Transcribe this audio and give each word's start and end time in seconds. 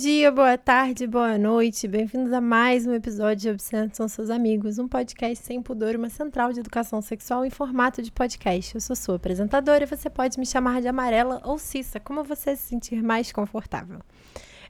dia, 0.00 0.32
boa 0.32 0.56
tarde, 0.56 1.06
boa 1.06 1.36
noite. 1.36 1.86
Bem-vindos 1.86 2.32
a 2.32 2.40
mais 2.40 2.86
um 2.86 2.94
episódio 2.94 3.36
de 3.36 3.50
Obscenos 3.50 3.94
São 3.94 4.08
Seus 4.08 4.30
Amigos, 4.30 4.78
um 4.78 4.88
podcast 4.88 5.44
sem 5.44 5.60
pudor, 5.60 5.94
uma 5.94 6.08
central 6.08 6.54
de 6.54 6.60
educação 6.60 7.02
sexual 7.02 7.44
em 7.44 7.50
formato 7.50 8.00
de 8.00 8.10
podcast. 8.10 8.74
Eu 8.74 8.80
sou 8.80 8.96
sua 8.96 9.16
apresentadora 9.16 9.84
e 9.84 9.86
você 9.86 10.08
pode 10.08 10.40
me 10.40 10.46
chamar 10.46 10.80
de 10.80 10.88
Amarela 10.88 11.42
ou 11.44 11.58
Cissa, 11.58 12.00
como 12.00 12.24
você 12.24 12.56
se 12.56 12.62
sentir 12.62 13.02
mais 13.02 13.30
confortável. 13.30 13.98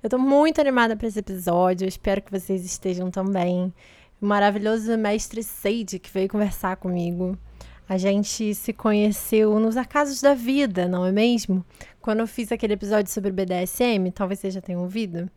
Eu 0.02 0.10
tô 0.10 0.18
muito 0.18 0.60
animada 0.60 0.96
para 0.96 1.06
esse 1.06 1.20
episódio, 1.20 1.84
eu 1.84 1.88
espero 1.88 2.20
que 2.20 2.32
vocês 2.32 2.64
estejam 2.64 3.08
também. 3.08 3.72
O 4.20 4.26
maravilhoso 4.26 4.98
mestre 4.98 5.44
Sage 5.44 6.00
que 6.00 6.10
veio 6.10 6.28
conversar 6.28 6.74
comigo. 6.74 7.38
A 7.90 7.98
gente 7.98 8.54
se 8.54 8.72
conheceu 8.72 9.58
nos 9.58 9.76
acasos 9.76 10.20
da 10.20 10.32
vida, 10.32 10.86
não 10.86 11.04
é 11.04 11.10
mesmo? 11.10 11.66
Quando 12.00 12.20
eu 12.20 12.26
fiz 12.28 12.52
aquele 12.52 12.74
episódio 12.74 13.12
sobre 13.12 13.32
BDSM, 13.32 14.12
talvez 14.14 14.38
você 14.38 14.48
já 14.48 14.60
tenha 14.60 14.78
ouvido. 14.78 15.28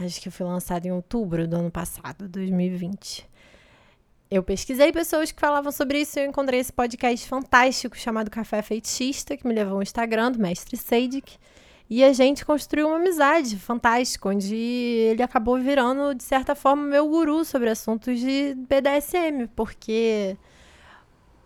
Acho 0.00 0.20
que 0.20 0.28
foi 0.28 0.44
lançado 0.44 0.86
em 0.86 0.90
outubro 0.90 1.46
do 1.46 1.54
ano 1.54 1.70
passado, 1.70 2.28
2020. 2.28 3.24
Eu 4.28 4.42
pesquisei 4.42 4.90
pessoas 4.90 5.30
que 5.30 5.40
falavam 5.40 5.70
sobre 5.70 6.00
isso 6.00 6.18
e 6.18 6.24
eu 6.24 6.28
encontrei 6.28 6.58
esse 6.58 6.72
podcast 6.72 7.28
fantástico 7.28 7.96
chamado 7.96 8.28
Café 8.28 8.60
Feitista, 8.60 9.36
que 9.36 9.46
me 9.46 9.54
levou 9.54 9.76
ao 9.76 9.82
Instagram 9.82 10.32
do 10.32 10.40
mestre 10.40 10.76
Seidik. 10.76 11.36
E 11.88 12.02
a 12.02 12.12
gente 12.12 12.44
construiu 12.44 12.88
uma 12.88 12.96
amizade 12.96 13.56
fantástica, 13.56 14.30
onde 14.30 14.52
ele 14.52 15.22
acabou 15.22 15.60
virando, 15.60 16.12
de 16.12 16.24
certa 16.24 16.56
forma, 16.56 16.82
meu 16.82 17.08
guru 17.08 17.44
sobre 17.44 17.70
assuntos 17.70 18.18
de 18.18 18.56
BDSM, 18.68 19.46
porque 19.54 20.36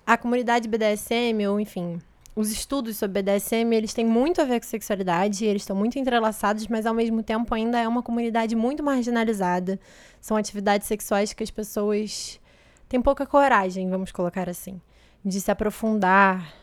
a 0.08 0.16
comunidade 0.16 0.66
BDSM, 0.66 1.46
ou 1.46 1.60
enfim, 1.60 2.00
os 2.34 2.50
estudos 2.50 2.96
sobre 2.96 3.20
BDSM, 3.20 3.74
eles 3.74 3.92
têm 3.92 4.06
muito 4.06 4.40
a 4.40 4.44
ver 4.46 4.58
com 4.58 4.66
sexualidade, 4.66 5.44
eles 5.44 5.60
estão 5.60 5.76
muito 5.76 5.98
entrelaçados, 5.98 6.66
mas 6.66 6.86
ao 6.86 6.94
mesmo 6.94 7.22
tempo 7.22 7.54
ainda 7.54 7.78
é 7.78 7.86
uma 7.86 8.02
comunidade 8.02 8.56
muito 8.56 8.82
marginalizada. 8.82 9.78
São 10.18 10.34
atividades 10.34 10.86
sexuais 10.86 11.34
que 11.34 11.42
as 11.42 11.50
pessoas 11.50 12.40
têm 12.88 13.02
pouca 13.02 13.26
coragem, 13.26 13.90
vamos 13.90 14.10
colocar 14.10 14.48
assim, 14.48 14.80
de 15.22 15.42
se 15.42 15.50
aprofundar 15.50 16.54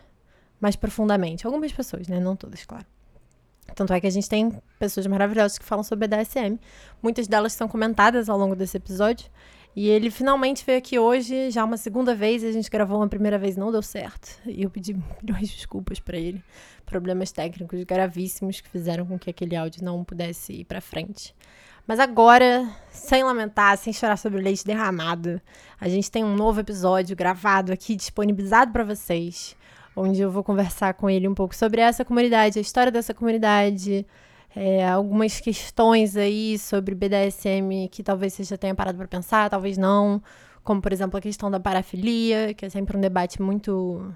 mais 0.59 0.75
profundamente. 0.75 1.45
Algumas 1.45 1.71
pessoas, 1.71 2.07
né? 2.07 2.19
Não 2.19 2.35
todas, 2.35 2.65
claro. 2.65 2.87
Tanto 3.75 3.93
é 3.93 4.01
que 4.01 4.07
a 4.07 4.11
gente 4.11 4.27
tem 4.27 4.59
pessoas 4.79 5.05
maravilhosas 5.05 5.59
que 5.59 5.65
falam 5.65 5.83
sobre 5.83 6.07
BDSM. 6.07 6.59
Muitas 6.99 7.27
delas 7.27 7.53
são 7.53 7.67
comentadas 7.67 8.27
ao 8.27 8.39
longo 8.39 8.55
desse 8.55 8.75
episódio. 8.77 9.29
E 9.75 9.89
ele 9.89 10.09
finalmente 10.09 10.63
veio 10.65 10.77
aqui 10.77 10.97
hoje, 10.97 11.51
já 11.51 11.63
uma 11.65 11.75
segunda 11.75 12.15
vez. 12.15 12.43
A 12.45 12.51
gente 12.51 12.69
gravou 12.69 12.97
uma 12.97 13.09
primeira 13.09 13.37
vez, 13.37 13.57
não 13.57 13.71
deu 13.71 13.81
certo. 13.81 14.39
E 14.45 14.63
eu 14.63 14.69
pedi 14.69 14.93
milhões 15.21 15.49
de 15.49 15.55
desculpas 15.55 15.99
para 15.99 16.17
ele. 16.17 16.41
Problemas 16.85 17.31
técnicos 17.31 17.83
gravíssimos 17.83 18.61
que 18.61 18.69
fizeram 18.69 19.05
com 19.05 19.19
que 19.19 19.29
aquele 19.29 19.55
áudio 19.55 19.83
não 19.83 20.03
pudesse 20.03 20.53
ir 20.53 20.63
para 20.63 20.79
frente. 20.79 21.35
Mas 21.85 21.99
agora, 21.99 22.67
sem 22.89 23.23
lamentar, 23.23 23.77
sem 23.77 23.91
chorar 23.91 24.17
sobre 24.17 24.39
o 24.39 24.43
leite 24.43 24.65
derramado, 24.65 25.41
a 25.79 25.87
gente 25.89 26.09
tem 26.09 26.23
um 26.23 26.35
novo 26.35 26.61
episódio 26.61 27.15
gravado 27.15 27.71
aqui, 27.71 27.95
disponibilizado 27.95 28.71
para 28.71 28.83
vocês, 28.83 29.55
onde 29.95 30.19
eu 30.19 30.31
vou 30.31 30.43
conversar 30.43 30.95
com 30.95 31.07
ele 31.07 31.27
um 31.27 31.35
pouco 31.35 31.55
sobre 31.55 31.81
essa 31.81 32.03
comunidade, 32.03 32.57
a 32.57 32.61
história 32.61 32.91
dessa 32.91 33.13
comunidade, 33.13 34.05
é, 34.55 34.87
algumas 34.87 35.39
questões 35.41 36.15
aí 36.15 36.57
sobre 36.57 36.95
BDSM 36.95 37.89
que 37.91 38.01
talvez 38.01 38.33
você 38.33 38.43
já 38.43 38.57
tenha 38.57 38.73
parado 38.73 38.97
para 38.97 39.07
pensar, 39.07 39.49
talvez 39.49 39.77
não. 39.77 40.21
Como, 40.63 40.81
por 40.81 40.93
exemplo, 40.93 41.17
a 41.17 41.21
questão 41.21 41.51
da 41.51 41.59
parafilia, 41.59 42.53
que 42.53 42.65
é 42.65 42.69
sempre 42.69 42.97
um 42.97 43.01
debate 43.01 43.41
muito 43.41 44.11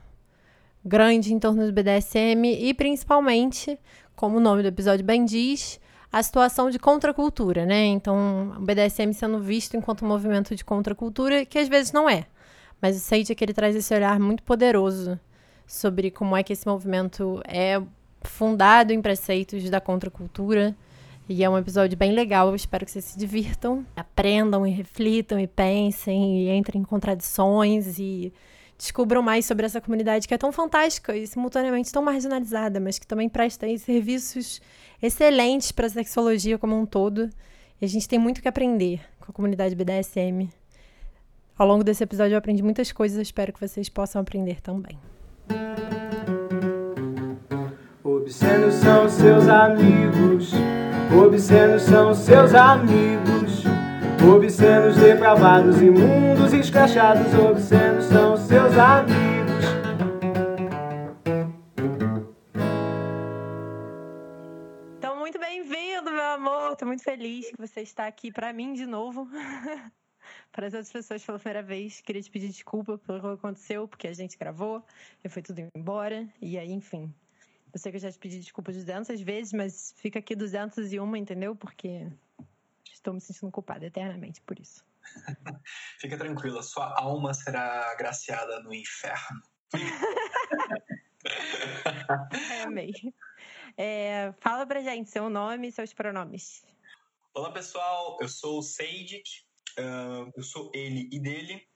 grande 0.84 1.34
em 1.34 1.40
torno 1.40 1.66
do 1.66 1.74
BDSM. 1.74 2.46
E, 2.46 2.74
principalmente, 2.74 3.78
como 4.16 4.38
o 4.38 4.40
nome 4.40 4.64
do 4.64 4.70
episódio 4.70 5.06
bem 5.06 5.26
diz, 5.26 5.80
a 6.12 6.24
situação 6.24 6.70
de 6.70 6.80
contracultura, 6.80 7.66
né? 7.66 7.86
Então, 7.86 8.54
o 8.58 8.62
BDSM 8.62 9.12
sendo 9.14 9.40
visto 9.40 9.76
enquanto 9.78 10.04
um 10.04 10.08
movimento 10.08 10.56
de 10.56 10.66
contracultura, 10.66 11.46
que 11.46 11.60
às 11.60 11.68
vezes 11.68 11.92
não 11.92 12.10
é. 12.10 12.26
Mas 12.82 12.96
o 12.96 13.00
Sage 13.00 13.32
é 13.32 13.36
que 13.36 13.44
ele 13.44 13.54
traz 13.54 13.76
esse 13.76 13.94
olhar 13.94 14.20
muito 14.20 14.42
poderoso 14.44 15.20
sobre 15.68 16.10
como 16.10 16.36
é 16.36 16.42
que 16.42 16.54
esse 16.54 16.66
movimento 16.66 17.42
é 17.46 17.80
fundado 18.22 18.94
em 18.94 19.02
preceitos 19.02 19.70
da 19.70 19.80
contracultura. 19.80 20.76
E 21.28 21.44
é 21.44 21.50
um 21.50 21.58
episódio 21.58 21.98
bem 21.98 22.12
legal. 22.12 22.48
Eu 22.48 22.56
espero 22.56 22.86
que 22.86 22.92
vocês 22.92 23.06
se 23.06 23.18
divirtam, 23.18 23.86
aprendam 23.96 24.66
e 24.66 24.72
reflitam 24.72 25.40
e 25.40 25.48
pensem 25.48 26.44
e 26.44 26.50
entrem 26.50 26.82
em 26.82 26.86
contradições 26.86 28.00
e 28.00 28.34
descubram 28.78 29.22
mais 29.22 29.46
sobre 29.46 29.66
essa 29.66 29.82
comunidade 29.82 30.28
que 30.28 30.34
é 30.34 30.38
tão 30.38 30.52
fantástica 30.52 31.16
e 31.16 31.28
simultaneamente 31.28 31.92
tão 31.92 32.02
marginalizada, 32.02 32.80
mas 32.80 32.98
que 32.98 33.06
também 33.06 33.28
presta 33.28 33.68
serviços 33.78 34.62
excelentes 35.04 35.72
para 35.72 35.86
a 35.86 35.90
sexologia 35.90 36.58
como 36.58 36.80
um 36.80 36.86
todo. 36.86 37.30
E 37.80 37.86
a 37.86 37.88
gente 37.88 38.08
tem 38.08 38.18
muito 38.18 38.42
que 38.42 38.48
aprender 38.48 39.02
com 39.20 39.32
a 39.32 39.34
comunidade 39.34 39.76
BDSM. 39.76 40.50
Ao 41.58 41.68
longo 41.68 41.84
desse 41.84 42.04
episódio 42.04 42.34
eu 42.34 42.40
aprendi 42.40 42.64
muitas 42.64 42.92
coisas, 42.92 43.18
eu 43.18 43.22
espero 43.22 43.52
que 43.52 43.60
vocês 43.60 43.90
possam 43.90 44.22
aprender 44.22 44.62
também. 44.62 44.98
Obscenos 48.16 48.74
são 48.74 49.08
seus 49.08 49.48
amigos, 49.48 50.52
obscenos 51.16 51.84
são 51.84 52.16
seus 52.16 52.56
amigos. 52.56 53.64
Obscenos, 54.36 54.98
depravados, 54.98 55.80
imundos, 55.80 56.52
escrachados, 56.52 57.32
obscenos 57.36 58.06
são 58.06 58.36
seus 58.36 58.76
amigos. 58.76 59.66
Então, 64.98 65.16
muito 65.20 65.40
bem-vindo, 65.40 66.10
meu 66.10 66.26
amor. 66.32 66.72
Estou 66.72 66.88
muito 66.88 67.04
feliz 67.04 67.52
que 67.52 67.58
você 67.60 67.82
está 67.82 68.08
aqui 68.08 68.32
para 68.32 68.52
mim 68.52 68.74
de 68.74 68.88
novo. 68.88 69.30
para 70.52 70.66
as 70.66 70.74
outras 70.74 70.92
pessoas 70.92 71.24
pela 71.24 71.38
primeira 71.38 71.62
vez, 71.62 72.02
queria 72.02 72.24
te 72.24 72.32
pedir 72.32 72.48
desculpa 72.48 72.98
pelo 72.98 73.22
que 73.22 73.28
aconteceu, 73.28 73.88
porque 73.88 74.08
a 74.08 74.14
gente 74.14 74.36
gravou, 74.36 74.84
e 75.24 75.30
foi 75.30 75.44
tudo 75.44 75.62
embora, 75.76 76.28
e 76.42 76.58
aí, 76.58 76.72
enfim, 76.72 77.14
eu 77.74 77.80
sei 77.80 77.92
que 77.92 77.98
eu 77.98 78.02
já 78.02 78.12
te 78.12 78.18
pedi 78.18 78.40
desculpa 78.40 78.72
200 78.72 79.22
vezes, 79.22 79.54
mas 79.54 79.94
fica 79.98 80.20
aqui 80.20 80.36
201, 80.36 81.16
entendeu? 81.16 81.56
Porque 81.56 82.08
estou 82.92 83.14
me 83.14 83.22
sentindo 83.22 83.52
culpada 83.52 83.86
eternamente 83.86 84.42
por 84.42 84.60
isso. 84.60 84.84
fica 86.00 86.18
tranquila, 86.18 86.62
sua 86.64 86.94
alma 87.00 87.34
será 87.34 87.92
agraciada 87.92 88.60
no 88.62 88.74
inferno. 88.74 89.42
Ai, 92.50 92.62
amei. 92.62 92.94
É, 93.78 94.34
fala 94.40 94.66
pra 94.66 94.82
gente 94.82 95.10
seu 95.10 95.30
nome 95.30 95.68
e 95.68 95.72
seus 95.72 95.94
pronomes. 95.94 96.64
Olá, 97.34 97.52
pessoal. 97.52 98.18
Eu 98.22 98.28
sou 98.28 98.60
o 98.60 98.64
Seidik. 98.64 99.44
Uh, 99.78 100.32
eu 100.36 100.44
sou 100.44 100.72
ele 100.74 101.08
e 101.12 101.20
dele. 101.20 101.68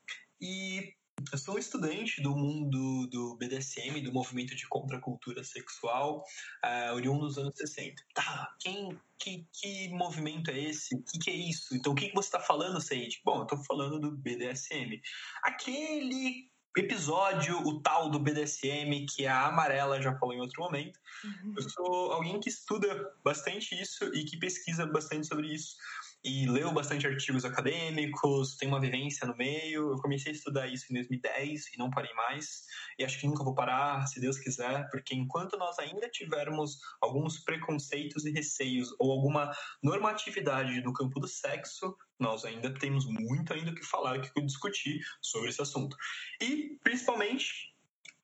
E 0.41 0.93
eu 1.31 1.37
sou 1.37 1.57
estudante 1.57 2.21
do 2.21 2.35
mundo 2.35 3.07
do 3.07 3.35
BDSM, 3.37 4.01
do 4.01 4.11
movimento 4.11 4.55
de 4.55 4.67
contracultura 4.67 5.43
sexual, 5.43 6.23
uh, 6.63 6.93
oriundo 6.93 7.27
dos 7.27 7.37
anos 7.37 7.53
60. 7.55 8.01
Tá, 8.13 8.53
quem, 8.59 8.99
que, 9.19 9.47
que 9.53 9.89
movimento 9.89 10.51
é 10.51 10.59
esse? 10.59 10.95
O 10.95 11.03
que, 11.03 11.19
que, 11.19 11.29
é 11.29 11.33
isso? 11.33 11.75
Então, 11.75 11.93
o 11.93 11.95
que, 11.95 12.09
que 12.09 12.15
você 12.15 12.27
está 12.27 12.39
falando, 12.39 12.81
Sage? 12.81 13.21
Bom, 13.23 13.37
eu 13.37 13.43
estou 13.43 13.63
falando 13.63 13.99
do 13.99 14.11
BDSM. 14.11 15.01
Aquele 15.43 16.51
episódio, 16.75 17.57
o 17.59 17.81
tal 17.81 18.09
do 18.09 18.19
BDSM, 18.19 19.05
que 19.05 19.27
a 19.27 19.45
Amarela 19.47 20.01
já 20.01 20.17
falou 20.17 20.33
em 20.33 20.41
outro 20.41 20.61
momento. 20.61 20.99
Uhum. 21.23 21.53
Eu 21.55 21.69
sou 21.69 22.11
alguém 22.11 22.39
que 22.39 22.49
estuda 22.49 23.13
bastante 23.23 23.79
isso 23.79 24.05
e 24.15 24.25
que 24.25 24.37
pesquisa 24.37 24.85
bastante 24.85 25.27
sobre 25.27 25.53
isso 25.53 25.75
e 26.23 26.45
leu 26.47 26.71
bastante 26.71 27.05
artigos 27.05 27.43
acadêmicos, 27.43 28.55
tem 28.55 28.69
uma 28.69 28.79
vivência 28.79 29.27
no 29.27 29.35
meio. 29.35 29.91
Eu 29.91 29.97
comecei 29.97 30.31
a 30.31 30.35
estudar 30.35 30.67
isso 30.67 30.85
em 30.89 30.95
2010 30.95 31.73
e 31.73 31.77
não 31.77 31.89
parei 31.89 32.13
mais. 32.13 32.63
E 32.97 33.03
acho 33.03 33.19
que 33.19 33.27
nunca 33.27 33.43
vou 33.43 33.53
parar, 33.53 34.05
se 34.07 34.21
Deus 34.21 34.39
quiser, 34.39 34.87
porque 34.89 35.13
enquanto 35.13 35.57
nós 35.57 35.77
ainda 35.79 36.09
tivermos 36.09 36.79
alguns 37.01 37.39
preconceitos 37.39 38.25
e 38.25 38.31
receios 38.31 38.95
ou 38.99 39.11
alguma 39.11 39.51
normatividade 39.81 40.81
no 40.81 40.93
campo 40.93 41.19
do 41.19 41.27
sexo, 41.27 41.95
nós 42.17 42.45
ainda 42.45 42.73
temos 42.73 43.05
muito 43.05 43.53
ainda 43.53 43.71
o 43.71 43.75
que 43.75 43.83
falar, 43.83 44.17
o 44.17 44.21
que 44.21 44.41
discutir 44.41 45.01
sobre 45.21 45.49
esse 45.49 45.61
assunto. 45.61 45.97
E, 46.41 46.77
principalmente, 46.81 47.73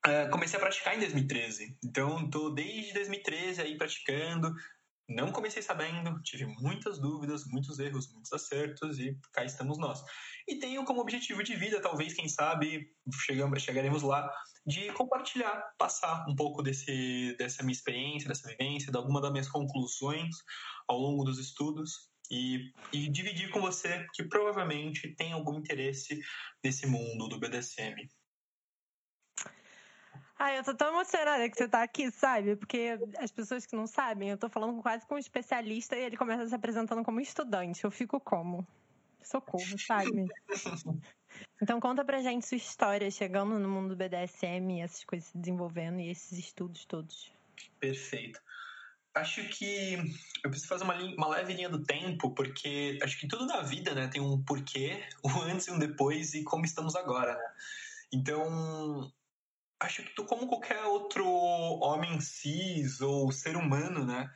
eh, 0.06 0.28
comecei 0.28 0.58
a 0.58 0.62
praticar 0.62 0.96
em 0.96 1.00
2013. 1.00 1.76
Então, 1.84 2.24
estou 2.24 2.54
desde 2.54 2.94
2013 2.94 3.60
aí 3.60 3.76
praticando, 3.76 4.54
não 5.10 5.32
comecei 5.32 5.60
sabendo, 5.60 6.22
tive 6.22 6.46
muitas 6.46 6.98
dúvidas, 6.98 7.44
muitos 7.46 7.78
erros, 7.80 8.12
muitos 8.12 8.32
acertos 8.32 8.98
e 8.98 9.18
cá 9.32 9.44
estamos 9.44 9.76
nós. 9.76 10.02
E 10.46 10.56
tenho 10.58 10.84
como 10.84 11.00
objetivo 11.00 11.42
de 11.42 11.56
vida, 11.56 11.82
talvez, 11.82 12.14
quem 12.14 12.28
sabe, 12.28 12.88
chegamos, 13.24 13.60
chegaremos 13.60 14.02
lá, 14.02 14.30
de 14.64 14.92
compartilhar, 14.92 15.74
passar 15.76 16.24
um 16.28 16.36
pouco 16.36 16.62
desse, 16.62 17.34
dessa 17.36 17.62
minha 17.64 17.72
experiência, 17.72 18.28
dessa 18.28 18.48
vivência, 18.48 18.92
de 18.92 18.96
alguma 18.96 19.20
das 19.20 19.32
minhas 19.32 19.48
conclusões 19.48 20.36
ao 20.88 20.96
longo 20.96 21.24
dos 21.24 21.38
estudos 21.38 22.10
e, 22.30 22.72
e 22.92 23.10
dividir 23.10 23.50
com 23.50 23.60
você 23.60 24.06
que 24.14 24.22
provavelmente 24.22 25.14
tem 25.16 25.32
algum 25.32 25.58
interesse 25.58 26.20
nesse 26.62 26.86
mundo 26.86 27.28
do 27.28 27.40
BDSM. 27.40 28.08
Ai, 30.40 30.58
eu 30.58 30.64
tô 30.64 30.74
tão 30.74 30.88
emocionada 30.88 31.50
que 31.50 31.54
você 31.58 31.68
tá 31.68 31.82
aqui, 31.82 32.10
sabe? 32.10 32.56
Porque 32.56 32.98
as 33.18 33.30
pessoas 33.30 33.66
que 33.66 33.76
não 33.76 33.86
sabem, 33.86 34.30
eu 34.30 34.38
tô 34.38 34.48
falando 34.48 34.80
quase 34.80 35.06
com 35.06 35.16
um 35.16 35.18
especialista 35.18 35.94
e 35.94 36.00
ele 36.00 36.16
começa 36.16 36.48
se 36.48 36.54
apresentando 36.54 37.04
como 37.04 37.20
estudante. 37.20 37.84
Eu 37.84 37.90
fico 37.90 38.18
como? 38.18 38.66
Socorro, 39.22 39.78
sabe? 39.78 40.26
Então 41.62 41.78
conta 41.78 42.04
pra 42.04 42.20
gente 42.20 42.44
sua 42.44 42.56
história 42.56 43.08
chegando 43.08 43.56
no 43.56 43.68
mundo 43.68 43.90
do 43.90 43.96
BDSM, 43.96 44.82
essas 44.82 45.04
coisas 45.04 45.28
se 45.28 45.38
desenvolvendo 45.38 46.00
e 46.00 46.10
esses 46.10 46.36
estudos 46.36 46.84
todos. 46.84 47.30
Perfeito. 47.78 48.40
Acho 49.14 49.46
que 49.48 49.94
eu 50.42 50.50
preciso 50.50 50.68
fazer 50.68 50.84
uma, 50.84 50.94
linha, 50.94 51.14
uma 51.16 51.28
leve 51.28 51.52
linha 51.52 51.68
do 51.68 51.84
tempo, 51.84 52.32
porque 52.32 52.98
acho 53.00 53.16
que 53.20 53.28
tudo 53.28 53.46
na 53.46 53.62
vida 53.62 53.94
né, 53.94 54.08
tem 54.08 54.20
um 54.20 54.42
porquê, 54.42 55.04
um 55.24 55.42
antes 55.42 55.68
e 55.68 55.70
um 55.70 55.78
depois 55.78 56.34
e 56.34 56.42
como 56.42 56.64
estamos 56.64 56.96
agora. 56.96 57.36
Né? 57.36 57.52
Então, 58.12 59.12
acho 59.80 60.02
que 60.02 60.24
como 60.24 60.46
qualquer 60.46 60.82
outro 60.84 61.26
homem 61.26 62.20
cis 62.20 63.00
ou 63.00 63.32
ser 63.32 63.56
humano, 63.56 64.04
né? 64.04 64.30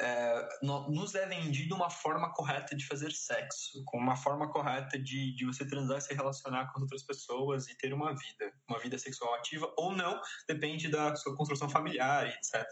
É, 0.00 0.48
nos 0.62 1.16
é 1.16 1.26
vendido 1.26 1.74
uma 1.74 1.90
forma 1.90 2.32
correta 2.32 2.76
de 2.76 2.86
fazer 2.86 3.10
sexo, 3.10 3.82
com 3.84 3.98
uma 3.98 4.14
forma 4.14 4.48
correta 4.48 4.96
de, 4.96 5.34
de 5.34 5.44
você 5.44 5.66
transar, 5.66 6.00
se 6.00 6.14
relacionar 6.14 6.72
com 6.72 6.80
outras 6.80 7.02
pessoas 7.02 7.68
e 7.68 7.76
ter 7.76 7.92
uma 7.92 8.14
vida, 8.14 8.52
uma 8.68 8.78
vida 8.78 8.96
sexual 8.96 9.34
ativa 9.34 9.72
ou 9.76 9.92
não, 9.92 10.20
depende 10.46 10.88
da 10.88 11.16
sua 11.16 11.36
construção 11.36 11.68
familiar, 11.68 12.28
etc. 12.28 12.64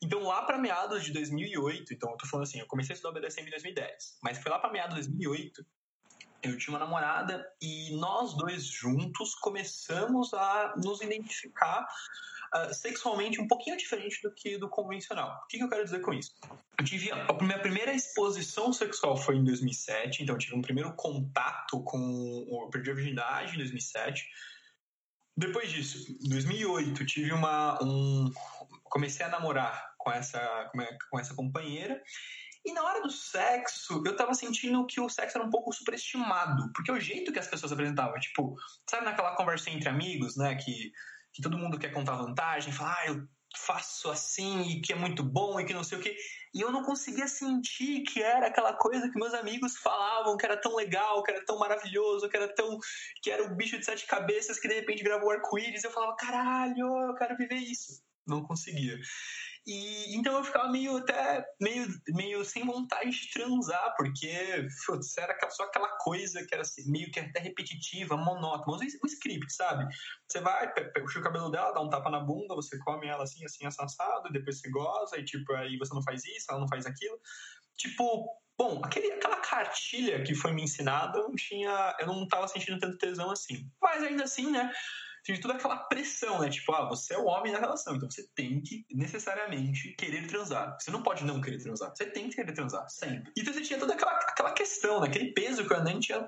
Então, 0.00 0.22
lá 0.22 0.42
para 0.42 0.58
meados 0.58 1.04
de 1.04 1.12
2008, 1.12 1.94
então 1.94 2.10
eu 2.10 2.16
tô 2.16 2.26
falando 2.26 2.44
assim, 2.44 2.60
eu 2.60 2.66
comecei 2.66 2.92
a 2.92 2.96
estudar 2.96 3.18
BDSM 3.18 3.46
em 3.46 3.50
2010, 3.50 4.18
mas 4.22 4.38
foi 4.38 4.52
lá 4.52 4.60
para 4.60 4.70
meados 4.70 4.94
de 4.94 5.02
2008 5.02 5.66
eu 6.50 6.58
tinha 6.58 6.72
uma 6.72 6.84
namorada 6.84 7.46
e 7.60 7.96
nós 7.96 8.34
dois 8.34 8.64
juntos 8.64 9.34
começamos 9.34 10.32
a 10.34 10.74
nos 10.76 11.00
identificar 11.00 11.86
uh, 12.54 12.74
sexualmente 12.74 13.40
um 13.40 13.46
pouquinho 13.46 13.76
diferente 13.76 14.20
do 14.22 14.32
que 14.32 14.58
do 14.58 14.68
convencional. 14.68 15.40
O 15.44 15.46
que, 15.46 15.58
que 15.58 15.64
eu 15.64 15.68
quero 15.68 15.84
dizer 15.84 16.00
com 16.00 16.12
isso? 16.12 16.32
Eu 16.78 16.84
tive 16.84 17.10
a, 17.10 17.32
minha 17.40 17.58
primeira 17.58 17.92
exposição 17.92 18.72
sexual 18.72 19.16
foi 19.16 19.36
em 19.36 19.44
2007, 19.44 20.22
então 20.22 20.34
eu 20.34 20.38
tive 20.38 20.56
um 20.56 20.62
primeiro 20.62 20.94
contato 20.94 21.82
com 21.82 22.46
eu 22.48 22.70
perdi 22.70 22.90
a 22.90 22.94
virgindade 22.94 23.54
em 23.54 23.58
2007. 23.58 24.26
Depois 25.38 25.70
disso, 25.70 26.16
em 26.24 26.28
2008, 26.30 27.04
tive 27.04 27.32
uma 27.32 27.78
um 27.82 28.30
comecei 28.84 29.26
a 29.26 29.28
namorar 29.28 29.94
com 29.98 30.10
essa 30.10 30.70
com 31.10 31.18
essa 31.18 31.34
companheira 31.34 32.00
e 32.66 32.72
na 32.72 32.82
hora 32.82 33.00
do 33.00 33.10
sexo, 33.10 34.02
eu 34.04 34.16
tava 34.16 34.34
sentindo 34.34 34.84
que 34.86 35.00
o 35.00 35.08
sexo 35.08 35.38
era 35.38 35.46
um 35.46 35.50
pouco 35.50 35.72
superestimado. 35.72 36.72
Porque 36.74 36.90
o 36.90 37.00
jeito 37.00 37.32
que 37.32 37.38
as 37.38 37.46
pessoas 37.46 37.70
apresentavam, 37.70 38.18
tipo, 38.18 38.56
sabe 38.90 39.04
naquela 39.04 39.36
conversa 39.36 39.70
entre 39.70 39.88
amigos, 39.88 40.36
né? 40.36 40.56
Que, 40.56 40.92
que 41.32 41.40
todo 41.40 41.56
mundo 41.56 41.78
quer 41.78 41.92
contar 41.92 42.16
vantagem, 42.16 42.72
falar, 42.72 42.96
ah, 42.98 43.06
eu 43.06 43.28
faço 43.56 44.10
assim 44.10 44.62
e 44.62 44.80
que 44.80 44.92
é 44.92 44.96
muito 44.96 45.22
bom 45.22 45.58
e 45.60 45.64
que 45.64 45.72
não 45.72 45.84
sei 45.84 45.98
o 45.98 46.00
quê. 46.00 46.16
E 46.52 46.60
eu 46.60 46.72
não 46.72 46.82
conseguia 46.82 47.28
sentir 47.28 48.02
que 48.02 48.20
era 48.20 48.48
aquela 48.48 48.72
coisa 48.72 49.08
que 49.10 49.18
meus 49.18 49.32
amigos 49.34 49.76
falavam, 49.76 50.36
que 50.36 50.44
era 50.44 50.56
tão 50.56 50.74
legal, 50.74 51.22
que 51.22 51.30
era 51.30 51.44
tão 51.44 51.58
maravilhoso, 51.58 52.28
que 52.28 52.36
era 52.36 52.52
tão. 52.52 52.78
que 53.22 53.30
era 53.30 53.44
o 53.44 53.54
bicho 53.54 53.78
de 53.78 53.84
sete 53.84 54.06
cabeças 54.06 54.58
que 54.58 54.66
de 54.66 54.74
repente 54.74 55.04
gravou 55.04 55.30
arco-íris. 55.30 55.84
Eu 55.84 55.92
falava, 55.92 56.16
caralho, 56.16 56.86
eu 57.08 57.14
quero 57.14 57.36
viver 57.36 57.58
isso. 57.58 58.02
Não 58.26 58.42
conseguia. 58.42 58.98
E 59.66 60.16
então 60.16 60.34
eu 60.34 60.44
ficava 60.44 60.68
meio 60.70 60.98
até 60.98 61.44
meio, 61.60 61.88
meio 62.08 62.44
sem 62.44 62.64
vontade 62.64 63.10
de 63.10 63.30
transar, 63.32 63.94
porque 63.96 64.68
putz, 64.86 65.18
era 65.18 65.36
só 65.50 65.64
aquela 65.64 65.88
coisa 65.98 66.46
que 66.46 66.54
era 66.54 66.62
assim, 66.62 66.88
meio 66.88 67.10
que 67.10 67.18
até 67.18 67.40
repetitiva, 67.40 68.16
monótona. 68.16 68.78
O 69.02 69.06
script, 69.06 69.52
sabe? 69.52 69.92
Você 70.28 70.40
vai, 70.40 70.72
puxa 70.92 71.18
o 71.18 71.22
cabelo 71.22 71.50
dela, 71.50 71.72
dá 71.72 71.80
um 71.80 71.90
tapa 71.90 72.08
na 72.10 72.20
bunda, 72.20 72.54
você 72.54 72.78
come 72.78 73.08
ela 73.08 73.24
assim, 73.24 73.44
assim, 73.44 73.66
assado, 73.66 74.32
depois 74.32 74.60
você 74.60 74.70
goza, 74.70 75.18
e 75.18 75.24
tipo, 75.24 75.52
aí 75.54 75.76
você 75.76 75.92
não 75.92 76.02
faz 76.02 76.24
isso, 76.24 76.46
ela 76.48 76.60
não 76.60 76.68
faz 76.68 76.86
aquilo. 76.86 77.18
Tipo, 77.76 78.26
Bom, 78.58 78.80
aquele, 78.82 79.12
aquela 79.12 79.36
cartilha 79.36 80.22
que 80.22 80.34
foi 80.34 80.50
me 80.52 80.62
ensinada, 80.62 81.18
eu 81.18 81.28
não 81.28 81.34
eu 82.00 82.06
não 82.06 82.26
tava 82.26 82.48
sentindo 82.48 82.78
tanto 82.78 82.96
tesão 82.96 83.30
assim. 83.30 83.70
Mas 83.80 84.02
ainda 84.02 84.24
assim, 84.24 84.50
né? 84.50 84.72
Tive 85.26 85.40
toda 85.40 85.54
aquela 85.54 85.76
pressão, 85.76 86.40
né? 86.40 86.48
Tipo, 86.48 86.72
ah, 86.72 86.88
você 86.88 87.14
é 87.14 87.18
o 87.18 87.26
homem 87.26 87.52
da 87.52 87.58
relação, 87.58 87.96
então 87.96 88.08
você 88.08 88.22
tem 88.34 88.60
que 88.60 88.86
necessariamente 88.92 89.94
querer 89.98 90.26
transar. 90.28 90.76
Você 90.80 90.90
não 90.90 91.02
pode 91.02 91.24
não 91.24 91.40
querer 91.40 91.58
transar. 91.58 91.90
Você 91.94 92.06
tem 92.06 92.28
que 92.28 92.36
querer 92.36 92.52
transar, 92.52 92.88
sempre. 92.88 93.32
Então 93.36 93.52
você 93.52 93.60
tinha 93.60 93.78
toda 93.78 93.94
aquela, 93.94 94.12
aquela 94.12 94.52
questão, 94.52 95.00
né? 95.00 95.08
Aquele 95.08 95.32
peso 95.32 95.66
que 95.66 95.74
eu 95.74 95.82
nem 95.82 95.98
tinha 95.98 96.24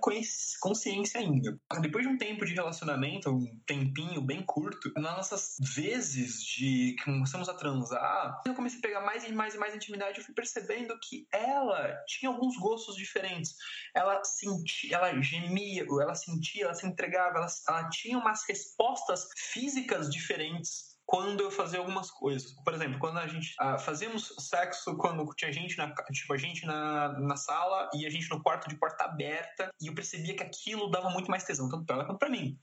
consciência 0.60 1.20
ainda. 1.20 1.58
Depois 1.80 2.04
de 2.04 2.12
um 2.12 2.18
tempo 2.18 2.44
de 2.44 2.54
relacionamento, 2.54 3.30
um 3.30 3.60
tempinho 3.64 4.20
bem 4.20 4.42
curto, 4.42 4.92
nas 4.96 5.16
nossas 5.16 5.56
vezes 5.74 6.42
de 6.42 6.96
que 6.98 7.04
começamos 7.04 7.48
a 7.48 7.54
transar, 7.54 8.42
eu 8.44 8.54
comecei 8.54 8.80
a 8.80 8.82
pegar 8.82 9.00
mais 9.00 9.24
e 9.24 9.32
mais 9.32 9.54
e 9.54 9.58
mais 9.58 9.74
intimidade, 9.74 10.18
eu 10.18 10.24
fui 10.24 10.34
percebendo 10.34 10.98
que 11.00 11.28
ela 11.32 11.94
tinha 12.06 12.30
alguns 12.30 12.56
gostos 12.56 12.96
diferentes. 12.96 13.54
Ela 13.94 14.24
sentia, 14.24 14.96
ela 14.96 15.20
gemia, 15.20 15.86
ela 15.88 16.14
sentia, 16.14 16.64
ela 16.64 16.74
se 16.74 16.86
entregava, 16.86 17.38
ela, 17.38 17.46
ela 17.68 17.88
tinha 17.90 18.18
umas 18.18 18.44
respostas 18.48 18.87
respostas 18.88 19.28
físicas 19.36 20.08
diferentes 20.08 20.88
quando 21.06 21.40
eu 21.40 21.50
fazia 21.50 21.78
algumas 21.78 22.10
coisas. 22.10 22.52
Por 22.62 22.74
exemplo, 22.74 22.98
quando 22.98 23.18
a 23.18 23.26
gente 23.26 23.54
ah, 23.58 23.78
fazíamos 23.78 24.34
sexo 24.38 24.94
quando 24.98 25.24
tinha 25.34 25.50
gente 25.50 25.78
na, 25.78 25.92
tipo, 26.12 26.34
a 26.34 26.36
gente 26.36 26.66
na, 26.66 27.18
na 27.18 27.36
sala 27.36 27.88
e 27.94 28.06
a 28.06 28.10
gente 28.10 28.28
no 28.28 28.42
quarto 28.42 28.68
de 28.68 28.76
porta 28.76 29.04
aberta, 29.04 29.70
e 29.80 29.86
eu 29.86 29.94
percebia 29.94 30.36
que 30.36 30.42
aquilo 30.42 30.90
dava 30.90 31.08
muito 31.08 31.30
mais 31.30 31.44
tesão, 31.44 31.68
tanto 31.68 31.86
para 31.86 31.96
ela 31.96 32.04
quanto 32.04 32.18
para 32.18 32.28
mim. 32.28 32.58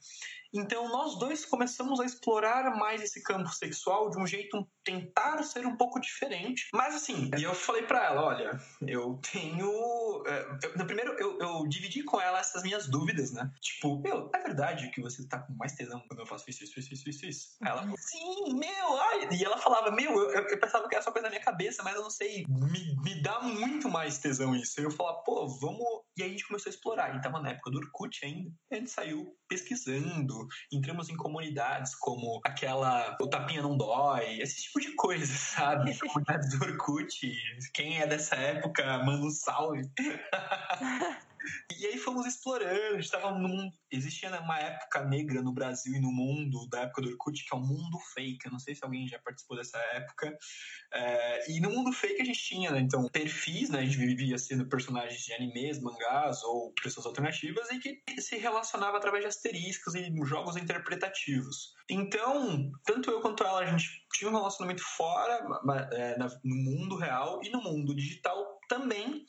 Então, 0.56 0.88
nós 0.90 1.20
dois 1.20 1.46
começamos 1.46 2.00
a 2.00 2.06
explorar 2.06 2.76
mais 2.78 3.02
esse 3.02 3.22
campo 3.22 3.50
sexual 3.50 4.10
de 4.10 4.18
um 4.18 4.26
jeito 4.26 4.66
tentar 4.84 5.44
ser 5.44 5.66
um 5.66 5.76
pouco 5.76 6.00
diferente. 6.00 6.68
Mas 6.74 6.96
assim, 6.96 7.30
eu 7.42 7.54
falei 7.54 7.84
para 7.84 8.06
ela, 8.06 8.24
olha, 8.24 8.60
eu 8.88 9.20
tenho, 9.32 10.24
é, 10.28 10.58
eu, 10.64 10.78
no 10.78 10.86
primeiro 10.86 11.14
eu, 11.20 11.40
eu, 11.40 11.68
dividi 11.68 12.04
com 12.04 12.22
ela 12.22 12.40
essas 12.40 12.64
minhas 12.64 12.88
dúvidas, 12.88 13.32
né? 13.32 13.52
Tipo, 13.60 14.00
meu, 14.00 14.30
é 14.34 14.40
verdade 14.40 14.92
que 14.92 15.02
você 15.02 15.28
tá 15.28 15.40
com 15.40 15.54
mais 15.54 15.74
tesão 15.74 16.02
quando 16.08 16.20
eu 16.20 16.26
faço 16.26 16.50
isso, 16.50 16.64
isso, 16.64 16.80
isso, 16.80 16.94
isso, 16.94 17.10
isso, 17.10 17.26
isso. 17.26 17.48
Ela, 17.66 17.84
uhum. 17.84 17.96
sim, 17.98 18.54
meu, 18.54 18.98
ai. 19.02 19.30
E 19.32 19.44
ela 19.44 19.58
falava, 19.58 19.92
meu, 19.92 20.12
eu, 20.12 20.48
eu, 20.48 20.60
pensava 20.60 20.88
que 20.88 20.96
era 20.96 21.04
só 21.04 21.12
coisa 21.12 21.28
na 21.28 21.32
minha 21.32 21.44
cabeça, 21.44 21.84
mas 21.84 21.96
eu 21.96 22.04
não 22.04 22.12
sei, 22.12 22.46
me, 22.48 22.96
me 23.02 23.22
dá 23.22 23.42
muito 23.42 23.90
mais 23.90 24.20
tesão 24.20 24.56
isso. 24.56 24.80
E 24.80 24.84
eu 24.84 24.92
falava, 24.92 25.18
pô, 25.24 25.48
vamos. 25.48 25.84
E 26.16 26.24
aí 26.24 26.30
a 26.30 26.32
gente 26.32 26.48
começou 26.48 26.70
a 26.70 26.74
explorar. 26.74 27.16
E 27.16 27.22
tava 27.22 27.42
na 27.42 27.50
época 27.50 27.72
do 27.72 27.80
Orkut 27.80 28.24
ainda. 28.24 28.52
E 28.72 28.76
a 28.76 28.78
gente 28.78 28.92
saiu 28.92 29.36
pesquisando, 29.48 30.45
entramos 30.72 31.10
em 31.10 31.16
comunidades 31.16 31.96
como 31.96 32.40
aquela 32.44 33.16
O 33.20 33.28
Tapinha 33.28 33.62
Não 33.62 33.78
Dói, 33.78 34.40
esse 34.40 34.64
tipo 34.64 34.80
de 34.80 34.94
coisa, 34.96 35.26
sabe? 35.34 35.98
Comunidades 35.98 36.58
do 36.58 36.66
Orkut. 36.66 37.36
Quem 37.74 38.00
é 38.00 38.08
dessa 38.08 38.36
época, 38.36 39.00
manda 39.00 39.26
um 39.26 39.32
salve. 39.32 39.82
E 41.80 41.86
aí 41.88 41.98
fomos 41.98 42.26
explorando, 42.26 43.00
estava 43.00 43.32
num. 43.32 43.72
Existia 43.92 44.30
uma 44.42 44.60
época 44.60 45.04
negra 45.06 45.42
no 45.42 45.54
Brasil 45.54 45.96
e 45.96 46.00
no 46.00 46.12
mundo, 46.12 46.68
da 46.70 46.82
época 46.82 47.02
do 47.02 47.10
Orkut, 47.10 47.44
que 47.44 47.54
é 47.54 47.58
o 47.58 47.62
mundo 47.62 47.98
fake. 48.14 48.46
Eu 48.46 48.52
não 48.52 48.60
sei 48.60 48.76
se 48.76 48.84
alguém 48.84 49.08
já 49.08 49.20
participou 49.20 49.58
dessa 49.58 49.78
época. 49.94 50.38
É, 50.94 51.52
e 51.52 51.60
no 51.60 51.70
mundo 51.70 51.92
fake 51.92 52.22
a 52.22 52.26
gente 52.26 52.40
tinha, 52.40 52.72
né, 52.72 52.80
então, 52.80 53.08
perfis, 53.10 53.70
né? 53.70 53.80
A 53.80 53.84
gente 53.84 53.98
vivia 53.98 54.38
sendo 54.38 54.68
personagens 54.68 55.22
de 55.22 55.34
animes, 55.34 55.80
mangás 55.80 56.44
ou 56.44 56.74
pessoas 56.74 57.06
alternativas 57.06 57.70
e 57.72 57.80
que 57.80 58.22
se 58.22 58.38
relacionava 58.38 58.98
através 58.98 59.24
de 59.24 59.30
asteriscos 59.30 59.96
e 59.96 60.12
jogos 60.26 60.58
interpretativos. 60.58 61.74
Então, 61.90 62.72
tanto 62.84 63.12
eu 63.12 63.22
quanto 63.22 63.44
ela, 63.44 63.60
a 63.60 63.66
gente 63.66 63.86
tinha 64.14 64.30
um 64.30 64.36
relacionamento 64.36 64.82
fora, 64.82 65.46
é, 65.92 66.18
no 66.44 66.56
mundo 66.56 66.96
real 66.96 67.42
e 67.44 67.50
no 67.50 67.62
mundo 67.62 67.96
digital 67.96 68.60
também 68.68 69.26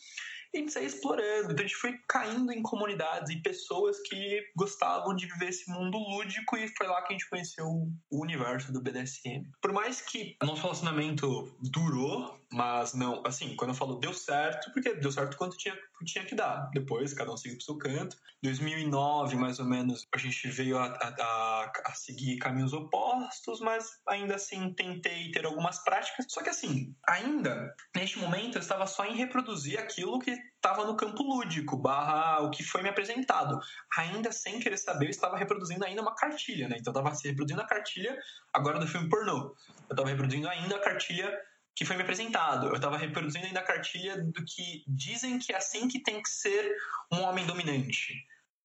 e 0.52 0.58
a 0.58 0.60
gente 0.60 0.72
saiu 0.72 0.86
explorando. 0.86 1.52
Então 1.52 1.64
a 1.64 1.68
gente 1.68 1.76
foi 1.76 1.98
caindo 2.08 2.52
em 2.52 2.62
comunidades 2.62 3.30
e 3.30 3.42
pessoas 3.42 3.98
que 4.00 4.42
gostavam 4.56 5.14
de 5.14 5.26
viver 5.26 5.48
esse 5.48 5.70
mundo 5.70 5.98
lúdico 5.98 6.56
e 6.56 6.68
foi 6.76 6.86
lá 6.86 7.02
que 7.02 7.12
a 7.12 7.16
gente 7.16 7.28
conheceu 7.28 7.66
o 7.66 8.22
universo 8.22 8.72
do 8.72 8.80
BDSM. 8.80 9.44
Por 9.60 9.72
mais 9.72 10.00
que 10.00 10.36
nosso 10.42 10.62
relacionamento 10.62 11.54
durou, 11.60 12.35
mas 12.52 12.94
não, 12.94 13.22
assim, 13.26 13.56
quando 13.56 13.70
eu 13.70 13.74
falo 13.74 13.98
deu 13.98 14.14
certo, 14.14 14.72
porque 14.72 14.94
deu 14.94 15.10
certo 15.10 15.36
quanto 15.36 15.56
tinha, 15.56 15.76
tinha 16.04 16.24
que 16.24 16.34
dar. 16.34 16.70
Depois, 16.72 17.12
cada 17.12 17.32
um 17.32 17.36
seguiu 17.36 17.56
pro 17.56 17.64
seu 17.64 17.78
canto. 17.78 18.16
2009, 18.42 19.36
mais 19.36 19.58
ou 19.58 19.66
menos, 19.66 20.06
a 20.14 20.18
gente 20.18 20.48
veio 20.48 20.78
a, 20.78 20.86
a, 20.86 21.72
a 21.86 21.94
seguir 21.94 22.38
caminhos 22.38 22.72
opostos, 22.72 23.60
mas 23.60 23.88
ainda 24.08 24.36
assim 24.36 24.72
tentei 24.74 25.30
ter 25.32 25.44
algumas 25.44 25.82
práticas. 25.82 26.26
Só 26.28 26.42
que 26.42 26.50
assim, 26.50 26.94
ainda, 27.08 27.74
neste 27.94 28.18
momento, 28.18 28.56
eu 28.56 28.60
estava 28.60 28.86
só 28.86 29.04
em 29.04 29.16
reproduzir 29.16 29.78
aquilo 29.78 30.20
que 30.20 30.30
estava 30.30 30.84
no 30.84 30.96
campo 30.96 31.22
lúdico, 31.22 31.76
barra 31.76 32.40
o 32.40 32.50
que 32.50 32.62
foi 32.62 32.82
me 32.82 32.88
apresentado. 32.88 33.58
Ainda 33.98 34.30
sem 34.30 34.60
querer 34.60 34.76
saber, 34.76 35.06
eu 35.06 35.10
estava 35.10 35.36
reproduzindo 35.36 35.84
ainda 35.84 36.02
uma 36.02 36.14
cartilha, 36.14 36.68
né? 36.68 36.76
Então 36.78 36.92
eu 36.92 36.98
estava 37.00 37.16
reproduzindo 37.24 37.60
a 37.60 37.66
cartilha 37.66 38.16
agora 38.52 38.78
do 38.78 38.86
filme 38.86 39.08
pornô. 39.08 39.54
Eu 39.88 39.94
estava 39.94 40.08
reproduzindo 40.08 40.48
ainda 40.48 40.76
a 40.76 40.80
cartilha 40.80 41.32
que 41.76 41.84
foi 41.84 41.94
me 41.96 42.02
apresentado. 42.02 42.68
Eu 42.68 42.76
estava 42.76 42.96
reproduzindo 42.96 43.46
ainda 43.46 43.60
a 43.60 43.64
cartilha 43.64 44.16
do 44.16 44.42
que 44.44 44.82
dizem 44.88 45.38
que 45.38 45.52
é 45.52 45.56
assim 45.56 45.86
que 45.86 46.02
tem 46.02 46.22
que 46.22 46.30
ser 46.30 46.74
um 47.12 47.20
homem 47.20 47.46
dominante. 47.46 48.14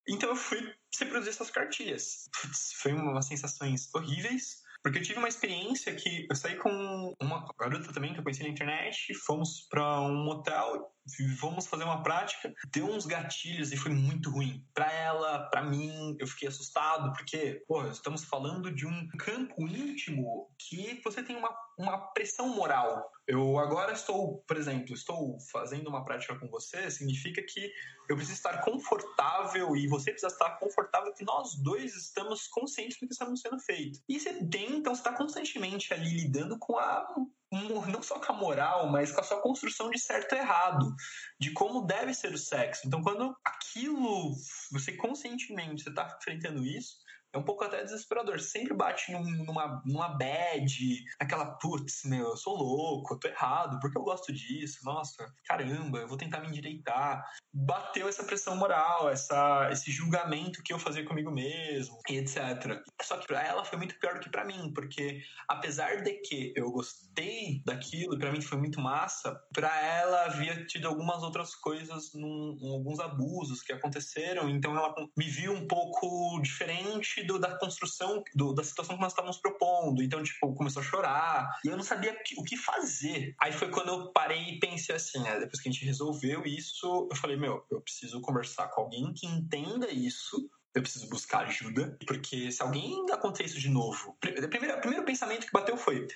Então 0.08 0.30
eu 0.30 0.36
fui 0.36 0.74
reproduzir 0.98 1.34
essas 1.34 1.52
cartilhas. 1.52 2.30
Putz, 2.42 2.74
foi 2.82 2.94
umas 2.94 3.28
sensações 3.28 3.94
horríveis, 3.94 4.62
Porque 4.82 4.98
eu 4.98 5.04
tive 5.04 5.20
uma 5.20 5.28
experiência 5.28 5.94
que 5.94 6.26
eu 6.28 6.36
saí 6.36 6.56
com 6.56 7.14
uma 7.22 7.46
garota 7.60 7.94
também 7.94 8.14
que 8.14 8.20
eu 8.20 8.24
conheci 8.24 8.42
na 8.42 8.50
internet, 8.50 9.14
fomos 9.14 9.68
para 9.70 10.02
um 10.02 10.24
motel 10.24 10.92
vamos 11.40 11.68
fazer 11.68 11.84
uma 11.84 12.04
prática. 12.04 12.54
Deu 12.72 12.86
uns 12.86 13.06
gatilhos 13.06 13.72
e 13.72 13.78
foi 13.78 13.92
muito 13.92 14.30
ruim. 14.30 14.66
Para 14.74 14.92
ela, 14.92 15.50
para 15.50 15.64
mim, 15.64 16.16
eu 16.20 16.28
fiquei 16.28 16.48
assustado, 16.48 17.12
porque, 17.14 17.64
pô, 17.68 17.86
estamos 17.88 18.24
falando 18.24 18.72
de 18.74 18.86
um 18.86 19.08
campo 19.18 19.68
íntimo 19.68 20.50
que 20.58 21.02
você 21.04 21.24
tem 21.24 21.36
uma, 21.36 21.56
uma 21.78 21.98
pressão 22.14 22.50
moral. 22.50 23.10
Eu 23.28 23.58
agora 23.60 23.94
estou, 23.94 24.44
por 24.48 24.58
exemplo, 24.58 24.94
estou 24.94 25.38
fazendo 25.52 25.88
uma 25.88 26.04
prática 26.04 26.38
com 26.38 26.48
você, 26.50 26.90
significa 26.90 27.42
que 27.42 27.72
eu 28.10 28.16
preciso 28.16 28.38
estar 28.38 28.62
confortável 28.62 29.76
e 29.76 29.88
você 29.88 30.12
precisa 30.12 30.34
estar 30.34 30.58
confortável 30.58 31.14
que 31.14 31.24
nós 31.24 31.56
dois 31.56 31.96
estamos 31.96 32.48
conscientes 32.48 32.98
do 33.00 33.08
que 33.08 33.14
estamos 33.14 33.40
sendo 33.40 33.60
feito. 33.60 34.00
E 34.10 34.20
você 34.20 34.34
tem, 34.46 34.78
então, 34.78 34.94
você 34.94 35.02
está 35.02 35.14
constantemente 35.14 35.94
ali 35.94 36.10
lidando 36.10 36.58
com 36.60 36.78
a 36.78 37.08
não 37.52 38.02
só 38.02 38.18
com 38.18 38.32
a 38.32 38.36
moral, 38.36 38.90
mas 38.90 39.12
com 39.12 39.20
a 39.20 39.24
sua 39.24 39.42
construção 39.42 39.90
de 39.90 40.00
certo 40.00 40.34
e 40.34 40.38
errado, 40.38 40.96
de 41.40 41.52
como 41.52 41.86
deve 41.86 42.14
ser 42.14 42.34
o 42.34 42.38
sexo. 42.38 42.88
Então, 42.88 43.02
quando 43.02 43.36
aquilo, 43.44 44.34
você 44.72 44.94
conscientemente, 44.94 45.88
está 45.88 46.18
enfrentando 46.18 46.66
isso, 46.66 46.96
é 47.34 47.38
um 47.38 47.44
pouco 47.44 47.64
até 47.64 47.84
desesperador. 47.84 48.40
Sempre 48.40 48.74
bate 48.74 49.12
num, 49.12 49.24
numa, 49.24 49.82
numa 49.86 50.10
bad, 50.10 51.04
aquela, 51.20 51.46
putz, 51.46 52.04
meu, 52.06 52.30
eu 52.30 52.38
sou 52.38 52.56
louco, 52.56 53.14
eu 53.14 53.20
tô 53.20 53.28
errado, 53.28 53.80
porque 53.80 53.98
eu 53.98 54.04
gosto 54.04 54.34
disso, 54.34 54.80
nossa, 54.84 55.34
caramba, 55.46 56.00
eu 56.00 56.08
vou 56.08 56.18
tentar 56.18 56.42
me 56.42 56.48
endireitar. 56.48 57.24
Bateu 57.54 58.08
essa 58.08 58.24
pressão 58.24 58.56
moral, 58.56 59.10
essa, 59.10 59.70
esse 59.72 59.92
julgamento 59.92 60.62
que 60.64 60.74
eu 60.74 60.80
fazia 60.80 61.06
comigo 61.06 61.32
mesmo, 61.32 62.00
etc. 62.10 62.82
Só 63.02 63.18
que 63.18 63.28
pra 63.28 63.46
ela 63.46 63.64
foi 63.66 63.78
muito 63.78 63.98
pior 64.00 64.16
do 64.16 64.20
que 64.20 64.30
para 64.30 64.46
mim, 64.46 64.72
porque 64.74 65.22
apesar 65.48 66.04
de 66.04 66.14
que 66.22 66.54
eu 66.56 66.72
gostei 66.72 67.62
daquilo, 67.66 68.16
e 68.16 68.20
pra 68.20 68.32
mim 68.32 68.42
foi 68.42 68.58
muito 68.58 68.80
massa, 68.80 69.40
pra 69.54 69.82
ela 69.82 70.26
havia 70.26 70.66
tido 70.66 70.88
algumas 70.88 71.24
outras 71.24 71.56
coisas, 71.56 72.14
num, 72.14 72.58
alguns 72.74 73.00
abusos 73.00 73.62
que 73.62 73.74
aconteceram, 73.74 74.50
então 74.50 74.76
ela 74.76 74.94
me 75.18 75.30
viu 75.30 75.54
um 75.54 75.68
pouco 75.68 76.40
diferente 76.42 77.21
do, 77.26 77.40
da 77.40 77.58
construção, 77.58 78.24
do, 78.36 78.54
da 78.54 78.64
situação 78.64 78.96
que 78.96 79.02
nós 79.02 79.12
estávamos 79.12 79.38
propondo. 79.38 80.02
Então, 80.02 80.22
tipo, 80.24 80.54
começou 80.54 80.82
a 80.82 80.86
chorar. 80.86 81.60
E 81.66 81.70
eu 81.70 81.78
não 81.78 81.84
sabia 81.84 82.18
o 82.38 82.44
que 82.44 82.58
fazer. 82.58 83.36
Aí 83.40 83.52
foi 83.52 83.70
quando 83.70 83.90
eu 83.90 84.12
parei 84.12 84.42
e 84.50 84.60
pensei 84.60 84.96
assim, 84.96 85.20
né? 85.20 85.40
Depois 85.40 85.62
que 85.62 85.70
a 85.70 85.72
gente 85.72 85.86
resolveu 85.86 86.44
isso, 86.46 87.08
eu 87.10 87.16
falei, 87.16 87.38
meu, 87.38 87.66
eu 87.72 87.82
preciso 87.82 88.22
conversar 88.22 88.68
com 88.70 88.82
alguém 88.82 89.14
que 89.14 89.26
entenda 89.26 89.90
isso 89.90 90.50
eu 90.74 90.82
preciso 90.82 91.10
buscar 91.10 91.48
ajuda, 91.48 91.98
porque 92.08 92.50
se 92.52 92.62
alguém 92.62 93.06
acontecer 93.12 93.44
isso 93.44 93.60
de 93.60 93.70
novo, 93.70 94.12
o 94.12 94.48
primeiro, 94.48 94.80
primeiro 94.80 95.06
pensamento 95.06 95.46
que 95.46 95.52
bateu 95.52 95.76
foi: 95.76 96.08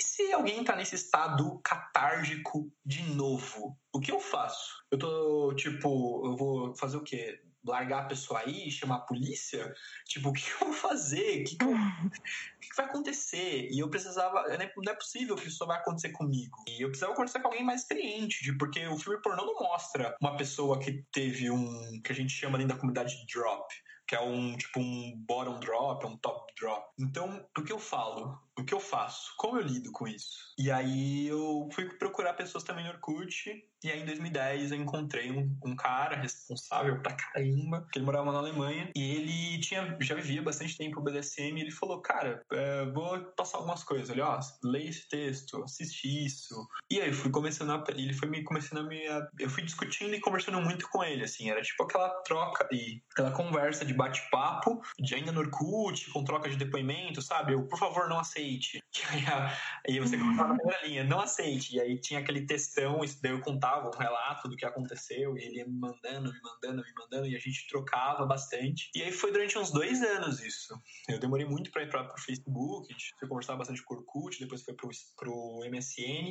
se 0.00 0.32
alguém 0.32 0.62
tá 0.64 0.76
nesse 0.76 0.94
estado 0.94 1.60
catárgico 1.64 2.70
de 2.84 3.02
novo, 3.14 3.78
o 3.92 4.00
que 4.00 4.12
eu 4.12 4.20
faço? 4.20 4.84
Eu 4.90 4.98
tô, 4.98 5.54
tipo, 5.54 6.26
eu 6.26 6.36
vou 6.36 6.76
fazer 6.76 6.96
o 6.96 7.02
quê? 7.02 7.40
Largar 7.64 8.02
a 8.02 8.06
pessoa 8.06 8.40
aí, 8.40 8.70
chamar 8.70 8.96
a 8.96 9.00
polícia? 9.00 9.72
Tipo, 10.06 10.30
o 10.30 10.32
que 10.32 10.50
eu 10.60 10.68
vou 10.68 10.72
fazer? 10.72 11.42
O 11.42 11.44
que, 11.44 11.56
que, 11.56 11.64
eu, 11.64 11.70
o 11.72 12.60
que, 12.60 12.76
vai 12.76 12.86
acontecer? 12.86 13.68
E 13.70 13.78
eu 13.78 13.88
precisava. 13.88 14.44
Não 14.48 14.92
é 14.92 14.94
possível 14.94 15.36
que 15.36 15.48
isso 15.48 15.66
vai 15.66 15.78
acontecer 15.78 16.10
comigo. 16.10 16.56
E 16.68 16.82
eu 16.82 16.88
precisava 16.88 17.14
conversar 17.14 17.40
com 17.40 17.48
alguém 17.48 17.64
mais 17.64 17.82
experiente, 17.82 18.52
porque 18.54 18.86
o 18.86 18.98
filme 18.98 19.20
pornô 19.20 19.44
não 19.44 19.54
mostra 19.54 20.16
uma 20.20 20.36
pessoa 20.36 20.78
que 20.78 21.04
teve 21.12 21.50
um. 21.50 22.00
que 22.02 22.12
a 22.12 22.14
gente 22.14 22.32
chama 22.32 22.58
dentro 22.58 22.74
da 22.74 22.80
comunidade 22.80 23.16
de 23.16 23.32
drop 23.32 23.72
que 24.12 24.16
é 24.16 24.20
um 24.20 24.54
tipo 24.58 24.78
um 24.78 25.16
bottom 25.26 25.58
drop, 25.58 26.04
um 26.04 26.18
top 26.18 26.52
drop. 26.60 26.86
Então, 26.98 27.48
o 27.56 27.62
que 27.62 27.72
eu 27.72 27.78
falo? 27.78 28.38
O 28.58 28.62
que 28.62 28.74
eu 28.74 28.80
faço? 28.80 29.32
Como 29.38 29.56
eu 29.56 29.62
lido 29.62 29.90
com 29.90 30.06
isso? 30.06 30.52
E 30.58 30.70
aí 30.70 31.28
eu 31.28 31.66
fui 31.72 31.88
procurar 31.96 32.34
pessoas 32.34 32.62
também 32.62 32.84
no 32.84 32.90
Orkut 32.90 33.64
e 33.84 33.90
aí, 33.90 34.02
em 34.02 34.06
2010, 34.06 34.70
eu 34.70 34.78
encontrei 34.78 35.30
um, 35.32 35.56
um, 35.64 35.74
cara 35.74 36.16
responsável 36.16 37.00
pra 37.02 37.14
caramba, 37.14 37.86
que 37.90 37.98
ele 37.98 38.06
morava 38.06 38.30
na 38.30 38.38
Alemanha, 38.38 38.90
e 38.94 39.16
ele 39.16 39.60
tinha, 39.60 39.96
já 40.00 40.14
vivia 40.14 40.40
bastante 40.40 40.76
tempo 40.76 41.00
o 41.00 41.02
BDSM, 41.02 41.58
e 41.58 41.62
ele 41.62 41.70
falou, 41.72 42.00
cara, 42.00 42.44
é, 42.52 42.84
vou 42.86 43.18
passar 43.36 43.58
algumas 43.58 43.82
coisas. 43.82 44.10
Ele, 44.10 44.20
ó, 44.20 44.38
leia 44.62 44.88
esse 44.88 45.08
texto, 45.08 45.62
assiste 45.64 46.06
isso. 46.24 46.54
E 46.88 47.00
aí, 47.00 47.12
fui 47.12 47.30
começando 47.30 47.70
a... 47.70 47.84
Ele 47.88 48.14
foi 48.14 48.28
me 48.28 48.44
começando 48.44 48.78
a 48.78 48.82
me... 48.84 49.02
Eu 49.38 49.50
fui 49.50 49.64
discutindo 49.64 50.14
e 50.14 50.20
conversando 50.20 50.60
muito 50.60 50.88
com 50.88 51.02
ele, 51.02 51.24
assim, 51.24 51.50
era 51.50 51.60
tipo 51.60 51.82
aquela 51.82 52.08
troca 52.22 52.68
e 52.70 53.02
aquela 53.10 53.32
conversa 53.32 53.84
de 53.84 53.94
bate-papo, 53.94 54.80
de 54.98 55.14
ainda 55.14 55.32
no 55.32 55.40
Orkut, 55.40 56.08
com 56.10 56.22
troca 56.22 56.48
de 56.48 56.56
depoimento, 56.56 57.20
sabe? 57.20 57.54
Eu, 57.54 57.66
por 57.66 57.78
favor, 57.78 58.08
não 58.08 58.18
aceite. 58.18 58.82
E 59.88 59.94
aí, 59.94 60.00
você 60.00 60.16
colocava 60.16 60.50
na 60.50 60.56
primeira 60.56 60.86
linha, 60.86 61.04
não 61.04 61.20
aceite. 61.20 61.76
E 61.76 61.80
aí 61.80 61.98
tinha 61.98 62.20
aquele 62.20 62.46
textão, 62.46 63.02
isso 63.02 63.20
daí 63.20 63.32
eu 63.32 63.40
contava 63.40 63.71
um 63.80 63.98
relato 63.98 64.48
do 64.48 64.56
que 64.56 64.64
aconteceu, 64.64 65.36
e 65.36 65.42
ele 65.42 65.56
ia 65.56 65.66
me 65.66 65.78
mandando, 65.78 66.32
me 66.32 66.40
mandando, 66.40 66.82
me 66.82 66.92
mandando, 66.96 67.26
e 67.26 67.36
a 67.36 67.38
gente 67.38 67.66
trocava 67.68 68.26
bastante. 68.26 68.90
E 68.94 69.02
aí 69.02 69.12
foi 69.12 69.32
durante 69.32 69.58
uns 69.58 69.70
dois 69.70 70.02
anos 70.02 70.40
isso. 70.40 70.74
Eu 71.08 71.18
demorei 71.18 71.46
muito 71.46 71.70
para 71.70 71.82
ir 71.82 71.88
para 71.88 72.14
o 72.14 72.20
Facebook, 72.20 72.94
a 73.22 73.28
conversar 73.28 73.56
bastante 73.56 73.82
com 73.82 73.94
o 73.94 73.98
Orkut, 73.98 74.38
depois 74.38 74.62
foi 74.62 74.74
para 74.74 75.30
o 75.30 75.60
MSN. 75.70 76.30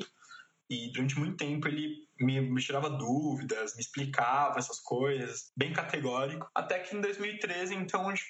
E 0.71 0.89
durante 0.93 1.19
muito 1.19 1.35
tempo 1.35 1.67
ele 1.67 2.07
me, 2.17 2.39
me, 2.39 2.61
tirava 2.61 2.89
dúvidas, 2.89 3.75
me 3.75 3.81
explicava 3.81 4.57
essas 4.57 4.79
coisas, 4.79 5.51
bem 5.57 5.73
categórico. 5.73 6.49
Até 6.55 6.79
que 6.79 6.95
em 6.95 7.01
2013, 7.01 7.75
então, 7.75 8.07
a 8.07 8.15
gente 8.15 8.23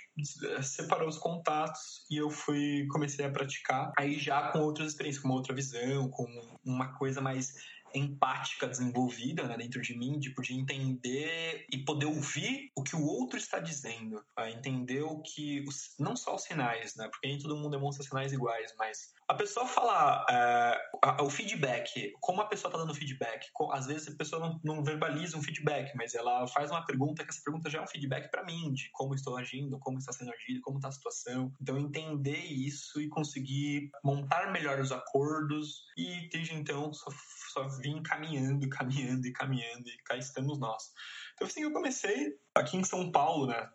separou 0.63 1.07
os 1.07 1.19
contatos 1.19 2.03
e 2.09 2.17
eu 2.17 2.31
fui 2.31 2.87
comecei 2.89 3.23
a 3.25 3.29
praticar. 3.29 3.91
Aí 3.95 4.17
já 4.17 4.51
com 4.51 4.59
outras 4.61 4.87
experiências, 4.87 5.21
com 5.21 5.29
uma 5.29 5.37
outra 5.37 5.53
visão, 5.53 6.09
com 6.09 6.25
uma 6.65 6.91
coisa 6.97 7.21
mais 7.21 7.53
empática 7.93 8.67
desenvolvida 8.67 9.47
né, 9.47 9.57
dentro 9.57 9.81
de 9.81 9.97
mim, 9.97 10.19
tipo, 10.19 10.41
de 10.41 10.53
entender 10.53 11.65
e 11.71 11.77
poder 11.79 12.05
ouvir 12.05 12.69
o 12.75 12.83
que 12.83 12.95
o 12.95 13.03
outro 13.03 13.37
está 13.37 13.59
dizendo, 13.59 14.23
entender 14.47 15.01
o 15.01 15.21
que, 15.21 15.63
os, 15.67 15.95
não 15.99 16.15
só 16.15 16.35
os 16.35 16.43
sinais, 16.43 16.95
né, 16.95 17.07
porque 17.09 17.27
nem 17.27 17.39
todo 17.39 17.55
mundo 17.55 17.71
demonstra 17.71 18.03
sinais 18.03 18.33
iguais, 18.33 18.73
mas 18.77 19.13
a 19.31 19.33
pessoa 19.33 19.65
falar 19.65 20.25
é, 20.29 21.21
o 21.21 21.29
feedback, 21.29 22.13
como 22.19 22.41
a 22.41 22.47
pessoa 22.47 22.69
está 22.69 22.77
dando 22.77 22.93
feedback, 22.93 23.47
às 23.71 23.87
vezes 23.87 24.09
a 24.09 24.17
pessoa 24.17 24.41
não, 24.41 24.59
não, 24.61 24.83
verbaliza 24.83 25.37
um 25.37 25.41
feedback, 25.41 25.95
mas 25.95 26.13
ela 26.13 26.45
faz 26.47 26.69
uma 26.69 26.85
pergunta 26.85 27.23
que 27.23 27.29
essa 27.29 27.41
pergunta 27.41 27.69
já 27.69 27.79
é 27.79 27.81
um 27.81 27.87
feedback 27.87 28.29
para 28.29 28.43
mim, 28.43 28.73
de 28.73 28.89
como 28.91 29.15
estou 29.15 29.37
agindo, 29.37 29.79
como 29.79 29.97
está 29.97 30.11
sendo 30.11 30.33
agido, 30.33 30.61
como 30.61 30.77
está 30.77 30.89
a 30.89 30.91
situação. 30.91 31.53
Então, 31.61 31.77
entender 31.77 32.39
isso 32.39 32.99
e 32.99 33.07
conseguir 33.07 33.89
montar 34.03 34.51
melhor 34.51 34.79
os 34.79 34.91
acordos 34.91 35.81
e 35.97 36.27
desde 36.29 36.53
então 36.53 36.91
só 36.93 37.09
só 37.51 37.67
vim 37.67 38.01
caminhando, 38.01 38.69
caminhando 38.69 39.27
e 39.27 39.33
caminhando, 39.33 39.87
e 39.87 39.97
cá 40.05 40.17
estamos 40.17 40.59
nós. 40.59 40.91
Então, 41.33 41.47
assim, 41.47 41.63
eu 41.63 41.71
comecei 41.71 42.35
aqui 42.55 42.77
em 42.77 42.83
São 42.83 43.11
Paulo, 43.11 43.47
né? 43.47 43.69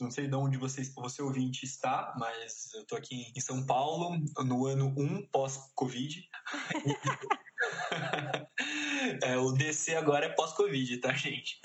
Não 0.00 0.10
sei 0.10 0.26
de 0.26 0.34
onde 0.34 0.56
você, 0.56 0.82
você 0.96 1.22
ouvinte 1.22 1.64
está, 1.64 2.14
mas 2.18 2.72
eu 2.74 2.84
tô 2.86 2.96
aqui 2.96 3.32
em 3.34 3.40
São 3.40 3.64
Paulo, 3.64 4.18
no 4.44 4.66
ano 4.66 4.92
1 4.96 5.28
pós-Covid. 5.28 6.28
é, 9.22 9.38
o 9.38 9.52
DC 9.52 9.94
agora 9.94 10.26
é 10.26 10.30
pós-Covid, 10.30 10.98
tá, 10.98 11.12
gente? 11.12 11.60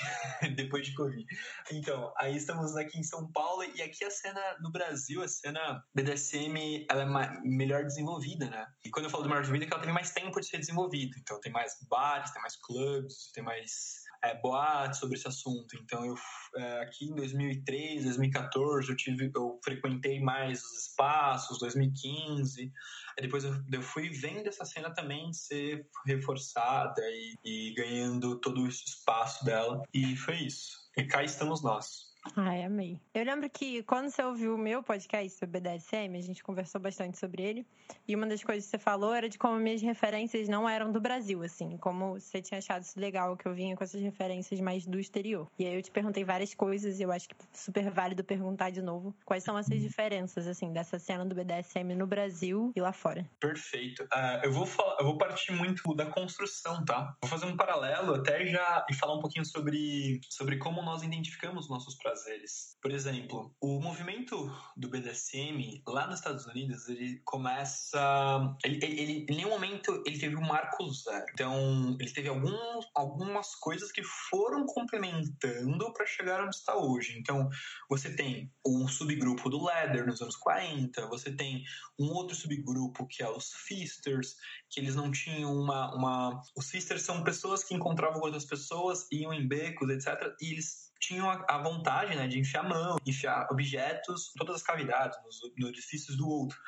Depois 0.56 0.86
de 0.86 0.94
Covid. 0.94 1.26
Então, 1.72 2.12
aí 2.18 2.36
estamos 2.36 2.76
aqui 2.76 2.98
em 2.98 3.02
São 3.02 3.30
Paulo 3.32 3.64
e 3.64 3.82
aqui 3.82 4.04
a 4.04 4.10
cena 4.10 4.40
no 4.60 4.70
Brasil, 4.70 5.22
a 5.22 5.28
cena 5.28 5.82
BDSM, 5.94 6.86
ela 6.90 7.02
é 7.02 7.40
melhor 7.42 7.84
desenvolvida, 7.84 8.48
né? 8.48 8.66
E 8.84 8.90
quando 8.90 9.04
eu 9.06 9.10
falo 9.10 9.22
de 9.22 9.28
melhor 9.28 9.42
desenvolvida, 9.42 9.66
é 9.66 9.68
que 9.68 9.74
ela 9.74 9.84
tem 9.84 9.92
mais 9.92 10.10
tempo 10.10 10.40
de 10.40 10.46
ser 10.46 10.58
desenvolvida. 10.58 11.16
Então, 11.18 11.40
tem 11.40 11.52
mais 11.52 11.76
bares, 11.88 12.30
tem 12.30 12.42
mais 12.42 12.56
clubes, 12.56 13.30
tem 13.32 13.42
mais 13.42 13.99
é, 14.22 14.34
boatos 14.40 14.98
sobre 14.98 15.16
esse 15.16 15.28
assunto. 15.28 15.76
Então, 15.80 16.04
eu 16.04 16.14
é, 16.56 16.82
aqui 16.82 17.06
em 17.06 17.14
2003, 17.14 18.04
2014, 18.04 18.90
eu 18.90 18.96
tive, 18.96 19.30
eu 19.34 19.60
frequentei 19.64 20.20
mais 20.20 20.62
os 20.62 20.88
espaços, 20.88 21.58
2015. 21.58 22.62
Aí 22.62 23.22
depois 23.22 23.44
eu, 23.44 23.54
eu 23.72 23.82
fui 23.82 24.08
vendo 24.10 24.48
essa 24.48 24.64
cena 24.64 24.92
também 24.92 25.32
ser 25.32 25.86
reforçada 26.06 27.00
e, 27.02 27.34
e 27.44 27.74
ganhando 27.74 28.38
todo 28.40 28.66
esse 28.66 28.84
espaço 28.84 29.44
dela. 29.44 29.82
E 29.94 30.16
foi 30.16 30.36
isso. 30.36 30.78
E 30.96 31.04
cá 31.04 31.22
estamos 31.22 31.62
nós. 31.62 32.09
Ai, 32.36 32.64
amei. 32.64 33.00
Eu 33.14 33.24
lembro 33.24 33.48
que 33.48 33.82
quando 33.84 34.10
você 34.10 34.22
ouviu 34.22 34.54
o 34.54 34.58
meu 34.58 34.82
podcast 34.82 35.38
sobre 35.38 35.58
BDSM, 35.58 36.16
a 36.16 36.20
gente 36.20 36.42
conversou 36.42 36.80
bastante 36.80 37.18
sobre 37.18 37.42
ele. 37.42 37.66
E 38.06 38.14
uma 38.14 38.26
das 38.26 38.44
coisas 38.44 38.64
que 38.64 38.70
você 38.70 38.78
falou 38.78 39.14
era 39.14 39.28
de 39.28 39.38
como 39.38 39.56
minhas 39.56 39.80
referências 39.80 40.48
não 40.48 40.68
eram 40.68 40.92
do 40.92 41.00
Brasil, 41.00 41.42
assim. 41.42 41.78
Como 41.78 42.20
você 42.20 42.42
tinha 42.42 42.58
achado 42.58 42.82
isso 42.82 43.00
legal, 43.00 43.36
que 43.36 43.46
eu 43.46 43.54
vinha 43.54 43.74
com 43.74 43.82
essas 43.82 44.02
referências 44.02 44.60
mais 44.60 44.86
do 44.86 45.00
exterior. 45.00 45.48
E 45.58 45.66
aí 45.66 45.74
eu 45.74 45.82
te 45.82 45.90
perguntei 45.90 46.22
várias 46.22 46.54
coisas 46.54 47.00
e 47.00 47.02
eu 47.02 47.10
acho 47.10 47.28
que 47.28 47.34
super 47.52 47.90
válido 47.90 48.22
perguntar 48.22 48.70
de 48.70 48.82
novo 48.82 49.14
quais 49.24 49.42
são 49.42 49.58
essas 49.58 49.80
diferenças, 49.80 50.46
assim, 50.46 50.72
dessa 50.72 50.98
cena 50.98 51.24
do 51.24 51.34
BDSM 51.34 51.94
no 51.94 52.06
Brasil 52.06 52.70
e 52.76 52.80
lá 52.80 52.92
fora. 52.92 53.26
Perfeito. 53.40 54.02
Uh, 54.04 54.44
eu, 54.44 54.52
vou 54.52 54.66
falar, 54.66 54.96
eu 55.00 55.06
vou 55.06 55.16
partir 55.16 55.52
muito 55.52 55.94
da 55.94 56.06
construção, 56.06 56.84
tá? 56.84 57.16
Vou 57.22 57.30
fazer 57.30 57.46
um 57.46 57.56
paralelo 57.56 58.14
até 58.14 58.44
já 58.46 58.84
e 58.90 58.94
falar 58.94 59.16
um 59.16 59.20
pouquinho 59.20 59.44
sobre, 59.44 60.20
sobre 60.28 60.58
como 60.58 60.82
nós 60.82 61.02
identificamos 61.02 61.68
nossos 61.68 61.94
prazeres. 62.10 62.76
Por 62.82 62.90
exemplo, 62.90 63.54
o 63.60 63.80
movimento 63.80 64.50
do 64.76 64.88
BDSM 64.88 65.82
lá 65.86 66.06
nos 66.06 66.18
Estados 66.18 66.46
Unidos, 66.46 66.88
ele 66.88 67.20
começa. 67.24 68.56
Ele, 68.64 68.80
ele, 68.82 69.00
ele 69.00 69.26
em 69.28 69.36
nenhum 69.36 69.50
momento 69.50 70.02
ele 70.06 70.18
teve 70.18 70.36
um 70.36 70.40
marco 70.40 70.90
zero. 70.92 71.26
Então, 71.32 71.96
ele 72.00 72.10
teve 72.10 72.28
alguns, 72.28 72.86
algumas 72.94 73.54
coisas 73.56 73.92
que 73.92 74.02
foram 74.02 74.66
complementando 74.66 75.92
para 75.92 76.06
chegar 76.06 76.42
onde 76.42 76.56
está 76.56 76.76
hoje. 76.76 77.16
Então, 77.18 77.48
você 77.88 78.14
tem 78.14 78.52
um 78.66 78.88
subgrupo 78.88 79.48
do 79.48 79.64
Leather 79.64 80.06
nos 80.06 80.20
anos 80.20 80.36
40, 80.36 81.06
você 81.06 81.32
tem 81.32 81.62
um 81.98 82.10
outro 82.12 82.34
subgrupo 82.34 83.06
que 83.06 83.22
é 83.22 83.30
os 83.30 83.52
Fisters, 83.52 84.36
que 84.68 84.80
eles 84.80 84.96
não 84.96 85.10
tinham 85.10 85.54
uma. 85.54 85.94
uma... 85.94 86.42
Os 86.56 86.70
Fisters 86.70 87.02
são 87.02 87.22
pessoas 87.22 87.62
que 87.62 87.74
encontravam 87.74 88.20
outras 88.20 88.44
pessoas, 88.44 89.06
iam 89.12 89.32
em 89.32 89.46
becos, 89.46 89.88
etc. 89.90 90.34
E 90.40 90.52
eles 90.52 90.89
tinham 91.00 91.28
a, 91.30 91.58
vontade 91.58 92.14
né, 92.14 92.28
de 92.28 92.38
enfiar 92.38 92.62
mão, 92.62 92.96
enfiar 93.06 93.48
objetos, 93.50 94.32
todas 94.36 94.56
as 94.56 94.62
cavidades, 94.62 95.18
nos, 95.24 95.40
nos 95.56 95.68
orifícios 95.68 96.16
do 96.16 96.28
outro. 96.28 96.58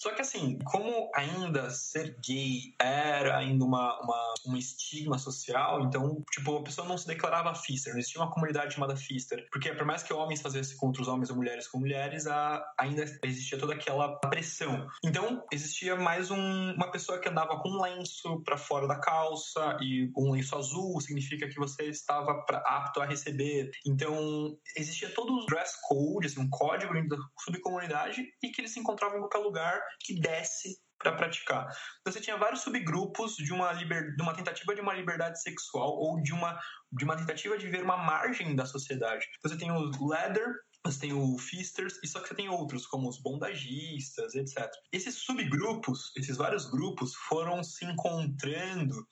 Só 0.00 0.12
que 0.12 0.22
assim, 0.22 0.58
como 0.64 1.10
ainda 1.14 1.70
ser 1.70 2.16
gay 2.24 2.74
era 2.78 3.36
ainda 3.36 3.64
uma, 3.64 4.00
uma, 4.00 4.34
um 4.46 4.56
estigma 4.56 5.18
social, 5.18 5.82
então, 5.82 6.22
tipo, 6.30 6.56
a 6.56 6.62
pessoa 6.62 6.86
não 6.86 6.96
se 6.96 7.06
declarava 7.06 7.54
fister, 7.54 7.92
não 7.92 7.98
existia 7.98 8.22
uma 8.22 8.30
comunidade 8.30 8.74
chamada 8.74 8.96
fister. 8.96 9.48
Porque 9.50 9.72
por 9.72 9.84
mais 9.84 10.02
que 10.02 10.12
homens 10.12 10.40
fizessem 10.40 10.76
contra 10.76 11.02
os 11.02 11.08
homens 11.08 11.30
ou 11.30 11.36
mulheres 11.36 11.66
com 11.66 11.80
mulheres, 11.80 12.26
a, 12.28 12.64
ainda 12.78 13.04
existia 13.24 13.58
toda 13.58 13.74
aquela 13.74 14.16
pressão. 14.20 14.86
Então, 15.04 15.44
existia 15.52 15.96
mais 15.96 16.30
um, 16.30 16.72
uma 16.74 16.90
pessoa 16.92 17.18
que 17.18 17.28
andava 17.28 17.58
com 17.60 17.68
um 17.68 17.82
lenço 17.82 18.40
para 18.44 18.56
fora 18.56 18.86
da 18.86 19.00
calça, 19.00 19.76
e 19.80 20.12
um 20.16 20.30
lenço 20.30 20.56
azul 20.56 21.00
significa 21.00 21.48
que 21.48 21.58
você 21.58 21.84
estava 21.84 22.42
pra, 22.44 22.58
apto 22.58 23.00
a 23.00 23.06
receber. 23.06 23.70
Então, 23.84 24.56
existia 24.76 25.12
todo 25.12 25.32
o 25.32 25.46
dress 25.46 25.72
code, 25.82 26.26
assim, 26.26 26.40
um 26.40 26.48
código 26.48 26.92
da 27.08 27.16
subcomunidade, 27.40 28.28
e 28.42 28.50
que 28.50 28.60
eles 28.60 28.72
se 28.72 28.78
encontravam 28.78 29.18
em 29.18 29.20
qualquer 29.20 29.38
lugar 29.38 29.87
que 30.00 30.20
desce 30.20 30.76
para 30.98 31.12
praticar. 31.12 31.66
Então, 32.00 32.12
você 32.12 32.20
tinha 32.20 32.36
vários 32.36 32.60
subgrupos 32.62 33.36
de 33.36 33.52
uma, 33.52 33.72
liber... 33.72 34.14
de 34.16 34.22
uma 34.22 34.34
tentativa 34.34 34.74
de 34.74 34.80
uma 34.80 34.94
liberdade 34.94 35.40
sexual 35.40 35.90
ou 35.90 36.20
de 36.20 36.32
uma, 36.32 36.58
de 36.92 37.04
uma 37.04 37.16
tentativa 37.16 37.56
de 37.56 37.68
ver 37.68 37.84
uma 37.84 37.96
margem 37.96 38.54
da 38.56 38.66
sociedade. 38.66 39.24
Então, 39.38 39.50
você 39.50 39.58
tem 39.58 39.70
o 39.70 40.08
leather, 40.08 40.52
você 40.84 41.00
tem 41.00 41.12
o 41.12 41.38
Fisters, 41.38 41.98
e 42.02 42.08
só 42.08 42.20
que 42.20 42.28
você 42.28 42.34
tem 42.34 42.48
outros, 42.48 42.86
como 42.86 43.08
os 43.08 43.20
bondagistas, 43.20 44.34
etc. 44.34 44.68
Esses 44.92 45.16
subgrupos, 45.16 46.12
esses 46.16 46.36
vários 46.36 46.68
grupos, 46.68 47.14
foram 47.28 47.62
se 47.62 47.84
encontrando 47.84 49.06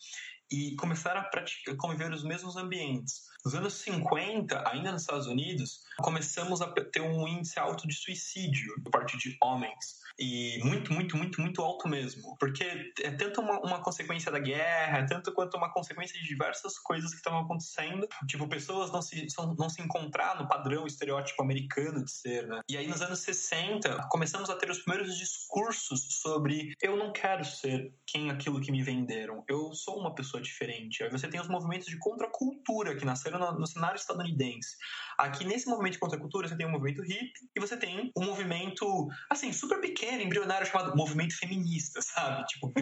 e 0.51 0.77
começaram 0.77 1.21
a 1.21 1.25
praticar, 1.25 1.77
conviver 1.77 2.09
nos 2.09 2.25
mesmos 2.25 2.57
ambientes. 2.57 3.23
Nos 3.47 3.55
anos 3.55 3.75
50, 3.75 4.69
ainda 4.69 4.91
nos 4.91 5.03
Estados 5.03 5.29
Unidos, 5.29 5.85
começamos 5.99 6.61
a 6.61 6.67
ter 6.67 7.01
um 7.01 7.29
índice 7.29 7.61
alto 7.61 7.87
de 7.87 7.95
suicídio 7.95 8.75
por 8.83 8.91
parte 8.91 9.17
de 9.17 9.37
homens. 9.41 10.05
E 10.19 10.59
muito, 10.65 10.93
muito, 10.93 11.17
muito, 11.17 11.41
muito 11.41 11.63
alto 11.63 11.89
mesmo. 11.89 12.37
Porque 12.41 12.93
é 13.01 13.11
tanto 13.13 13.41
uma, 13.41 13.61
uma 13.61 13.81
consequência 13.81 14.33
da 14.33 14.39
guerra, 14.41 14.99
é 14.99 15.07
tanto 15.07 15.33
quanto 15.33 15.57
uma 15.57 15.73
consequência 15.73 16.19
de 16.19 16.27
diversas 16.27 16.77
coisas 16.79 17.11
que 17.11 17.19
estavam 17.19 17.41
acontecendo. 17.41 18.09
Tipo, 18.27 18.49
pessoas 18.49 18.91
não 18.91 19.03
se, 19.03 19.27
não 19.59 19.69
se 19.69 19.81
encontrar 19.81 20.41
no 20.41 20.49
padrão 20.49 20.87
estereótipo 20.87 21.43
americano 21.43 22.03
de 22.03 22.11
ser, 22.11 22.49
né? 22.49 22.63
E 22.69 22.77
aí, 22.77 22.89
nos 22.89 23.03
anos 23.03 23.21
60, 23.21 24.09
começamos 24.11 24.49
a 24.51 24.57
ter 24.57 24.71
os 24.71 24.79
primeiros 24.79 25.17
discursos 25.17 26.21
sobre 26.21 26.75
eu 26.83 26.97
não 26.97 27.13
quero 27.13 27.45
ser 27.45 27.95
quem 28.07 28.31
aquilo 28.31 28.61
que 28.61 28.73
me 28.73 28.83
venderam. 28.83 29.45
Eu 29.47 29.73
sou 29.75 30.01
uma 30.01 30.15
pessoa 30.15 30.43
diferente. 30.43 31.05
Aí 31.05 31.11
você 31.11 31.29
tem 31.29 31.41
os 31.41 31.49
movimentos 31.49 31.87
de 31.87 31.99
contracultura 31.99 32.97
que 32.97 33.05
nasceram 33.05 33.36
no, 33.39 33.59
no 33.59 33.67
cenário 33.67 33.97
estadunidense. 33.97 34.77
Aqui, 35.19 35.45
nesse 35.45 35.69
movimento 35.69 35.95
de 35.95 35.99
contracultura, 35.99 36.49
você 36.49 36.57
tem 36.57 36.67
um 36.67 36.71
movimento 36.71 37.03
hippie 37.03 37.51
e 37.55 37.61
você 37.61 37.77
tem 37.77 38.13
um 38.17 38.25
movimento, 38.25 39.09
assim, 39.31 39.53
super 39.53 39.81
pequeno, 39.81 40.23
embrionário, 40.23 40.67
chamado 40.67 40.97
movimento 40.97 41.37
feminista, 41.39 42.01
sabe? 42.03 42.45
Tipo, 42.47 42.73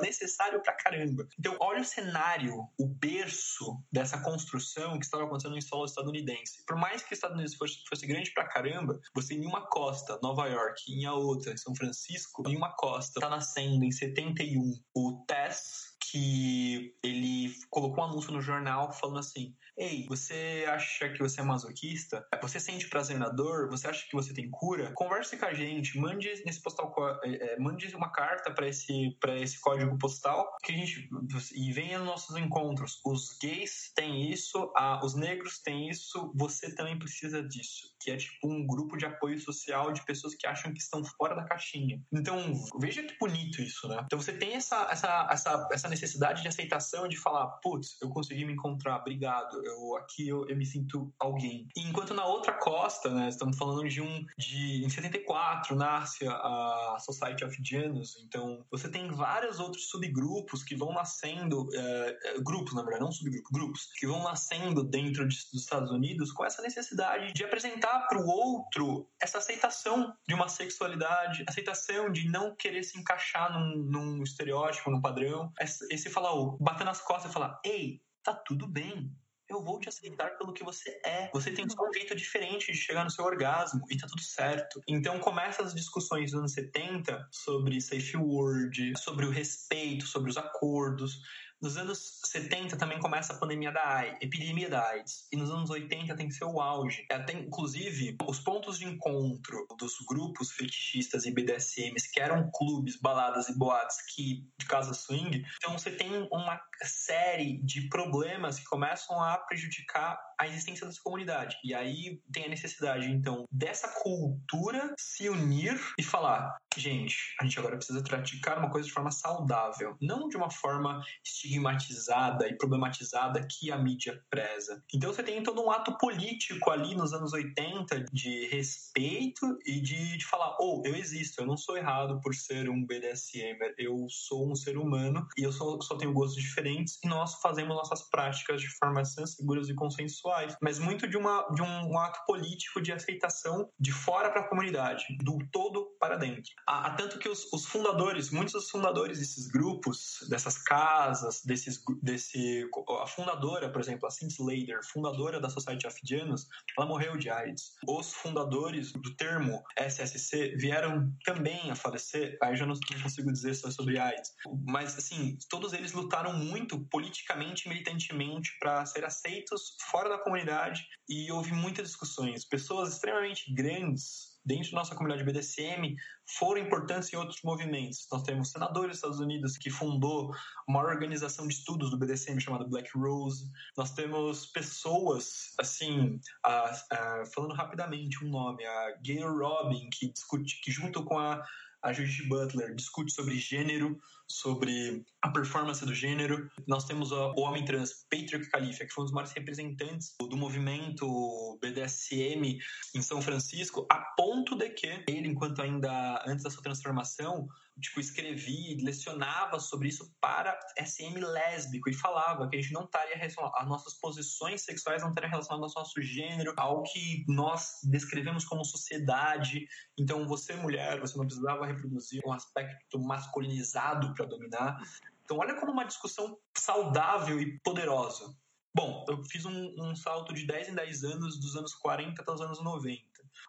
necessário 0.00 0.62
pra 0.62 0.72
caramba. 0.72 1.26
Então, 1.38 1.56
olha 1.60 1.80
o 1.80 1.84
cenário, 1.84 2.66
o 2.78 2.86
berço 2.86 3.82
dessa 3.92 4.18
construção 4.18 4.98
que 4.98 5.04
estava 5.04 5.24
acontecendo 5.24 5.56
em 5.56 5.60
solo 5.60 5.84
estadunidense. 5.84 6.64
Por 6.66 6.76
mais 6.76 7.02
que 7.02 7.12
os 7.12 7.18
Estados 7.18 7.36
Unidos 7.36 7.54
fosse, 7.54 7.82
fosse 7.88 8.06
grande 8.06 8.32
pra 8.32 8.48
caramba, 8.48 8.98
você 9.14 9.34
em 9.34 9.46
uma 9.46 9.66
costa, 9.68 10.18
Nova 10.22 10.46
York, 10.46 10.92
em 10.92 11.04
a 11.04 11.14
outra, 11.14 11.56
São 11.56 11.74
Francisco, 11.74 12.48
em 12.48 12.56
uma 12.56 12.74
costa, 12.76 13.20
tá 13.20 13.28
nascendo 13.28 13.84
em 13.84 13.90
71 13.90 14.80
o 14.94 15.24
Tess 15.26 15.89
que 16.00 16.94
ele 17.02 17.52
colocou 17.68 18.04
um 18.04 18.08
anúncio 18.08 18.32
no 18.32 18.40
jornal 18.40 18.92
falando 18.92 19.18
assim: 19.18 19.54
Ei, 19.80 20.04
você 20.06 20.66
acha 20.68 21.08
que 21.08 21.18
você 21.18 21.40
é 21.40 21.42
masoquista? 21.42 22.22
Você 22.42 22.60
sente 22.60 22.86
prazer 22.86 23.18
na 23.18 23.30
dor? 23.30 23.70
Você 23.70 23.88
acha 23.88 24.06
que 24.06 24.14
você 24.14 24.34
tem 24.34 24.50
cura? 24.50 24.92
Converse 24.92 25.38
com 25.38 25.46
a 25.46 25.54
gente, 25.54 25.98
mande 25.98 26.28
nesse 26.44 26.60
postal, 26.60 26.94
é, 27.24 27.54
é, 27.54 27.58
mande 27.58 27.86
uma 27.96 28.12
carta 28.12 28.52
para 28.52 28.68
esse 28.68 29.16
para 29.18 29.38
esse 29.38 29.58
código 29.58 29.96
postal 29.96 30.54
que 30.62 30.72
a 30.72 30.74
gente 30.74 31.08
e 31.54 31.72
venha 31.72 31.98
nos 31.98 32.06
nossos 32.06 32.36
encontros. 32.36 33.00
Os 33.06 33.38
gays 33.40 33.90
têm 33.96 34.30
isso, 34.30 34.70
a, 34.76 35.02
os 35.02 35.14
negros 35.14 35.60
têm 35.60 35.88
isso, 35.88 36.30
você 36.36 36.74
também 36.74 36.98
precisa 36.98 37.42
disso, 37.42 37.88
que 38.02 38.10
é 38.10 38.18
tipo 38.18 38.52
um 38.52 38.66
grupo 38.66 38.98
de 38.98 39.06
apoio 39.06 39.40
social 39.40 39.92
de 39.92 40.04
pessoas 40.04 40.34
que 40.34 40.46
acham 40.46 40.74
que 40.74 40.80
estão 40.80 41.02
fora 41.02 41.34
da 41.34 41.44
caixinha. 41.44 42.02
Então 42.12 42.52
veja 42.78 43.02
que 43.02 43.16
bonito 43.18 43.62
isso, 43.62 43.88
né? 43.88 44.02
Então 44.04 44.20
você 44.20 44.34
tem 44.34 44.56
essa 44.56 44.88
essa 44.90 45.26
essa, 45.30 45.68
essa 45.72 45.88
necessidade 45.88 46.42
de 46.42 46.48
aceitação 46.48 47.08
de 47.08 47.16
falar, 47.16 47.46
putz, 47.62 47.96
eu 48.02 48.10
consegui 48.10 48.44
me 48.44 48.52
encontrar, 48.52 48.98
obrigado, 48.98 49.69
eu 49.70 49.96
aqui 49.96 50.28
eu, 50.28 50.48
eu 50.48 50.56
me 50.56 50.66
sinto 50.66 51.12
alguém. 51.18 51.68
Enquanto 51.76 52.14
na 52.14 52.24
outra 52.24 52.52
costa, 52.52 53.10
né, 53.10 53.28
estamos 53.28 53.56
falando 53.56 53.88
de 53.88 54.00
um 54.00 54.26
de 54.38 54.84
em 54.84 54.88
74 54.88 55.74
nasce 55.76 56.26
a 56.26 56.96
Society 57.00 57.44
of 57.44 57.56
Janus, 57.62 58.16
então 58.24 58.64
você 58.70 58.88
tem 58.88 59.08
vários 59.08 59.58
outros 59.58 59.88
subgrupos 59.88 60.62
que 60.62 60.76
vão 60.76 60.92
nascendo, 60.92 61.68
é, 61.74 62.40
grupos 62.40 62.74
na 62.74 62.82
verdade, 62.82 63.04
não 63.04 63.12
subgrupos, 63.12 63.50
grupos 63.50 63.88
que 63.98 64.06
vão 64.06 64.22
nascendo 64.22 64.82
dentro 64.82 65.26
de, 65.26 65.36
dos 65.52 65.62
Estados 65.62 65.90
Unidos 65.90 66.32
com 66.32 66.44
essa 66.44 66.62
necessidade 66.62 67.32
de 67.32 67.44
apresentar 67.44 68.06
para 68.08 68.18
o 68.18 68.26
outro 68.26 69.08
essa 69.20 69.38
aceitação 69.38 70.12
de 70.26 70.34
uma 70.34 70.48
sexualidade, 70.48 71.44
aceitação 71.46 72.10
de 72.10 72.28
não 72.28 72.54
querer 72.54 72.82
se 72.82 72.98
encaixar 72.98 73.52
num, 73.52 73.76
num 73.76 74.22
estereótipo, 74.22 74.90
num 74.90 75.00
padrão, 75.00 75.52
esse 75.90 76.10
falar, 76.10 76.30
bater 76.58 76.84
nas 76.84 77.00
costas 77.00 77.30
e 77.30 77.34
falar, 77.34 77.60
ei, 77.64 78.02
tá 78.22 78.34
tudo 78.34 78.66
bem. 78.66 79.14
Eu 79.50 79.60
vou 79.60 79.80
te 79.80 79.88
aceitar 79.88 80.38
pelo 80.38 80.52
que 80.52 80.62
você 80.62 81.00
é. 81.04 81.28
Você 81.32 81.50
tem 81.50 81.68
só 81.68 81.82
um 81.82 81.92
jeito 81.92 82.14
diferente 82.14 82.70
de 82.70 82.78
chegar 82.78 83.02
no 83.02 83.10
seu 83.10 83.24
orgasmo 83.24 83.84
e 83.90 83.96
tá 83.96 84.06
tudo 84.06 84.22
certo. 84.22 84.80
Então 84.86 85.18
começa 85.18 85.62
as 85.62 85.74
discussões 85.74 86.30
dos 86.30 86.38
anos 86.38 86.52
70 86.52 87.28
sobre 87.32 87.80
safe 87.80 88.16
word, 88.16 88.92
sobre 88.96 89.26
o 89.26 89.30
respeito, 89.30 90.06
sobre 90.06 90.30
os 90.30 90.36
acordos. 90.36 91.20
Nos 91.60 91.76
anos 91.76 92.20
70 92.24 92.78
também 92.78 92.98
começa 92.98 93.34
a 93.34 93.38
pandemia 93.38 93.70
da 93.70 93.86
AIDS, 93.86 94.18
epidemia 94.22 94.70
da 94.70 94.82
AIDS. 94.82 95.28
E 95.30 95.36
nos 95.36 95.50
anos 95.50 95.68
80 95.68 96.16
tem 96.16 96.30
seu 96.30 96.58
auge. 96.58 97.04
Até, 97.10 97.34
inclusive, 97.34 98.16
os 98.26 98.38
pontos 98.38 98.78
de 98.78 98.86
encontro 98.86 99.66
dos 99.78 99.98
grupos 100.08 100.52
fetichistas 100.52 101.26
e 101.26 101.30
BDSMs, 101.30 102.10
que 102.10 102.18
eram 102.18 102.50
clubes, 102.50 102.96
baladas 102.96 103.50
e 103.50 103.58
boates 103.58 103.98
que, 104.14 104.48
de 104.58 104.64
casa 104.64 104.94
swing, 104.94 105.44
então 105.56 105.76
você 105.76 105.90
tem 105.90 106.26
uma 106.32 106.56
série 106.86 107.60
de 107.62 107.88
problemas 107.88 108.58
que 108.58 108.64
começam 108.64 109.22
a 109.22 109.36
prejudicar 109.38 110.18
a 110.38 110.46
existência 110.46 110.86
dessa 110.86 111.00
comunidade. 111.02 111.56
E 111.62 111.74
aí 111.74 112.20
tem 112.32 112.46
a 112.46 112.48
necessidade, 112.48 113.06
então, 113.06 113.44
dessa 113.52 113.88
cultura 113.88 114.94
se 114.98 115.28
unir 115.28 115.78
e 115.98 116.02
falar: 116.02 116.56
gente, 116.76 117.34
a 117.38 117.44
gente 117.44 117.58
agora 117.58 117.76
precisa 117.76 118.02
praticar 118.02 118.58
uma 118.58 118.70
coisa 118.70 118.86
de 118.86 118.94
forma 118.94 119.10
saudável, 119.10 119.96
não 120.00 120.28
de 120.28 120.36
uma 120.36 120.50
forma 120.50 121.02
estigmatizada 121.24 122.48
e 122.48 122.56
problematizada 122.56 123.46
que 123.46 123.70
a 123.70 123.76
mídia 123.76 124.18
preza. 124.30 124.82
Então 124.94 125.12
você 125.12 125.22
tem 125.22 125.42
todo 125.42 125.62
um 125.62 125.70
ato 125.70 125.96
político 125.98 126.70
ali 126.70 126.94
nos 126.94 127.12
anos 127.12 127.32
80 127.32 128.06
de 128.12 128.46
respeito 128.46 129.58
e 129.66 129.80
de, 129.80 130.16
de 130.16 130.24
falar: 130.24 130.56
oh, 130.58 130.82
eu 130.86 130.94
existo, 130.94 131.42
eu 131.42 131.46
não 131.46 131.56
sou 131.56 131.76
errado 131.76 132.18
por 132.22 132.34
ser 132.34 132.70
um 132.70 132.84
BDSM, 132.84 133.58
eu 133.76 134.06
sou 134.08 134.50
um 134.50 134.54
ser 134.54 134.78
humano 134.78 135.26
e 135.36 135.42
eu 135.42 135.52
só, 135.52 135.78
só 135.82 135.96
tenho 135.96 136.14
gostos 136.14 136.42
diferentes 136.42 136.69
e 136.70 137.08
nós 137.08 137.34
fazemos 137.36 137.74
nossas 137.74 138.08
práticas 138.08 138.60
de 138.60 138.68
forma 138.78 139.04
seguras 139.04 139.68
e 139.68 139.74
consensuais, 139.74 140.56
mas 140.62 140.78
muito 140.78 141.08
de, 141.08 141.16
uma, 141.16 141.46
de 141.54 141.62
um, 141.62 141.98
ato 141.98 142.20
político 142.26 142.80
de 142.80 142.92
aceitação 142.92 143.68
de 143.78 143.92
fora 143.92 144.30
para 144.30 144.42
a 144.42 144.48
comunidade, 144.48 145.04
do 145.22 145.38
todo 145.50 145.96
para 145.98 146.16
dentro. 146.16 146.52
Há, 146.66 146.90
tanto 146.90 147.18
que 147.18 147.28
os, 147.28 147.52
os 147.52 147.66
fundadores, 147.66 148.30
muitos 148.30 148.52
dos 148.54 148.70
fundadores 148.70 149.18
desses 149.18 149.48
grupos, 149.48 150.18
dessas 150.28 150.58
casas, 150.58 151.42
desses, 151.44 151.80
desse, 152.02 152.68
a 153.02 153.06
fundadora, 153.06 153.70
por 153.70 153.80
exemplo, 153.80 154.06
a 154.06 154.10
Cynthia 154.10 154.36
Slater, 154.40 154.80
fundadora 154.84 155.40
da 155.40 155.48
Society 155.48 155.86
of 155.86 155.98
Janus, 156.04 156.46
ela 156.76 156.86
morreu 156.86 157.16
de 157.16 157.28
AIDS. 157.30 157.72
Os 157.86 158.12
fundadores 158.14 158.92
do 158.92 159.14
termo 159.16 159.62
SSC 159.76 160.56
vieram 160.56 161.12
também 161.24 161.70
a 161.70 161.74
falecer, 161.74 162.38
aí 162.42 162.56
já 162.56 162.66
não, 162.66 162.74
não 162.74 163.02
consigo 163.02 163.32
dizer 163.32 163.54
só 163.54 163.70
sobre 163.70 163.98
AIDS, 163.98 164.32
mas 164.66 164.96
assim, 164.96 165.36
todos 165.48 165.72
eles 165.72 165.92
lutaram 165.92 166.32
muito 166.32 166.59
politicamente 166.66 167.66
e 167.66 167.68
militantemente 167.68 168.50
para 168.58 168.84
ser 168.86 169.04
aceitos 169.04 169.76
fora 169.90 170.08
da 170.08 170.18
comunidade 170.18 170.86
e 171.08 171.30
houve 171.30 171.52
muitas 171.52 171.88
discussões. 171.88 172.44
Pessoas 172.44 172.94
extremamente 172.94 173.52
grandes 173.54 174.30
dentro 174.44 174.70
da 174.70 174.78
nossa 174.78 174.94
comunidade 174.94 175.24
BDSM 175.24 175.94
foram 176.36 176.62
importantes 176.62 177.12
em 177.12 177.16
outros 177.16 177.40
movimentos. 177.44 178.06
Nós 178.10 178.22
temos 178.22 178.50
senadores 178.50 178.90
dos 178.90 178.96
Estados 178.96 179.20
Unidos 179.20 179.58
que 179.58 179.70
fundou 179.70 180.34
uma 180.68 180.80
organização 180.80 181.46
de 181.46 181.54
estudos 181.54 181.90
do 181.90 181.98
BDSM 181.98 182.40
chamada 182.40 182.64
Black 182.64 182.90
Rose. 182.96 183.44
Nós 183.76 183.92
temos 183.92 184.46
pessoas, 184.46 185.52
assim, 185.58 186.18
a, 186.44 186.70
a, 186.90 187.24
falando 187.34 187.54
rapidamente 187.54 188.24
um 188.24 188.30
nome, 188.30 188.64
a 188.64 188.96
Gayle 189.02 189.24
Robin, 189.24 189.88
que 189.90 190.12
discute, 190.12 190.60
que 190.62 190.70
junto 190.70 191.04
com 191.04 191.18
a 191.18 191.44
a 191.82 191.92
Judith 191.92 192.28
Butler 192.28 192.74
discute 192.74 193.12
sobre 193.12 193.38
gênero, 193.38 193.98
sobre 194.30 195.04
a 195.20 195.28
performance 195.30 195.84
do 195.84 195.94
gênero. 195.94 196.48
Nós 196.66 196.84
temos 196.84 197.10
o 197.10 197.34
homem 197.40 197.64
trans 197.64 198.06
Patrick 198.08 198.48
Khalifa, 198.50 198.86
que 198.86 198.92
foi 198.92 199.02
um 199.02 199.06
dos 199.06 199.12
maiores 199.12 199.32
representantes 199.32 200.14
do 200.18 200.36
movimento 200.36 201.58
BDSM 201.60 202.58
em 202.94 203.02
São 203.02 203.20
Francisco, 203.20 203.86
a 203.90 203.98
ponto 204.16 204.56
de 204.56 204.70
que 204.70 205.04
ele, 205.08 205.28
enquanto 205.28 205.60
ainda 205.60 206.22
antes 206.26 206.44
da 206.44 206.50
sua 206.50 206.62
transformação, 206.62 207.48
tipo, 207.80 207.98
escrevia 207.98 208.74
e 208.74 208.84
lecionava 208.84 209.58
sobre 209.58 209.88
isso 209.88 210.14
para 210.20 210.58
SM 210.78 211.18
lésbico 211.18 211.88
e 211.88 211.94
falava 211.94 212.48
que 212.48 212.56
a 212.56 212.60
gente 212.60 212.72
não 212.72 212.84
estaria 212.84 213.16
relacionado, 213.16 213.52
as 213.56 213.68
nossas 213.68 213.94
posições 213.94 214.62
sexuais 214.62 215.02
não 215.02 215.08
estariam 215.08 215.30
relacionadas 215.30 215.74
ao 215.74 215.82
nosso 215.82 216.00
gênero, 216.02 216.52
ao 216.56 216.82
que 216.82 217.24
nós 217.26 217.78
descrevemos 217.84 218.44
como 218.44 218.64
sociedade. 218.64 219.66
Então, 219.98 220.26
você, 220.26 220.54
mulher, 220.54 221.00
você 221.00 221.16
não 221.16 221.26
precisava 221.26 221.66
reproduzir 221.66 222.20
um 222.26 222.32
aspecto 222.32 223.00
masculinizado 223.00 224.14
para 224.20 224.26
dominar. 224.26 224.78
Então, 225.24 225.38
olha 225.38 225.54
como 225.54 225.72
uma 225.72 225.84
discussão 225.84 226.38
saudável 226.54 227.40
e 227.40 227.58
poderosa. 227.60 228.34
Bom, 228.74 229.04
eu 229.08 229.24
fiz 229.24 229.44
um, 229.44 229.74
um, 229.78 229.96
salto 229.96 230.32
de 230.32 230.46
10 230.46 230.68
em 230.68 230.74
10 230.74 231.04
anos, 231.04 231.40
dos 231.40 231.56
anos 231.56 231.74
40 231.74 232.22
até 232.22 232.32
os 232.32 232.40
anos 232.40 232.62
90. 232.62 233.02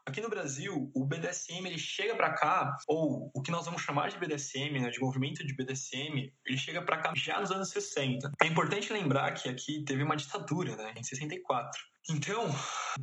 Aqui 0.05 0.19
no 0.19 0.29
Brasil, 0.29 0.91
o 0.95 1.05
BDSM 1.05 1.67
ele 1.67 1.77
chega 1.77 2.15
para 2.15 2.34
cá, 2.34 2.75
ou 2.88 3.29
o 3.34 3.41
que 3.41 3.51
nós 3.51 3.65
vamos 3.65 3.84
chamar 3.84 4.10
de 4.10 4.17
BDSM, 4.17 4.79
né, 4.79 4.89
de 4.89 4.99
movimento 4.99 5.45
de 5.45 5.53
BDSM, 5.53 6.34
ele 6.45 6.57
chega 6.57 6.81
para 6.81 6.97
cá 6.97 7.13
já 7.15 7.39
nos 7.39 7.51
anos 7.51 7.69
60. 7.69 8.31
É 8.41 8.47
importante 8.47 8.91
lembrar 8.91 9.34
que 9.34 9.47
aqui 9.47 9.84
teve 9.84 10.01
uma 10.01 10.15
ditadura, 10.15 10.75
né, 10.75 10.93
em 10.97 11.03
64. 11.03 11.79
Então, 12.09 12.47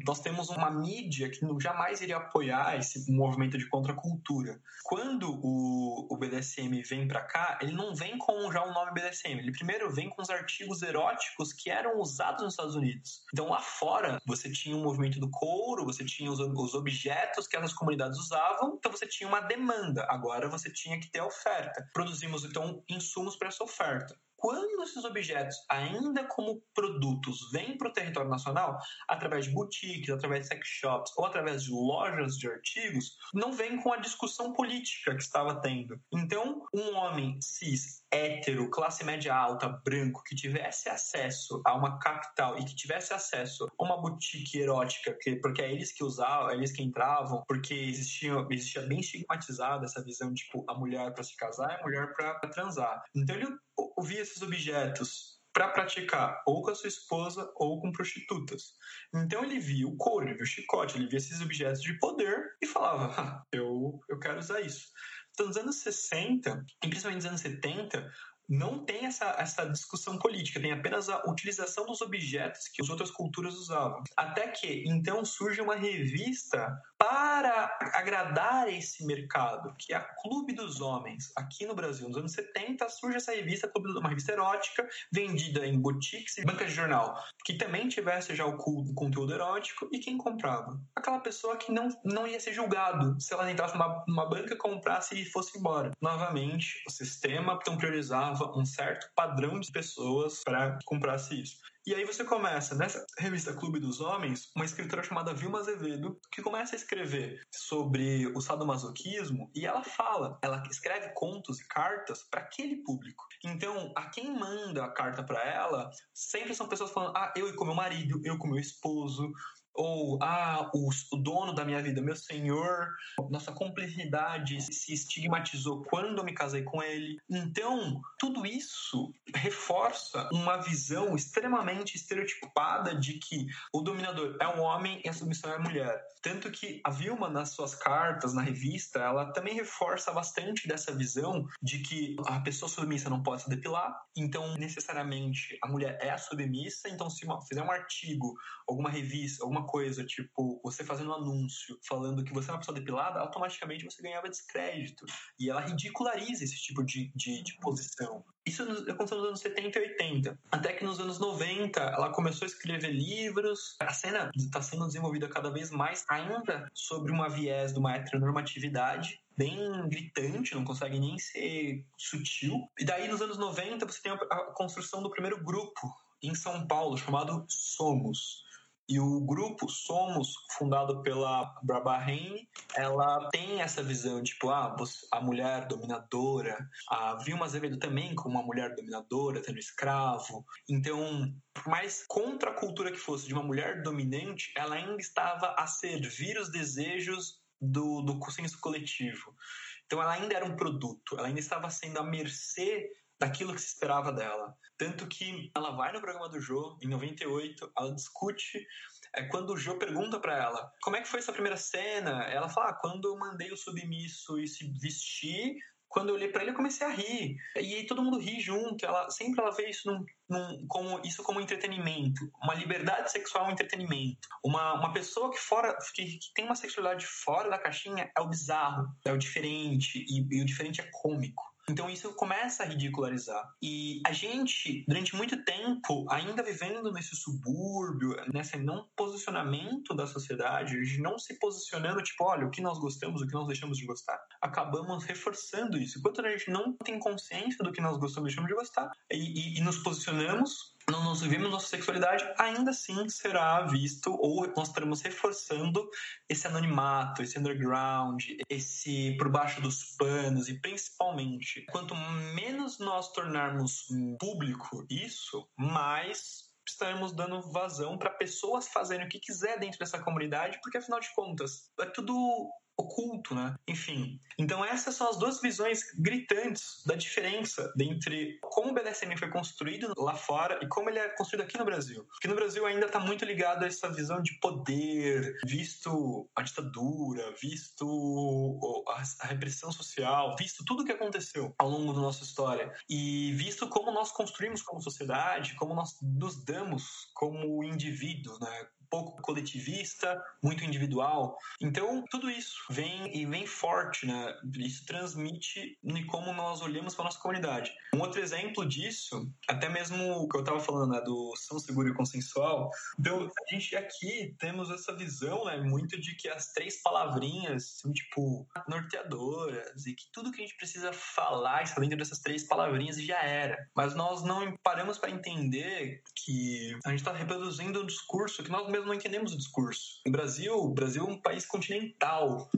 nós 0.06 0.20
temos 0.20 0.50
uma 0.50 0.70
mídia 0.70 1.30
que 1.30 1.40
jamais 1.60 2.00
iria 2.00 2.16
apoiar 2.16 2.76
esse 2.76 3.10
movimento 3.10 3.56
de 3.56 3.68
contracultura. 3.68 4.60
Quando 4.84 5.38
o, 5.42 6.08
o 6.10 6.16
BDSM 6.16 6.82
vem 6.82 7.06
para 7.06 7.22
cá, 7.22 7.58
ele 7.62 7.72
não 7.72 7.94
vem 7.94 8.18
com 8.18 8.50
já 8.50 8.64
o 8.64 8.72
nome 8.72 8.92
BDSM. 8.92 9.38
Ele 9.38 9.52
primeiro 9.52 9.92
vem 9.92 10.10
com 10.10 10.20
os 10.20 10.30
artigos 10.30 10.82
eróticos 10.82 11.52
que 11.52 11.70
eram 11.70 12.00
usados 12.00 12.42
nos 12.42 12.54
Estados 12.54 12.74
Unidos. 12.74 13.22
Então, 13.32 13.48
lá 13.48 13.60
fora, 13.60 14.20
você 14.26 14.50
tinha 14.50 14.76
o 14.76 14.82
movimento 14.82 15.20
do 15.20 15.30
couro, 15.30 15.84
você 15.84 16.04
tinha 16.04 16.30
os, 16.30 16.40
os 16.40 16.74
objetos 16.74 17.46
que 17.46 17.56
essas 17.56 17.72
comunidades 17.72 18.18
usavam, 18.18 18.76
então 18.76 18.90
você 18.90 19.06
tinha 19.06 19.28
uma 19.28 19.40
demanda. 19.40 20.06
Agora 20.10 20.48
você 20.48 20.72
tinha 20.72 20.98
que 20.98 21.10
ter 21.10 21.22
oferta. 21.22 21.88
Produzimos, 21.92 22.44
então, 22.44 22.82
insumos 22.88 23.36
para 23.36 23.48
essa 23.48 23.62
oferta. 23.62 24.18
Quando 24.38 24.84
esses 24.84 25.04
objetos, 25.04 25.56
ainda 25.68 26.24
como 26.28 26.62
produtos, 26.72 27.50
vêm 27.50 27.76
para 27.76 27.88
o 27.88 27.92
território 27.92 28.30
nacional, 28.30 28.78
através 29.08 29.46
de 29.46 29.50
boutiques, 29.50 30.10
através 30.10 30.42
de 30.42 30.54
sex 30.54 30.68
shops 30.68 31.12
ou 31.16 31.26
através 31.26 31.64
de 31.64 31.72
lojas 31.72 32.36
de 32.38 32.48
artigos, 32.48 33.16
não 33.34 33.52
vem 33.52 33.82
com 33.82 33.92
a 33.92 33.96
discussão 33.96 34.52
política 34.52 35.14
que 35.16 35.22
estava 35.22 35.60
tendo. 35.60 36.00
Então, 36.12 36.62
um 36.72 36.94
homem 36.94 37.36
cis, 37.42 38.04
hétero, 38.12 38.70
classe 38.70 39.04
média 39.04 39.34
alta, 39.34 39.68
branco, 39.68 40.22
que 40.24 40.36
tivesse 40.36 40.88
acesso 40.88 41.60
a 41.66 41.74
uma 41.74 41.98
capital 41.98 42.56
e 42.58 42.64
que 42.64 42.76
tivesse 42.76 43.12
acesso 43.12 43.68
a 43.78 43.84
uma 43.84 44.00
boutique 44.00 44.58
erótica, 44.58 45.16
que, 45.20 45.34
porque 45.36 45.62
é 45.62 45.72
eles 45.72 45.92
que 45.92 46.04
usavam, 46.04 46.50
é 46.50 46.54
eles 46.54 46.70
que 46.70 46.82
entravam, 46.82 47.42
porque 47.48 47.74
existia, 47.74 48.34
existia 48.50 48.82
bem 48.82 49.00
estigmatizada 49.00 49.84
essa 49.84 50.02
visão, 50.04 50.32
tipo, 50.32 50.64
a 50.68 50.74
mulher 50.74 51.12
para 51.12 51.24
se 51.24 51.36
casar 51.36 51.72
é 51.72 51.80
a 51.80 51.82
mulher 51.82 52.14
para 52.14 52.38
transar. 52.50 53.02
Então, 53.14 53.34
ele 53.34 53.48
ouvia 53.96 54.20
esses 54.20 54.42
objetos 54.42 55.38
para 55.52 55.68
praticar 55.68 56.40
ou 56.46 56.62
com 56.62 56.70
a 56.70 56.74
sua 56.74 56.88
esposa 56.88 57.50
ou 57.56 57.80
com 57.80 57.90
prostitutas. 57.90 58.74
Então 59.14 59.42
ele 59.42 59.58
via 59.58 59.88
o 59.88 59.96
couro, 59.96 60.26
ele 60.26 60.34
via 60.34 60.44
o 60.44 60.46
chicote, 60.46 60.96
ele 60.96 61.08
via 61.08 61.18
esses 61.18 61.40
objetos 61.40 61.82
de 61.82 61.98
poder 61.98 62.44
e 62.62 62.66
falava: 62.66 63.14
ah, 63.20 63.42
eu, 63.52 63.98
eu 64.08 64.18
quero 64.18 64.38
usar 64.38 64.60
isso. 64.60 64.86
Então, 65.32 65.46
nos 65.46 65.56
anos 65.56 65.76
60, 65.76 66.64
e 66.84 66.88
principalmente 66.88 67.22
nos 67.22 67.26
anos 67.26 67.40
70, 67.40 68.10
não 68.48 68.84
tem 68.84 69.04
essa, 69.04 69.36
essa 69.38 69.66
discussão 69.66 70.18
política, 70.18 70.60
tem 70.60 70.72
apenas 70.72 71.08
a 71.08 71.22
utilização 71.30 71.84
dos 71.84 72.00
objetos 72.00 72.66
que 72.72 72.82
as 72.82 72.88
outras 72.88 73.10
culturas 73.10 73.54
usavam. 73.54 74.02
Até 74.16 74.48
que, 74.48 74.84
então, 74.86 75.24
surge 75.24 75.60
uma 75.60 75.76
revista 75.76 76.74
para 76.96 77.27
agradar 77.46 78.68
esse 78.68 79.04
mercado, 79.04 79.74
que 79.78 79.92
é 79.92 79.96
a 79.96 80.00
Clube 80.00 80.52
dos 80.52 80.80
Homens. 80.80 81.30
Aqui 81.36 81.66
no 81.66 81.74
Brasil, 81.74 82.08
nos 82.08 82.18
anos 82.18 82.32
70, 82.32 82.88
surge 82.88 83.16
essa 83.16 83.32
revista, 83.32 83.70
uma 83.76 84.08
revista 84.08 84.32
erótica, 84.32 84.88
vendida 85.12 85.66
em 85.66 85.80
boutiques 85.80 86.38
e 86.38 86.44
bancas 86.44 86.68
de 86.68 86.74
jornal, 86.74 87.22
que 87.44 87.54
também 87.54 87.88
tivesse 87.88 88.34
já 88.34 88.46
o 88.46 88.56
conteúdo 88.94 89.32
erótico, 89.32 89.88
e 89.92 89.98
quem 89.98 90.16
comprava? 90.16 90.80
Aquela 90.94 91.20
pessoa 91.20 91.56
que 91.56 91.72
não, 91.72 91.88
não 92.04 92.26
ia 92.26 92.40
ser 92.40 92.52
julgado 92.52 93.20
se 93.20 93.32
ela 93.32 93.50
entrasse 93.50 93.74
numa, 93.74 94.04
numa 94.06 94.28
banca, 94.28 94.56
comprasse 94.56 95.20
e 95.20 95.24
fosse 95.24 95.58
embora. 95.58 95.92
Novamente, 96.00 96.82
o 96.86 96.90
sistema 96.90 97.58
então 97.60 97.76
priorizava 97.76 98.52
um 98.56 98.64
certo 98.64 99.08
padrão 99.14 99.60
de 99.60 99.70
pessoas 99.70 100.42
para 100.44 100.76
que 100.76 100.84
comprasse 100.84 101.40
isso. 101.40 101.58
E 101.88 101.94
aí 101.94 102.04
você 102.04 102.22
começa, 102.22 102.74
nessa 102.74 103.02
revista 103.18 103.54
Clube 103.54 103.80
dos 103.80 103.98
Homens, 103.98 104.50
uma 104.54 104.66
escritora 104.66 105.02
chamada 105.02 105.32
Vilma 105.32 105.60
Azevedo, 105.60 106.20
que 106.30 106.42
começa 106.42 106.74
a 106.74 106.78
escrever 106.78 107.40
sobre 107.50 108.26
o 108.36 108.42
sadomasoquismo 108.42 109.50
e 109.54 109.64
ela 109.64 109.82
fala, 109.82 110.38
ela 110.42 110.62
escreve 110.70 111.10
contos 111.14 111.58
e 111.58 111.66
cartas 111.66 112.24
para 112.30 112.42
aquele 112.42 112.82
público. 112.82 113.24
Então, 113.42 113.90
a 113.96 114.10
quem 114.10 114.38
manda 114.38 114.84
a 114.84 114.92
carta 114.92 115.22
para 115.22 115.42
ela, 115.42 115.90
sempre 116.12 116.54
são 116.54 116.68
pessoas 116.68 116.90
falando: 116.90 117.16
"Ah, 117.16 117.32
eu 117.34 117.48
e 117.48 117.54
com 117.54 117.64
meu 117.64 117.74
marido, 117.74 118.20
eu 118.22 118.36
com 118.36 118.48
meu 118.48 118.60
esposo, 118.60 119.32
ou 119.74 120.18
ah, 120.22 120.70
o, 120.74 120.88
o, 121.12 121.16
dono 121.16 121.54
da 121.54 121.64
minha 121.64 121.82
vida, 121.82 122.02
meu 122.02 122.16
senhor, 122.16 122.88
nossa 123.30 123.52
cumplicidade 123.52 124.60
se 124.72 124.92
estigmatizou 124.92 125.82
quando 125.84 126.18
eu 126.18 126.24
me 126.24 126.34
casei 126.34 126.62
com 126.62 126.82
ele. 126.82 127.18
Então, 127.30 128.00
tudo 128.18 128.44
isso 128.44 129.12
reforça 129.34 130.28
uma 130.32 130.56
visão 130.56 131.14
extremamente 131.14 131.96
estereotipada 131.96 132.94
de 132.94 133.14
que 133.14 133.46
o 133.72 133.80
dominador 133.80 134.36
é 134.40 134.48
um 134.48 134.60
homem 134.60 135.00
e 135.04 135.08
a 135.08 135.12
submissão 135.12 135.52
é 135.52 135.56
a 135.56 135.60
mulher. 135.60 136.04
Tanto 136.22 136.50
que 136.50 136.80
a 136.84 136.90
Vilma, 136.90 137.28
nas 137.28 137.50
suas 137.50 137.74
cartas, 137.74 138.34
na 138.34 138.42
revista, 138.42 138.98
ela 138.98 139.32
também 139.32 139.54
reforça 139.54 140.12
bastante 140.12 140.66
dessa 140.66 140.92
visão 140.92 141.46
de 141.62 141.78
que 141.78 142.16
a 142.26 142.40
pessoa 142.40 142.68
submissa 142.68 143.08
não 143.08 143.22
pode 143.22 143.42
se 143.42 143.48
depilar, 143.48 143.96
então 144.16 144.54
necessariamente 144.56 145.56
a 145.62 145.68
mulher 145.68 145.98
é 146.00 146.10
a 146.10 146.18
submissa, 146.18 146.88
então 146.88 147.08
se 147.08 147.26
fizer 147.48 147.62
um 147.62 147.70
artigo, 147.70 148.34
alguma 148.66 148.90
revista, 148.90 149.44
alguma 149.44 149.64
coisa, 149.68 150.04
tipo, 150.04 150.60
você 150.64 150.82
fazendo 150.82 151.10
um 151.10 151.14
anúncio 151.14 151.78
falando 151.86 152.24
que 152.24 152.32
você 152.32 152.50
é 152.50 152.52
uma 152.54 152.58
pessoa 152.58 152.74
depilada, 152.74 153.20
automaticamente 153.20 153.84
você 153.84 154.02
ganhava 154.02 154.28
descrédito. 154.28 155.04
E 155.38 155.50
ela 155.50 155.60
ridiculariza 155.60 156.42
esse 156.42 156.56
tipo 156.56 156.82
de, 156.82 157.12
de, 157.14 157.42
de 157.42 157.56
posição. 157.60 158.24
Isso 158.46 158.62
aconteceu 158.62 159.18
nos 159.18 159.26
anos 159.26 159.40
70 159.40 159.78
e 159.78 159.82
80. 159.82 160.38
Até 160.50 160.72
que 160.72 160.84
nos 160.84 160.98
anos 160.98 161.18
90 161.18 161.80
ela 161.80 162.10
começou 162.10 162.46
a 162.46 162.48
escrever 162.48 162.90
livros. 162.90 163.76
A 163.80 163.92
cena 163.92 164.30
está 164.34 164.62
sendo 164.62 164.86
desenvolvida 164.86 165.28
cada 165.28 165.50
vez 165.50 165.70
mais, 165.70 166.04
ainda 166.08 166.66
sobre 166.72 167.12
uma 167.12 167.28
viés 167.28 167.74
de 167.74 167.78
uma 167.78 167.94
heteronormatividade 167.94 169.20
bem 169.36 169.88
gritante, 169.88 170.54
não 170.54 170.64
consegue 170.64 170.98
nem 170.98 171.16
ser 171.18 171.84
sutil. 171.96 172.68
E 172.78 172.84
daí, 172.84 173.06
nos 173.06 173.20
anos 173.20 173.38
90, 173.38 173.86
você 173.86 174.02
tem 174.02 174.12
a 174.12 174.36
construção 174.54 175.00
do 175.00 175.10
primeiro 175.10 175.44
grupo 175.44 175.94
em 176.22 176.34
São 176.34 176.66
Paulo, 176.66 176.96
chamado 176.96 177.44
Somos. 177.48 178.47
E 178.88 178.98
o 178.98 179.20
grupo 179.20 179.68
Somos, 179.68 180.32
fundado 180.56 181.02
pela 181.02 181.54
Barbara 181.62 181.98
Raine, 181.98 182.48
ela 182.74 183.28
tem 183.30 183.60
essa 183.60 183.82
visão, 183.82 184.22
tipo, 184.22 184.48
ah, 184.48 184.74
a 185.12 185.20
mulher 185.20 185.68
dominadora, 185.68 186.56
a 186.88 187.16
Vilma 187.16 187.44
Azevedo 187.44 187.78
também 187.78 188.14
como 188.14 188.38
uma 188.38 188.46
mulher 188.46 188.74
dominadora, 188.74 189.42
tendo 189.42 189.58
escravo. 189.58 190.42
Então, 190.66 191.30
por 191.52 191.68
mais 191.68 192.06
contra 192.06 192.50
a 192.50 192.54
cultura 192.54 192.90
que 192.90 192.96
fosse 192.96 193.26
de 193.26 193.34
uma 193.34 193.42
mulher 193.42 193.82
dominante, 193.82 194.52
ela 194.56 194.76
ainda 194.76 194.96
estava 194.96 195.54
a 195.58 195.66
servir 195.66 196.38
os 196.38 196.50
desejos 196.50 197.42
do, 197.60 198.00
do 198.00 198.18
consenso 198.18 198.58
coletivo. 198.58 199.36
Então, 199.84 200.00
ela 200.00 200.12
ainda 200.12 200.34
era 200.34 200.46
um 200.46 200.56
produto, 200.56 201.14
ela 201.18 201.28
ainda 201.28 201.40
estava 201.40 201.68
sendo 201.68 201.98
à 201.98 202.02
mercê 202.02 202.90
daquilo 203.18 203.54
que 203.54 203.60
se 203.60 203.68
esperava 203.68 204.12
dela. 204.12 204.54
Tanto 204.76 205.06
que 205.06 205.50
ela 205.54 205.72
vai 205.72 205.92
no 205.92 206.00
programa 206.00 206.28
do 206.28 206.40
Jô, 206.40 206.78
em 206.82 206.88
98, 206.88 207.72
ela 207.76 207.94
discute 207.94 208.66
é 209.14 209.24
quando 209.24 209.50
o 209.50 209.56
Jô 209.56 209.76
pergunta 209.76 210.20
para 210.20 210.36
ela 210.36 210.72
como 210.82 210.96
é 210.96 211.00
que 211.00 211.08
foi 211.08 211.20
essa 211.20 211.32
primeira 211.32 211.56
cena, 211.56 212.24
ela 212.24 212.48
fala, 212.48 212.70
ah, 212.70 212.74
quando 212.74 213.08
eu 213.08 213.18
mandei 213.18 213.50
o 213.50 213.56
submisso 213.56 214.38
e 214.38 214.46
se 214.46 214.70
vestir 214.80 215.56
Quando 215.88 216.10
eu 216.10 216.16
olhei 216.16 216.28
para 216.28 216.42
ele, 216.42 216.50
eu 216.50 216.54
comecei 216.54 216.86
a 216.86 216.90
rir. 216.90 217.36
E 217.56 217.74
aí 217.74 217.86
todo 217.86 218.02
mundo 218.02 218.18
ri 218.18 218.38
junto. 218.40 218.84
Ela 218.84 219.08
sempre 219.10 219.40
ela 219.40 219.50
vê 219.50 219.70
isso 219.70 219.90
num, 219.90 220.04
num, 220.28 220.66
como 220.68 221.00
isso 221.02 221.22
como 221.22 221.40
entretenimento, 221.40 222.30
uma 222.42 222.54
liberdade 222.54 223.10
sexual 223.10 223.46
é 223.46 223.48
um 223.48 223.52
entretenimento. 223.52 224.28
Uma, 224.44 224.74
uma 224.74 224.92
pessoa 224.92 225.30
que 225.30 225.38
fora 225.38 225.76
que, 225.94 226.04
que, 226.04 226.34
tem 226.34 226.44
uma 226.44 226.54
sexualidade 226.54 227.06
fora 227.06 227.48
da 227.48 227.58
caixinha 227.58 228.12
é 228.14 228.20
o 228.20 228.28
bizarro, 228.28 228.86
é 229.02 229.10
o 229.10 229.16
diferente 229.16 230.04
e, 230.06 230.26
e 230.30 230.42
o 230.42 230.44
diferente 230.44 230.82
é 230.82 230.90
cômico. 230.92 231.42
Então 231.68 231.88
isso 231.88 232.12
começa 232.14 232.62
a 232.62 232.66
ridicularizar. 232.66 233.52
E 233.62 234.00
a 234.06 234.12
gente, 234.12 234.84
durante 234.86 235.14
muito 235.14 235.44
tempo, 235.44 236.06
ainda 236.10 236.42
vivendo 236.42 236.92
nesse 236.92 237.14
subúrbio, 237.16 238.16
nesse 238.32 238.56
não 238.58 238.88
posicionamento 238.96 239.94
da 239.94 240.06
sociedade, 240.06 240.80
de 240.82 241.00
não 241.00 241.18
se 241.18 241.38
posicionando, 241.38 242.02
tipo, 242.02 242.24
olha, 242.24 242.46
o 242.46 242.50
que 242.50 242.60
nós 242.60 242.78
gostamos, 242.78 243.22
o 243.22 243.26
que 243.26 243.34
nós 243.34 243.46
deixamos 243.46 243.78
de 243.78 243.86
gostar, 243.86 244.18
acabamos 244.40 245.04
reforçando 245.04 245.78
isso. 245.78 245.98
Enquanto 245.98 246.24
a 246.24 246.30
gente 246.30 246.50
não 246.50 246.72
tem 246.72 246.98
consciência 246.98 247.64
do 247.64 247.72
que 247.72 247.80
nós 247.80 247.96
gostamos 247.98 248.28
e 248.28 248.34
deixamos 248.34 248.48
de 248.48 248.54
gostar, 248.54 248.90
e, 249.10 249.16
e, 249.16 249.58
e 249.58 249.60
nos 249.60 249.78
posicionamos 249.78 250.77
não 250.90 251.04
nos 251.04 251.20
vivemos 251.20 251.50
nossa 251.50 251.68
sexualidade, 251.68 252.24
ainda 252.38 252.70
assim 252.70 253.08
será 253.08 253.62
visto 253.66 254.10
ou 254.12 254.46
nós 254.56 254.68
estaremos 254.68 255.00
reforçando 255.02 255.88
esse 256.28 256.46
anonimato, 256.46 257.22
esse 257.22 257.38
underground, 257.38 258.22
esse 258.48 259.16
por 259.18 259.30
baixo 259.30 259.60
dos 259.60 259.96
panos 259.96 260.48
e 260.48 260.60
principalmente 260.60 261.64
quanto 261.70 261.94
menos 262.34 262.78
nós 262.78 263.12
tornarmos 263.12 263.86
público 264.18 264.86
isso, 264.88 265.48
mais 265.56 266.48
estaremos 266.66 267.12
dando 267.12 267.40
vazão 267.50 267.96
para 267.96 268.10
pessoas 268.10 268.68
fazerem 268.68 269.06
o 269.06 269.08
que 269.08 269.18
quiser 269.18 269.58
dentro 269.58 269.78
dessa 269.78 269.98
comunidade, 270.02 270.58
porque 270.62 270.78
afinal 270.78 271.00
de 271.00 271.12
contas 271.14 271.70
é 271.80 271.86
tudo 271.86 272.50
oculto, 272.78 273.34
né? 273.34 273.56
Enfim. 273.66 274.20
Então 274.38 274.64
essas 274.64 274.94
são 274.94 275.10
as 275.10 275.18
duas 275.18 275.40
visões 275.40 275.82
gritantes 275.98 276.82
da 276.86 276.94
diferença 276.94 277.72
entre 277.78 278.38
como 278.40 278.70
o 278.70 278.74
BDSM 278.74 279.16
foi 279.18 279.28
construído 279.30 279.92
lá 279.98 280.14
fora 280.14 280.60
e 280.62 280.68
como 280.68 280.88
ele 280.88 280.98
é 280.98 281.08
construído 281.10 281.42
aqui 281.42 281.58
no 281.58 281.64
Brasil. 281.64 282.04
Porque 282.04 282.28
no 282.28 282.36
Brasil 282.36 282.64
ainda 282.64 282.86
está 282.86 283.00
muito 283.00 283.24
ligado 283.24 283.64
a 283.64 283.66
essa 283.66 283.92
visão 283.92 284.22
de 284.22 284.38
poder, 284.38 285.36
visto 285.44 286.28
a 286.36 286.42
ditadura, 286.42 287.34
visto 287.40 288.84
a 289.20 289.26
repressão 289.26 289.72
social, 289.72 290.36
visto 290.38 290.64
tudo 290.64 290.82
o 290.82 290.86
que 290.86 290.92
aconteceu 290.92 291.54
ao 291.58 291.68
longo 291.68 291.92
da 291.92 292.00
nossa 292.00 292.22
história 292.22 292.72
e 292.88 293.32
visto 293.32 293.68
como 293.68 293.90
nós 293.90 294.12
construímos 294.12 294.62
como 294.62 294.80
sociedade, 294.80 295.56
como 295.56 295.74
nós 295.74 295.98
nos 296.00 296.44
damos 296.44 297.10
como 297.14 297.64
indivíduos, 297.64 298.38
né? 298.38 298.68
Pouco 298.90 299.20
coletivista, 299.22 300.20
muito 300.42 300.64
individual. 300.64 301.36
Então, 301.60 302.04
tudo 302.10 302.30
isso 302.30 302.56
vem 302.70 303.16
e 303.16 303.26
vem 303.26 303.46
forte, 303.46 304.06
né? 304.06 304.34
Isso 304.58 304.84
transmite 304.86 305.78
em 305.84 306.06
como 306.06 306.32
nós 306.32 306.60
olhamos 306.60 306.94
para 306.94 307.04
nossa 307.04 307.20
comunidade. 307.20 307.72
Um 307.94 308.00
outro 308.00 308.20
exemplo 308.20 308.66
disso, 308.66 309.30
até 309.48 309.68
mesmo 309.68 310.22
o 310.22 310.28
que 310.28 310.36
eu 310.36 310.40
estava 310.40 310.60
falando, 310.60 310.92
né, 310.92 311.00
do 311.00 311.34
São 311.36 311.58
Seguro 311.58 311.88
e 311.88 311.94
Consensual. 311.94 312.70
Então, 312.98 313.26
a 313.26 313.54
gente 313.54 313.76
aqui 313.76 314.34
temos 314.38 314.70
essa 314.70 314.94
visão, 314.94 315.44
né, 315.44 315.58
muito 315.58 316.00
de 316.00 316.14
que 316.16 316.28
as 316.28 316.52
três 316.52 316.82
palavrinhas 316.82 317.78
são, 317.78 317.92
tipo, 317.92 318.46
norteadoras 318.68 319.86
e 319.86 319.94
que 319.94 320.04
tudo 320.12 320.30
que 320.30 320.42
a 320.42 320.46
gente 320.46 320.56
precisa 320.56 320.92
falar 320.92 321.62
está 321.62 321.80
dentro 321.80 321.98
dessas 321.98 322.20
três 322.20 322.46
palavrinhas 322.46 323.00
já 323.02 323.20
era. 323.22 323.56
Mas 323.74 323.94
nós 323.94 324.22
não 324.22 324.56
paramos 324.62 324.98
para 324.98 325.10
entender 325.10 326.02
que 326.24 326.76
a 326.84 326.90
gente 326.90 327.00
está 327.00 327.12
reproduzindo 327.12 327.82
um 327.82 327.86
discurso 327.86 328.42
que 328.42 328.50
nós 328.50 328.68
mesmo 328.78 328.88
não 328.88 328.94
entendemos 328.94 329.32
o 329.32 329.36
discurso. 329.36 330.00
No 330.06 330.12
Brasil, 330.12 330.54
o 330.54 330.72
Brasil 330.72 331.04
é 331.04 331.10
um 331.10 331.20
país 331.20 331.44
continental. 331.44 332.48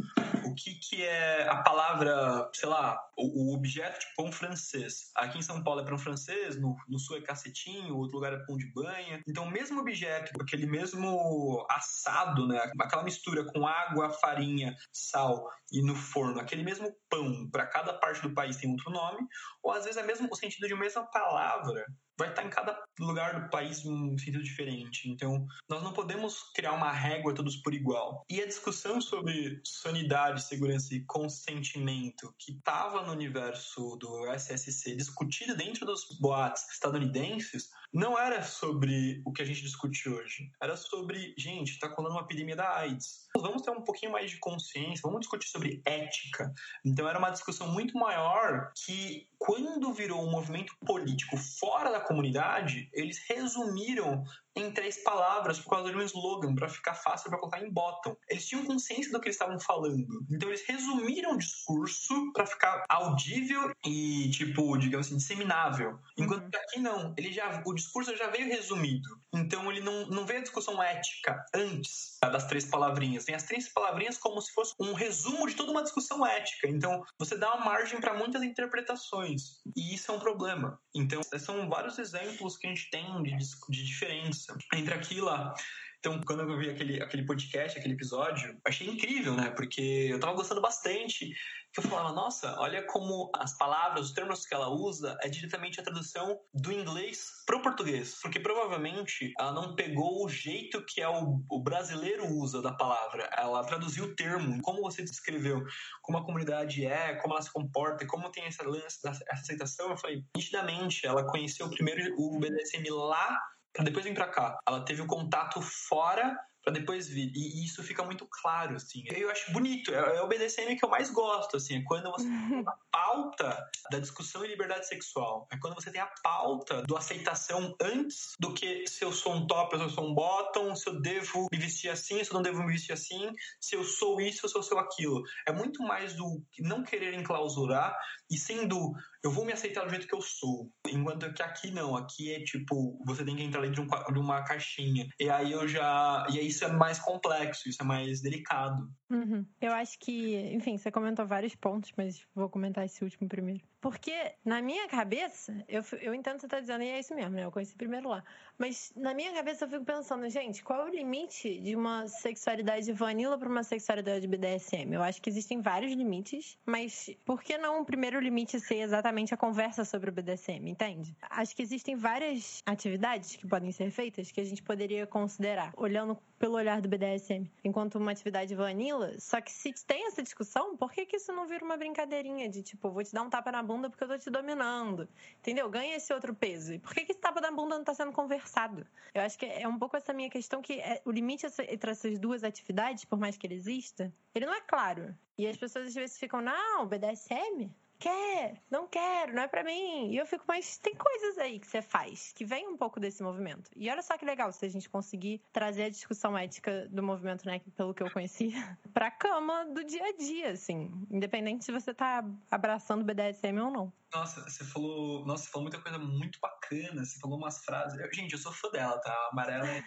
O 0.44 0.54
que, 0.54 0.74
que 0.74 1.02
é 1.02 1.48
a 1.48 1.62
palavra, 1.62 2.50
sei 2.52 2.68
lá, 2.68 2.98
o, 3.16 3.50
o 3.50 3.54
objeto 3.54 4.00
de 4.00 4.06
pão 4.16 4.32
francês? 4.32 5.10
Aqui 5.14 5.38
em 5.38 5.42
São 5.42 5.62
Paulo 5.62 5.80
é 5.80 5.84
pão 5.84 5.98
francês, 5.98 6.60
no, 6.60 6.76
no 6.88 6.98
sul 6.98 7.18
é 7.18 7.20
cacetinho, 7.20 7.96
outro 7.96 8.16
lugar 8.16 8.32
é 8.32 8.44
pão 8.44 8.56
de 8.56 8.70
banha. 8.72 9.22
Então, 9.28 9.44
o 9.44 9.50
mesmo 9.50 9.80
objeto, 9.80 10.30
aquele 10.40 10.66
mesmo 10.66 11.64
assado, 11.70 12.46
né? 12.46 12.70
Aquela 12.80 13.04
mistura 13.04 13.44
com 13.44 13.66
água, 13.66 14.10
farinha, 14.10 14.74
sal 14.92 15.48
e 15.72 15.82
no 15.82 15.94
forno, 15.94 16.40
aquele 16.40 16.64
mesmo 16.64 16.92
pão, 17.08 17.48
para 17.50 17.66
cada 17.66 17.94
parte 17.94 18.22
do 18.22 18.34
país 18.34 18.56
tem 18.56 18.70
outro 18.70 18.90
nome, 18.90 19.24
ou 19.62 19.72
às 19.72 19.84
vezes 19.84 19.96
é 19.96 20.02
mesmo 20.02 20.28
o 20.30 20.36
sentido 20.36 20.66
de 20.66 20.74
uma 20.74 20.82
mesma 20.82 21.04
palavra 21.10 21.84
vai 22.20 22.28
estar 22.28 22.44
em 22.44 22.50
cada 22.50 22.78
lugar 22.98 23.40
do 23.40 23.48
país 23.48 23.84
um 23.86 24.10
sentido 24.18 24.42
diferente. 24.42 25.08
Então, 25.10 25.46
nós 25.68 25.82
não 25.82 25.94
podemos 25.94 26.42
criar 26.54 26.72
uma 26.72 26.92
régua 26.92 27.34
todos 27.34 27.56
por 27.56 27.72
igual. 27.72 28.24
E 28.28 28.42
a 28.42 28.46
discussão 28.46 29.00
sobre 29.00 29.60
sanidade, 29.64 30.42
segurança 30.42 30.94
e 30.94 31.04
consentimento 31.06 32.34
que 32.38 32.52
estava 32.52 33.02
no 33.02 33.12
universo 33.12 33.96
do 33.96 34.30
SSC 34.34 34.94
discutida 34.96 35.54
dentro 35.54 35.86
dos 35.86 36.06
boates 36.20 36.68
estadunidenses 36.70 37.70
não 37.92 38.18
era 38.18 38.42
sobre 38.42 39.20
o 39.24 39.32
que 39.32 39.42
a 39.42 39.44
gente 39.44 39.62
discute 39.62 40.08
hoje. 40.08 40.50
Era 40.62 40.76
sobre, 40.76 41.34
gente, 41.36 41.72
está 41.72 41.88
colando 41.88 42.14
uma 42.14 42.22
epidemia 42.22 42.54
da 42.54 42.76
AIDS. 42.76 43.28
Vamos 43.36 43.62
ter 43.62 43.70
um 43.70 43.82
pouquinho 43.82 44.12
mais 44.12 44.30
de 44.30 44.38
consciência, 44.38 45.00
vamos 45.02 45.20
discutir 45.20 45.48
sobre 45.48 45.82
ética. 45.84 46.52
Então 46.84 47.08
era 47.08 47.18
uma 47.18 47.30
discussão 47.30 47.68
muito 47.68 47.98
maior 47.98 48.70
que 48.84 49.26
quando 49.40 49.90
virou 49.94 50.22
um 50.22 50.30
movimento 50.30 50.76
político 50.84 51.34
fora 51.38 51.90
da 51.90 51.98
comunidade, 51.98 52.90
eles 52.92 53.18
resumiram 53.26 54.22
em 54.56 54.70
três 54.72 55.02
palavras 55.02 55.58
por 55.58 55.70
causa 55.70 55.90
de 55.90 55.96
um 55.96 56.02
slogan 56.02 56.54
para 56.54 56.68
ficar 56.68 56.94
fácil 56.94 57.30
para 57.30 57.38
colocar 57.38 57.60
em 57.60 57.70
bottom. 57.70 58.16
Eles 58.28 58.46
tinham 58.46 58.64
consciência 58.64 59.12
do 59.12 59.20
que 59.20 59.28
eles 59.28 59.36
estavam 59.36 59.58
falando. 59.60 60.24
Então 60.30 60.48
eles 60.48 60.64
resumiram 60.66 61.32
o 61.32 61.38
discurso 61.38 62.32
para 62.32 62.46
ficar 62.46 62.84
audível 62.88 63.72
e 63.86 64.30
tipo, 64.30 64.76
digamos 64.76 65.06
assim, 65.06 65.16
disseminável. 65.16 65.98
Enquanto 66.16 66.44
uhum. 66.44 66.50
que 66.50 66.56
aqui 66.56 66.80
não, 66.80 67.14
ele 67.16 67.32
já 67.32 67.62
o 67.64 67.74
discurso 67.74 68.16
já 68.16 68.28
veio 68.28 68.48
resumido. 68.48 69.08
Então 69.32 69.70
ele 69.70 69.80
não, 69.80 70.06
não 70.06 70.26
veio 70.26 70.40
a 70.40 70.42
discussão 70.42 70.82
ética 70.82 71.44
antes 71.54 72.18
das 72.20 72.46
três 72.46 72.64
palavrinhas. 72.64 73.24
Tem 73.24 73.34
as 73.34 73.44
três 73.44 73.68
palavrinhas 73.68 74.18
como 74.18 74.40
se 74.40 74.52
fosse 74.52 74.74
um 74.78 74.92
resumo 74.92 75.46
de 75.46 75.54
toda 75.54 75.70
uma 75.70 75.82
discussão 75.82 76.26
ética. 76.26 76.68
Então 76.68 77.04
você 77.18 77.36
dá 77.36 77.54
uma 77.54 77.64
margem 77.64 78.00
para 78.00 78.14
muitas 78.14 78.42
interpretações. 78.42 79.60
E 79.76 79.94
isso 79.94 80.10
é 80.10 80.14
um 80.14 80.20
problema. 80.20 80.78
Então 80.94 81.20
são 81.38 81.68
vários 81.68 81.98
exemplos 81.98 82.56
que 82.56 82.66
a 82.66 82.70
gente 82.70 82.90
tem 82.90 83.22
de, 83.22 83.36
de 83.36 83.84
diferença 83.84 84.39
entre 84.74 84.94
aqui 84.94 85.16
e 85.16 85.20
lá. 85.20 85.54
Então, 86.00 86.18
quando 86.22 86.40
eu 86.40 86.58
vi 86.58 86.70
aquele, 86.70 87.02
aquele 87.02 87.26
podcast, 87.26 87.78
aquele 87.78 87.92
episódio, 87.92 88.58
achei 88.66 88.88
incrível, 88.88 89.34
né? 89.34 89.50
Porque 89.50 90.08
eu 90.10 90.18
tava 90.18 90.32
gostando 90.32 90.62
bastante. 90.62 91.30
Eu 91.76 91.82
falava, 91.82 92.14
nossa, 92.14 92.58
olha 92.58 92.82
como 92.86 93.30
as 93.36 93.56
palavras, 93.58 94.06
os 94.06 94.12
termos 94.12 94.46
que 94.46 94.54
ela 94.54 94.70
usa 94.70 95.18
é 95.20 95.28
diretamente 95.28 95.78
a 95.78 95.84
tradução 95.84 96.40
do 96.54 96.72
inglês 96.72 97.26
pro 97.44 97.60
português. 97.60 98.18
Porque 98.22 98.40
provavelmente 98.40 99.34
ela 99.38 99.52
não 99.52 99.74
pegou 99.74 100.24
o 100.24 100.28
jeito 100.28 100.82
que 100.86 101.02
é 101.02 101.08
o, 101.08 101.44
o 101.50 101.62
brasileiro 101.62 102.26
usa 102.28 102.62
da 102.62 102.72
palavra. 102.72 103.28
Ela 103.36 103.62
traduziu 103.64 104.06
o 104.06 104.14
termo, 104.16 104.58
como 104.62 104.80
você 104.80 105.02
descreveu, 105.02 105.62
como 106.00 106.16
a 106.16 106.24
comunidade 106.24 106.86
é, 106.86 107.16
como 107.16 107.34
ela 107.34 107.42
se 107.42 107.52
comporta, 107.52 108.06
como 108.06 108.32
tem 108.32 108.44
essa 108.44 108.64
essa 108.86 109.22
aceitação. 109.30 109.90
Eu 109.90 109.98
falei, 109.98 110.24
nitidamente, 110.34 111.06
ela 111.06 111.26
conheceu 111.26 111.68
primeiro 111.68 112.14
o 112.16 112.38
BDSM 112.40 112.88
lá 112.88 113.38
para 113.72 113.84
depois 113.84 114.04
vir 114.04 114.14
para 114.14 114.28
cá. 114.28 114.58
Ela 114.66 114.84
teve 114.84 115.00
o 115.00 115.04
um 115.04 115.08
contato 115.08 115.60
fora 115.60 116.36
para 116.62 116.72
depois 116.72 117.08
vir. 117.08 117.32
E 117.34 117.64
isso 117.64 117.82
fica 117.82 118.02
muito 118.04 118.26
claro, 118.26 118.76
assim. 118.76 119.02
Eu 119.10 119.30
acho 119.30 119.52
bonito, 119.52 119.92
é, 119.94 120.16
é 120.16 120.22
o 120.22 120.28
BDSM 120.28 120.76
que 120.76 120.84
eu 120.84 120.90
mais 120.90 121.10
gosto, 121.10 121.56
assim, 121.56 121.78
é 121.78 121.84
quando 121.84 122.10
você 122.10 122.24
tem 122.28 122.62
a 122.66 122.74
pauta 122.90 123.70
da 123.90 123.98
discussão 123.98 124.44
e 124.44 124.48
liberdade 124.48 124.86
sexual. 124.86 125.48
É 125.50 125.58
quando 125.58 125.74
você 125.74 125.90
tem 125.90 126.00
a 126.00 126.10
pauta 126.22 126.82
do 126.82 126.96
aceitação 126.96 127.74
antes 127.80 128.34
do 128.38 128.54
que 128.54 128.86
se 128.86 129.04
eu 129.04 129.12
sou 129.12 129.34
um 129.34 129.46
top, 129.46 129.76
se 129.76 129.82
eu 129.82 129.90
sou 129.90 130.10
um 130.10 130.14
bottom, 130.14 130.74
se 130.76 130.88
eu 130.88 131.00
devo 131.00 131.48
me 131.50 131.58
vestir 131.58 131.90
assim, 131.90 132.22
se 132.22 132.30
eu 132.30 132.34
não 132.34 132.42
devo 132.42 132.62
me 132.62 132.72
vestir 132.72 132.92
assim, 132.92 133.30
se 133.60 133.74
eu 133.74 133.84
sou 133.84 134.20
isso, 134.20 134.48
se 134.48 134.56
eu 134.56 134.62
sou 134.62 134.78
aquilo. 134.78 135.22
É 135.46 135.52
muito 135.52 135.82
mais 135.82 136.14
do 136.14 136.42
não 136.58 136.82
querer 136.82 137.14
enclausurar 137.14 137.96
e 138.30 138.38
sendo 138.38 138.92
eu 139.22 139.30
vou 139.30 139.44
me 139.44 139.52
aceitar 139.52 139.84
do 139.84 139.90
jeito 139.90 140.06
que 140.06 140.14
eu 140.14 140.22
sou. 140.22 140.70
Enquanto 140.88 141.32
que 141.34 141.42
aqui 141.42 141.70
não, 141.70 141.96
aqui 141.96 142.32
é 142.32 142.42
tipo, 142.42 142.98
você 143.04 143.24
tem 143.24 143.36
que 143.36 143.42
entrar 143.42 143.60
dentro 143.62 143.84
de, 143.84 143.92
um, 143.92 144.12
de 144.12 144.18
uma 144.18 144.42
caixinha. 144.42 145.08
E 145.18 145.28
aí 145.28 145.52
eu 145.52 145.68
já. 145.68 146.26
E 146.30 146.38
aí 146.38 146.46
isso 146.46 146.64
é 146.64 146.72
mais 146.72 146.98
complexo, 146.98 147.68
isso 147.68 147.82
é 147.82 147.84
mais 147.84 148.22
delicado. 148.22 148.90
Uhum. 149.10 149.44
Eu 149.60 149.72
acho 149.72 149.98
que, 149.98 150.36
enfim, 150.54 150.78
você 150.78 150.90
comentou 150.90 151.26
vários 151.26 151.54
pontos, 151.54 151.92
mas 151.96 152.24
vou 152.34 152.48
comentar 152.48 152.84
esse 152.84 153.04
último 153.04 153.28
primeiro. 153.28 153.62
Porque, 153.80 154.34
na 154.44 154.60
minha 154.60 154.86
cabeça, 154.88 155.64
eu, 155.66 155.82
eu 156.02 156.14
entendo 156.14 156.34
o 156.34 156.36
que 156.36 156.40
você 156.42 156.46
está 156.46 156.60
dizendo, 156.60 156.84
e 156.84 156.88
é 156.88 156.98
isso 156.98 157.14
mesmo, 157.14 157.30
né? 157.30 157.44
Eu 157.44 157.50
conheci 157.50 157.74
primeiro 157.74 158.08
lá. 158.08 158.22
Mas, 158.58 158.92
na 158.94 159.14
minha 159.14 159.32
cabeça, 159.32 159.64
eu 159.64 159.68
fico 159.70 159.84
pensando, 159.84 160.28
gente, 160.28 160.62
qual 160.62 160.86
é 160.86 160.90
o 160.90 160.94
limite 160.94 161.58
de 161.60 161.74
uma 161.74 162.06
sexualidade 162.06 162.92
vanilla 162.92 163.38
para 163.38 163.48
uma 163.48 163.62
sexualidade 163.62 164.26
BDSM? 164.26 164.92
Eu 164.92 165.02
acho 165.02 165.22
que 165.22 165.30
existem 165.30 165.62
vários 165.62 165.92
limites, 165.92 166.58
mas 166.66 167.08
por 167.24 167.42
que 167.42 167.56
não 167.56 167.80
o 167.80 167.84
primeiro 167.84 168.20
limite 168.20 168.60
ser 168.60 168.76
exatamente 168.76 169.32
a 169.32 169.36
conversa 169.36 169.84
sobre 169.84 170.10
o 170.10 170.12
BDSM, 170.12 170.68
entende? 170.68 171.16
Acho 171.22 171.56
que 171.56 171.62
existem 171.62 171.96
várias 171.96 172.62
atividades 172.66 173.36
que 173.36 173.46
podem 173.46 173.72
ser 173.72 173.90
feitas 173.90 174.30
que 174.30 174.40
a 174.40 174.44
gente 174.44 174.62
poderia 174.62 175.06
considerar, 175.06 175.72
olhando 175.76 176.18
pelo 176.40 176.56
olhar 176.56 176.80
do 176.80 176.88
BDSM 176.88 177.52
enquanto 177.62 177.96
uma 177.96 178.12
atividade 178.12 178.54
vanilla. 178.54 179.14
Só 179.20 179.42
que 179.42 179.52
se 179.52 179.72
tem 179.84 180.06
essa 180.06 180.22
discussão, 180.22 180.74
por 180.74 180.90
que, 180.90 181.04
que 181.04 181.16
isso 181.16 181.30
não 181.34 181.46
vira 181.46 181.62
uma 181.62 181.76
brincadeirinha 181.76 182.48
de 182.48 182.62
tipo, 182.62 182.90
vou 182.90 183.04
te 183.04 183.12
dar 183.12 183.22
um 183.22 183.28
tapa 183.28 183.52
na 183.52 183.62
bunda 183.62 183.90
porque 183.90 184.02
eu 184.02 184.08
tô 184.08 184.16
te 184.16 184.30
dominando? 184.30 185.06
Entendeu? 185.38 185.68
Ganha 185.68 185.96
esse 185.96 186.12
outro 186.14 186.34
peso. 186.34 186.72
E 186.72 186.78
por 186.78 186.94
que, 186.94 187.04
que 187.04 187.12
esse 187.12 187.20
tapa 187.20 187.42
na 187.42 187.52
bunda 187.52 187.76
não 187.76 187.84
tá 187.84 187.92
sendo 187.92 188.10
conversado? 188.10 188.86
Eu 189.12 189.20
acho 189.20 189.38
que 189.38 189.44
é 189.44 189.68
um 189.68 189.78
pouco 189.78 189.98
essa 189.98 190.14
minha 190.14 190.30
questão 190.30 190.62
que 190.62 190.80
é, 190.80 191.02
o 191.04 191.10
limite 191.10 191.46
entre 191.68 191.90
essas 191.90 192.18
duas 192.18 192.42
atividades, 192.42 193.04
por 193.04 193.18
mais 193.18 193.36
que 193.36 193.46
ele 193.46 193.54
exista, 193.54 194.10
ele 194.34 194.46
não 194.46 194.54
é 194.54 194.62
claro. 194.62 195.14
E 195.36 195.46
as 195.46 195.58
pessoas 195.58 195.88
às 195.88 195.94
vezes 195.94 196.18
ficam, 196.18 196.40
não, 196.40 196.86
BDSM? 196.86 197.70
Quer, 198.00 198.54
não 198.70 198.88
quero, 198.88 199.34
não 199.34 199.42
é 199.42 199.46
para 199.46 199.62
mim. 199.62 200.10
E 200.10 200.16
eu 200.16 200.26
fico, 200.26 200.44
mas 200.48 200.78
tem 200.78 200.94
coisas 200.94 201.38
aí 201.38 201.60
que 201.60 201.66
você 201.66 201.82
faz 201.82 202.32
que 202.32 202.44
vem 202.44 202.66
um 202.66 202.76
pouco 202.76 202.98
desse 202.98 203.22
movimento. 203.22 203.70
E 203.76 203.90
olha 203.90 204.02
só 204.02 204.16
que 204.16 204.24
legal 204.24 204.50
se 204.52 204.64
a 204.64 204.68
gente 204.68 204.88
conseguir 204.88 205.42
trazer 205.52 205.84
a 205.84 205.90
discussão 205.90 206.36
ética 206.36 206.88
do 206.90 207.02
movimento, 207.02 207.44
né, 207.44 207.60
pelo 207.76 207.94
que 207.94 208.02
eu 208.02 208.10
conheci, 208.10 208.52
pra 208.94 209.10
cama 209.10 209.66
do 209.66 209.84
dia 209.84 210.04
a 210.04 210.16
dia, 210.16 210.52
assim, 210.52 210.90
independente 211.10 211.64
se 211.64 211.70
você 211.70 211.92
tá 211.92 212.24
abraçando 212.50 213.02
o 213.02 213.04
BDSM 213.04 213.60
ou 213.60 213.70
não. 213.70 213.92
Nossa, 214.12 214.42
você 214.42 214.64
falou, 214.64 215.24
nossa, 215.24 215.44
você 215.44 215.50
falou 215.50 215.62
muita 215.62 215.80
coisa 215.80 215.98
muito 215.98 216.40
bacana, 216.40 217.04
você 217.04 217.18
falou 217.20 217.38
umas 217.38 217.64
frases. 217.64 217.96
Eu, 218.00 218.12
gente, 218.12 218.32
eu 218.32 218.38
sou 218.38 218.52
fã 218.52 218.68
dela, 218.70 218.98
tá? 218.98 219.12
A 219.12 219.28
Amarela 219.30 219.68
é. 219.68 219.84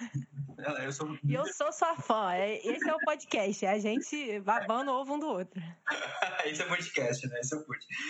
Eu 0.85 0.93
sou... 0.93 1.17
E 1.25 1.33
eu 1.35 1.45
sou 1.53 1.73
sua 1.73 1.97
fã. 1.97 2.31
É, 2.31 2.55
esse 2.65 2.87
é 2.87 2.95
o 2.95 2.99
podcast, 2.99 3.65
é 3.65 3.69
a 3.71 3.79
gente 3.79 4.39
babando 4.39 4.93
ovo 4.93 5.15
um 5.15 5.19
do 5.19 5.27
outro. 5.27 5.61
Esse 6.45 6.61
é 6.61 6.65
o 6.65 6.67
podcast, 6.67 7.27
né? 7.27 7.39
Esse 7.39 7.55
é 7.55 7.57
o 7.57 7.63
podcast. 7.63 8.02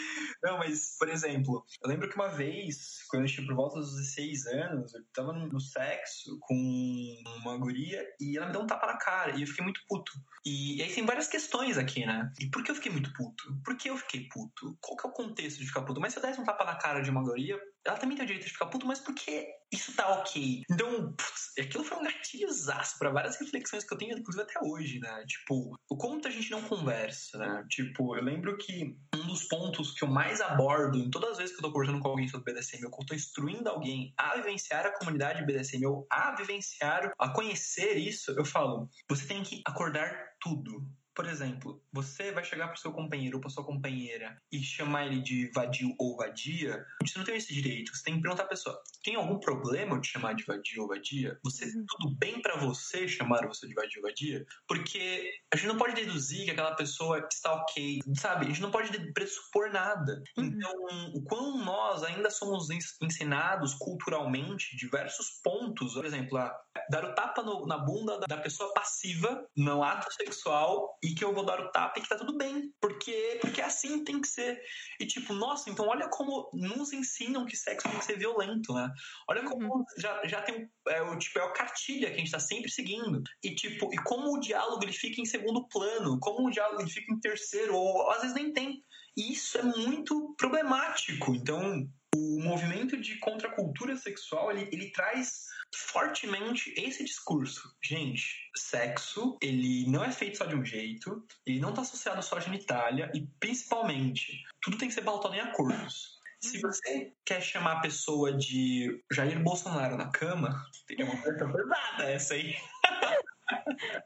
Não, 0.43 0.57
mas, 0.57 0.97
por 0.99 1.07
exemplo, 1.07 1.65
eu 1.81 1.89
lembro 1.89 2.09
que 2.09 2.15
uma 2.15 2.27
vez, 2.27 3.03
quando 3.09 3.23
eu 3.23 3.29
tinha 3.29 3.47
por 3.47 3.55
volta 3.55 3.79
dos 3.79 3.95
16 3.95 4.47
anos, 4.47 4.93
eu 4.93 5.01
tava 5.13 5.31
no 5.31 5.59
sexo 5.59 6.37
com 6.41 7.23
uma 7.41 7.57
guria 7.57 8.05
e 8.19 8.37
ela 8.37 8.47
me 8.47 8.51
deu 8.51 8.61
um 8.61 8.67
tapa 8.67 8.87
na 8.87 8.97
cara 8.97 9.31
e 9.37 9.41
eu 9.41 9.47
fiquei 9.47 9.63
muito 9.63 9.79
puto. 9.87 10.11
E, 10.45 10.77
e 10.77 10.83
aí 10.83 10.93
tem 10.93 11.05
várias 11.05 11.27
questões 11.27 11.77
aqui, 11.77 12.05
né? 12.05 12.29
E 12.39 12.49
por 12.49 12.61
que 12.61 12.71
eu 12.71 12.75
fiquei 12.75 12.91
muito 12.91 13.13
puto? 13.13 13.57
Por 13.63 13.77
que 13.77 13.89
eu 13.89 13.97
fiquei 13.97 14.27
puto? 14.27 14.77
Qual 14.81 14.97
que 14.97 15.07
é 15.07 15.09
o 15.09 15.13
contexto 15.13 15.59
de 15.59 15.67
ficar 15.67 15.83
puto? 15.83 16.01
Mas 16.01 16.11
se 16.11 16.19
eu 16.19 16.23
desse 16.23 16.41
um 16.41 16.43
tapa 16.43 16.65
na 16.65 16.75
cara 16.75 17.01
de 17.01 17.09
uma 17.09 17.23
guria, 17.23 17.57
ela 17.85 17.97
também 17.97 18.15
tem 18.15 18.23
o 18.23 18.27
direito 18.27 18.45
de 18.45 18.53
ficar 18.53 18.67
puto, 18.67 18.85
mas 18.85 18.99
por 18.99 19.13
que 19.13 19.47
isso 19.71 19.93
tá 19.95 20.07
ok? 20.19 20.63
Então, 20.69 21.13
putz, 21.13 21.51
aquilo 21.59 21.83
foi 21.83 21.97
um 21.97 22.03
gatilhozaço 22.03 22.97
pra 22.97 23.09
várias 23.09 23.39
reflexões 23.39 23.83
que 23.83 23.93
eu 23.93 23.97
tenho, 23.97 24.17
inclusive 24.17 24.43
até 24.43 24.59
hoje, 24.61 24.99
né? 24.99 25.25
Tipo, 25.25 25.75
o 25.89 25.97
quanto 25.97 26.27
a 26.27 26.31
gente 26.31 26.49
não 26.51 26.61
conversa, 26.61 27.37
né? 27.37 27.65
Tipo, 27.69 28.15
eu 28.15 28.23
lembro 28.23 28.57
que 28.57 28.95
um 29.15 29.27
dos 29.27 29.45
pontos 29.45 29.91
que 29.91 30.03
eu 30.03 30.07
mais 30.07 30.41
abordo 30.41 30.97
em 30.97 31.09
todas 31.09 31.31
as 31.31 31.37
vezes 31.37 31.55
que 31.55 31.59
eu 31.59 31.67
tô 31.67 31.73
conversando 31.73 31.99
com 31.99 32.07
alguém 32.07 32.27
sobre 32.27 32.53
BDSM, 32.53 32.83
eu 32.83 32.91
tô 32.91 33.15
instruindo 33.15 33.69
alguém 33.69 34.13
a 34.17 34.35
vivenciar 34.35 34.85
a 34.85 34.97
comunidade 34.97 35.45
BDSM, 35.45 35.85
ou 35.85 36.07
a 36.09 36.35
vivenciar, 36.35 37.13
a 37.19 37.29
conhecer 37.29 37.97
isso, 37.97 38.31
eu 38.31 38.45
falo, 38.45 38.89
você 39.09 39.25
tem 39.25 39.43
que 39.43 39.61
acordar 39.65 40.33
tudo 40.39 40.87
por 41.15 41.27
exemplo, 41.27 41.81
você 41.91 42.31
vai 42.31 42.43
chegar 42.43 42.67
pro 42.69 42.79
seu 42.79 42.91
companheiro 42.91 43.37
ou 43.37 43.41
pra 43.41 43.49
sua 43.49 43.63
companheira 43.63 44.37
e 44.51 44.61
chamar 44.63 45.05
ele 45.05 45.21
de 45.21 45.51
vadio 45.53 45.93
ou 45.99 46.17
vadia, 46.17 46.85
você 47.01 47.17
não 47.17 47.25
tem 47.25 47.35
esse 47.35 47.53
direito. 47.53 47.95
Você 47.95 48.03
tem 48.03 48.15
que 48.15 48.21
perguntar 48.21 48.43
à 48.43 48.47
pessoa: 48.47 48.81
tem 49.03 49.15
algum 49.15 49.39
problema 49.39 49.99
te 49.99 50.07
chamar 50.07 50.33
de 50.33 50.43
vadio 50.43 50.81
ou 50.81 50.87
vadia? 50.87 51.39
Você, 51.43 51.65
uhum. 51.65 51.85
tudo 51.87 52.15
bem 52.17 52.41
para 52.41 52.57
você 52.57 53.07
chamar 53.07 53.47
você 53.47 53.67
de 53.67 53.73
vadio 53.73 54.01
ou 54.01 54.09
vadia? 54.09 54.45
Porque 54.67 55.31
a 55.53 55.55
gente 55.55 55.67
não 55.67 55.77
pode 55.77 55.95
deduzir 55.95 56.45
que 56.45 56.51
aquela 56.51 56.75
pessoa 56.75 57.27
está 57.31 57.53
ok, 57.53 57.99
sabe? 58.15 58.45
A 58.45 58.49
gente 58.49 58.61
não 58.61 58.71
pode 58.71 59.13
pressupor 59.13 59.71
nada. 59.71 60.21
Uhum. 60.37 60.45
Então, 60.45 60.73
o 61.13 61.23
quão 61.23 61.63
nós 61.63 62.03
ainda 62.03 62.29
somos 62.29 62.69
ensinados 63.01 63.73
culturalmente 63.75 64.75
diversos 64.75 65.41
pontos, 65.43 65.93
por 65.93 66.05
exemplo, 66.05 66.37
a 66.37 66.53
dar 66.89 67.05
o 67.05 67.13
tapa 67.13 67.43
no, 67.43 67.65
na 67.67 67.77
bunda 67.77 68.19
da 68.27 68.37
pessoa 68.37 68.73
passiva 68.73 69.45
no 69.55 69.83
ato 69.83 70.11
sexual 70.13 70.97
e 71.03 71.13
que 71.13 71.23
eu 71.23 71.33
vou 71.33 71.45
dar 71.45 71.59
o 71.59 71.69
tapa 71.69 71.99
e 71.99 72.01
que 72.01 72.07
tá 72.07 72.15
tudo 72.15 72.37
bem. 72.37 72.73
Porque, 72.79 73.37
porque 73.41 73.61
assim 73.61 74.03
tem 74.05 74.21
que 74.21 74.27
ser. 74.27 74.61
E 74.99 75.05
tipo, 75.05 75.33
nossa, 75.33 75.69
então 75.69 75.85
olha 75.87 76.07
como 76.07 76.49
nos 76.53 76.93
ensinam 76.93 77.45
que 77.45 77.57
sexo 77.57 77.89
tem 77.89 77.99
que 77.99 78.05
ser 78.05 78.17
violento, 78.17 78.73
né? 78.73 78.89
Olha 79.29 79.43
como 79.43 79.65
uhum. 79.65 79.85
já, 79.97 80.25
já 80.25 80.41
tem 80.41 80.69
é, 80.87 81.01
o 81.01 81.17
tipo, 81.17 81.39
é 81.39 81.43
a 81.43 81.51
cartilha 81.51 82.07
que 82.07 82.15
a 82.15 82.19
gente 82.19 82.31
tá 82.31 82.39
sempre 82.39 82.71
seguindo. 82.71 83.21
E 83.43 83.53
tipo, 83.53 83.93
e 83.93 83.97
como 84.03 84.33
o 84.33 84.39
diálogo 84.39 84.83
ele 84.83 84.93
fica 84.93 85.21
em 85.21 85.25
segundo 85.25 85.67
plano, 85.67 86.17
como 86.21 86.47
o 86.47 86.51
diálogo 86.51 86.81
ele 86.81 86.89
fica 86.89 87.13
em 87.13 87.19
terceiro, 87.19 87.75
ou 87.75 88.09
às 88.11 88.21
vezes 88.21 88.35
nem 88.35 88.53
tem. 88.53 88.81
E 89.17 89.33
isso 89.33 89.57
é 89.57 89.63
muito 89.63 90.33
problemático. 90.37 91.35
Então, 91.35 91.85
o 92.15 92.41
movimento 92.41 92.97
de 92.99 93.19
contracultura 93.19 93.95
sexual, 93.97 94.51
ele, 94.51 94.69
ele 94.71 94.91
traz 94.91 95.43
fortemente 95.77 96.73
esse 96.77 97.03
discurso. 97.03 97.61
Gente, 97.83 98.51
sexo, 98.55 99.37
ele 99.41 99.89
não 99.89 100.03
é 100.03 100.11
feito 100.11 100.37
só 100.37 100.45
de 100.45 100.55
um 100.55 100.63
jeito, 100.63 101.25
ele 101.45 101.59
não 101.59 101.69
está 101.69 101.81
associado 101.81 102.21
só 102.21 102.37
à 102.37 102.39
genitália 102.39 103.11
e, 103.13 103.27
principalmente, 103.39 104.43
tudo 104.61 104.77
tem 104.77 104.87
que 104.87 104.93
ser 104.93 105.03
pautado 105.03 105.35
em 105.35 105.39
acordos. 105.39 106.13
Se 106.41 106.59
você 106.59 107.13
quer 107.25 107.41
chamar 107.41 107.77
a 107.77 107.81
pessoa 107.81 108.35
de 108.35 109.01
Jair 109.11 109.41
Bolsonaro 109.41 109.95
na 109.95 110.11
cama, 110.11 110.65
teria 110.85 111.05
uma 111.05 111.21
coisa 111.21 111.47
pesada 111.47 112.03
essa 112.03 112.33
aí. 112.33 112.55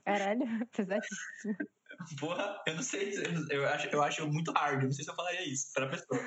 Caralho, 0.05 0.45
pesadíssimo. 0.71 1.57
Porra, 2.19 2.61
eu 2.65 2.75
não 2.75 2.83
sei, 2.83 3.13
eu 3.49 3.67
acho, 3.67 3.87
eu 3.87 4.03
acho 4.03 4.27
muito 4.27 4.51
hard, 4.51 4.83
não 4.83 4.91
sei 4.91 5.03
se 5.03 5.11
eu 5.11 5.15
falaria 5.15 5.47
isso 5.47 5.71
pra 5.73 5.89
pessoa. 5.89 6.21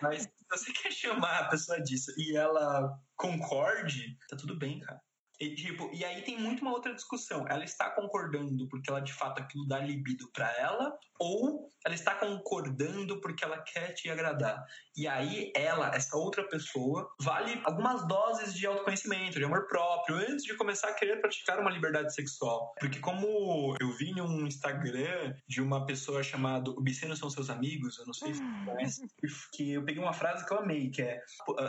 Mas 0.00 0.22
se 0.22 0.30
você 0.50 0.72
quer 0.72 0.92
chamar 0.92 1.38
a 1.38 1.48
pessoa 1.48 1.80
disso 1.82 2.12
e 2.18 2.36
ela 2.36 2.98
concorde, 3.16 4.16
tá 4.28 4.36
tudo 4.36 4.58
bem, 4.58 4.80
cara. 4.80 5.00
E, 5.40 5.54
tipo, 5.54 5.90
e 5.92 6.04
aí 6.04 6.22
tem 6.22 6.38
muito 6.38 6.62
uma 6.62 6.72
outra 6.72 6.94
discussão. 6.94 7.46
Ela 7.48 7.64
está 7.64 7.90
concordando 7.90 8.68
porque 8.68 8.90
ela 8.90 9.00
de 9.00 9.12
fato 9.12 9.40
aquilo 9.40 9.66
dá 9.66 9.78
libido 9.78 10.30
para 10.32 10.50
ela, 10.56 10.96
ou 11.18 11.70
ela 11.84 11.94
está 11.94 12.14
concordando 12.14 13.20
porque 13.20 13.44
ela 13.44 13.58
quer 13.58 13.92
te 13.92 14.08
agradar. 14.08 14.64
E 14.96 15.08
aí 15.08 15.52
ela, 15.56 15.94
essa 15.94 16.16
outra 16.16 16.46
pessoa, 16.48 17.12
vale 17.20 17.60
algumas 17.64 18.06
doses 18.06 18.54
de 18.54 18.66
autoconhecimento, 18.66 19.38
de 19.38 19.44
amor 19.44 19.66
próprio, 19.66 20.16
antes 20.16 20.44
de 20.44 20.54
começar 20.56 20.88
a 20.88 20.94
querer 20.94 21.20
praticar 21.20 21.58
uma 21.58 21.70
liberdade 21.70 22.14
sexual. 22.14 22.72
Porque 22.78 23.00
como 23.00 23.74
eu 23.80 23.90
vi 23.96 24.12
num 24.12 24.46
Instagram 24.46 25.34
de 25.48 25.60
uma 25.60 25.86
pessoa 25.86 26.22
chamada 26.22 26.70
Obscenos 26.70 27.18
são 27.18 27.30
seus 27.30 27.50
amigos, 27.50 27.98
eu 27.98 28.06
não 28.06 28.14
sei 28.14 28.34
se 28.34 28.42
você 28.42 28.64
conhece, 28.70 29.06
que 29.54 29.72
eu 29.72 29.84
peguei 29.84 30.02
uma 30.02 30.12
frase 30.12 30.46
que 30.46 30.52
eu 30.52 30.58
amei, 30.58 30.90
que 30.90 31.02
é 31.02 31.20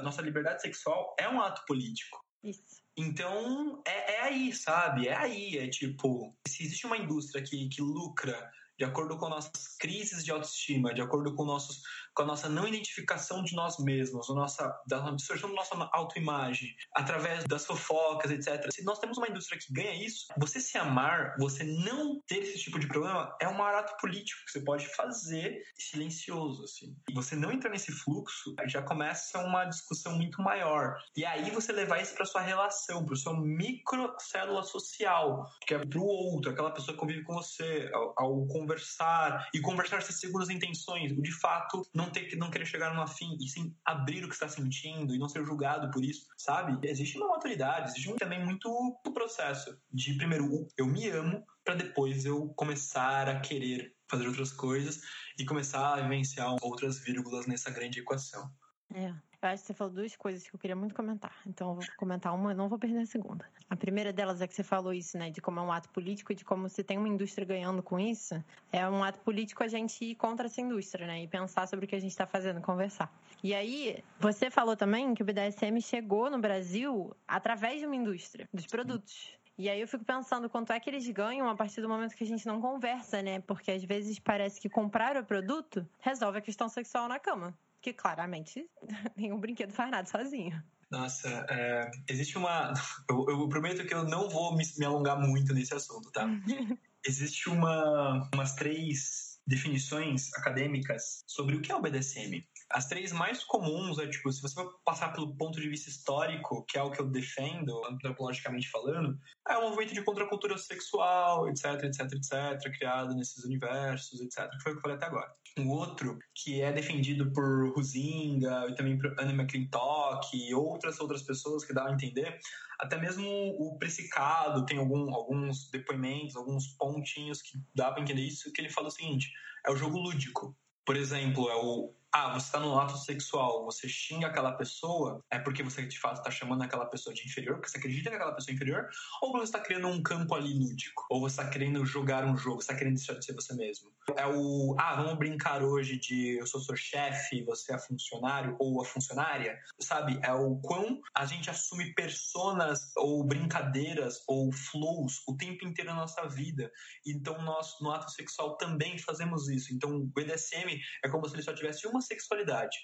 nossa 0.04 0.22
liberdade 0.22 0.62
sexual 0.62 1.16
é 1.20 1.28
um 1.28 1.42
ato 1.42 1.64
político. 1.66 2.24
Isso. 2.44 2.83
Então, 2.96 3.82
é, 3.88 4.16
é 4.16 4.22
aí, 4.22 4.54
sabe? 4.54 5.08
É 5.08 5.16
aí. 5.16 5.58
É 5.58 5.68
tipo, 5.68 6.36
se 6.48 6.64
existe 6.64 6.86
uma 6.86 6.98
indústria 6.98 7.44
que, 7.44 7.68
que 7.70 7.82
lucra 7.82 8.52
de 8.78 8.86
acordo 8.86 9.18
com 9.18 9.30
nossas 9.30 9.78
crises 9.80 10.24
de 10.24 10.32
autoestima, 10.32 10.94
de 10.94 11.02
acordo 11.02 11.36
com, 11.36 11.46
nossos, 11.46 11.82
com 12.14 12.24
a 12.24 12.26
nossa 12.26 12.50
não 12.50 12.68
identificação 12.68 13.44
de 13.44 13.56
nós 13.56 13.78
mesmos, 13.80 14.30
a 14.30 14.34
nossa, 14.34 14.82
da 14.88 15.12
distorção 15.12 15.50
da 15.50 15.56
nossa 15.56 15.90
autoimagem, 15.92 16.76
através 16.94 17.44
das 17.46 17.66
fofocas, 17.66 18.32
etc. 18.32 18.72
Se 18.72 18.84
nós 18.84 19.00
temos 19.00 19.18
uma 19.18 19.28
indústria 19.28 19.60
que 19.60 19.74
ganha 19.74 19.94
isso, 19.96 20.28
você 20.38 20.60
se 20.60 20.78
amar, 20.78 21.36
você 21.40 21.64
não 21.64 22.22
ter 22.28 22.40
esse 22.40 22.60
tipo 22.60 22.80
de 22.80 22.88
problema, 22.88 23.36
é 23.42 23.48
um 23.48 23.64
ato 23.64 23.98
político 24.00 24.42
que 24.46 24.52
você 24.52 24.62
pode 24.62 24.88
fazer 24.96 25.64
silencioso, 25.76 26.64
assim. 26.64 26.96
E 27.10 27.14
você 27.14 27.36
não 27.36 27.52
entrar 27.52 27.70
nesse 27.70 27.92
fluxo, 27.92 28.56
já 28.68 28.82
começa 28.82 29.40
uma 29.40 29.66
discussão 29.66 30.16
muito 30.16 30.42
maior. 30.42 30.96
E 31.16 31.26
aí 31.26 31.50
você 31.52 31.72
levar 31.72 32.02
isso 32.02 32.14
para 32.16 32.26
sua 32.26 32.42
relação, 32.42 33.06
para 33.06 33.16
sua 33.16 33.40
microcélula 33.40 34.64
social, 34.64 35.50
que 35.66 35.74
é 35.74 35.86
pro 35.86 36.04
outro, 36.04 36.52
aquela 36.52 36.72
pessoa 36.72 36.94
que 36.94 37.00
convive 37.00 37.24
com 37.24 37.34
você, 37.34 37.90
ao, 37.94 38.14
ao 38.18 38.48
conversar 38.48 39.48
e 39.54 39.60
conversar 39.60 40.02
sem 40.02 40.16
seguras 40.16 40.50
intenções, 40.50 41.16
de 41.16 41.32
fato 41.40 41.82
não 41.94 42.03
ter 42.10 42.26
que 42.26 42.36
não 42.36 42.50
querer 42.50 42.66
chegar 42.66 42.94
numa 42.94 43.08
fim 43.08 43.38
e 43.40 43.48
sim 43.48 43.76
abrir 43.86 44.24
o 44.24 44.28
que 44.28 44.34
está 44.34 44.48
sentindo 44.48 45.14
e 45.14 45.20
não 45.20 45.30
ser 45.30 45.44
julgado 45.44 45.90
por 45.92 46.04
isso, 46.04 46.28
sabe? 46.38 46.78
Existe 46.88 47.18
uma 47.18 47.30
maturidade, 47.30 47.90
existe 47.90 48.16
também 48.16 48.44
muito 48.44 48.70
o 48.70 49.14
processo 49.14 49.78
de 49.92 50.14
primeiro 50.16 50.68
eu 50.78 50.86
me 50.86 51.10
amo 51.10 51.46
para 51.64 51.76
depois 51.76 52.26
eu 52.26 52.50
começar 52.56 53.30
a 53.30 53.40
querer 53.40 53.96
fazer 54.10 54.28
outras 54.28 54.52
coisas 54.52 55.02
e 55.40 55.46
começar 55.46 55.94
a 55.94 56.02
vivenciar 56.02 56.56
outras 56.62 57.00
vírgulas 57.00 57.48
nessa 57.48 57.72
grande 57.72 58.00
equação. 58.00 58.50
É. 58.94 59.14
Eu 59.44 59.50
acho 59.50 59.64
que 59.64 59.68
você 59.68 59.74
falou 59.74 59.94
duas 59.94 60.16
coisas 60.16 60.48
que 60.48 60.56
eu 60.56 60.60
queria 60.60 60.76
muito 60.76 60.96
comentar. 60.96 61.36
Então 61.46 61.72
eu 61.72 61.76
vou 61.76 61.84
comentar 61.98 62.34
uma, 62.34 62.54
não 62.54 62.70
vou 62.70 62.80
perder 62.80 63.00
a 63.00 63.06
segunda. 63.06 63.46
A 63.70 63.76
primeira 63.76 64.14
delas 64.14 64.42
é 64.42 64.48
que 64.48 64.56
você 64.56 64.64
falou 64.64 64.94
isso, 64.94 65.18
né? 65.18 65.30
De 65.30 65.42
como 65.42 65.60
é 65.60 65.62
um 65.62 65.72
ato 65.72 65.90
político 65.90 66.32
e 66.32 66.36
de 66.36 66.46
como 66.46 66.70
se 66.70 66.82
tem 66.82 66.98
uma 66.98 67.10
indústria 67.10 67.46
ganhando 67.46 67.84
com 67.84 68.00
isso. 68.00 68.42
É 68.72 68.88
um 68.88 69.04
ato 69.04 69.20
político 69.20 69.62
a 69.62 69.68
gente 69.68 70.06
ir 70.06 70.16
contra 70.16 70.46
essa 70.46 70.62
indústria, 70.62 71.06
né? 71.06 71.24
E 71.24 71.28
pensar 71.28 71.68
sobre 71.68 71.86
o 71.86 71.90
que 71.90 71.96
a 71.96 72.00
gente 72.00 72.12
está 72.12 72.26
fazendo, 72.26 72.62
conversar. 72.62 73.14
E 73.44 73.54
aí, 73.54 74.02
você 74.18 74.50
falou 74.50 74.78
também 74.78 75.14
que 75.14 75.22
o 75.22 75.26
BDSM 75.26 75.82
chegou 75.82 76.30
no 76.30 76.40
Brasil 76.40 77.14
através 77.28 77.82
de 77.82 77.86
uma 77.86 77.98
indústria, 77.98 78.48
dos 78.54 78.66
produtos. 78.66 79.38
E 79.58 79.70
aí 79.70 79.82
eu 79.82 79.88
fico 79.90 80.06
pensando 80.06 80.50
quanto 80.50 80.72
é 80.72 80.80
que 80.80 80.90
eles 80.90 81.08
ganham 81.10 81.50
a 81.50 81.56
partir 81.56 81.82
do 81.82 81.90
momento 81.90 82.16
que 82.16 82.24
a 82.24 82.28
gente 82.28 82.48
não 82.48 82.62
conversa, 82.62 83.22
né? 83.22 83.42
Porque 83.42 83.72
às 83.72 83.84
vezes 83.84 84.18
parece 84.20 84.62
que 84.62 84.70
comprar 84.70 85.18
o 85.18 85.26
produto 85.26 85.86
resolve 86.00 86.38
a 86.38 86.42
questão 86.42 86.70
sexual 86.70 87.10
na 87.10 87.20
cama 87.20 87.54
que 87.84 87.94
claramente 87.94 88.66
nenhum 89.16 89.38
brinquedo 89.38 89.74
faz 89.74 89.92
nada 89.92 90.08
sozinho. 90.08 90.64
Nossa, 90.90 91.46
é, 91.50 91.92
existe 92.08 92.38
uma. 92.38 92.74
Eu, 93.10 93.26
eu, 93.28 93.50
prometo 93.50 93.86
que 93.86 93.94
eu 93.94 94.06
não 94.06 94.30
vou 94.30 94.56
me, 94.56 94.64
me 94.78 94.86
alongar 94.86 95.20
muito 95.20 95.54
nesse 95.54 95.74
assunto, 95.74 96.12
tá? 96.12 96.26
existe 97.06 97.50
uma, 97.50 98.30
umas 98.34 98.56
três 98.56 99.34
definições 99.46 100.34
acadêmicas 100.36 101.24
sobre 101.28 101.56
o 101.56 101.62
que 101.62 101.72
é 101.72 101.76
o 101.76 101.82
BDSM. 101.82 102.46
As 102.70 102.88
três 102.88 103.12
mais 103.12 103.44
comuns 103.44 104.00
é, 104.00 104.08
tipo, 104.08 104.32
se 104.32 104.42
você 104.42 104.56
for 104.56 104.80
passar 104.86 105.12
pelo 105.14 105.36
ponto 105.36 105.60
de 105.60 105.70
vista 105.70 105.90
histórico, 105.90 106.66
que 106.66 106.78
é 106.78 106.82
o 106.82 106.92
que 106.92 107.02
eu 107.02 107.10
defendo, 107.10 107.86
antropologicamente 107.86 108.70
falando, 108.70 109.20
é 109.48 109.58
um 109.58 109.70
movimento 109.70 109.94
de 109.94 110.04
contracultura 110.04 110.58
sexual, 110.58 111.50
etc, 111.50 111.84
etc, 111.84 112.02
etc, 112.14 112.78
criado 112.78 113.14
nesses 113.16 113.44
universos, 113.44 114.22
etc, 114.22 114.50
que 114.50 114.64
foi 114.64 114.72
o 114.72 114.76
que 114.76 114.80
eu 114.80 114.82
falei 114.82 114.98
até 114.98 115.06
agora. 115.08 115.36
O 115.60 115.70
outro, 115.70 116.18
que 116.34 116.62
é 116.62 116.72
defendido 116.72 117.32
por 117.32 117.78
Huizinga 117.78 118.66
e 118.70 118.76
também 118.76 118.98
por 118.98 119.14
Anne 119.20 119.34
McClintock 119.34 120.36
e 120.36 120.54
outras 120.56 121.00
outras 121.00 121.22
pessoas 121.22 121.64
que 121.64 121.74
dão 121.74 121.86
a 121.86 121.94
entender, 121.94 122.40
até 122.80 122.98
mesmo 122.98 123.26
o 123.60 123.78
Pressicado 123.78 124.66
tem 124.66 124.80
algum, 124.80 125.14
alguns 125.14 125.70
depoimentos, 125.70 126.36
alguns 126.36 126.70
pontinhos 126.76 127.42
que 127.42 127.60
dá 127.76 127.92
para 127.92 128.02
entender 128.02 128.24
isso, 128.24 128.52
que 128.52 128.62
ele 128.62 128.70
fala 128.70 128.88
o 128.88 128.92
seguinte, 128.92 129.32
é 129.66 129.72
o 129.72 129.76
jogo 129.76 129.98
lúdico. 129.98 130.58
Por 130.84 130.98
exemplo, 130.98 131.48
é 131.50 131.56
o 131.56 131.94
ah, 132.14 132.32
você 132.32 132.46
está 132.46 132.60
no 132.60 132.80
ato 132.80 132.96
sexual, 132.96 133.66
você 133.66 133.90
xinga 133.90 134.28
aquela 134.28 134.52
pessoa, 134.52 135.24
é 135.32 135.40
porque 135.40 135.64
você 135.64 135.84
de 135.84 136.00
fato 136.00 136.18
está 136.18 136.30
chamando 136.30 136.62
aquela 136.62 136.86
pessoa 136.86 137.12
de 137.12 137.26
inferior, 137.26 137.56
porque 137.56 137.70
você 137.70 137.80
acredita 137.80 138.12
que 138.12 138.16
aquela 138.16 138.34
pessoa 138.34 138.54
é 138.54 138.56
inferior, 138.56 138.88
ou 139.20 139.32
você 139.32 139.46
está 139.46 139.60
criando 139.60 139.88
um 139.88 140.04
campo 140.04 140.36
ali 140.36 140.54
lúdico, 140.54 141.06
ou 141.10 141.22
você 141.22 141.42
está 141.42 141.50
querendo 141.50 141.84
jogar 141.84 142.24
um 142.24 142.38
jogo, 142.38 142.58
você 142.58 142.66
está 142.72 142.76
querendo 142.76 142.98
deixar 142.98 143.16
de 143.16 143.26
ser 143.26 143.34
você 143.34 143.56
mesmo. 143.56 143.92
É 144.16 144.28
o, 144.28 144.76
ah, 144.78 144.96
vamos 144.96 145.18
brincar 145.18 145.64
hoje 145.64 145.98
de 145.98 146.38
eu 146.38 146.46
sou 146.46 146.62
seu 146.62 146.76
chefe, 146.76 147.44
você 147.46 147.74
é 147.74 147.80
funcionário 147.80 148.56
ou 148.60 148.80
a 148.82 148.86
funcionária, 148.86 149.58
sabe? 149.80 150.20
É 150.22 150.32
o 150.34 150.58
quão 150.58 151.02
a 151.16 151.26
gente 151.26 151.50
assume 151.50 151.96
personas 151.96 152.92
ou 152.96 153.24
brincadeiras 153.24 154.24
ou 154.28 154.52
flows 154.52 155.24
o 155.28 155.36
tempo 155.36 155.66
inteiro 155.66 155.90
na 155.90 156.02
nossa 156.02 156.28
vida. 156.28 156.72
Então 157.08 157.42
nós 157.42 157.76
no 157.82 157.92
ato 157.92 158.12
sexual 158.12 158.56
também 158.58 159.00
fazemos 159.00 159.50
isso. 159.50 159.74
Então 159.74 159.96
o 159.96 160.06
BDSM 160.06 160.80
é 161.04 161.10
como 161.10 161.28
se 161.28 161.36
ele 161.36 161.42
só 161.42 161.54
tivesse 161.54 161.88
uma 161.88 162.03
sexualidade, 162.04 162.78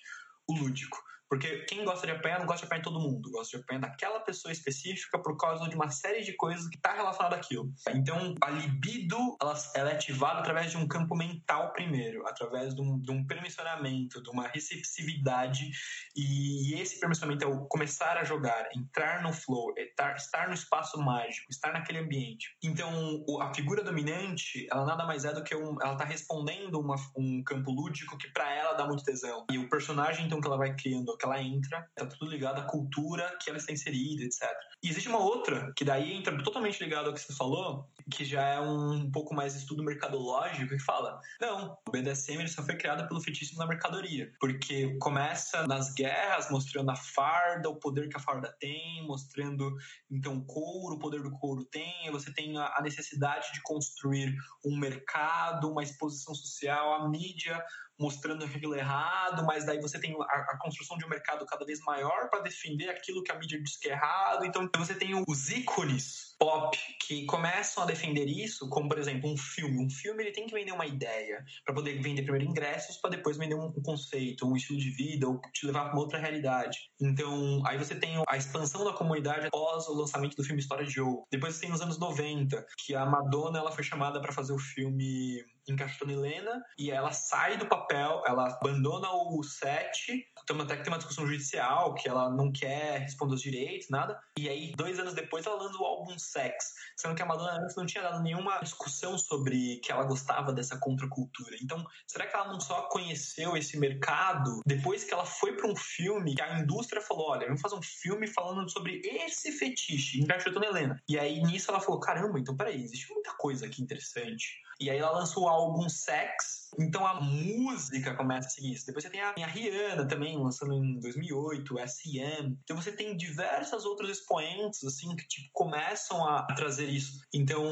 o 0.48 0.54
lúdico. 0.54 0.98
Porque 1.30 1.60
quem 1.66 1.86
gosta 1.86 2.08
de 2.08 2.14
apanhar 2.14 2.40
não 2.40 2.48
gosta 2.48 2.62
de 2.62 2.66
apanhar 2.66 2.80
em 2.80 2.84
todo 2.84 3.00
mundo, 3.00 3.30
gosta 3.30 3.56
de 3.56 3.64
apanhar 3.64 3.82
daquela 3.82 4.20
pessoa 4.22 4.52
específica 4.52 5.20
por 5.20 5.38
causa 5.38 5.70
de 5.70 5.76
uma 5.76 5.90
série 5.90 6.24
de 6.24 6.34
coisas 6.34 6.68
que 6.68 6.76
está 6.76 6.94
relacionada 6.94 7.36
àquilo. 7.36 7.72
Então, 7.90 8.34
a 8.42 8.50
libido 8.50 9.18
ela, 9.40 9.54
ela, 9.76 9.92
é 9.92 9.94
ativada 9.94 10.40
através 10.40 10.72
de 10.72 10.78
um 10.78 10.88
campo 10.88 11.16
mental 11.16 11.72
primeiro, 11.72 12.26
através 12.28 12.74
de 12.74 12.82
um, 12.82 13.00
de 13.00 13.12
um 13.12 13.26
permissionamento, 13.26 14.24
de 14.24 14.30
uma 14.30 14.48
receptividade, 14.48 15.70
e 16.16 16.74
esse 16.82 17.00
permissionamento 17.00 17.46
é 17.46 17.48
o 17.48 17.66
começar 17.68 18.18
a 18.18 18.24
jogar, 18.24 18.68
entrar 18.76 19.22
no 19.22 19.32
flow, 19.32 19.74
estar, 19.78 20.16
estar 20.16 20.48
no 20.48 20.54
espaço 20.56 21.00
mágico, 21.00 21.52
estar 21.52 21.72
naquele 21.72 22.00
ambiente. 22.00 22.58
Então, 22.64 23.24
a 23.42 23.54
figura 23.54 23.84
dominante, 23.84 24.68
ela 24.72 24.86
nada 24.86 25.06
mais 25.06 25.26
é 25.26 25.34
do 25.34 25.44
que 25.44 25.56
um, 25.56 25.78
ela 25.82 25.94
está 25.94 26.06
respondendo 26.06 26.80
uma, 26.80 26.96
um 27.16 27.44
campo 27.44 27.72
lúdico 27.72 28.18
que 28.18 28.30
para 28.32 28.52
ela 28.52 28.74
dá 28.74 28.88
muito 28.88 29.04
tesão. 29.04 29.46
E 29.52 29.58
o 29.58 29.70
personagem, 29.70 30.26
então, 30.26 30.42
que 30.42 30.48
ela 30.48 30.58
vai 30.58 30.76
criando 30.76 31.19
que 31.20 31.26
ela 31.26 31.42
entra, 31.42 31.88
tá 31.96 32.06
tudo 32.06 32.32
ligado 32.32 32.60
à 32.60 32.64
cultura 32.64 33.38
que 33.42 33.50
ela 33.50 33.58
está 33.58 33.74
inserida, 33.74 34.24
etc. 34.24 34.48
E 34.82 34.90
existe 34.90 35.10
uma 35.10 35.20
outra, 35.20 35.74
que 35.76 35.84
daí 35.84 36.14
entra 36.14 36.42
totalmente 36.42 36.82
ligado 36.82 37.08
ao 37.08 37.14
que 37.14 37.20
você 37.20 37.34
falou, 37.34 37.88
que 38.10 38.24
já 38.24 38.42
é 38.42 38.60
um 38.60 39.12
pouco 39.12 39.36
mais 39.36 39.56
estudo 39.56 39.84
mercadológico, 39.84 40.70
que 40.70 40.80
fala: 40.80 41.20
não, 41.42 41.78
o 41.88 41.92
BDSM 41.92 42.48
só 42.48 42.64
foi 42.64 42.78
criado 42.78 43.08
pelo 43.08 43.22
fetichismo 43.22 43.60
da 43.60 43.68
mercadoria. 43.68 44.32
Porque 44.40 44.98
começa 45.00 45.68
nas 45.68 45.94
guerras 45.94 46.50
mostrando 46.50 46.90
a 46.92 46.96
farda, 46.96 47.70
o 47.70 47.76
poder 47.76 48.08
que 48.08 48.16
a 48.16 48.22
farda 48.22 48.56
tem, 48.60 49.06
mostrando 49.06 49.76
então 50.10 50.38
o 50.38 50.46
couro, 50.46 50.96
o 50.96 51.00
poder 51.00 51.22
do 51.22 51.32
couro 51.32 51.66
tem, 51.66 52.10
você 52.12 52.34
tem 52.34 52.58
a 52.58 52.82
necessidade 52.82 53.52
de 53.54 53.62
construir 53.62 54.34
um 54.66 54.78
mercado, 54.78 55.70
uma 55.70 55.84
exposição 55.84 56.34
social, 56.34 56.94
a 56.94 57.10
mídia 57.10 57.62
mostrando 58.00 58.46
aquilo 58.46 58.76
errado, 58.76 59.46
mas 59.46 59.66
daí 59.66 59.80
você 59.80 60.00
tem 60.00 60.16
a, 60.20 60.36
a 60.54 60.58
construção 60.58 60.98
de 60.98 61.06
um 61.06 61.10
mercado 61.10 61.46
cada 61.46 61.66
vez 61.66 61.80
maior 61.82 62.30
para 62.30 62.42
defender 62.42 62.90
aquilo 62.90 63.24
que 63.24 63.32
a 63.32 63.36
mídia 63.36 63.62
diz 63.62 63.78
que 63.78 63.90
é 63.90 63.92
errado. 63.92 64.46
Então 64.46 64.70
você 64.78 64.96
tem 64.96 65.14
os 65.28 65.50
ícones 65.50 66.30
pop 66.40 66.78
que 67.06 67.26
começam 67.26 67.84
a 67.84 67.86
defender 67.86 68.26
isso, 68.26 68.70
como 68.70 68.88
por 68.88 68.98
exemplo 68.98 69.30
um 69.30 69.38
filme. 69.38 69.86
Um 69.86 69.90
filme 69.90 70.24
ele 70.24 70.32
tem 70.32 70.48
que 70.48 70.54
vender 70.54 70.72
uma 70.72 70.86
ideia 70.86 71.44
para 71.66 71.76
poder 71.76 72.02
vender 72.02 72.24
primeiro 72.24 72.50
ingressos 72.50 72.98
para 72.98 73.12
depois 73.12 73.38
vender 73.38 73.56
um, 73.56 73.72
conceito, 73.84 74.48
um 74.48 74.56
estilo 74.56 74.80
de 74.80 74.90
vida 74.90 75.28
ou 75.28 75.42
te 75.54 75.66
levar 75.66 75.86
para 75.86 75.94
uma 75.94 76.02
outra 76.02 76.18
realidade. 76.18 76.78
Então 77.00 77.62
aí 77.68 77.78
você 77.78 77.94
tem 77.94 78.24
a 78.28 78.38
expansão 78.38 78.86
da 78.86 78.94
comunidade 78.94 79.48
após 79.48 79.88
o 79.88 79.94
lançamento 79.94 80.36
do 80.36 80.44
filme 80.44 80.62
História 80.62 80.86
de 80.86 80.94
Joe. 80.94 81.24
Depois 81.30 81.56
você 81.56 81.62
tem 81.62 81.70
nos 81.70 81.82
anos 81.82 82.00
90 82.00 82.66
que 82.86 82.96
a 82.96 83.06
Madonna 83.06 83.60
ela 83.60 83.72
foi 83.72 83.84
chamada 83.84 84.22
para 84.22 84.32
fazer 84.32 84.54
o 84.54 84.60
filme 84.60 85.44
encaixando 85.72 86.12
Helena 86.12 86.64
e 86.78 86.92
ela 86.92 87.12
sai 87.12 87.58
do 87.58 87.68
papel, 87.68 88.24
ela 88.26 88.48
abandona 88.48 89.10
o 89.12 89.44
set, 89.44 90.28
então 90.44 90.60
até 90.62 90.76
que 90.76 90.84
tem 90.84 90.92
uma 90.92 90.98
discussão 90.98 91.26
judicial 91.26 91.94
que 91.96 92.08
ela 92.08 92.30
não 92.30 92.52
quer 92.52 93.00
responder 93.00 93.36
os 93.36 93.42
direitos, 93.42 93.90
nada. 93.90 94.20
E 94.38 94.48
aí, 94.48 94.72
dois 94.76 95.00
anos 95.00 95.14
depois, 95.14 95.46
ela 95.46 95.62
lança 95.62 95.78
o 95.78 95.86
álbum 95.86 96.18
Sex, 96.18 96.74
sendo 96.98 97.16
que 97.16 97.22
a 97.22 97.26
Madonna 97.26 97.62
antes 97.62 97.76
não 97.76 97.86
tinha 97.86 98.04
dado 98.04 98.22
nenhuma 98.22 98.60
discussão 98.60 99.18
sobre 99.18 99.80
que 99.84 99.92
ela 99.92 100.04
gostava 100.04 100.54
dessa 100.54 100.78
contracultura. 100.80 101.56
Então, 101.62 101.84
será 102.08 102.28
que 102.28 102.36
ela 102.36 102.52
não 102.52 102.60
só 102.60 102.84
conheceu 102.84 103.56
esse 103.58 103.78
mercado 103.78 104.62
depois 104.66 105.04
que 105.04 105.14
ela 105.14 105.26
foi 105.26 105.56
para 105.56 105.70
um 105.70 105.76
filme 105.76 106.36
que 106.36 106.42
a 106.42 106.60
indústria 106.60 107.02
falou: 107.02 107.30
olha, 107.30 107.46
vamos 107.48 107.62
fazer 107.62 107.76
um 107.76 107.82
filme 107.82 108.28
falando 108.28 108.70
sobre 108.70 109.02
esse 109.04 109.52
fetiche, 109.52 110.22
encaixando 110.22 110.64
Helena. 110.64 111.02
E 111.08 111.18
aí 111.18 111.42
nisso 111.42 111.72
ela 111.72 111.80
falou: 111.80 112.00
caramba, 112.00 112.40
então 112.40 112.56
peraí, 112.56 112.82
existe 112.82 113.12
muita 113.12 113.34
coisa 113.34 113.66
aqui 113.66 113.82
interessante. 113.82 114.62
E 114.80 114.90
aí 114.90 114.98
ela 114.98 115.12
lançou 115.12 115.44
o 115.44 115.48
álbum 115.50 115.59
Sex, 115.90 116.70
então 116.78 117.06
a 117.06 117.20
música 117.20 118.16
começa 118.16 118.48
a 118.48 118.52
seguir 118.52 118.74
isso. 118.74 118.86
Depois 118.86 119.04
você 119.04 119.10
tem 119.10 119.22
a, 119.22 119.30
a 119.30 119.48
Rihanna 119.48 120.08
também, 120.08 120.38
lançando 120.38 120.74
em 120.74 121.00
2008, 121.00 121.76
SM. 121.88 122.58
Então 122.64 122.78
você 122.78 122.92
tem 122.92 123.16
diversas 123.18 123.86
outros 123.86 124.10
expoentes, 124.10 124.84
assim, 124.84 125.16
que 125.16 125.28
tipo, 125.28 125.50
começam 125.54 126.26
a 126.28 126.44
trazer 126.56 126.88
isso. 126.88 127.22
Então, 127.34 127.64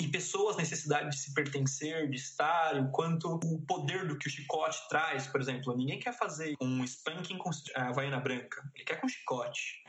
e 0.00 0.08
pessoas, 0.08 0.56
necessidade 0.56 1.10
de 1.10 1.16
se 1.16 1.32
pertencer, 1.32 2.08
de 2.10 2.16
estar, 2.16 2.76
o 2.76 2.90
quanto 2.90 3.40
o 3.42 3.60
poder 3.66 4.06
do 4.06 4.18
que 4.18 4.28
o 4.28 4.30
chicote 4.30 4.78
traz, 4.88 5.26
por 5.26 5.40
exemplo. 5.40 5.76
Ninguém 5.76 5.98
quer 5.98 6.16
fazer 6.16 6.54
um 6.60 6.84
spanking 6.84 7.38
com 7.38 7.50
a 7.76 7.88
Havaiana 7.88 8.20
branca. 8.20 8.62
Ele 8.74 8.84
quer 8.84 9.00
com 9.00 9.08
chicote. 9.08 9.82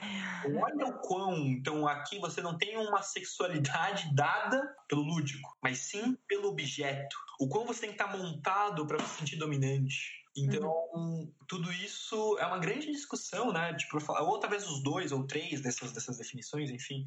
Olha 0.62 0.88
o 0.88 1.00
quão. 1.00 1.36
Então 1.48 1.88
aqui 1.88 2.20
você 2.20 2.42
não 2.42 2.58
tem 2.58 2.78
uma 2.78 3.02
sexualidade 3.02 4.14
dada 4.16 4.62
pelo 4.88 5.02
lúdico, 5.02 5.58
mas 5.62 5.80
sim 5.80 6.18
pelo 6.28 6.50
objeto. 6.50 7.03
O 7.40 7.48
quão 7.48 7.66
você 7.66 7.82
tem 7.82 7.90
que 7.90 8.02
estar 8.02 8.16
montado 8.16 8.86
para 8.86 9.00
se 9.00 9.20
sentir 9.20 9.36
dominante. 9.38 10.24
Então, 10.36 10.72
uhum. 10.96 11.32
tudo 11.48 11.72
isso 11.72 12.38
é 12.40 12.46
uma 12.46 12.58
grande 12.58 12.88
discussão, 12.88 13.52
né? 13.52 13.74
Tipo, 13.76 14.00
ou 14.24 14.40
talvez 14.40 14.68
os 14.68 14.82
dois 14.82 15.12
ou 15.12 15.28
três 15.28 15.62
dessas, 15.62 15.92
dessas 15.92 16.18
definições, 16.18 16.72
enfim. 16.72 17.06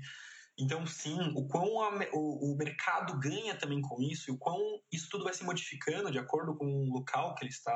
Então, 0.58 0.86
sim, 0.86 1.18
o 1.34 1.46
quão 1.46 1.82
a, 1.82 1.90
o, 2.14 2.52
o, 2.52 2.56
mercado 2.56 3.18
ganha 3.18 3.54
também 3.54 3.80
com 3.82 4.00
isso 4.00 4.30
e 4.30 4.32
o 4.32 4.38
quão 4.38 4.58
isso 4.90 5.08
tudo 5.10 5.24
vai 5.24 5.34
se 5.34 5.44
modificando 5.44 6.10
de 6.10 6.18
acordo 6.18 6.56
com 6.56 6.64
o 6.64 6.92
local 6.92 7.34
que 7.34 7.44
ele 7.44 7.50
está. 7.50 7.74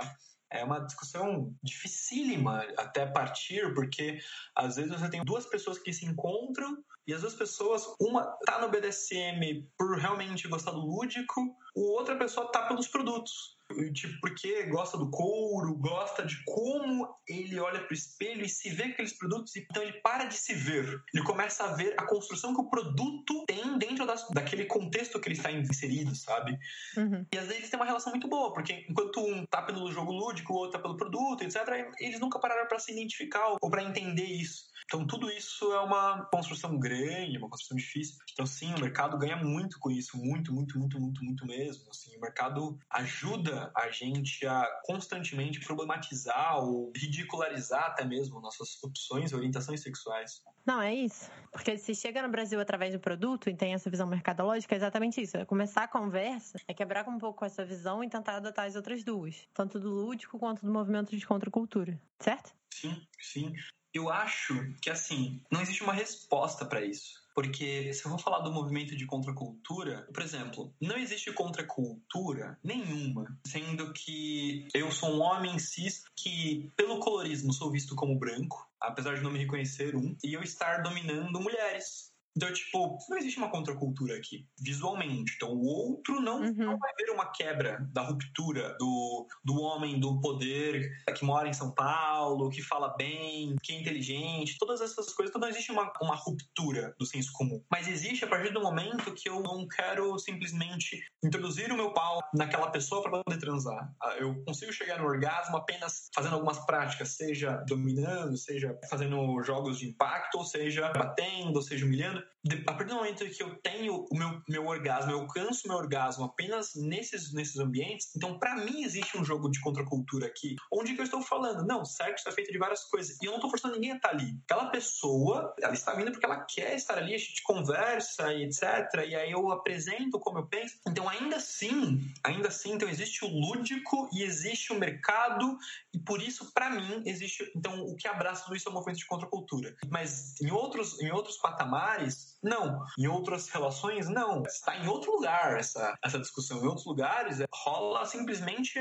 É 0.51 0.65
uma 0.65 0.81
discussão 0.81 1.55
dificílima 1.63 2.67
até 2.77 3.07
partir, 3.07 3.73
porque 3.75 4.19
às 4.55 4.77
vezes 4.77 4.91
você 4.91 5.09
tem 5.09 5.25
duas 5.25 5.47
pessoas 5.47 5.79
que 5.79 5.93
se 5.93 6.05
encontram 6.05 6.83
e 7.07 7.15
as 7.15 7.23
duas 7.23 7.35
pessoas, 7.35 7.85
uma 8.01 8.25
tá 8.45 8.61
no 8.61 8.69
BDSM 8.69 9.69
por 9.77 9.99
realmente 9.99 10.49
gostar 10.49 10.73
do 10.73 10.81
lúdico, 10.81 11.57
outra 11.75 12.17
pessoa 12.17 12.51
tá 12.51 12.67
pelos 12.67 12.89
produtos. 12.89 13.60
Tipo, 13.93 14.21
porque 14.21 14.65
gosta 14.65 14.99
do 14.99 15.11
couro, 15.11 15.75
gosta 15.77 16.25
de 16.25 16.43
como 16.45 17.09
ele 17.29 17.59
olha 17.59 17.81
pro 17.81 17.95
espelho 17.95 18.45
e 18.45 18.49
se 18.49 18.71
vê 18.71 18.85
aqueles 18.85 19.13
produtos, 19.13 19.55
então 19.57 19.83
ele 19.83 20.01
para 20.01 20.25
de 20.25 20.35
se 20.35 20.55
ver. 20.55 21.03
Ele 21.15 21.23
começa 21.25 21.65
a 21.65 21.75
ver 21.75 21.95
a 21.97 22.05
construção 22.05 22.55
que 22.55 22.61
o 22.61 22.69
produto 22.69 23.45
tem 23.47 23.79
dentro 23.79 24.07
da, 24.07 24.15
daquele 24.33 24.65
contexto 24.65 25.21
que 25.21 25.29
ele 25.29 25.37
está 25.37 25.51
inserido, 25.53 26.15
sabe? 26.15 26.59
Uhum. 26.97 27.25
E 27.33 27.39
às 27.39 27.45
vezes 27.45 27.59
eles 27.59 27.71
têm 27.71 27.79
uma 27.79 27.87
relação 27.87 28.13
muito 28.13 28.29
boa, 28.29 28.53
porque 28.53 28.85
enquanto 28.89 29.21
um 29.21 29.47
tá 29.47 29.63
pelo 29.63 29.91
jogo 29.93 30.13
lúdico, 30.13 30.53
o 30.53 30.57
outro 30.57 30.73
tá 30.73 30.83
pelo 30.83 30.97
produto, 30.97 31.43
etc., 31.43 31.57
eles 31.99 32.19
nunca 32.19 32.39
pararam 32.39 32.67
para 32.67 32.79
se 32.79 32.93
identificar 32.93 33.57
ou 33.61 33.71
para 33.71 33.85
entender 33.85 34.25
isso. 34.25 34.70
Então, 34.91 35.07
tudo 35.07 35.31
isso 35.31 35.73
é 35.73 35.79
uma 35.79 36.25
construção 36.25 36.77
grande, 36.77 37.39
uma 37.39 37.49
construção 37.49 37.77
difícil. 37.77 38.17
Então, 38.33 38.45
sim, 38.45 38.75
o 38.75 38.81
mercado 38.81 39.17
ganha 39.17 39.37
muito 39.37 39.79
com 39.79 39.89
isso, 39.89 40.19
muito, 40.19 40.53
muito, 40.53 40.77
muito, 40.77 41.01
muito, 41.01 41.25
muito 41.25 41.47
mesmo. 41.47 41.89
Assim, 41.89 42.17
o 42.17 42.21
mercado 42.21 42.77
ajuda 42.91 43.71
a 43.77 43.89
gente 43.93 44.45
a 44.45 44.67
constantemente 44.85 45.61
problematizar 45.61 46.59
ou 46.59 46.91
ridicularizar 46.97 47.85
até 47.85 48.05
mesmo 48.05 48.41
nossas 48.41 48.83
opções 48.83 49.31
e 49.31 49.37
orientações 49.37 49.81
sexuais. 49.81 50.43
Não, 50.67 50.83
é 50.83 50.93
isso. 50.93 51.31
Porque 51.53 51.79
se 51.79 51.95
chega 51.95 52.21
no 52.21 52.29
Brasil 52.29 52.59
através 52.59 52.93
do 52.93 52.99
produto 52.99 53.49
e 53.49 53.55
tem 53.55 53.75
essa 53.75 53.89
visão 53.89 54.09
mercadológica, 54.09 54.75
é 54.75 54.79
exatamente 54.79 55.21
isso. 55.21 55.37
É 55.37 55.45
começar 55.45 55.85
a 55.85 55.89
conversa, 55.89 56.59
é 56.67 56.75
quebrar 56.75 57.09
um 57.09 57.17
pouco 57.17 57.45
essa 57.45 57.65
visão 57.65 58.03
e 58.03 58.09
tentar 58.09 58.39
adotar 58.39 58.67
as 58.67 58.75
outras 58.75 59.05
duas. 59.05 59.49
Tanto 59.55 59.79
do 59.79 59.89
lúdico 59.89 60.37
quanto 60.37 60.67
do 60.67 60.73
movimento 60.73 61.17
de 61.17 61.25
contracultura. 61.25 61.97
Certo? 62.19 62.53
Sim, 62.75 63.01
sim. 63.21 63.55
Eu 63.93 64.09
acho 64.09 64.55
que, 64.81 64.91
assim, 64.91 65.41
não 65.51 65.61
existe 65.61 65.83
uma 65.83 65.93
resposta 65.93 66.65
para 66.65 66.85
isso. 66.85 67.21
Porque 67.35 67.93
se 67.95 68.05
eu 68.05 68.11
vou 68.11 68.19
falar 68.19 68.41
do 68.41 68.53
movimento 68.53 68.97
de 68.97 69.07
contracultura, 69.07 70.07
por 70.13 70.23
exemplo, 70.23 70.75
não 70.81 70.97
existe 70.97 71.33
contracultura 71.33 72.59
nenhuma, 72.63 73.39
sendo 73.47 73.93
que 73.93 74.69
eu 74.75 74.91
sou 74.91 75.17
um 75.17 75.21
homem 75.21 75.59
cis 75.59 76.05
que, 76.17 76.71
pelo 76.77 76.99
colorismo, 76.99 77.53
sou 77.53 77.71
visto 77.71 77.95
como 77.95 78.19
branco, 78.19 78.69
apesar 78.81 79.15
de 79.15 79.23
não 79.23 79.31
me 79.31 79.39
reconhecer 79.39 79.95
um, 79.95 80.17
e 80.25 80.35
eu 80.35 80.43
estar 80.43 80.83
dominando 80.83 81.41
mulheres. 81.41 82.10
Então, 82.37 82.53
tipo, 82.53 82.99
não 83.09 83.19
existe 83.19 83.39
uma 83.39 83.51
contracultura 83.51 84.17
aqui, 84.17 84.47
visualmente. 84.59 85.35
Então, 85.37 85.53
o 85.53 85.65
outro 85.65 86.21
não, 86.21 86.41
uhum. 86.41 86.55
não 86.55 86.79
vai 86.79 86.93
ver 86.95 87.11
uma 87.11 87.31
quebra 87.33 87.79
da 87.93 88.03
ruptura 88.03 88.77
do, 88.79 89.27
do 89.45 89.61
homem 89.61 89.99
do 89.99 90.21
poder 90.21 90.91
que 91.17 91.25
mora 91.25 91.49
em 91.49 91.53
São 91.53 91.73
Paulo, 91.73 92.51
que 92.51 92.63
fala 92.63 92.95
bem, 92.97 93.57
que 93.63 93.73
é 93.73 93.81
inteligente, 93.81 94.59
todas 94.59 94.81
essas 94.81 95.13
coisas. 95.13 95.31
Então, 95.31 95.41
não 95.41 95.49
existe 95.49 95.73
uma, 95.73 95.93
uma 96.01 96.15
ruptura 96.15 96.95
do 96.99 97.07
senso 97.07 97.33
comum. 97.33 97.63
Mas 97.71 97.89
existe 97.89 98.25
a 98.25 98.29
partir 98.29 98.53
do 98.53 98.63
momento 98.63 99.13
que 99.15 99.29
eu 99.29 99.43
não 99.43 99.67
quero 99.67 100.19
simplesmente 100.19 101.03
introduzir 101.25 101.73
o 101.73 101.77
meu 101.77 101.93
pau 101.93 102.21
naquela 102.35 102.71
pessoa 102.71 103.03
para 103.03 103.23
poder 103.23 103.39
transar. 103.39 103.93
Ah, 104.03 104.17
eu 104.19 104.43
consigo 104.45 104.73
chegar 104.73 104.99
no 104.99 105.07
orgasmo 105.07 105.57
apenas 105.57 106.09
fazendo 106.15 106.35
algumas 106.35 106.65
práticas, 106.65 107.17
seja 107.17 107.63
dominando, 107.67 108.37
seja 108.37 108.79
fazendo 108.89 109.43
jogos 109.43 109.79
de 109.79 109.89
impacto, 109.89 110.39
ou 110.39 110.45
seja 110.45 110.93
batendo, 110.93 111.57
ou 111.57 111.63
seja 111.63 111.85
humilhando 111.85 112.20
a 112.67 112.73
partir 112.73 112.91
do 112.91 112.97
momento 112.97 113.29
que 113.29 113.43
eu 113.43 113.55
tenho 113.57 114.07
o 114.11 114.17
meu, 114.17 114.43
meu 114.49 114.67
orgasmo, 114.67 115.13
eu 115.13 115.21
alcanço 115.21 115.69
meu 115.69 115.77
orgasmo 115.77 116.25
apenas 116.25 116.75
nesses, 116.75 117.35
nesses 117.35 117.59
ambientes, 117.59 118.15
então 118.17 118.39
para 118.39 118.57
mim 118.57 118.83
existe 118.83 119.19
um 119.19 119.25
jogo 119.25 119.51
de 119.51 119.61
contracultura 119.61 120.27
aqui, 120.27 120.57
onde 120.73 120.95
que 120.95 121.01
eu 121.01 121.05
estou 121.05 121.23
falando, 121.23 121.67
não, 121.67 121.85
sexo 121.85 122.29
é 122.29 122.33
feito 122.33 122.51
de 122.51 122.59
várias 122.59 122.85
coisas, 122.85 123.21
e 123.21 123.27
eu 123.27 123.31
não 123.31 123.39
estou 123.39 123.51
forçando 123.51 123.75
ninguém 123.75 123.93
a 123.93 123.97
estar 123.97 124.11
ali. 124.11 124.39
Aquela 124.45 124.71
pessoa, 124.71 125.55
ela 125.61 125.75
está 125.75 125.95
vindo 125.95 126.11
porque 126.11 126.25
ela 126.25 126.45
quer 126.45 126.75
estar 126.75 126.97
ali, 126.97 127.15
a 127.15 127.19
gente 127.19 127.43
conversa 127.43 128.33
e 128.33 128.45
etc, 128.45 129.07
e 129.07 129.15
aí 129.15 129.31
eu 129.31 129.51
apresento 129.53 130.19
como 130.19 130.39
eu 130.39 130.47
penso. 130.47 130.79
Então 130.89 131.09
ainda 131.09 131.37
assim, 131.37 132.01
ainda 132.25 132.49
assim, 132.49 132.73
então 132.73 132.89
existe 132.89 133.25
o 133.25 133.29
lúdico 133.29 134.09
e 134.13 134.23
existe 134.23 134.73
o 134.73 134.79
mercado, 134.79 135.59
e 135.93 135.99
por 135.99 136.23
isso, 136.23 136.53
para 136.53 136.71
mim, 136.71 137.03
existe, 137.05 137.51
então 137.55 137.83
o 137.83 137.97
que 137.97 138.09
abraça 138.09 138.45
tudo 138.45 138.57
isso 138.57 138.69
é 138.69 138.73
o 138.73 138.75
movimento 138.75 138.99
de 138.99 139.07
contracultura. 139.07 139.77
Mas 139.91 140.41
em 140.41 140.51
outros, 140.51 141.01
em 141.01 141.11
outros 141.11 141.37
patamares, 141.37 142.10
friends. 142.11 142.30
Não. 142.43 142.85
Em 142.99 143.07
outras 143.07 143.49
relações, 143.49 144.09
não. 144.09 144.43
Está 144.43 144.77
em 144.77 144.89
outro 144.89 145.13
lugar 145.13 145.59
essa, 145.59 145.97
essa 146.05 146.19
discussão. 146.19 146.63
Em 146.63 146.67
outros 146.67 146.87
lugares, 146.87 147.41
é, 147.41 147.47
rola 147.53 148.05
simplesmente, 148.07 148.79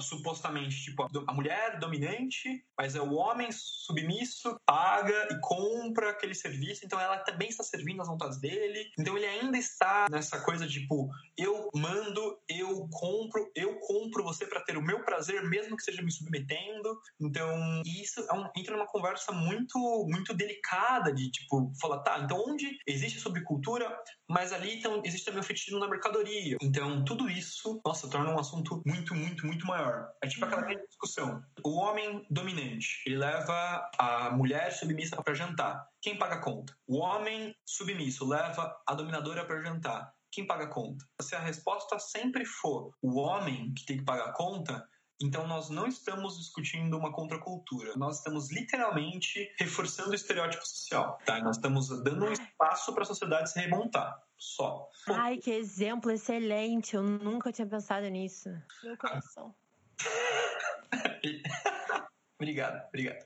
supostamente, 0.00 0.82
tipo, 0.82 1.06
a 1.26 1.34
mulher 1.34 1.78
dominante, 1.78 2.64
mas 2.76 2.94
é 2.94 3.00
o 3.00 3.14
homem 3.14 3.50
submisso, 3.52 4.56
paga 4.64 5.28
e 5.30 5.40
compra 5.40 6.10
aquele 6.10 6.34
serviço, 6.34 6.84
então 6.84 7.00
ela 7.00 7.18
também 7.18 7.48
está 7.48 7.64
servindo 7.64 8.00
às 8.02 8.08
vontades 8.08 8.38
dele. 8.38 8.90
Então 8.98 9.16
ele 9.16 9.26
ainda 9.26 9.58
está 9.58 10.06
nessa 10.10 10.40
coisa 10.40 10.66
de, 10.66 10.80
tipo, 10.80 11.10
eu 11.36 11.70
mando, 11.74 12.38
eu 12.48 12.88
compro, 12.90 13.50
eu 13.54 13.78
compro 13.80 14.24
você 14.24 14.46
para 14.46 14.60
ter 14.60 14.76
o 14.76 14.82
meu 14.82 15.04
prazer, 15.04 15.42
mesmo 15.48 15.76
que 15.76 15.82
seja 15.82 16.02
me 16.02 16.10
submetendo. 16.10 17.00
Então, 17.20 17.82
isso 17.84 18.20
é 18.20 18.32
um, 18.34 18.48
entra 18.56 18.76
numa 18.76 18.86
conversa 18.86 19.32
muito, 19.32 19.78
muito 20.08 20.34
delicada 20.34 21.12
de, 21.12 21.30
tipo, 21.30 21.72
falar, 21.80 22.00
tá, 22.00 22.20
então 22.20 22.42
onde 22.46 22.78
existe 22.92 23.18
subcultura, 23.20 23.88
mas 24.28 24.52
ali 24.52 24.78
então, 24.78 25.02
existe 25.04 25.24
também 25.24 25.40
o 25.40 25.44
fetichismo 25.44 25.80
na 25.80 25.88
mercadoria. 25.88 26.56
Então, 26.60 27.04
tudo 27.04 27.28
isso, 27.28 27.80
nossa, 27.84 28.08
torna 28.08 28.30
um 28.30 28.38
assunto 28.38 28.82
muito, 28.86 29.14
muito, 29.14 29.46
muito 29.46 29.66
maior. 29.66 30.08
É 30.22 30.28
tipo 30.28 30.44
aquela 30.44 30.62
grande 30.62 30.86
discussão. 30.86 31.42
O 31.64 31.76
homem 31.76 32.24
dominante, 32.30 33.02
ele 33.06 33.16
leva 33.16 33.90
a 33.98 34.30
mulher 34.30 34.72
submissa 34.72 35.20
para 35.22 35.34
jantar. 35.34 35.86
Quem 36.00 36.18
paga 36.18 36.36
a 36.36 36.40
conta? 36.40 36.74
O 36.86 36.98
homem 36.98 37.54
submisso 37.66 38.28
leva 38.28 38.76
a 38.86 38.94
dominadora 38.94 39.44
para 39.44 39.62
jantar. 39.62 40.12
Quem 40.30 40.46
paga 40.46 40.64
a 40.64 40.68
conta? 40.68 41.04
Se 41.20 41.34
a 41.34 41.40
resposta 41.40 41.98
sempre 41.98 42.46
for 42.46 42.94
o 43.02 43.18
homem 43.18 43.72
que 43.74 43.84
tem 43.84 43.98
que 43.98 44.04
pagar 44.04 44.30
a 44.30 44.32
conta, 44.32 44.82
então, 45.22 45.46
nós 45.46 45.70
não 45.70 45.86
estamos 45.86 46.38
discutindo 46.38 46.98
uma 46.98 47.12
contracultura, 47.12 47.94
nós 47.96 48.18
estamos 48.18 48.50
literalmente 48.50 49.52
reforçando 49.56 50.10
o 50.10 50.14
estereótipo 50.14 50.66
social, 50.66 51.18
tá? 51.24 51.40
Nós 51.40 51.56
estamos 51.56 51.88
dando 52.02 52.24
um 52.24 52.32
espaço 52.32 52.92
para 52.92 53.04
a 53.04 53.06
sociedade 53.06 53.52
se 53.52 53.60
remontar, 53.60 54.20
só. 54.36 54.90
Ai, 55.06 55.38
que 55.38 55.50
exemplo 55.50 56.10
excelente, 56.10 56.96
eu 56.96 57.02
nunca 57.02 57.52
tinha 57.52 57.66
pensado 57.66 58.08
nisso. 58.08 58.50
Meu 58.82 58.96
coração. 58.96 59.54
obrigado, 62.36 62.88
obrigado. 62.88 63.24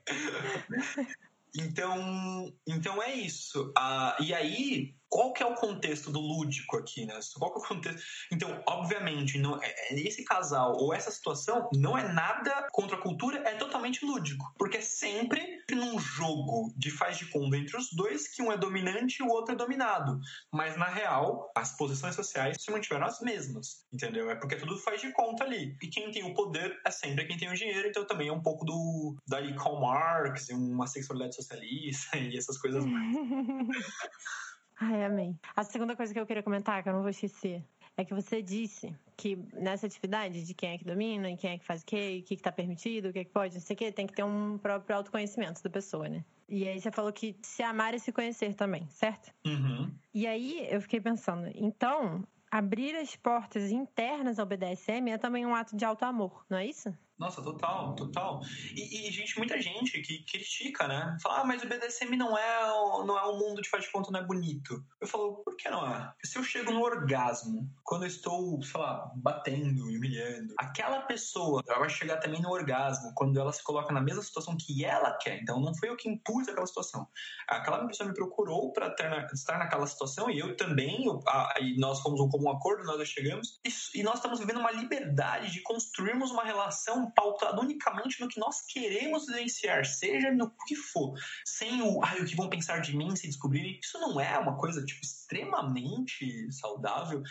Então, 1.58 2.52
então 2.66 3.02
é 3.02 3.14
isso. 3.14 3.72
Ah, 3.76 4.16
e 4.20 4.34
aí, 4.34 4.94
qual 5.16 5.32
que 5.32 5.42
é 5.42 5.46
o 5.46 5.54
contexto 5.54 6.12
do 6.12 6.20
lúdico 6.20 6.76
aqui, 6.76 7.06
né? 7.06 7.18
Qual 7.38 7.50
que 7.50 7.58
é 7.58 7.62
o 7.62 7.66
contexto? 7.66 8.02
Então, 8.30 8.62
obviamente, 8.68 9.38
não, 9.38 9.58
é, 9.62 9.74
é, 9.88 9.98
esse 9.98 10.22
casal 10.22 10.76
ou 10.76 10.92
essa 10.92 11.10
situação 11.10 11.70
não 11.72 11.96
é 11.96 12.06
nada 12.12 12.68
contra 12.70 12.98
a 12.98 13.00
cultura, 13.00 13.38
é 13.48 13.54
totalmente 13.54 14.04
lúdico. 14.04 14.52
Porque 14.58 14.76
é 14.76 14.82
sempre 14.82 15.64
num 15.70 15.98
jogo 15.98 16.70
de 16.76 16.90
faz 16.90 17.16
de 17.16 17.24
conta 17.30 17.56
entre 17.56 17.78
os 17.78 17.90
dois 17.94 18.28
que 18.28 18.42
um 18.42 18.52
é 18.52 18.58
dominante 18.58 19.20
e 19.20 19.22
o 19.22 19.30
outro 19.30 19.54
é 19.54 19.56
dominado. 19.56 20.20
Mas, 20.52 20.76
na 20.76 20.84
real, 20.84 21.50
as 21.56 21.74
posições 21.74 22.14
sociais 22.14 22.58
se 22.60 22.70
mantiveram 22.70 23.06
as 23.06 23.18
mesmas, 23.22 23.86
entendeu? 23.90 24.30
É 24.30 24.34
porque 24.34 24.56
tudo 24.56 24.76
faz 24.76 25.00
de 25.00 25.10
conta 25.14 25.44
ali. 25.44 25.74
E 25.82 25.88
quem 25.88 26.10
tem 26.10 26.24
o 26.24 26.34
poder 26.34 26.78
é 26.84 26.90
sempre 26.90 27.24
quem 27.24 27.38
tem 27.38 27.48
o 27.48 27.54
dinheiro, 27.54 27.88
então 27.88 28.06
também 28.06 28.28
é 28.28 28.32
um 28.32 28.42
pouco 28.42 28.66
do 28.66 29.16
daí 29.26 29.56
Karl 29.56 29.80
Marx 29.80 30.50
uma 30.50 30.86
sexualidade 30.86 31.36
socialista 31.36 32.18
e 32.20 32.36
essas 32.36 32.58
coisas 32.58 32.84
mais. 32.84 33.16
Ai, 34.78 35.04
amém. 35.04 35.38
A 35.54 35.64
segunda 35.64 35.96
coisa 35.96 36.12
que 36.12 36.20
eu 36.20 36.26
queria 36.26 36.42
comentar, 36.42 36.82
que 36.82 36.88
eu 36.88 36.92
não 36.92 37.00
vou 37.00 37.10
esquecer, 37.10 37.64
é 37.96 38.04
que 38.04 38.12
você 38.12 38.42
disse 38.42 38.94
que 39.16 39.36
nessa 39.54 39.86
atividade 39.86 40.44
de 40.44 40.52
quem 40.52 40.72
é 40.72 40.78
que 40.78 40.84
domina 40.84 41.30
e 41.30 41.36
quem 41.36 41.52
é 41.52 41.58
que 41.58 41.64
faz 41.64 41.82
o 41.82 41.86
quê, 41.86 42.20
o 42.22 42.26
que 42.26 42.34
está 42.34 42.52
permitido, 42.52 43.08
o 43.08 43.12
que, 43.12 43.20
é 43.20 43.24
que 43.24 43.30
pode, 43.30 43.54
não 43.54 43.60
sei 43.60 43.74
o 43.74 43.76
quê, 43.78 43.90
tem 43.90 44.06
que 44.06 44.12
ter 44.12 44.22
um 44.22 44.58
próprio 44.58 44.96
autoconhecimento 44.96 45.62
da 45.62 45.70
pessoa, 45.70 46.08
né? 46.08 46.22
E 46.48 46.68
aí 46.68 46.78
você 46.78 46.90
falou 46.90 47.12
que 47.12 47.36
se 47.42 47.62
amar 47.62 47.94
é 47.94 47.98
se 47.98 48.12
conhecer 48.12 48.54
também, 48.54 48.86
certo? 48.90 49.32
Uhum. 49.46 49.90
E 50.14 50.26
aí 50.26 50.66
eu 50.70 50.80
fiquei 50.80 51.00
pensando, 51.00 51.50
então, 51.54 52.22
abrir 52.50 52.94
as 52.96 53.16
portas 53.16 53.70
internas 53.70 54.38
ao 54.38 54.46
BDSM 54.46 55.10
é 55.10 55.18
também 55.18 55.46
um 55.46 55.54
ato 55.54 55.74
de 55.74 55.84
auto 55.84 56.04
amor, 56.04 56.44
não 56.50 56.58
é 56.58 56.66
isso? 56.66 56.94
Nossa, 57.18 57.42
total, 57.42 57.94
total. 57.94 58.40
E, 58.74 59.08
e, 59.08 59.10
gente, 59.10 59.38
muita 59.38 59.60
gente 59.60 60.00
que 60.02 60.22
critica, 60.24 60.86
né? 60.86 61.16
Fala, 61.22 61.40
ah, 61.40 61.44
mas 61.44 61.62
o 61.62 61.66
BDSM 61.66 62.14
não 62.14 62.36
é, 62.36 62.66
não 63.06 63.18
é 63.18 63.26
um 63.26 63.38
mundo 63.38 63.62
de 63.62 63.70
faz 63.70 63.84
de 63.84 63.90
conta, 63.90 64.10
não 64.10 64.20
é 64.20 64.24
bonito. 64.24 64.84
Eu 65.00 65.08
falo, 65.08 65.36
por 65.36 65.56
que 65.56 65.70
não 65.70 65.86
é? 65.86 66.12
Se 66.22 66.38
eu 66.38 66.44
chego 66.44 66.72
no 66.72 66.82
orgasmo, 66.82 67.70
quando 67.82 68.02
eu 68.02 68.08
estou, 68.08 68.62
sei 68.62 68.78
lá, 68.78 69.10
batendo, 69.16 69.84
humilhando, 69.84 70.54
aquela 70.58 71.00
pessoa 71.02 71.62
ela 71.66 71.78
vai 71.78 71.88
chegar 71.88 72.18
também 72.18 72.42
no 72.42 72.50
orgasmo 72.50 73.12
quando 73.14 73.40
ela 73.40 73.52
se 73.52 73.62
coloca 73.62 73.94
na 73.94 74.00
mesma 74.00 74.22
situação 74.22 74.56
que 74.58 74.84
ela 74.84 75.16
quer. 75.16 75.40
Então 75.40 75.58
não 75.58 75.74
foi 75.74 75.88
eu 75.88 75.96
que 75.96 76.10
impus 76.10 76.48
aquela 76.48 76.66
situação. 76.66 77.08
Aquela 77.48 77.86
pessoa 77.86 78.08
me 78.08 78.14
procurou 78.14 78.72
para 78.72 78.88
estar 78.88 79.58
naquela 79.58 79.86
situação 79.86 80.28
e 80.28 80.38
eu 80.38 80.54
também, 80.54 81.06
eu, 81.06 81.22
a, 81.26 81.54
e 81.60 81.78
nós 81.78 82.00
fomos 82.00 82.20
um 82.20 82.28
comum 82.28 82.50
acordo, 82.50 82.84
nós 82.84 83.08
chegamos, 83.08 83.58
e, 83.64 84.00
e 84.00 84.02
nós 84.02 84.16
estamos 84.16 84.38
vivendo 84.38 84.58
uma 84.58 84.72
liberdade 84.72 85.50
de 85.50 85.62
construirmos 85.62 86.30
uma 86.30 86.44
relação 86.44 87.05
pautado 87.10 87.60
unicamente 87.60 88.20
no 88.20 88.28
que 88.28 88.40
nós 88.40 88.62
queremos 88.62 89.26
vivenciar, 89.26 89.84
seja 89.84 90.32
no 90.32 90.50
que 90.66 90.74
for, 90.74 91.14
sem 91.44 91.82
o, 91.82 92.02
ai, 92.04 92.20
o 92.20 92.26
que 92.26 92.36
vão 92.36 92.48
pensar 92.48 92.80
de 92.80 92.96
mim 92.96 93.14
se 93.16 93.26
descobrirem. 93.26 93.78
Isso 93.82 93.98
não 93.98 94.20
é 94.20 94.38
uma 94.38 94.56
coisa, 94.56 94.84
tipo, 94.84 95.04
extremamente 95.04 96.50
saudável, 96.52 97.22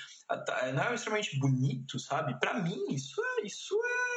não 0.73 0.83
é 0.83 0.95
extremamente 0.95 1.39
bonito, 1.39 1.99
sabe? 1.99 2.37
Para 2.39 2.61
mim, 2.61 2.85
isso 2.89 3.21
é, 3.21 3.45
isso 3.45 3.75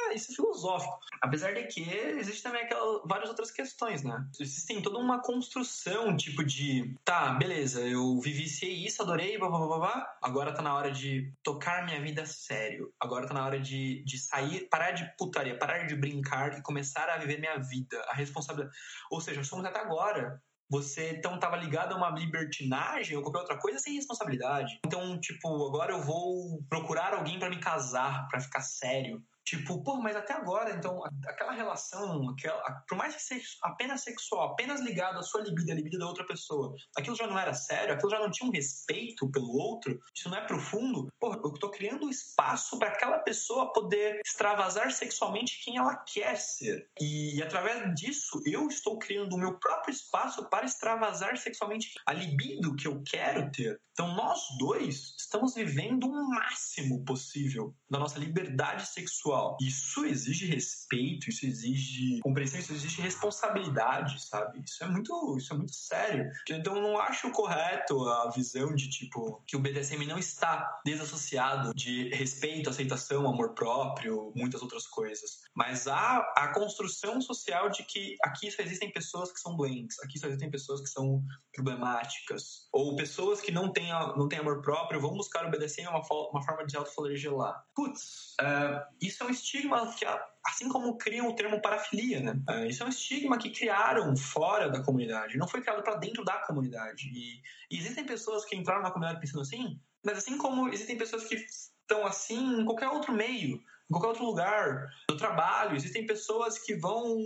é, 0.09 0.15
isso 0.15 0.31
é 0.31 0.35
filosófico. 0.35 0.99
Apesar 1.21 1.53
de 1.53 1.63
que 1.63 1.81
existe 1.81 2.43
também 2.43 2.63
aquelas, 2.63 3.01
várias 3.05 3.29
outras 3.29 3.51
questões, 3.51 4.03
né? 4.03 4.25
Existem 4.39 4.81
toda 4.81 4.97
uma 4.97 5.21
construção, 5.21 6.15
tipo 6.15 6.43
de, 6.43 6.95
tá, 7.03 7.33
beleza, 7.33 7.81
eu 7.81 8.19
vivenciei 8.19 8.85
isso, 8.85 9.01
adorei, 9.01 9.37
blá, 9.37 9.49
blá, 9.49 9.59
blá, 9.59 9.77
blá, 9.77 10.17
agora 10.21 10.53
tá 10.53 10.61
na 10.61 10.73
hora 10.73 10.91
de 10.91 11.31
tocar 11.43 11.85
minha 11.85 12.01
vida 12.01 12.25
sério, 12.25 12.93
agora 12.99 13.27
tá 13.27 13.33
na 13.33 13.45
hora 13.45 13.59
de, 13.59 14.03
de 14.03 14.17
sair, 14.17 14.67
parar 14.69 14.91
de 14.91 15.05
putaria, 15.17 15.48
parar 15.57 15.85
de 15.85 15.95
brincar 15.95 16.57
e 16.57 16.61
começar 16.61 17.09
a 17.09 17.17
viver 17.17 17.39
minha 17.39 17.57
vida, 17.57 17.99
a 18.09 18.13
responsabilidade. 18.13 18.75
Ou 19.11 19.21
seja, 19.21 19.43
somos 19.43 19.65
até 19.65 19.79
agora 19.79 20.41
você 20.69 21.15
então 21.17 21.35
estava 21.35 21.57
ligado 21.57 21.93
a 21.93 21.97
uma 21.97 22.11
libertinagem 22.11 23.17
ou 23.17 23.23
qualquer 23.23 23.39
outra 23.39 23.57
coisa 23.57 23.79
sem 23.79 23.95
responsabilidade. 23.95 24.79
Então, 24.85 25.19
tipo, 25.19 25.47
agora 25.67 25.93
eu 25.93 26.01
vou 26.01 26.63
procurar 26.69 27.13
alguém 27.15 27.39
para 27.39 27.49
me 27.49 27.59
casar, 27.59 28.27
para 28.27 28.39
ficar 28.39 28.61
sério. 28.61 29.23
Tipo, 29.45 29.83
pô, 29.83 29.95
mas 29.95 30.15
até 30.15 30.33
agora, 30.33 30.75
então, 30.75 31.03
aquela 31.27 31.51
relação, 31.51 32.29
aquela, 32.29 32.61
por 32.87 32.97
mais 32.97 33.15
que 33.15 33.21
seja 33.21 33.47
apenas 33.63 34.01
sexual, 34.01 34.51
apenas 34.51 34.79
ligado 34.81 35.17
à 35.17 35.23
sua 35.23 35.41
libido, 35.41 35.71
à 35.71 35.75
libido 35.75 35.97
da 35.97 36.05
outra 36.05 36.25
pessoa, 36.25 36.75
aquilo 36.95 37.15
já 37.15 37.25
não 37.25 37.37
era 37.37 37.53
sério, 37.53 37.93
aquilo 37.93 38.11
já 38.11 38.19
não 38.19 38.29
tinha 38.29 38.47
um 38.47 38.53
respeito 38.53 39.29
pelo 39.31 39.51
outro, 39.51 39.99
isso 40.15 40.29
não 40.29 40.37
é 40.37 40.45
profundo, 40.45 41.11
pô, 41.19 41.33
eu 41.33 41.53
tô 41.53 41.69
criando 41.71 42.05
um 42.05 42.09
espaço 42.09 42.77
para 42.77 42.89
aquela 42.89 43.19
pessoa 43.19 43.73
poder 43.73 44.21
extravasar 44.25 44.91
sexualmente 44.91 45.63
quem 45.63 45.77
ela 45.77 45.95
quer 45.95 46.35
ser. 46.37 46.87
E, 46.99 47.37
e 47.37 47.43
através 47.43 47.93
disso, 47.95 48.41
eu 48.45 48.67
estou 48.67 48.99
criando 48.99 49.33
o 49.33 49.39
meu 49.39 49.57
próprio 49.57 49.91
espaço 49.91 50.47
para 50.49 50.65
extravasar 50.65 51.37
sexualmente 51.37 51.93
a 52.05 52.13
libido 52.13 52.75
que 52.75 52.87
eu 52.87 53.01
quero 53.03 53.51
ter. 53.51 53.79
Então, 53.91 54.15
nós 54.15 54.39
dois 54.57 55.15
estamos 55.29 55.53
vivendo 55.53 56.05
o 56.05 56.29
máximo 56.29 57.05
possível 57.05 57.75
da 57.89 57.99
nossa 57.99 58.17
liberdade 58.17 58.87
sexual 58.87 59.57
isso 59.61 60.03
exige 60.05 60.47
respeito, 60.47 61.29
isso 61.29 61.45
exige 61.45 62.19
compreensão, 62.21 62.59
isso 62.59 62.73
exige 62.73 63.01
responsabilidade, 63.01 64.19
sabe? 64.25 64.61
Isso 64.65 64.83
é 64.83 64.87
muito, 64.87 65.37
isso 65.37 65.53
é 65.53 65.57
muito 65.57 65.73
sério. 65.73 66.29
Então 66.49 66.81
não 66.81 66.97
acho 66.99 67.31
correto 67.31 68.07
a 68.09 68.31
visão 68.31 68.73
de 68.73 68.89
tipo 68.89 69.43
que 69.45 69.55
o 69.55 69.59
BDSM 69.59 70.05
não 70.07 70.17
está 70.17 70.81
desassociado 70.83 71.73
de 71.75 72.09
respeito, 72.09 72.69
aceitação, 72.69 73.27
amor 73.27 73.53
próprio, 73.53 74.33
muitas 74.35 74.61
outras 74.63 74.87
coisas. 74.87 75.41
Mas 75.55 75.87
há 75.87 76.17
a 76.35 76.53
construção 76.53 77.21
social 77.21 77.69
de 77.69 77.83
que 77.83 78.15
aqui 78.23 78.49
só 78.49 78.63
existem 78.63 78.91
pessoas 78.91 79.31
que 79.31 79.39
são 79.39 79.55
doentes, 79.55 79.99
aqui 79.99 80.17
só 80.17 80.27
existem 80.27 80.49
pessoas 80.49 80.81
que 80.81 80.89
são 80.89 81.23
problemáticas, 81.53 82.67
ou 82.73 82.95
pessoas 82.95 83.41
que 83.41 83.51
não 83.51 83.71
têm, 83.71 83.91
não 84.17 84.27
têm 84.27 84.39
amor 84.39 84.61
próprio 84.61 84.99
vão 84.99 85.18
buscar 85.19 85.45
o 85.45 85.51
BDSM 85.51 85.87
uma, 85.87 86.01
uma 86.31 86.41
forma 86.41 86.65
de 86.65 86.77
autoflagelar. 86.77 87.65
Putz, 87.75 88.35
uh, 88.41 88.81
isso 89.01 89.21
é 89.21 89.27
um 89.27 89.29
estigma 89.29 89.93
que, 89.93 90.05
assim 90.45 90.69
como 90.69 90.97
criam 90.97 91.27
o 91.27 91.35
termo 91.35 91.61
parafilia, 91.61 92.21
né? 92.21 92.41
Uh, 92.49 92.65
isso 92.65 92.81
é 92.81 92.85
um 92.85 92.89
estigma 92.89 93.37
que 93.37 93.51
criaram 93.51 94.15
fora 94.15 94.69
da 94.69 94.81
comunidade, 94.81 95.37
não 95.37 95.47
foi 95.47 95.61
criado 95.61 95.83
para 95.83 95.95
dentro 95.95 96.23
da 96.23 96.37
comunidade. 96.47 97.09
E, 97.13 97.41
e 97.69 97.77
existem 97.77 98.05
pessoas 98.05 98.45
que 98.45 98.55
entraram 98.55 98.81
na 98.81 98.91
comunidade 98.91 99.19
pensando 99.19 99.41
assim, 99.41 99.79
mas 100.03 100.17
assim 100.19 100.37
como 100.37 100.69
existem 100.69 100.97
pessoas 100.97 101.25
que 101.25 101.35
estão 101.35 102.05
assim 102.05 102.61
em 102.61 102.65
qualquer 102.65 102.87
outro 102.87 103.11
meio 103.11 103.61
em 103.89 103.93
qualquer 103.93 104.07
outro 104.07 104.25
lugar, 104.25 104.87
no 105.09 105.17
trabalho. 105.17 105.75
Existem 105.75 106.05
pessoas 106.05 106.59
que 106.59 106.75
vão 106.75 107.17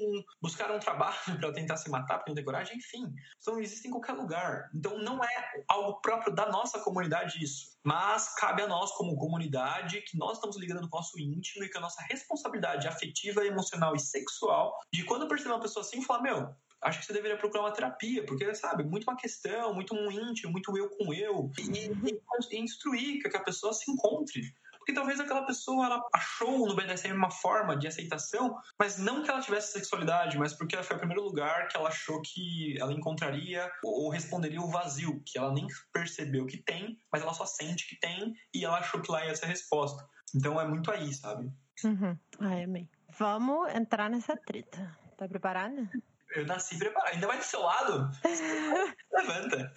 buscar 0.41 0.71
um 0.71 0.79
trabalho 0.79 1.17
para 1.39 1.51
tentar 1.51 1.77
se 1.77 1.89
matar 1.89 2.17
porque 2.17 2.31
não 2.31 2.35
tem 2.35 2.45
coragem, 2.45 2.77
enfim. 2.77 3.13
Então, 3.41 3.59
existe 3.59 3.87
em 3.87 3.91
qualquer 3.91 4.13
lugar. 4.13 4.69
Então, 4.73 4.97
não 4.97 5.23
é 5.23 5.63
algo 5.67 5.99
próprio 6.01 6.33
da 6.33 6.49
nossa 6.49 6.79
comunidade 6.79 7.43
isso. 7.43 7.73
Mas 7.83 8.33
cabe 8.35 8.61
a 8.61 8.67
nós, 8.67 8.91
como 8.93 9.17
comunidade, 9.17 10.01
que 10.01 10.17
nós 10.17 10.37
estamos 10.37 10.57
ligando 10.57 10.89
com 10.89 10.97
o 10.97 10.99
nosso 10.99 11.19
íntimo 11.19 11.65
e 11.65 11.69
com 11.69 11.79
a 11.79 11.81
nossa 11.81 12.01
responsabilidade 12.03 12.87
afetiva, 12.87 13.45
emocional 13.45 13.93
e 13.93 13.99
sexual 13.99 14.79
de 14.91 15.03
quando 15.03 15.27
perceber 15.27 15.51
uma 15.51 15.61
pessoa 15.61 15.83
assim, 15.85 16.01
falar: 16.01 16.21
Meu, 16.21 16.55
acho 16.81 16.99
que 16.99 17.05
você 17.05 17.13
deveria 17.13 17.37
procurar 17.37 17.63
uma 17.63 17.73
terapia, 17.73 18.25
porque, 18.25 18.53
sabe, 18.55 18.83
muito 18.83 19.03
uma 19.03 19.17
questão, 19.17 19.73
muito 19.73 19.93
um 19.93 20.09
íntimo, 20.11 20.51
muito 20.51 20.77
eu 20.77 20.89
com 20.89 21.13
eu, 21.13 21.51
e, 21.59 21.87
e, 21.87 22.55
e 22.55 22.59
instruir 22.59 23.21
que 23.21 23.37
a 23.37 23.43
pessoa 23.43 23.73
se 23.73 23.91
encontre. 23.91 24.53
Porque 24.83 24.93
talvez 24.93 25.17
aquela 25.17 25.45
pessoa 25.45 25.85
ela 25.85 26.03
achou 26.13 26.67
no 26.67 26.75
BDSM 26.75 27.13
uma 27.13 27.31
forma 27.31 27.77
de 27.77 27.87
aceitação, 27.87 28.57
mas 28.77 28.97
não 28.97 29.23
que 29.23 29.29
ela 29.29 29.39
tivesse 29.39 29.71
sexualidade, 29.71 30.37
mas 30.37 30.53
porque 30.53 30.75
foi 30.83 30.97
o 30.97 30.99
primeiro 30.99 31.23
lugar 31.23 31.69
que 31.69 31.77
ela 31.77 31.87
achou 31.87 32.21
que 32.21 32.77
ela 32.77 32.91
encontraria 32.91 33.71
ou 33.81 34.09
responderia 34.09 34.59
o 34.59 34.69
vazio, 34.69 35.23
que 35.25 35.39
ela 35.39 35.53
nem 35.53 35.65
percebeu 35.93 36.45
que 36.45 36.57
tem, 36.57 36.99
mas 37.09 37.21
ela 37.21 37.33
só 37.33 37.45
sente 37.45 37.87
que 37.87 37.97
tem 37.97 38.33
e 38.53 38.65
ela 38.65 38.79
achou 38.79 39.01
que 39.01 39.09
lá 39.09 39.25
ia 39.25 39.33
ser 39.33 39.45
a 39.45 39.47
resposta. 39.47 40.05
Então 40.35 40.59
é 40.59 40.67
muito 40.67 40.91
aí, 40.91 41.13
sabe? 41.13 41.49
Uhum. 41.85 42.19
Ai, 42.41 42.63
amei. 42.63 42.89
Vamos 43.17 43.73
entrar 43.73 44.09
nessa 44.09 44.35
treta. 44.35 44.97
Tá 45.17 45.29
preparada? 45.29 45.89
Eu 46.35 46.45
nasci 46.45 46.77
preparado. 46.77 47.13
Ainda 47.13 47.27
vai 47.27 47.37
do 47.37 47.43
seu 47.43 47.61
lado? 47.61 48.09
Levanta. 49.13 49.73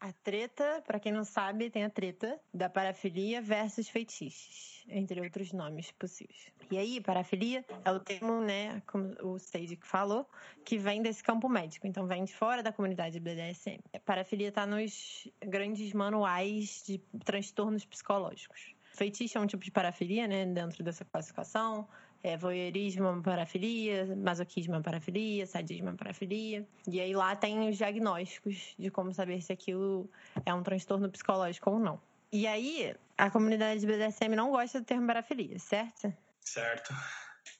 A 0.00 0.12
treta, 0.12 0.82
para 0.86 0.98
quem 0.98 1.12
não 1.12 1.24
sabe, 1.24 1.70
tem 1.70 1.84
a 1.84 1.90
treta 1.90 2.40
da 2.52 2.68
parafilia 2.68 3.40
versus 3.40 3.88
feitiços, 3.88 4.84
entre 4.88 5.20
outros 5.20 5.52
nomes 5.52 5.90
possíveis. 5.92 6.52
E 6.70 6.78
aí, 6.78 7.00
parafilia 7.00 7.64
é 7.84 7.90
o 7.90 8.00
termo, 8.00 8.40
né, 8.40 8.82
como 8.86 9.14
o 9.22 9.38
Sage 9.38 9.78
falou, 9.82 10.28
que 10.64 10.78
vem 10.78 11.02
desse 11.02 11.22
campo 11.22 11.48
médico, 11.48 11.86
então 11.86 12.06
vem 12.06 12.24
de 12.24 12.34
fora 12.34 12.62
da 12.62 12.72
comunidade 12.72 13.20
BDSM. 13.20 13.80
Parafilia 14.04 14.48
está 14.48 14.66
nos 14.66 15.28
grandes 15.44 15.92
manuais 15.92 16.82
de 16.86 16.98
transtornos 17.24 17.84
psicológicos. 17.84 18.74
Feitiço 18.92 19.38
é 19.38 19.40
um 19.40 19.46
tipo 19.46 19.64
de 19.64 19.70
parafilia, 19.70 20.26
né, 20.28 20.46
dentro 20.46 20.82
dessa 20.82 21.04
classificação 21.04 21.88
é, 22.24 22.38
voyeurismo 22.38 23.06
é 23.06 23.20
parafilia, 23.20 24.16
masoquismo 24.16 24.74
é 24.76 24.80
parafilia, 24.80 25.46
sadismo 25.46 25.90
é 25.90 25.92
parafilia. 25.92 26.66
E 26.88 26.98
aí 26.98 27.14
lá 27.14 27.36
tem 27.36 27.68
os 27.68 27.76
diagnósticos 27.76 28.74
de 28.78 28.90
como 28.90 29.12
saber 29.12 29.42
se 29.42 29.52
aquilo 29.52 30.08
é 30.46 30.54
um 30.54 30.62
transtorno 30.62 31.10
psicológico 31.10 31.70
ou 31.70 31.78
não. 31.78 32.00
E 32.32 32.46
aí, 32.46 32.96
a 33.18 33.30
comunidade 33.30 33.86
BDSM 33.86 34.34
não 34.34 34.50
gosta 34.50 34.80
do 34.80 34.86
termo 34.86 35.06
parafilia, 35.06 35.58
certo? 35.58 36.12
Certo. 36.40 36.94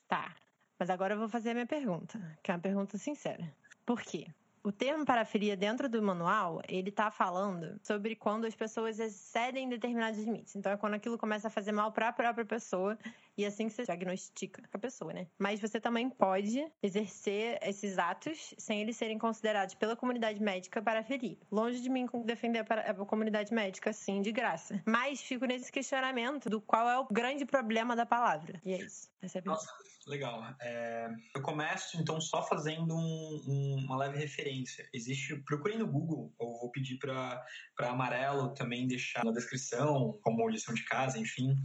Tá. 0.07 0.35
Mas 0.79 0.89
agora 0.89 1.13
eu 1.13 1.19
vou 1.19 1.29
fazer 1.29 1.51
a 1.51 1.53
minha 1.53 1.67
pergunta, 1.67 2.19
que 2.41 2.49
é 2.49 2.55
uma 2.55 2.59
pergunta 2.59 2.97
sincera. 2.97 3.47
Por 3.85 4.01
quê? 4.01 4.27
O 4.63 4.71
termo 4.71 5.05
parafilia 5.05 5.55
dentro 5.55 5.87
do 5.87 6.01
manual, 6.01 6.59
ele 6.67 6.91
tá 6.91 7.11
falando 7.11 7.79
sobre 7.83 8.15
quando 8.15 8.45
as 8.45 8.55
pessoas 8.55 8.99
excedem 8.99 9.69
determinados 9.69 10.19
limites. 10.19 10.55
Então 10.55 10.71
é 10.71 10.77
quando 10.77 10.95
aquilo 10.95 11.19
começa 11.19 11.49
a 11.49 11.51
fazer 11.51 11.71
mal 11.71 11.91
para 11.91 12.09
a 12.09 12.13
própria 12.13 12.43
pessoa 12.43 12.97
e 13.37 13.45
assim 13.45 13.69
você 13.69 13.83
diagnostica 13.83 14.63
a 14.71 14.77
pessoa, 14.77 15.13
né? 15.13 15.27
Mas 15.37 15.59
você 15.59 15.79
também 15.79 16.09
pode 16.09 16.65
exercer 16.81 17.59
esses 17.61 17.97
atos 17.97 18.53
sem 18.57 18.81
eles 18.81 18.97
serem 18.97 19.17
considerados 19.17 19.75
pela 19.75 19.95
comunidade 19.95 20.41
médica 20.41 20.81
parafilia. 20.81 21.37
Longe 21.51 21.81
de 21.81 21.89
mim 21.89 22.07
defender 22.25 22.65
a 22.69 22.93
comunidade 23.05 23.53
médica, 23.53 23.89
assim, 23.89 24.21
de 24.21 24.31
graça. 24.31 24.81
Mas 24.85 25.21
fico 25.21 25.45
nesse 25.45 25.71
questionamento 25.71 26.49
do 26.49 26.61
qual 26.61 26.89
é 26.89 26.97
o 26.97 27.07
grande 27.11 27.45
problema 27.45 27.95
da 27.95 28.05
palavra. 28.05 28.61
E 28.63 28.73
é 28.73 28.77
isso. 28.77 29.09
Essa 29.21 29.39
é 29.39 29.41
Nossa, 29.43 29.67
legal. 30.07 30.43
É, 30.61 31.09
eu 31.35 31.41
começo, 31.41 31.99
então, 31.99 32.21
só 32.21 32.43
fazendo 32.43 32.95
um, 32.95 33.43
um, 33.47 33.85
uma 33.85 33.97
leve 33.97 34.17
referência. 34.19 34.87
Existe, 34.93 35.35
procurem 35.43 35.79
no 35.79 35.87
Google, 35.87 36.33
ou 36.37 36.59
vou 36.59 36.71
pedir 36.71 36.97
para 36.99 37.43
Amarelo 37.79 38.53
também 38.53 38.87
deixar 38.87 39.25
na 39.25 39.31
descrição, 39.31 40.17
como 40.21 40.47
lição 40.47 40.73
de 40.73 40.85
casa, 40.85 41.17
enfim, 41.17 41.55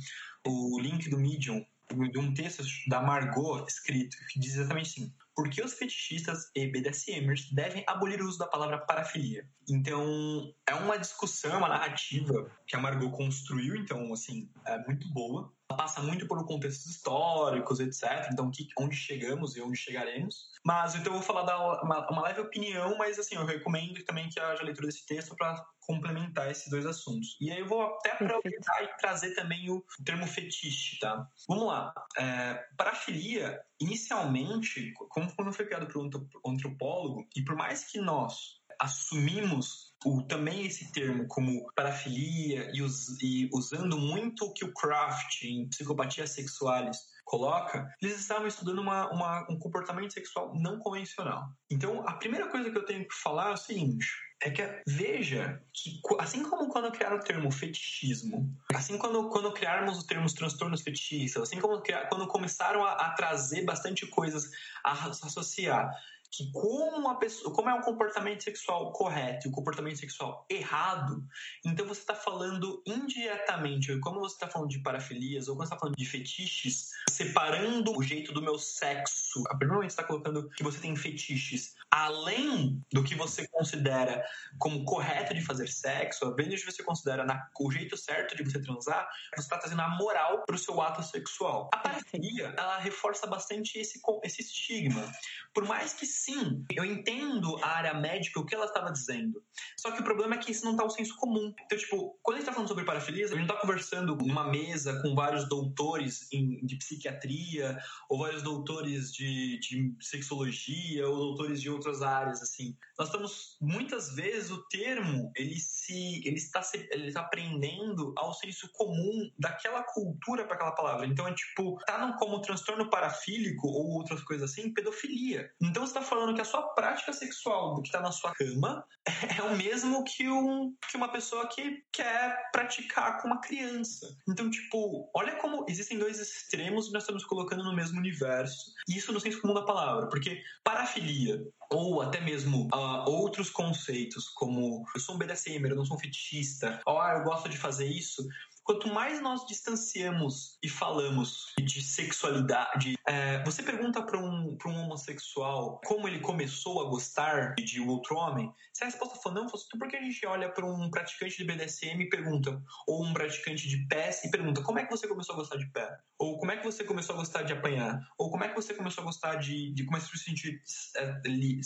o 0.47 0.79
link 0.81 1.09
do 1.09 1.19
Medium, 1.19 1.65
de 2.13 2.19
um 2.19 2.33
texto 2.33 2.63
da 2.89 3.03
Margot 3.03 3.65
escrito, 3.67 4.17
que 4.29 4.39
diz 4.39 4.55
exatamente 4.55 4.91
assim: 4.91 5.15
por 5.35 5.49
que 5.49 5.63
os 5.63 5.75
fetichistas 5.75 6.51
e 6.55 6.67
BDSMers 6.67 7.51
devem 7.53 7.85
abolir 7.87 8.23
o 8.23 8.29
uso 8.29 8.39
da 8.39 8.47
palavra 8.47 8.79
parafilia? 8.79 9.49
Então, 9.69 10.55
é 10.67 10.75
uma 10.75 10.99
discussão, 10.99 11.59
uma 11.59 11.69
narrativa 11.69 12.51
que 12.67 12.77
a 12.77 12.81
Margot 12.81 13.11
construiu, 13.11 13.77
então, 13.77 14.13
assim, 14.13 14.51
é 14.67 14.79
muito 14.87 15.09
boa. 15.13 15.53
Passa 15.77 16.03
muito 16.03 16.27
por 16.27 16.45
contextos 16.45 16.87
históricos, 16.87 17.79
etc. 17.81 18.29
Então, 18.33 18.51
que, 18.51 18.69
onde 18.79 18.97
chegamos 18.97 19.57
e 19.57 19.63
onde 19.63 19.79
chegaremos. 19.79 20.51
Mas, 20.65 20.95
então, 20.95 21.13
eu 21.13 21.19
vou 21.19 21.23
falar 21.23 21.43
da, 21.43 21.83
uma, 21.83 22.11
uma 22.11 22.23
leve 22.23 22.41
opinião, 22.41 22.97
mas, 22.99 23.19
assim, 23.19 23.37
eu 23.37 23.45
recomendo 23.45 24.03
também 24.05 24.29
que 24.29 24.41
haja 24.41 24.63
leitura 24.63 24.89
desse 24.89 25.07
texto 25.07 25.35
para 25.37 25.65
complementar 25.81 26.51
esses 26.51 26.69
dois 26.69 26.87
assuntos. 26.87 27.37
E 27.41 27.51
aí 27.51 27.61
eu 27.61 27.67
vou 27.67 27.83
até 27.83 28.13
aproveitar 28.13 28.83
e 28.83 28.89
trazer 28.99 29.35
também 29.35 29.71
o, 29.71 29.77
o 29.77 30.05
termo 30.05 30.27
fetiche, 30.27 30.99
tá? 30.99 31.27
Vamos 31.49 31.67
lá. 31.67 31.93
É, 32.19 32.55
parafilia, 32.77 33.61
inicialmente, 33.81 34.93
como 34.95 35.35
quando 35.35 35.53
foi 35.53 35.67
criado 35.67 35.87
por 35.87 36.03
um 36.03 36.53
antropólogo, 36.53 37.27
e 37.35 37.43
por 37.43 37.57
mais 37.57 37.85
que 37.85 38.01
nós 38.01 38.61
assumimos 38.81 39.90
o, 40.05 40.23
também 40.23 40.67
esse 40.67 40.91
termo 40.93 41.27
como 41.27 41.71
parafilia 41.75 42.71
e, 42.75 42.83
us, 42.83 43.21
e 43.23 43.49
usando 43.53 43.99
muito 43.99 44.47
o 44.47 44.53
que 44.53 44.65
o 44.65 44.73
Craft 44.73 45.43
em 45.45 45.69
psicopatias 45.69 46.31
sexuais 46.31 46.99
coloca, 47.25 47.89
eles 48.03 48.19
estavam 48.19 48.47
estudando 48.47 48.81
uma, 48.81 49.09
uma, 49.13 49.47
um 49.51 49.59
comportamento 49.59 50.13
sexual 50.13 50.53
não 50.59 50.79
convencional. 50.79 51.45
Então, 51.71 52.07
a 52.09 52.15
primeira 52.15 52.49
coisa 52.49 52.71
que 52.71 52.77
eu 52.77 52.85
tenho 52.85 53.07
que 53.07 53.15
falar 53.15 53.51
é 53.51 53.53
o 53.53 53.57
seguinte: 53.57 54.07
é 54.43 54.51
que 54.51 54.63
veja 54.87 55.63
que, 55.73 56.01
assim 56.19 56.43
como 56.43 56.69
quando 56.69 56.91
criaram 56.91 57.19
o 57.19 57.23
termo 57.23 57.53
fetichismo, 57.53 58.51
assim 58.75 58.97
quando, 58.97 59.29
quando 59.29 59.53
criarmos 59.53 59.99
os 59.99 60.05
termos 60.05 60.33
transtornos 60.33 60.81
fetichistas, 60.81 61.43
assim 61.43 61.61
como 61.61 61.83
criar, 61.83 62.09
quando 62.09 62.27
começaram 62.27 62.83
a, 62.83 62.93
a 62.93 63.13
trazer 63.13 63.65
bastante 63.65 64.07
coisas 64.07 64.51
a 64.83 64.93
associar 65.09 65.95
que 66.31 66.51
como 66.53 67.09
a 67.09 67.17
pessoa, 67.17 67.53
como 67.53 67.69
é 67.69 67.75
um 67.75 67.83
comportamento 67.83 68.43
sexual 68.43 68.93
correto 68.93 69.47
e 69.47 69.51
o 69.51 69.53
comportamento 69.53 69.99
sexual 69.99 70.47
errado, 70.49 71.25
então 71.65 71.87
você 71.87 72.01
está 72.01 72.15
falando 72.15 72.83
indiretamente, 72.87 73.99
como 73.99 74.21
você 74.21 74.35
está 74.35 74.47
falando 74.47 74.71
de 74.71 74.81
parafilias 74.81 75.49
ou 75.49 75.57
quando 75.57 75.69
você 75.69 75.75
está 75.75 75.81
falando 75.81 75.97
de 75.97 76.07
fetiches, 76.07 76.91
separando 77.11 77.97
o 77.97 78.03
jeito 78.03 78.33
do 78.33 78.41
meu 78.41 78.59
sexo. 78.59 79.43
A 79.49 79.57
primeiro 79.57 79.75
momento 79.75 79.91
está 79.91 80.05
colocando 80.05 80.49
que 80.51 80.63
você 80.63 80.79
tem 80.79 80.95
fetiches 80.95 81.75
além 81.91 82.81
do 82.93 83.03
que 83.03 83.17
você 83.17 83.49
considera 83.49 84.25
como 84.59 84.85
correto 84.85 85.35
de 85.35 85.43
fazer 85.43 85.67
sexo, 85.67 86.25
além 86.25 86.49
do 86.49 86.57
que 86.57 86.65
você 86.65 86.85
considera 86.85 87.25
na, 87.25 87.49
o 87.59 87.71
jeito 87.71 87.97
certo 87.97 88.37
de 88.37 88.45
você 88.45 88.63
transar, 88.63 89.09
você 89.35 89.43
está 89.43 89.59
trazendo 89.59 89.83
a 89.83 89.89
moral 89.89 90.45
para 90.47 90.55
o 90.55 90.59
seu 90.59 90.81
ato 90.81 91.03
sexual. 91.03 91.69
A 91.75 91.79
parafilia, 91.79 92.55
ela 92.57 92.79
reforça 92.79 93.27
bastante 93.27 93.79
esse, 93.79 94.01
esse 94.23 94.43
estigma. 94.43 95.13
Por 95.53 95.65
mais 95.65 95.93
que 95.93 96.07
sim, 96.25 96.65
eu 96.73 96.85
entendo 96.85 97.57
a 97.63 97.69
área 97.69 97.95
médica, 97.95 98.41
o 98.41 98.47
que 98.47 98.55
ela 98.55 98.67
estava 98.67 98.93
dizendo. 98.93 99.43
Só 99.77 99.91
que 99.91 100.01
o 100.01 100.05
problema 100.05 100.35
é 100.35 100.39
que 100.39 100.53
isso 100.53 100.65
não 100.65 100.73
está 100.73 100.85
o 100.85 100.91
senso 100.91 101.17
comum. 101.17 101.53
Então, 101.65 101.79
tipo, 101.79 102.19
quando 102.23 102.37
a 102.37 102.39
gente 102.39 102.49
está 102.49 102.53
falando 102.53 102.69
sobre 102.69 102.85
parafilia, 102.85 103.25
a 103.25 103.29
gente 103.29 103.37
não 103.37 103.45
está 103.45 103.57
conversando 103.57 104.17
numa 104.17 104.49
mesa 104.51 105.01
com 105.03 105.15
vários 105.15 105.49
doutores 105.49 106.31
em, 106.33 106.65
de 106.65 106.77
psiquiatria, 106.77 107.79
ou 108.09 108.19
vários 108.19 108.43
doutores 108.43 109.13
de, 109.13 109.59
de 109.61 109.95
sexologia, 110.01 111.09
ou 111.09 111.17
doutores 111.17 111.61
de 111.61 111.71
outras 111.71 112.03
áreas, 112.03 112.43
assim. 112.43 112.77
Nós 112.99 113.09
estamos, 113.09 113.57
muitas 113.61 114.15
vezes, 114.15 114.51
o 114.51 114.63
termo, 114.69 115.33
ele 115.37 115.59
se, 115.59 116.23
ele 116.27 116.37
está, 116.37 116.63
se, 116.63 116.89
ele 116.91 117.09
está 117.09 117.21
aprendendo 117.21 118.13
ao 118.17 118.35
senso 118.35 118.69
comum 118.73 119.31
daquela 119.39 119.83
cultura 119.83 120.45
para 120.45 120.57
aquela 120.57 120.73
palavra. 120.73 121.07
Então, 121.07 121.27
é 121.27 121.35
tipo, 121.35 121.79
tá 121.87 122.07
no, 122.07 122.17
como 122.17 122.43
transtorno 122.43 122.91
parafílico 122.91 123.67
ou 123.67 123.91
outras 123.93 124.23
coisas 124.23 124.51
assim, 124.51 124.73
pedofilia. 124.73 125.51
Então, 125.61 125.87
você 125.87 125.99
está 125.99 126.03
falando 126.11 126.35
que 126.35 126.41
a 126.41 126.45
sua 126.45 126.63
prática 126.75 127.13
sexual 127.13 127.75
do 127.75 127.83
que 127.83 127.89
está 127.89 128.01
na 128.01 128.11
sua 128.11 128.33
cama 128.35 128.85
é 129.39 129.43
o 129.43 129.57
mesmo 129.57 130.03
que, 130.05 130.29
um, 130.29 130.75
que 130.91 130.97
uma 130.97 131.11
pessoa 131.11 131.47
que 131.47 131.83
quer 131.93 132.51
praticar 132.51 133.23
com 133.23 133.29
uma 133.29 133.41
criança. 133.41 134.07
Então, 134.29 134.51
tipo, 134.51 135.09
olha 135.15 135.37
como 135.37 135.65
existem 135.69 135.99
dois 135.99 136.19
extremos 136.19 136.89
e 136.89 136.93
nós 136.93 137.05
estamos 137.05 137.25
colocando 137.25 137.63
no 137.63 137.75
mesmo 137.75 137.99
universo. 137.99 138.73
E 138.89 138.99
isso 138.99 139.13
no 139.13 139.21
senso 139.21 139.41
comum 139.41 139.55
da 139.55 139.65
palavra, 139.65 140.09
porque 140.09 140.43
parafilia 140.65 141.41
ou 141.73 142.03
até 142.03 142.21
mesmo 142.21 142.69
uh, 142.75 143.09
outros 143.09 143.49
conceitos, 143.49 144.29
como 144.31 144.85
eu 144.93 145.01
sou 145.01 145.15
um 145.15 145.19
BDSM, 145.19 145.65
eu 145.69 145.77
não 145.77 145.85
sou 145.85 145.97
um 145.97 146.01
fetichista, 146.01 146.81
ou 146.85 147.01
ah, 147.01 147.15
eu 147.19 147.23
gosto 147.23 147.49
de 147.49 147.57
fazer 147.57 147.87
isso, 147.87 148.27
quanto 148.71 148.87
mais 148.87 149.21
nós 149.21 149.45
distanciamos 149.47 150.57
e 150.63 150.69
falamos 150.69 151.53
de 151.59 151.83
sexualidade, 151.83 152.97
é, 153.05 153.43
você 153.43 153.65
pergunta 153.65 154.01
para 154.01 154.17
um, 154.17 154.57
um 154.65 154.77
homossexual 154.85 155.81
como 155.85 156.07
ele 156.07 156.21
começou 156.21 156.81
a 156.81 156.89
gostar 156.89 157.57
de 157.57 157.81
outro 157.81 158.15
homem, 158.15 158.49
se 158.73 158.85
a 158.85 158.87
resposta 158.87 159.17
for 159.17 159.33
não, 159.33 159.49
fosse 159.49 159.69
por 159.77 159.89
que 159.89 159.97
a 159.97 160.01
gente 160.01 160.25
olha 160.25 160.49
para 160.49 160.65
um 160.65 160.89
praticante 160.89 161.37
de 161.37 161.45
BDSM 161.45 162.01
e 162.01 162.09
pergunta, 162.09 162.63
ou 162.87 163.05
um 163.05 163.13
praticante 163.13 163.69
de 163.69 163.85
pés 163.89 164.23
e 164.25 164.31
pergunta 164.31 164.63
como 164.63 164.79
é 164.79 164.85
que 164.85 164.91
você 164.91 165.09
começou 165.09 165.35
a 165.35 165.39
gostar 165.39 165.57
de 165.57 165.67
pé? 165.73 165.99
Ou 166.17 166.39
como 166.39 166.53
é 166.53 166.57
que 166.57 166.65
você 166.65 166.85
começou 166.85 167.17
a 167.17 167.19
gostar 167.19 167.43
de 167.43 167.53
apanhar? 167.53 167.99
Ou 168.17 168.31
como 168.31 168.45
é 168.45 168.49
que 168.49 168.55
você 168.55 168.75
começou 168.75 169.03
a 169.03 169.07
gostar 169.07 169.37
de, 169.37 169.73
de 169.73 169.85
começar 169.85 170.13
a 170.15 170.19
sentir 170.19 170.63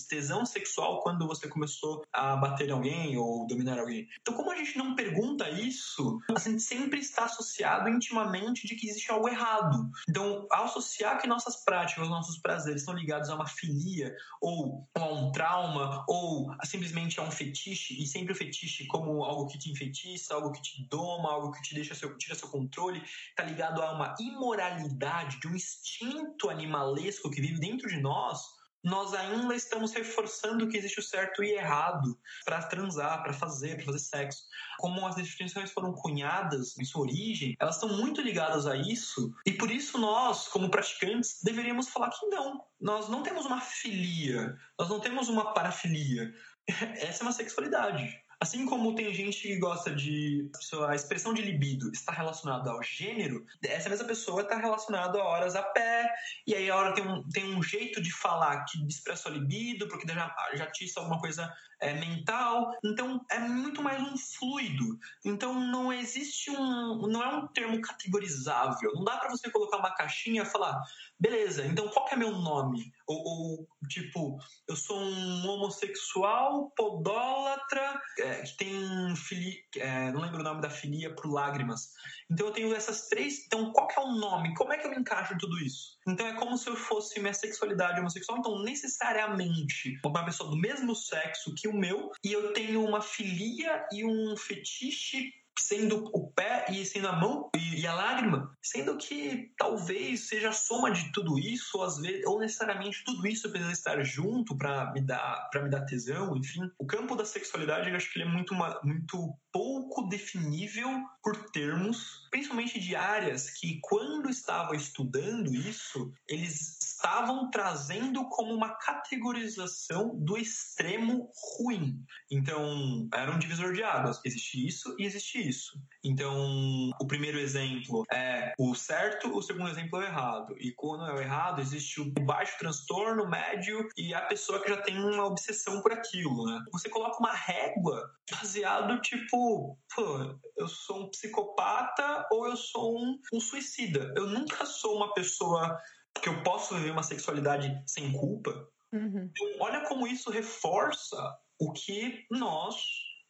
tesão 0.08 0.46
sexual 0.46 1.02
quando 1.02 1.26
você 1.26 1.48
começou 1.48 2.02
a 2.12 2.36
bater 2.36 2.70
alguém 2.70 3.16
ou 3.18 3.46
dominar 3.46 3.78
alguém? 3.78 4.08
Então, 4.20 4.32
como 4.32 4.50
a 4.50 4.56
gente 4.56 4.78
não 4.78 4.94
pergunta 4.94 5.50
isso, 5.50 6.20
a 6.34 6.38
gente 6.38 6.62
sempre 6.62 6.93
sempre 6.94 7.00
está 7.00 7.24
associado 7.24 7.88
intimamente 7.88 8.66
de 8.66 8.76
que 8.76 8.88
existe 8.88 9.10
algo 9.10 9.28
errado. 9.28 9.90
Então, 10.08 10.46
associar 10.52 11.20
que 11.20 11.26
nossas 11.26 11.56
práticas, 11.56 12.08
nossos 12.08 12.38
prazeres 12.38 12.82
estão 12.82 12.94
ligados 12.94 13.28
a 13.30 13.34
uma 13.34 13.46
filia, 13.46 14.14
ou 14.40 14.88
a 14.94 15.04
um 15.04 15.32
trauma, 15.32 16.04
ou 16.08 16.54
simplesmente 16.64 17.18
a 17.18 17.22
um 17.22 17.30
fetiche, 17.30 18.00
e 18.00 18.06
sempre 18.06 18.32
o 18.32 18.36
fetiche 18.36 18.86
como 18.86 19.24
algo 19.24 19.46
que 19.46 19.58
te 19.58 19.70
enfeitiça, 19.70 20.34
algo 20.34 20.52
que 20.52 20.62
te 20.62 20.86
doma, 20.88 21.32
algo 21.32 21.52
que 21.52 21.62
te 21.62 21.74
deixa 21.74 21.94
seu, 21.94 22.16
tira 22.16 22.34
seu 22.34 22.48
controle, 22.48 23.02
está 23.30 23.42
ligado 23.42 23.82
a 23.82 23.92
uma 23.92 24.14
imoralidade, 24.20 25.40
de 25.40 25.48
um 25.48 25.54
instinto 25.54 26.48
animalesco 26.48 27.30
que 27.30 27.40
vive 27.40 27.58
dentro 27.58 27.88
de 27.88 28.00
nós, 28.00 28.53
nós 28.84 29.14
ainda 29.14 29.54
estamos 29.54 29.92
reforçando 29.92 30.68
que 30.68 30.76
existe 30.76 31.00
o 31.00 31.02
certo 31.02 31.42
e 31.42 31.52
errado 31.52 32.16
para 32.44 32.62
transar, 32.64 33.22
para 33.22 33.32
fazer, 33.32 33.76
para 33.76 33.86
fazer 33.86 33.98
sexo. 33.98 34.42
Como 34.78 35.06
as 35.06 35.16
definições 35.16 35.72
foram 35.72 35.92
cunhadas 35.92 36.76
em 36.78 36.84
sua 36.84 37.02
origem, 37.02 37.56
elas 37.58 37.76
estão 37.76 37.88
muito 37.88 38.20
ligadas 38.20 38.66
a 38.66 38.76
isso, 38.76 39.32
e 39.46 39.52
por 39.52 39.70
isso 39.70 39.96
nós, 39.96 40.48
como 40.48 40.70
praticantes, 40.70 41.40
deveríamos 41.42 41.88
falar 41.88 42.10
que 42.10 42.26
não. 42.26 42.62
Nós 42.78 43.08
não 43.08 43.22
temos 43.22 43.46
uma 43.46 43.60
filia, 43.60 44.54
nós 44.78 44.90
não 44.90 45.00
temos 45.00 45.28
uma 45.28 45.54
parafilia. 45.54 46.34
Essa 46.68 47.22
é 47.22 47.26
uma 47.26 47.32
sexualidade. 47.32 48.23
Assim 48.40 48.66
como 48.66 48.94
tem 48.94 49.12
gente 49.14 49.40
que 49.40 49.56
gosta 49.56 49.94
de. 49.94 50.50
A 50.88 50.94
expressão 50.94 51.32
de 51.32 51.42
libido 51.42 51.90
está 51.92 52.12
relacionada 52.12 52.70
ao 52.70 52.82
gênero, 52.82 53.44
essa 53.62 53.88
mesma 53.88 54.06
pessoa 54.06 54.42
está 54.42 54.56
relacionada 54.56 55.18
a 55.18 55.24
horas 55.24 55.56
a 55.56 55.62
pé, 55.62 56.10
e 56.46 56.54
aí 56.54 56.70
a 56.70 56.76
hora 56.76 56.94
tem 56.94 57.06
um, 57.06 57.28
tem 57.28 57.54
um 57.54 57.62
jeito 57.62 58.02
de 58.02 58.12
falar 58.12 58.64
que 58.64 58.84
expressa 58.86 59.28
o 59.28 59.32
libido, 59.32 59.88
porque 59.88 60.06
já, 60.12 60.34
já 60.54 60.64
atiça 60.64 61.00
alguma 61.00 61.20
coisa 61.20 61.52
é, 61.84 61.94
mental. 61.94 62.72
Então 62.82 63.24
é 63.30 63.38
muito 63.38 63.82
mais 63.82 64.00
um 64.00 64.16
fluido. 64.16 64.98
Então 65.24 65.54
não 65.54 65.92
existe 65.92 66.50
um. 66.50 67.06
Não 67.06 67.22
é 67.22 67.36
um 67.36 67.46
termo 67.48 67.80
categorizável. 67.80 68.92
Não 68.94 69.04
dá 69.04 69.16
para 69.18 69.30
você 69.30 69.50
colocar 69.50 69.76
uma 69.76 69.94
caixinha 69.94 70.42
e 70.42 70.46
falar, 70.46 70.80
beleza, 71.20 71.66
então 71.66 71.88
qual 71.88 72.06
que 72.06 72.14
é 72.14 72.16
meu 72.16 72.32
nome? 72.32 72.92
Ou, 73.06 73.16
ou 73.16 73.68
tipo, 73.88 74.38
eu 74.66 74.76
sou 74.76 74.98
um 74.98 75.46
homossexual 75.46 76.70
podólatra 76.76 78.00
é, 78.18 78.42
que 78.42 78.56
tem 78.56 79.16
fili, 79.16 79.62
é, 79.76 80.10
não 80.10 80.22
lembro 80.22 80.40
o 80.40 80.44
nome 80.44 80.62
da 80.62 80.70
filia 80.70 81.14
pro 81.14 81.30
lágrimas. 81.30 81.92
Então 82.30 82.46
eu 82.46 82.52
tenho 82.52 82.74
essas 82.74 83.08
três. 83.08 83.44
Então 83.46 83.72
qual 83.72 83.86
que 83.86 83.98
é 83.98 84.02
o 84.02 84.12
nome? 84.12 84.54
Como 84.54 84.72
é 84.72 84.78
que 84.78 84.86
eu 84.86 84.90
me 84.90 84.96
encaixo 84.96 85.34
em 85.34 85.38
tudo 85.38 85.58
isso? 85.58 85.93
Então 86.06 86.26
é 86.26 86.34
como 86.34 86.56
se 86.58 86.68
eu 86.68 86.76
fosse 86.76 87.18
minha 87.20 87.32
sexualidade 87.32 88.00
homossexual. 88.00 88.38
Então 88.38 88.62
necessariamente 88.62 89.98
uma 90.04 90.24
pessoa 90.24 90.50
do 90.50 90.56
mesmo 90.56 90.94
sexo 90.94 91.54
que 91.54 91.68
o 91.68 91.72
meu 91.72 92.12
e 92.22 92.32
eu 92.32 92.52
tenho 92.52 92.84
uma 92.84 93.00
filia 93.00 93.86
e 93.92 94.04
um 94.04 94.36
fetiche 94.36 95.32
sendo 95.58 96.10
o 96.12 96.30
pé 96.32 96.66
e 96.70 96.84
sendo 96.84 97.08
a 97.08 97.12
mão 97.12 97.50
e, 97.54 97.86
a 97.86 97.94
lágrima, 97.94 98.56
sendo 98.62 98.96
que 98.96 99.52
talvez 99.56 100.28
seja 100.28 100.48
a 100.48 100.52
soma 100.52 100.90
de 100.90 101.12
tudo 101.12 101.38
isso, 101.38 101.78
ou 101.78 101.84
às 101.84 101.98
vezes, 101.98 102.24
ou 102.26 102.40
necessariamente 102.40 103.04
tudo 103.04 103.26
isso 103.26 103.50
precisa 103.50 103.72
estar 103.72 104.02
junto 104.02 104.56
para 104.56 104.92
me 104.92 105.00
dar 105.00 105.48
para 105.50 105.62
me 105.62 105.70
dar 105.70 105.82
tesão, 105.82 106.36
enfim. 106.36 106.60
O 106.78 106.86
campo 106.86 107.14
da 107.14 107.24
sexualidade, 107.24 107.88
eu 107.88 107.96
acho 107.96 108.12
que 108.12 108.18
ele 108.18 108.28
é 108.28 108.32
muito 108.32 108.54
muito 108.82 109.34
pouco 109.52 110.08
definível 110.08 110.88
por 111.22 111.50
termos, 111.50 112.26
principalmente 112.30 112.80
de 112.80 112.96
áreas 112.96 113.50
que 113.50 113.78
quando 113.82 114.28
estava 114.28 114.74
estudando 114.74 115.54
isso, 115.54 116.12
eles 116.28 116.93
estavam 117.04 117.50
trazendo 117.50 118.26
como 118.30 118.54
uma 118.54 118.70
categorização 118.76 120.16
do 120.16 120.38
extremo 120.38 121.30
ruim. 121.58 122.02
Então, 122.30 123.06
era 123.12 123.30
um 123.30 123.38
divisor 123.38 123.74
de 123.74 123.82
águas. 123.82 124.20
Existe 124.24 124.66
isso 124.66 124.96
e 124.98 125.04
existe 125.04 125.46
isso. 125.46 125.78
Então, 126.02 126.90
o 126.98 127.06
primeiro 127.06 127.38
exemplo 127.38 128.04
é 128.10 128.54
o 128.58 128.74
certo, 128.74 129.36
o 129.36 129.42
segundo 129.42 129.68
exemplo 129.68 130.00
é 130.00 130.04
o 130.04 130.06
errado. 130.06 130.54
E 130.58 130.72
quando 130.72 131.04
é 131.04 131.12
o 131.12 131.20
errado, 131.20 131.60
existe 131.60 132.00
o 132.00 132.10
baixo 132.24 132.56
transtorno, 132.58 133.28
médio 133.28 133.86
e 133.98 134.14
a 134.14 134.22
pessoa 134.22 134.60
que 134.62 134.70
já 134.70 134.80
tem 134.80 134.98
uma 134.98 135.26
obsessão 135.26 135.82
por 135.82 135.92
aquilo, 135.92 136.46
né? 136.46 136.64
Você 136.72 136.88
coloca 136.88 137.18
uma 137.18 137.32
régua 137.32 138.10
baseado, 138.30 138.98
tipo, 139.02 139.78
pô, 139.94 140.38
eu 140.56 140.68
sou 140.68 141.02
um 141.02 141.10
psicopata 141.10 142.26
ou 142.32 142.48
eu 142.48 142.56
sou 142.56 142.98
um, 142.98 143.18
um 143.32 143.40
suicida. 143.40 144.12
Eu 144.16 144.26
nunca 144.26 144.64
sou 144.64 144.96
uma 144.96 145.12
pessoa 145.12 145.78
que 146.20 146.28
eu 146.28 146.42
posso 146.42 146.74
viver 146.74 146.90
uma 146.90 147.02
sexualidade 147.02 147.82
sem 147.86 148.12
culpa. 148.12 148.68
Uhum. 148.92 149.30
Então, 149.30 149.48
olha 149.60 149.80
como 149.82 150.06
isso 150.06 150.30
reforça 150.30 151.16
o 151.58 151.72
que 151.72 152.26
nós 152.30 152.76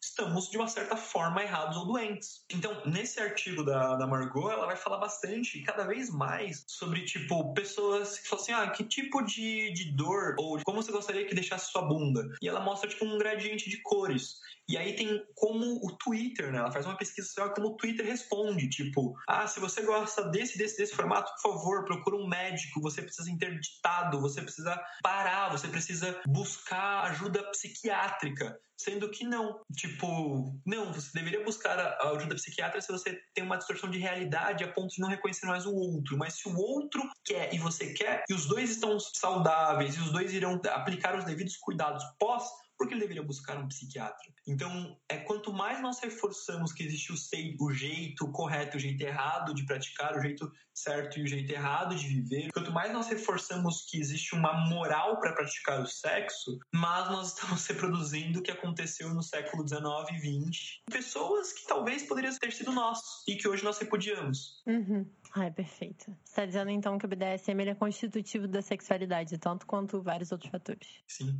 estamos, 0.05 0.49
de 0.49 0.57
uma 0.57 0.67
certa 0.67 0.95
forma, 0.95 1.41
errados 1.41 1.77
ou 1.77 1.87
doentes. 1.87 2.45
Então, 2.51 2.85
nesse 2.85 3.19
artigo 3.19 3.63
da, 3.63 3.95
da 3.95 4.05
Margot, 4.05 4.51
ela 4.51 4.67
vai 4.67 4.75
falar 4.75 4.97
bastante, 4.97 5.61
cada 5.63 5.83
vez 5.83 6.09
mais, 6.09 6.63
sobre, 6.67 7.03
tipo, 7.05 7.53
pessoas 7.53 8.19
que 8.19 8.27
falam 8.27 8.43
assim, 8.43 8.51
ah, 8.53 8.69
que 8.69 8.83
tipo 8.83 9.21
de, 9.23 9.73
de 9.73 9.91
dor, 9.95 10.35
ou 10.37 10.59
como 10.63 10.81
você 10.81 10.91
gostaria 10.91 11.25
que 11.25 11.33
deixasse 11.33 11.71
sua 11.71 11.81
bunda? 11.81 12.23
E 12.41 12.47
ela 12.47 12.59
mostra, 12.59 12.89
tipo, 12.89 13.05
um 13.05 13.17
gradiente 13.17 13.69
de 13.69 13.81
cores. 13.81 14.39
E 14.67 14.77
aí 14.77 14.95
tem 14.95 15.23
como 15.35 15.79
o 15.85 15.95
Twitter, 15.97 16.51
né? 16.51 16.59
Ela 16.59 16.71
faz 16.71 16.85
uma 16.85 16.97
pesquisa 16.97 17.27
social 17.27 17.53
como 17.53 17.69
o 17.69 17.77
Twitter 17.77 18.05
responde, 18.05 18.69
tipo, 18.69 19.15
ah, 19.27 19.47
se 19.47 19.59
você 19.59 19.83
gosta 19.83 20.23
desse, 20.29 20.57
desse, 20.57 20.77
desse 20.77 20.95
formato, 20.95 21.31
por 21.33 21.51
favor, 21.51 21.85
procura 21.85 22.15
um 22.15 22.27
médico, 22.27 22.81
você 22.81 23.01
precisa 23.01 23.29
interditado, 23.29 24.19
você 24.19 24.41
precisa 24.41 24.81
parar, 25.03 25.51
você 25.51 25.67
precisa 25.67 26.19
buscar 26.27 27.05
ajuda 27.05 27.43
psiquiátrica. 27.51 28.59
sendo 28.77 29.09
que 29.09 29.23
não. 29.23 29.61
Tipo, 29.75 30.53
não, 30.65 30.91
você 30.91 31.09
deveria 31.13 31.43
buscar 31.43 31.79
a 31.79 32.09
ajuda 32.11 32.35
psiquiátrica 32.35 32.81
se 32.81 32.91
você 32.91 33.19
tem 33.33 33.43
uma 33.43 33.57
distorção 33.57 33.89
de 33.89 33.99
realidade 33.99 34.63
a 34.63 34.71
ponto 34.71 34.93
de 34.93 35.01
não 35.01 35.07
reconhecer 35.07 35.45
mais 35.45 35.65
o 35.65 35.73
outro. 35.73 36.17
Mas 36.17 36.35
se 36.35 36.47
o 36.47 36.57
outro 36.57 37.01
quer 37.23 37.53
e 37.53 37.57
você 37.57 37.93
quer, 37.93 38.23
e 38.29 38.33
os 38.33 38.47
dois 38.47 38.69
estão 38.69 38.99
saudáveis, 38.99 39.95
e 39.95 39.99
os 39.99 40.11
dois 40.11 40.33
irão 40.33 40.59
aplicar 40.69 41.17
os 41.17 41.23
devidos 41.23 41.55
cuidados 41.57 42.03
pós 42.19 42.43
porque 42.77 42.93
ele 42.93 43.01
deveria 43.01 43.23
buscar 43.23 43.57
um 43.57 43.67
psiquiatra. 43.67 44.33
Então, 44.47 44.97
é 45.09 45.17
quanto 45.17 45.53
mais 45.53 45.81
nós 45.81 45.99
reforçamos 45.99 46.73
que 46.73 46.83
existe 46.83 47.11
o, 47.11 47.17
sei, 47.17 47.55
o 47.59 47.71
jeito 47.71 48.31
correto, 48.31 48.77
o 48.77 48.79
jeito 48.79 49.01
errado 49.01 49.53
de 49.53 49.65
praticar, 49.65 50.15
o 50.15 50.21
jeito 50.21 50.51
certo 50.73 51.17
e 51.17 51.23
o 51.23 51.27
jeito 51.27 51.51
errado 51.51 51.95
de 51.95 52.05
viver, 52.05 52.51
quanto 52.51 52.71
mais 52.71 52.91
nós 52.91 53.07
reforçamos 53.07 53.85
que 53.89 53.97
existe 53.97 54.35
uma 54.35 54.53
moral 54.67 55.19
para 55.19 55.33
praticar 55.33 55.81
o 55.81 55.87
sexo, 55.87 56.59
mais 56.73 57.09
nós 57.09 57.33
estamos 57.33 57.65
reproduzindo 57.67 58.39
o 58.39 58.41
que 58.41 58.51
aconteceu 58.51 59.13
no 59.13 59.23
século 59.23 59.65
XIX 59.67 59.81
e 60.11 60.49
XX. 60.51 60.81
Pessoas 60.91 61.53
que 61.53 61.65
talvez 61.65 62.03
poderiam 62.03 62.35
ter 62.37 62.51
sido 62.51 62.71
nós 62.71 62.99
e 63.27 63.35
que 63.35 63.47
hoje 63.47 63.63
nós 63.63 63.77
repudiamos. 63.77 64.61
Uhum. 64.67 65.09
Ai, 65.33 65.51
perfeito. 65.51 66.05
Você 66.05 66.31
está 66.31 66.45
dizendo 66.45 66.69
então 66.69 66.97
que 66.97 67.05
o 67.05 67.09
BDSM 67.09 67.61
é 67.61 67.75
constitutivo 67.75 68.47
da 68.47 68.61
sexualidade, 68.61 69.37
tanto 69.37 69.65
quanto 69.65 70.01
vários 70.01 70.31
outros 70.31 70.51
fatores. 70.51 70.87
Sim. 71.07 71.37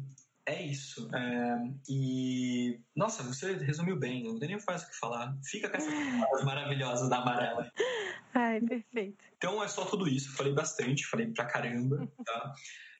É 0.47 0.61
isso. 0.61 1.09
É, 1.13 1.57
e. 1.89 2.79
Nossa, 2.95 3.23
você 3.23 3.53
resumiu 3.53 3.97
bem. 3.97 4.23
Não 4.23 4.37
tem 4.37 4.49
nem 4.49 4.59
mais 4.67 4.83
o 4.83 4.89
que 4.89 4.95
falar. 4.95 5.35
Fica 5.43 5.69
com 5.69 5.77
essas 5.77 5.93
palavras 5.93 6.43
maravilhosas 6.43 7.09
da 7.09 7.17
amarela. 7.17 7.71
Ai, 8.33 8.61
perfeito. 8.61 9.23
Então 9.37 9.63
é 9.63 9.67
só 9.67 9.85
tudo 9.85 10.07
isso. 10.07 10.35
Falei 10.35 10.53
bastante, 10.53 11.07
falei 11.07 11.27
pra 11.27 11.45
caramba, 11.45 12.07
tá? 12.23 12.53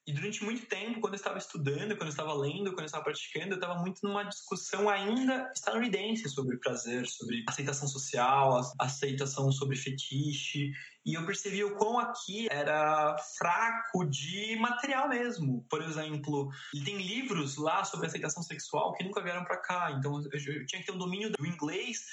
E 0.08 0.14
durante 0.14 0.44
muito 0.44 0.68
tempo, 0.68 1.02
quando 1.02 1.14
eu 1.14 1.18
estava 1.18 1.40
estudando, 1.40 1.98
quando 1.98 2.04
eu 2.04 2.10
estava 2.10 2.34
lendo, 2.34 2.72
quando 2.72 2.82
eu 2.82 2.86
estava 2.86 3.04
praticando, 3.04 3.54
eu 3.54 3.56
estava 3.56 3.80
muito 3.82 4.02
numa 4.04 4.24
discussão 4.24 4.88
ainda 4.88 5.52
estadunidense 5.56 6.30
sobre 6.30 6.58
prazer, 6.58 7.08
sobre 7.08 7.44
aceitação 7.48 7.88
social, 7.88 8.62
aceitação 8.80 9.52
sobre 9.52 9.76
fetiche. 9.76 10.72
E 11.04 11.16
eu 11.16 11.26
percebi 11.26 11.64
o 11.64 11.76
quão 11.76 11.98
aqui 11.98 12.48
era 12.52 13.18
fraco 13.38 14.06
de 14.06 14.56
material 14.58 15.10
mesmo. 15.10 15.66
Por 15.70 15.82
exemplo, 15.82 16.50
tem 16.84 16.98
livros 16.98 17.58
lá 17.58 17.84
sobre 17.84 18.06
aceitação 18.06 18.44
sexual 18.44 18.94
que 18.94 19.04
nunca 19.04 19.24
vieram 19.24 19.44
para 19.44 19.58
cá. 19.58 19.92
Então 19.98 20.22
eu 20.22 20.66
tinha 20.68 20.82
que 20.82 20.86
ter 20.86 20.92
um 20.92 21.00
domínio 21.00 21.32
do 21.32 21.46
inglês 21.48 22.06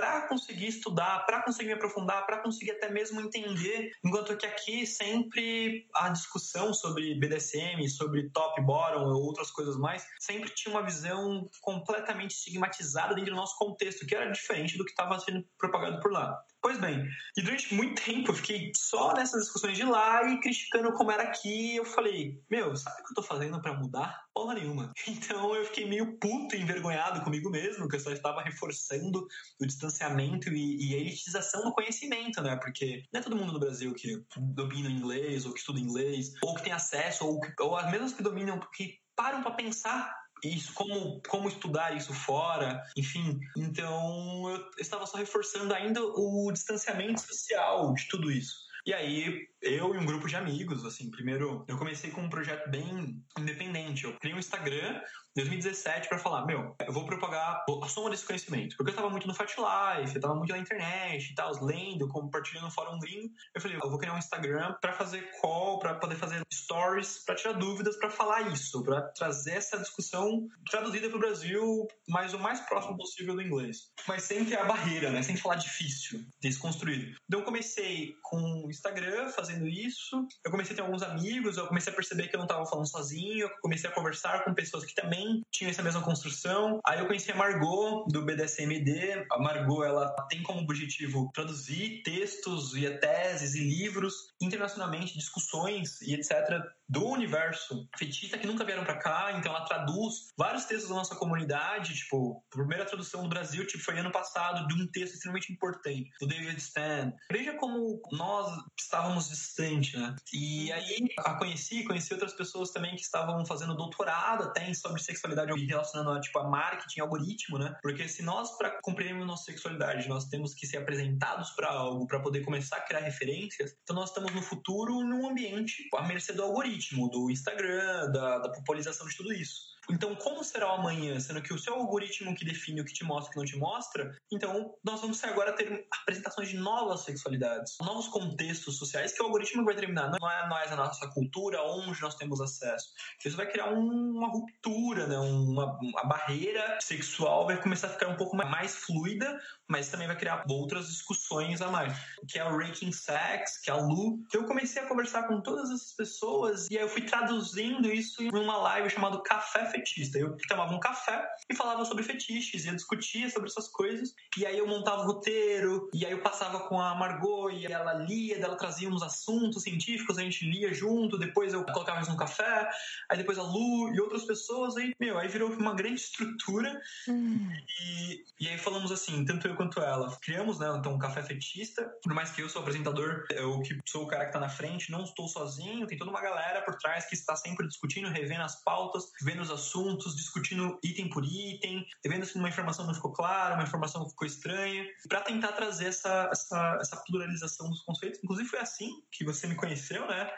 para 0.00 0.22
conseguir 0.22 0.68
estudar, 0.68 1.26
para 1.26 1.42
conseguir 1.42 1.68
me 1.68 1.74
aprofundar, 1.74 2.24
para 2.24 2.38
conseguir 2.38 2.70
até 2.70 2.90
mesmo 2.90 3.20
entender, 3.20 3.90
enquanto 4.02 4.34
que 4.34 4.46
aqui 4.46 4.86
sempre 4.86 5.86
a 5.94 6.08
discussão 6.08 6.72
sobre 6.72 7.14
BDSM, 7.16 7.86
sobre 7.86 8.30
top 8.30 8.62
bottom 8.62 9.04
ou 9.04 9.22
outras 9.22 9.50
coisas 9.50 9.76
mais, 9.76 10.02
sempre 10.18 10.48
tinha 10.54 10.74
uma 10.74 10.82
visão 10.82 11.46
completamente 11.60 12.30
estigmatizada 12.30 13.14
dentro 13.14 13.32
do 13.32 13.36
nosso 13.36 13.58
contexto, 13.58 14.06
que 14.06 14.14
era 14.14 14.30
diferente 14.32 14.78
do 14.78 14.86
que 14.86 14.90
estava 14.90 15.20
sendo 15.20 15.44
propagado 15.58 16.00
por 16.00 16.10
lá. 16.10 16.42
Pois 16.62 16.78
bem, 16.78 17.08
e 17.38 17.42
durante 17.42 17.74
muito 17.74 18.02
tempo 18.02 18.30
eu 18.30 18.34
fiquei 18.34 18.70
só 18.76 19.14
nessas 19.14 19.44
discussões 19.44 19.78
de 19.78 19.84
lá 19.84 20.30
e 20.30 20.38
criticando 20.40 20.92
como 20.92 21.10
era 21.10 21.22
aqui. 21.22 21.76
Eu 21.76 21.86
falei, 21.86 22.38
meu, 22.50 22.76
sabe 22.76 23.00
o 23.00 23.04
que 23.04 23.12
eu 23.12 23.14
tô 23.14 23.22
fazendo 23.22 23.60
para 23.62 23.72
mudar? 23.72 24.24
Porra 24.34 24.54
nenhuma. 24.54 24.92
Então 25.30 25.54
eu 25.54 25.64
fiquei 25.64 25.86
meio 25.86 26.18
puto 26.18 26.56
envergonhado 26.56 27.22
comigo 27.22 27.50
mesmo, 27.50 27.88
que 27.88 27.96
eu 27.96 28.00
só 28.00 28.10
estava 28.10 28.42
reforçando 28.42 29.26
o 29.60 29.66
distanciamento 29.66 30.48
e, 30.50 30.90
e, 30.90 30.94
a 30.94 30.98
elitização 30.98 31.62
do 31.62 31.72
conhecimento, 31.72 32.42
né? 32.42 32.56
Porque 32.56 33.04
não 33.12 33.20
é 33.20 33.22
todo 33.22 33.36
mundo 33.36 33.52
no 33.52 33.60
Brasil 33.60 33.94
que 33.94 34.22
domina 34.36 34.90
inglês, 34.90 35.46
ou 35.46 35.52
que 35.52 35.60
estuda 35.60 35.80
inglês, 35.80 36.32
ou 36.42 36.54
que 36.54 36.62
tem 36.62 36.72
acesso, 36.72 37.26
ou, 37.26 37.40
ou 37.60 37.76
as 37.76 37.90
mesmas 37.90 38.12
que 38.12 38.22
dominam, 38.22 38.60
que 38.74 38.98
param 39.16 39.42
para 39.42 39.52
pensar 39.52 40.19
isso, 40.44 40.72
como, 40.74 41.20
como 41.28 41.48
estudar 41.48 41.96
isso 41.96 42.12
fora, 42.12 42.82
enfim. 42.96 43.38
Então 43.56 44.50
eu 44.50 44.70
estava 44.78 45.06
só 45.06 45.16
reforçando 45.16 45.74
ainda 45.74 46.02
o 46.02 46.50
distanciamento 46.52 47.20
social 47.20 47.92
de 47.94 48.08
tudo 48.08 48.30
isso. 48.30 48.70
E 48.86 48.94
aí, 48.94 49.46
eu 49.60 49.94
e 49.94 49.98
um 49.98 50.06
grupo 50.06 50.26
de 50.26 50.36
amigos, 50.36 50.84
assim, 50.86 51.10
primeiro 51.10 51.64
eu 51.68 51.76
comecei 51.76 52.10
com 52.10 52.22
um 52.22 52.30
projeto 52.30 52.70
bem 52.70 53.22
independente. 53.38 54.04
Eu 54.04 54.16
criei 54.18 54.34
um 54.34 54.38
Instagram 54.38 55.00
2017 55.36 56.08
para 56.08 56.18
falar, 56.18 56.44
meu, 56.44 56.74
eu 56.84 56.92
vou 56.92 57.04
propagar 57.04 57.64
a 57.82 57.88
soma 57.88 58.10
desse 58.10 58.24
conhecimento. 58.24 58.76
Porque 58.76 58.90
eu 58.90 58.96
tava 58.96 59.10
muito 59.10 59.26
no 59.26 59.34
Fat 59.34 59.50
Life, 59.50 60.14
eu 60.14 60.20
tava 60.20 60.34
muito 60.34 60.50
na 60.50 60.58
internet 60.58 61.30
e 61.30 61.34
tal, 61.34 61.52
lendo, 61.64 62.08
compartilhando 62.08 62.64
no 62.64 62.70
fórum 62.70 62.98
gringo. 62.98 63.32
Eu 63.54 63.60
falei, 63.60 63.76
eu 63.76 63.88
vou 63.88 63.98
criar 63.98 64.14
um 64.14 64.18
Instagram 64.18 64.74
para 64.80 64.92
fazer 64.92 65.30
call, 65.40 65.78
para 65.78 65.94
poder 65.94 66.16
fazer 66.16 66.40
stories, 66.52 67.24
para 67.24 67.34
tirar 67.34 67.52
dúvidas, 67.52 67.96
para 67.96 68.10
falar 68.10 68.52
isso, 68.52 68.82
para 68.82 69.02
trazer 69.12 69.52
essa 69.52 69.78
discussão 69.78 70.48
traduzida 70.68 71.08
para 71.08 71.16
o 71.16 71.20
Brasil, 71.20 71.86
mas 72.08 72.34
o 72.34 72.38
mais 72.38 72.60
próximo 72.60 72.96
possível 72.96 73.34
do 73.34 73.42
inglês. 73.42 73.90
Mas 74.08 74.24
sem 74.24 74.52
a 74.54 74.64
barreira, 74.64 75.10
né? 75.10 75.22
Sem 75.22 75.36
falar 75.36 75.56
difícil, 75.56 76.24
desconstruído. 76.40 77.14
Então 77.26 77.40
eu 77.40 77.44
comecei 77.44 78.14
com 78.22 78.64
o 78.64 78.70
Instagram 78.70 79.28
fazendo 79.28 79.68
isso. 79.68 80.26
Eu 80.44 80.50
comecei 80.50 80.72
a 80.72 80.76
ter 80.76 80.82
alguns 80.82 81.02
amigos, 81.02 81.56
eu 81.56 81.66
comecei 81.66 81.92
a 81.92 81.96
perceber 81.96 82.28
que 82.28 82.36
eu 82.36 82.40
não 82.40 82.46
tava 82.46 82.66
falando 82.66 82.86
sozinho, 82.86 83.42
eu 83.42 83.50
comecei 83.62 83.88
a 83.88 83.92
conversar 83.92 84.44
com 84.44 84.54
pessoas 84.54 84.84
que 84.84 84.94
também 84.94 85.19
também 85.20 85.42
tinham 85.50 85.70
essa 85.70 85.82
mesma 85.82 86.02
construção. 86.02 86.80
Aí 86.84 86.98
eu 86.98 87.06
conheci 87.06 87.30
a 87.30 87.36
Margot, 87.36 88.06
do 88.08 88.24
BDSMD. 88.24 89.26
A 89.30 89.38
Margot, 89.38 89.84
ela 89.84 90.08
tem 90.28 90.42
como 90.42 90.60
objetivo 90.60 91.30
traduzir 91.34 92.02
textos 92.02 92.74
e 92.74 92.88
teses 92.98 93.54
e 93.54 93.60
livros 93.60 94.14
internacionalmente, 94.40 95.16
discussões 95.16 96.00
e 96.02 96.14
etc 96.14 96.62
do 96.90 97.06
universo 97.06 97.88
fetista 97.96 98.36
que 98.36 98.46
nunca 98.46 98.64
vieram 98.64 98.84
para 98.84 98.96
cá, 98.96 99.32
então 99.38 99.54
ela 99.54 99.64
traduz 99.64 100.28
vários 100.36 100.64
textos 100.64 100.88
da 100.88 100.96
nossa 100.96 101.14
comunidade, 101.14 101.94
tipo, 101.94 102.42
a 102.52 102.56
primeira 102.56 102.84
tradução 102.84 103.22
do 103.22 103.28
Brasil 103.28 103.64
tipo, 103.64 103.82
foi 103.82 103.98
ano 103.98 104.10
passado 104.10 104.66
de 104.66 104.82
um 104.82 104.86
texto 104.88 105.14
extremamente 105.14 105.52
importante, 105.52 106.10
do 106.20 106.26
David 106.26 106.58
Stan. 106.58 107.12
Veja 107.30 107.54
como 107.54 108.00
nós 108.10 108.52
estávamos 108.78 109.28
distantes, 109.28 109.98
né? 109.98 110.16
E 110.32 110.72
aí 110.72 111.06
a 111.18 111.34
conheci, 111.34 111.84
conheci 111.84 112.12
outras 112.12 112.32
pessoas 112.32 112.70
também 112.70 112.96
que 112.96 113.02
estavam 113.02 113.46
fazendo 113.46 113.76
doutorado 113.76 114.44
até 114.44 114.72
sobre 114.74 115.00
sexualidade 115.00 115.52
e 115.52 115.66
relacionando 115.66 116.10
a, 116.10 116.20
tipo, 116.20 116.38
a 116.38 116.48
marketing, 116.48 117.00
algoritmo, 117.00 117.58
né? 117.58 117.76
Porque 117.82 118.08
se 118.08 118.22
nós, 118.22 118.56
para 118.58 118.80
compreendermos 118.82 119.26
nossa 119.26 119.44
sexualidade, 119.44 120.08
nós 120.08 120.26
temos 120.26 120.54
que 120.54 120.66
ser 120.66 120.78
apresentados 120.78 121.50
para 121.50 121.68
algo, 121.68 122.06
para 122.06 122.20
poder 122.20 122.44
começar 122.44 122.78
a 122.78 122.80
criar 122.80 123.00
referências, 123.00 123.76
então 123.82 123.94
nós 123.94 124.08
estamos 124.08 124.32
no 124.34 124.42
futuro 124.42 125.04
num 125.04 125.28
ambiente 125.28 125.88
à 125.94 126.02
mercê 126.02 126.32
do 126.32 126.42
algoritmo, 126.42 126.79
do 127.10 127.30
Instagram, 127.30 128.10
da, 128.10 128.38
da 128.38 128.48
popularização 128.48 129.06
de 129.06 129.16
tudo 129.16 129.32
isso. 129.32 129.69
Então, 129.92 130.14
como 130.14 130.42
será 130.44 130.72
o 130.72 130.80
amanhã? 130.80 131.18
Sendo 131.20 131.42
que 131.42 131.52
o 131.52 131.58
seu 131.58 131.74
algoritmo 131.74 132.34
que 132.34 132.44
define 132.44 132.80
o 132.80 132.84
que 132.84 132.92
te 132.92 133.04
mostra 133.04 133.30
e 133.30 133.30
o 133.30 133.32
que 133.32 133.38
não 133.38 133.44
te 133.44 133.58
mostra, 133.58 134.16
então 134.32 134.74
nós 134.84 135.00
vamos 135.00 135.22
agora 135.24 135.52
ter 135.52 135.86
apresentações 136.02 136.48
de 136.48 136.56
novas 136.56 137.00
sexualidades, 137.00 137.76
novos 137.80 138.08
contextos 138.08 138.78
sociais 138.78 139.12
que 139.12 139.22
o 139.22 139.26
algoritmo 139.26 139.64
vai 139.64 139.74
determinar. 139.74 140.10
Não 140.10 140.30
é 140.30 140.48
nós, 140.48 140.72
a 140.72 140.76
nossa 140.76 141.08
cultura, 141.08 141.62
onde 141.62 142.00
nós 142.00 142.14
temos 142.14 142.40
acesso. 142.40 142.90
Isso 143.24 143.36
vai 143.36 143.46
criar 143.46 143.72
um, 143.72 144.16
uma 144.16 144.28
ruptura, 144.28 145.06
né? 145.06 145.18
uma, 145.18 145.78
uma 145.80 146.04
barreira 146.04 146.78
sexual 146.80 147.46
vai 147.46 147.60
começar 147.60 147.88
a 147.88 147.90
ficar 147.90 148.08
um 148.08 148.16
pouco 148.16 148.36
mais 148.36 148.74
fluida, 148.76 149.40
mas 149.68 149.88
também 149.88 150.06
vai 150.06 150.16
criar 150.16 150.44
outras 150.48 150.86
discussões 150.88 151.60
a 151.60 151.68
mais. 151.68 151.96
Que 152.28 152.38
é 152.38 152.44
o 152.44 152.56
Raking 152.56 152.92
Sex, 152.92 153.60
que 153.62 153.70
é 153.70 153.72
a 153.72 153.76
Lu. 153.76 154.18
Eu 154.32 154.44
comecei 154.44 154.82
a 154.82 154.86
conversar 154.86 155.24
com 155.24 155.40
todas 155.40 155.70
essas 155.70 155.92
pessoas 155.92 156.68
e 156.70 156.76
aí 156.76 156.82
eu 156.82 156.88
fui 156.88 157.02
traduzindo 157.02 157.90
isso 157.90 158.22
em 158.22 158.30
uma 158.30 158.56
live 158.56 158.90
chamada 158.90 159.22
Café 159.22 159.66
Fetista. 159.80 160.18
Eu 160.18 160.36
tomava 160.48 160.74
um 160.74 160.80
café 160.80 161.26
e 161.48 161.54
falava 161.54 161.84
sobre 161.84 162.04
fetiches, 162.04 162.64
ia 162.64 162.74
discutir 162.74 163.30
sobre 163.30 163.48
essas 163.48 163.68
coisas. 163.68 164.14
E 164.36 164.46
aí 164.46 164.58
eu 164.58 164.66
montava 164.66 165.02
o 165.02 165.06
roteiro, 165.06 165.90
e 165.92 166.04
aí 166.04 166.12
eu 166.12 166.22
passava 166.22 166.60
com 166.60 166.80
a 166.80 166.94
Margot 166.94 167.50
e 167.50 167.66
ela 167.66 167.94
lia, 167.94 168.38
ela 168.38 168.56
trazia 168.56 168.88
uns 168.88 169.02
assuntos 169.02 169.62
científicos, 169.62 170.18
a 170.18 170.22
gente 170.22 170.48
lia 170.48 170.72
junto, 170.72 171.18
depois 171.18 171.52
eu 171.52 171.64
colocava 171.64 171.98
eles 171.98 172.08
no 172.08 172.16
café, 172.16 172.68
aí 173.08 173.18
depois 173.18 173.38
a 173.38 173.42
Lu 173.42 173.92
e 173.94 174.00
outras 174.00 174.24
pessoas, 174.24 174.76
aí, 174.76 174.92
meu, 175.00 175.18
aí 175.18 175.28
virou 175.28 175.50
uma 175.50 175.74
grande 175.74 176.00
estrutura. 176.00 176.80
Hum. 177.08 177.50
E, 177.82 178.24
e 178.40 178.48
aí 178.48 178.58
falamos 178.58 178.92
assim, 178.92 179.24
tanto 179.24 179.48
eu 179.48 179.56
quanto 179.56 179.80
ela, 179.80 180.16
criamos, 180.20 180.58
né, 180.58 180.72
então 180.78 180.94
um 180.94 180.98
café 180.98 181.22
fetista, 181.22 181.82
por 182.02 182.14
mais 182.14 182.30
que 182.30 182.42
eu 182.42 182.48
sou 182.48 182.62
apresentador, 182.62 183.24
eu 183.30 183.60
que 183.62 183.78
sou 183.86 184.04
o 184.04 184.06
cara 184.06 184.26
que 184.26 184.32
tá 184.32 184.40
na 184.40 184.48
frente, 184.48 184.90
não 184.90 185.04
estou 185.04 185.28
sozinho, 185.28 185.86
tem 185.86 185.98
toda 185.98 186.10
uma 186.10 186.20
galera 186.20 186.62
por 186.62 186.76
trás 186.76 187.06
que 187.06 187.14
está 187.14 187.34
sempre 187.36 187.66
discutindo, 187.66 188.08
revendo 188.08 188.42
as 188.42 188.62
pautas, 188.62 189.04
vendo 189.22 189.42
os 189.42 189.50
assuntos, 189.50 189.69
discutindo 190.14 190.78
item 190.82 191.08
por 191.10 191.24
item, 191.24 191.86
vendo 192.04 192.26
se 192.26 192.36
uma 192.36 192.48
informação 192.48 192.86
não 192.86 192.94
ficou 192.94 193.12
clara, 193.12 193.54
uma 193.54 193.64
informação 193.64 194.08
ficou 194.08 194.26
estranha, 194.26 194.86
para 195.08 195.20
tentar 195.20 195.52
trazer 195.52 195.86
essa, 195.86 196.28
essa, 196.32 196.78
essa 196.80 196.96
pluralização 197.06 197.68
dos 197.70 197.82
conceitos. 197.82 198.20
Inclusive 198.22 198.48
foi 198.48 198.58
assim 198.58 198.90
que 199.10 199.24
você 199.24 199.46
me 199.46 199.54
conheceu, 199.54 200.06
né? 200.06 200.30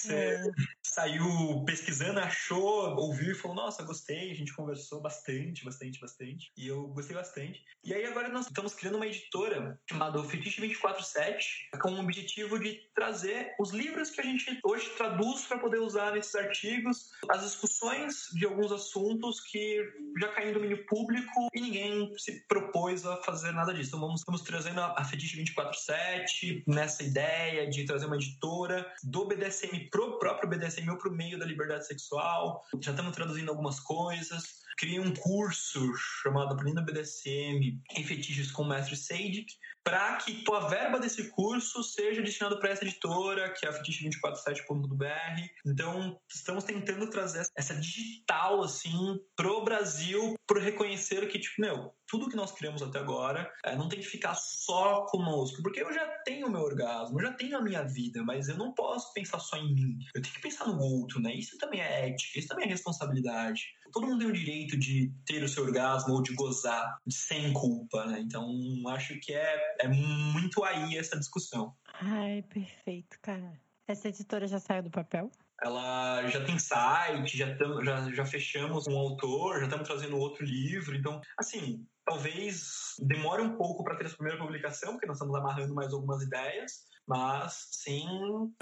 Que 0.00 0.08
você 0.08 0.14
é. 0.14 0.42
saiu 0.82 1.64
pesquisando, 1.64 2.20
achou, 2.20 2.96
ouviu 2.96 3.32
e 3.32 3.34
falou: 3.34 3.56
Nossa, 3.56 3.82
gostei. 3.82 4.30
A 4.30 4.34
gente 4.34 4.54
conversou 4.54 5.00
bastante, 5.00 5.64
bastante, 5.64 6.00
bastante. 6.00 6.52
E 6.56 6.66
eu 6.66 6.88
gostei 6.88 7.16
bastante. 7.16 7.62
E 7.84 7.92
aí 7.92 8.04
agora 8.06 8.28
nós 8.28 8.46
estamos 8.46 8.74
criando 8.74 8.96
uma 8.96 9.06
editora 9.06 9.80
chamada 9.88 10.22
Fetiche 10.24 10.60
247, 10.60 11.70
com 11.80 11.92
o 11.92 12.00
objetivo 12.00 12.58
de 12.58 12.80
trazer 12.94 13.54
os 13.58 13.70
livros 13.70 14.10
que 14.10 14.20
a 14.20 14.24
gente 14.24 14.58
hoje 14.64 14.88
traduz 14.96 15.44
para 15.46 15.58
poder 15.58 15.78
usar 15.78 16.12
nesses 16.12 16.34
artigos, 16.34 17.10
as 17.30 17.42
discussões 17.42 18.28
de 18.34 18.44
alguns 18.44 18.72
assuntos 18.72 19.40
que 19.40 19.82
já 20.20 20.28
caem 20.28 20.48
no 20.48 20.54
domínio 20.54 20.84
público 20.86 21.48
e 21.54 21.60
ninguém 21.60 22.12
se 22.18 22.46
propôs 22.46 23.04
a 23.06 23.16
fazer 23.18 23.52
nada 23.52 23.72
disso. 23.72 23.88
Então 23.88 24.00
vamos, 24.00 24.20
estamos 24.20 24.42
trazendo 24.42 24.80
a 24.80 25.04
Fetiche 25.04 25.36
247 25.36 26.64
nessa 26.66 27.02
ideia 27.02 27.68
de 27.68 27.84
trazer 27.84 28.06
uma 28.06 28.16
editora 28.16 28.90
do 29.02 29.26
BDSM 29.26 29.87
pro 29.90 30.18
próprio 30.18 30.48
BDSM 30.48 30.88
ou 30.90 30.96
pro 30.96 31.10
meio 31.10 31.38
da 31.38 31.46
liberdade 31.46 31.86
sexual. 31.86 32.62
Já 32.80 32.90
estamos 32.90 33.14
traduzindo 33.14 33.50
algumas 33.50 33.80
coisas. 33.80 34.58
Criei 34.78 35.00
um 35.00 35.12
curso 35.12 35.92
chamado 36.22 36.54
Aprendendo 36.54 36.84
BDSM 36.84 37.82
em 37.96 38.04
Fetiches 38.04 38.52
com 38.52 38.62
o 38.62 38.68
Mestre 38.68 38.96
Sadic, 38.96 39.46
para 39.88 40.16
que 40.16 40.44
a 40.52 40.68
verba 40.68 41.00
desse 41.00 41.30
curso 41.30 41.82
seja 41.82 42.20
destinada 42.20 42.58
para 42.58 42.68
essa 42.68 42.84
editora, 42.84 43.50
que 43.54 43.64
é 43.66 43.70
a 43.70 43.72
fetiche247.br. 43.72 45.48
Então, 45.66 46.20
estamos 46.32 46.64
tentando 46.64 47.08
trazer 47.08 47.46
essa 47.56 47.74
digital, 47.74 48.62
assim, 48.62 49.18
pro 49.34 49.64
Brasil, 49.64 50.34
pro 50.46 50.60
reconhecer 50.60 51.26
que, 51.28 51.38
tipo, 51.38 51.60
meu, 51.60 51.94
tudo 52.06 52.28
que 52.28 52.36
nós 52.36 52.52
criamos 52.52 52.82
até 52.82 52.98
agora 52.98 53.50
é, 53.64 53.76
não 53.76 53.88
tem 53.88 53.98
que 53.98 54.06
ficar 54.06 54.34
só 54.34 55.06
conosco, 55.06 55.62
porque 55.62 55.82
eu 55.82 55.92
já 55.92 56.06
tenho 56.24 56.50
meu 56.50 56.60
orgasmo, 56.60 57.18
eu 57.18 57.26
já 57.26 57.32
tenho 57.32 57.56
a 57.56 57.62
minha 57.62 57.82
vida, 57.82 58.22
mas 58.22 58.48
eu 58.48 58.56
não 58.56 58.72
posso 58.72 59.12
pensar 59.12 59.38
só 59.38 59.56
em 59.56 59.74
mim. 59.74 59.98
Eu 60.14 60.22
tenho 60.22 60.34
que 60.34 60.42
pensar 60.42 60.66
no 60.66 60.78
outro, 60.80 61.20
né? 61.20 61.34
Isso 61.34 61.56
também 61.58 61.80
é 61.80 62.08
ética, 62.08 62.38
isso 62.38 62.48
também 62.48 62.66
é 62.66 62.68
responsabilidade. 62.68 63.62
Todo 63.92 64.06
mundo 64.06 64.20
tem 64.20 64.28
o 64.28 64.32
direito 64.32 64.76
de 64.76 65.12
ter 65.26 65.42
o 65.42 65.48
seu 65.48 65.64
orgasmo 65.64 66.14
ou 66.14 66.22
de 66.22 66.34
gozar 66.34 66.98
sem 67.08 67.52
culpa, 67.52 68.06
né? 68.06 68.20
Então, 68.20 68.48
acho 68.88 69.18
que 69.20 69.32
é, 69.32 69.76
é 69.80 69.88
muito 69.88 70.62
aí 70.64 70.96
essa 70.96 71.18
discussão. 71.18 71.74
Ai, 72.00 72.42
perfeito, 72.42 73.18
cara. 73.20 73.60
Essa 73.86 74.08
editora 74.08 74.46
já 74.46 74.58
saiu 74.58 74.82
do 74.82 74.90
papel? 74.90 75.30
Ela 75.62 76.26
já 76.28 76.44
tem 76.44 76.58
site, 76.58 77.36
já, 77.36 77.56
tam, 77.56 77.84
já, 77.84 78.10
já 78.12 78.24
fechamos 78.24 78.86
um 78.86 78.96
autor, 78.96 79.58
já 79.58 79.64
estamos 79.64 79.88
trazendo 79.88 80.16
outro 80.16 80.44
livro. 80.44 80.94
Então, 80.94 81.20
assim, 81.36 81.84
talvez 82.04 82.94
demore 83.00 83.42
um 83.42 83.56
pouco 83.56 83.82
para 83.82 83.96
ter 83.96 84.06
essa 84.06 84.16
primeira 84.16 84.38
publicação, 84.38 84.92
porque 84.92 85.06
nós 85.06 85.16
estamos 85.16 85.34
amarrando 85.34 85.74
mais 85.74 85.92
algumas 85.92 86.22
ideias. 86.22 86.86
Mas 87.06 87.68
sim, 87.72 88.06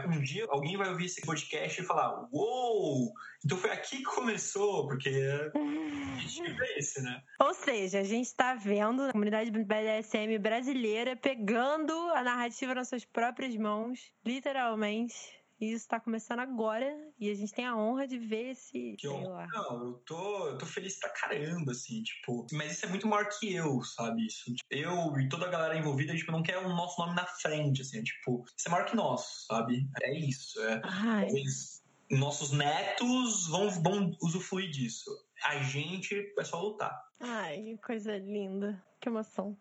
um 0.06 0.22
dia 0.22 0.46
alguém 0.48 0.76
vai 0.76 0.88
ouvir 0.88 1.06
esse 1.06 1.20
podcast 1.20 1.80
e 1.80 1.84
falar: 1.84 2.28
Uou! 2.32 3.12
Então 3.44 3.58
foi 3.58 3.70
aqui 3.70 3.98
que 3.98 4.04
começou, 4.04 4.86
porque 4.86 5.08
a 5.08 6.20
gente 6.20 6.52
vê 6.52 6.74
esse, 6.78 7.02
né? 7.02 7.20
Ou 7.42 7.52
seja, 7.52 7.98
a 7.98 8.04
gente 8.04 8.26
está 8.26 8.54
vendo 8.54 9.02
a 9.02 9.12
comunidade 9.12 9.50
BDSM 9.50 10.38
brasileira 10.40 11.16
pegando 11.16 11.92
a 12.14 12.22
narrativa 12.22 12.72
nas 12.72 12.88
suas 12.88 13.04
próprias 13.04 13.56
mãos, 13.56 14.12
literalmente 14.24 15.35
e 15.58 15.72
isso 15.72 15.88
tá 15.88 15.98
começando 15.98 16.40
agora 16.40 16.86
e 17.18 17.30
a 17.30 17.34
gente 17.34 17.52
tem 17.52 17.64
a 17.64 17.74
honra 17.74 18.06
de 18.06 18.18
ver 18.18 18.50
esse. 18.50 18.94
Que 18.98 19.08
honra. 19.08 19.46
Não, 19.52 19.86
eu 19.86 19.92
tô, 20.06 20.48
eu 20.48 20.58
tô 20.58 20.66
feliz 20.66 20.98
pra 20.98 21.08
caramba, 21.10 21.72
assim, 21.72 22.02
tipo. 22.02 22.46
Mas 22.52 22.72
isso 22.72 22.84
é 22.84 22.88
muito 22.88 23.06
maior 23.06 23.26
que 23.28 23.54
eu, 23.54 23.82
sabe? 23.82 24.26
Isso. 24.26 24.52
Eu 24.70 25.18
e 25.18 25.28
toda 25.28 25.46
a 25.46 25.50
galera 25.50 25.78
envolvida, 25.78 26.14
tipo, 26.14 26.30
não 26.30 26.42
quer 26.42 26.58
o 26.58 26.68
nosso 26.68 27.00
nome 27.00 27.14
na 27.14 27.24
frente, 27.24 27.80
assim, 27.80 27.98
é, 27.98 28.02
tipo, 28.02 28.44
isso 28.56 28.68
é 28.68 28.70
maior 28.70 28.84
que 28.84 28.96
nós, 28.96 29.46
sabe? 29.46 29.88
É 30.02 30.18
isso. 30.18 30.60
É, 30.60 30.80
talvez 30.80 31.82
nossos 32.10 32.52
netos 32.52 33.48
vão, 33.48 33.70
vão 33.82 34.16
usufruir 34.22 34.70
disso. 34.70 35.10
A 35.44 35.58
gente 35.58 36.34
é 36.38 36.44
só 36.44 36.60
lutar. 36.60 37.02
Ai, 37.20 37.62
que 37.62 37.78
coisa 37.78 38.18
linda. 38.18 38.82
Que 39.00 39.08
emoção. 39.08 39.56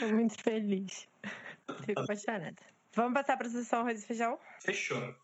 Tô 0.00 0.08
muito 0.08 0.34
feliz. 0.42 1.08
Fico 1.84 2.00
apaixonada. 2.00 2.71
Vamos 2.94 3.14
passar 3.14 3.38
para 3.38 3.46
a 3.46 3.50
sessão 3.50 3.80
arroz 3.80 4.02
e 4.02 4.06
feijão? 4.06 4.38
Fechou. 4.60 5.14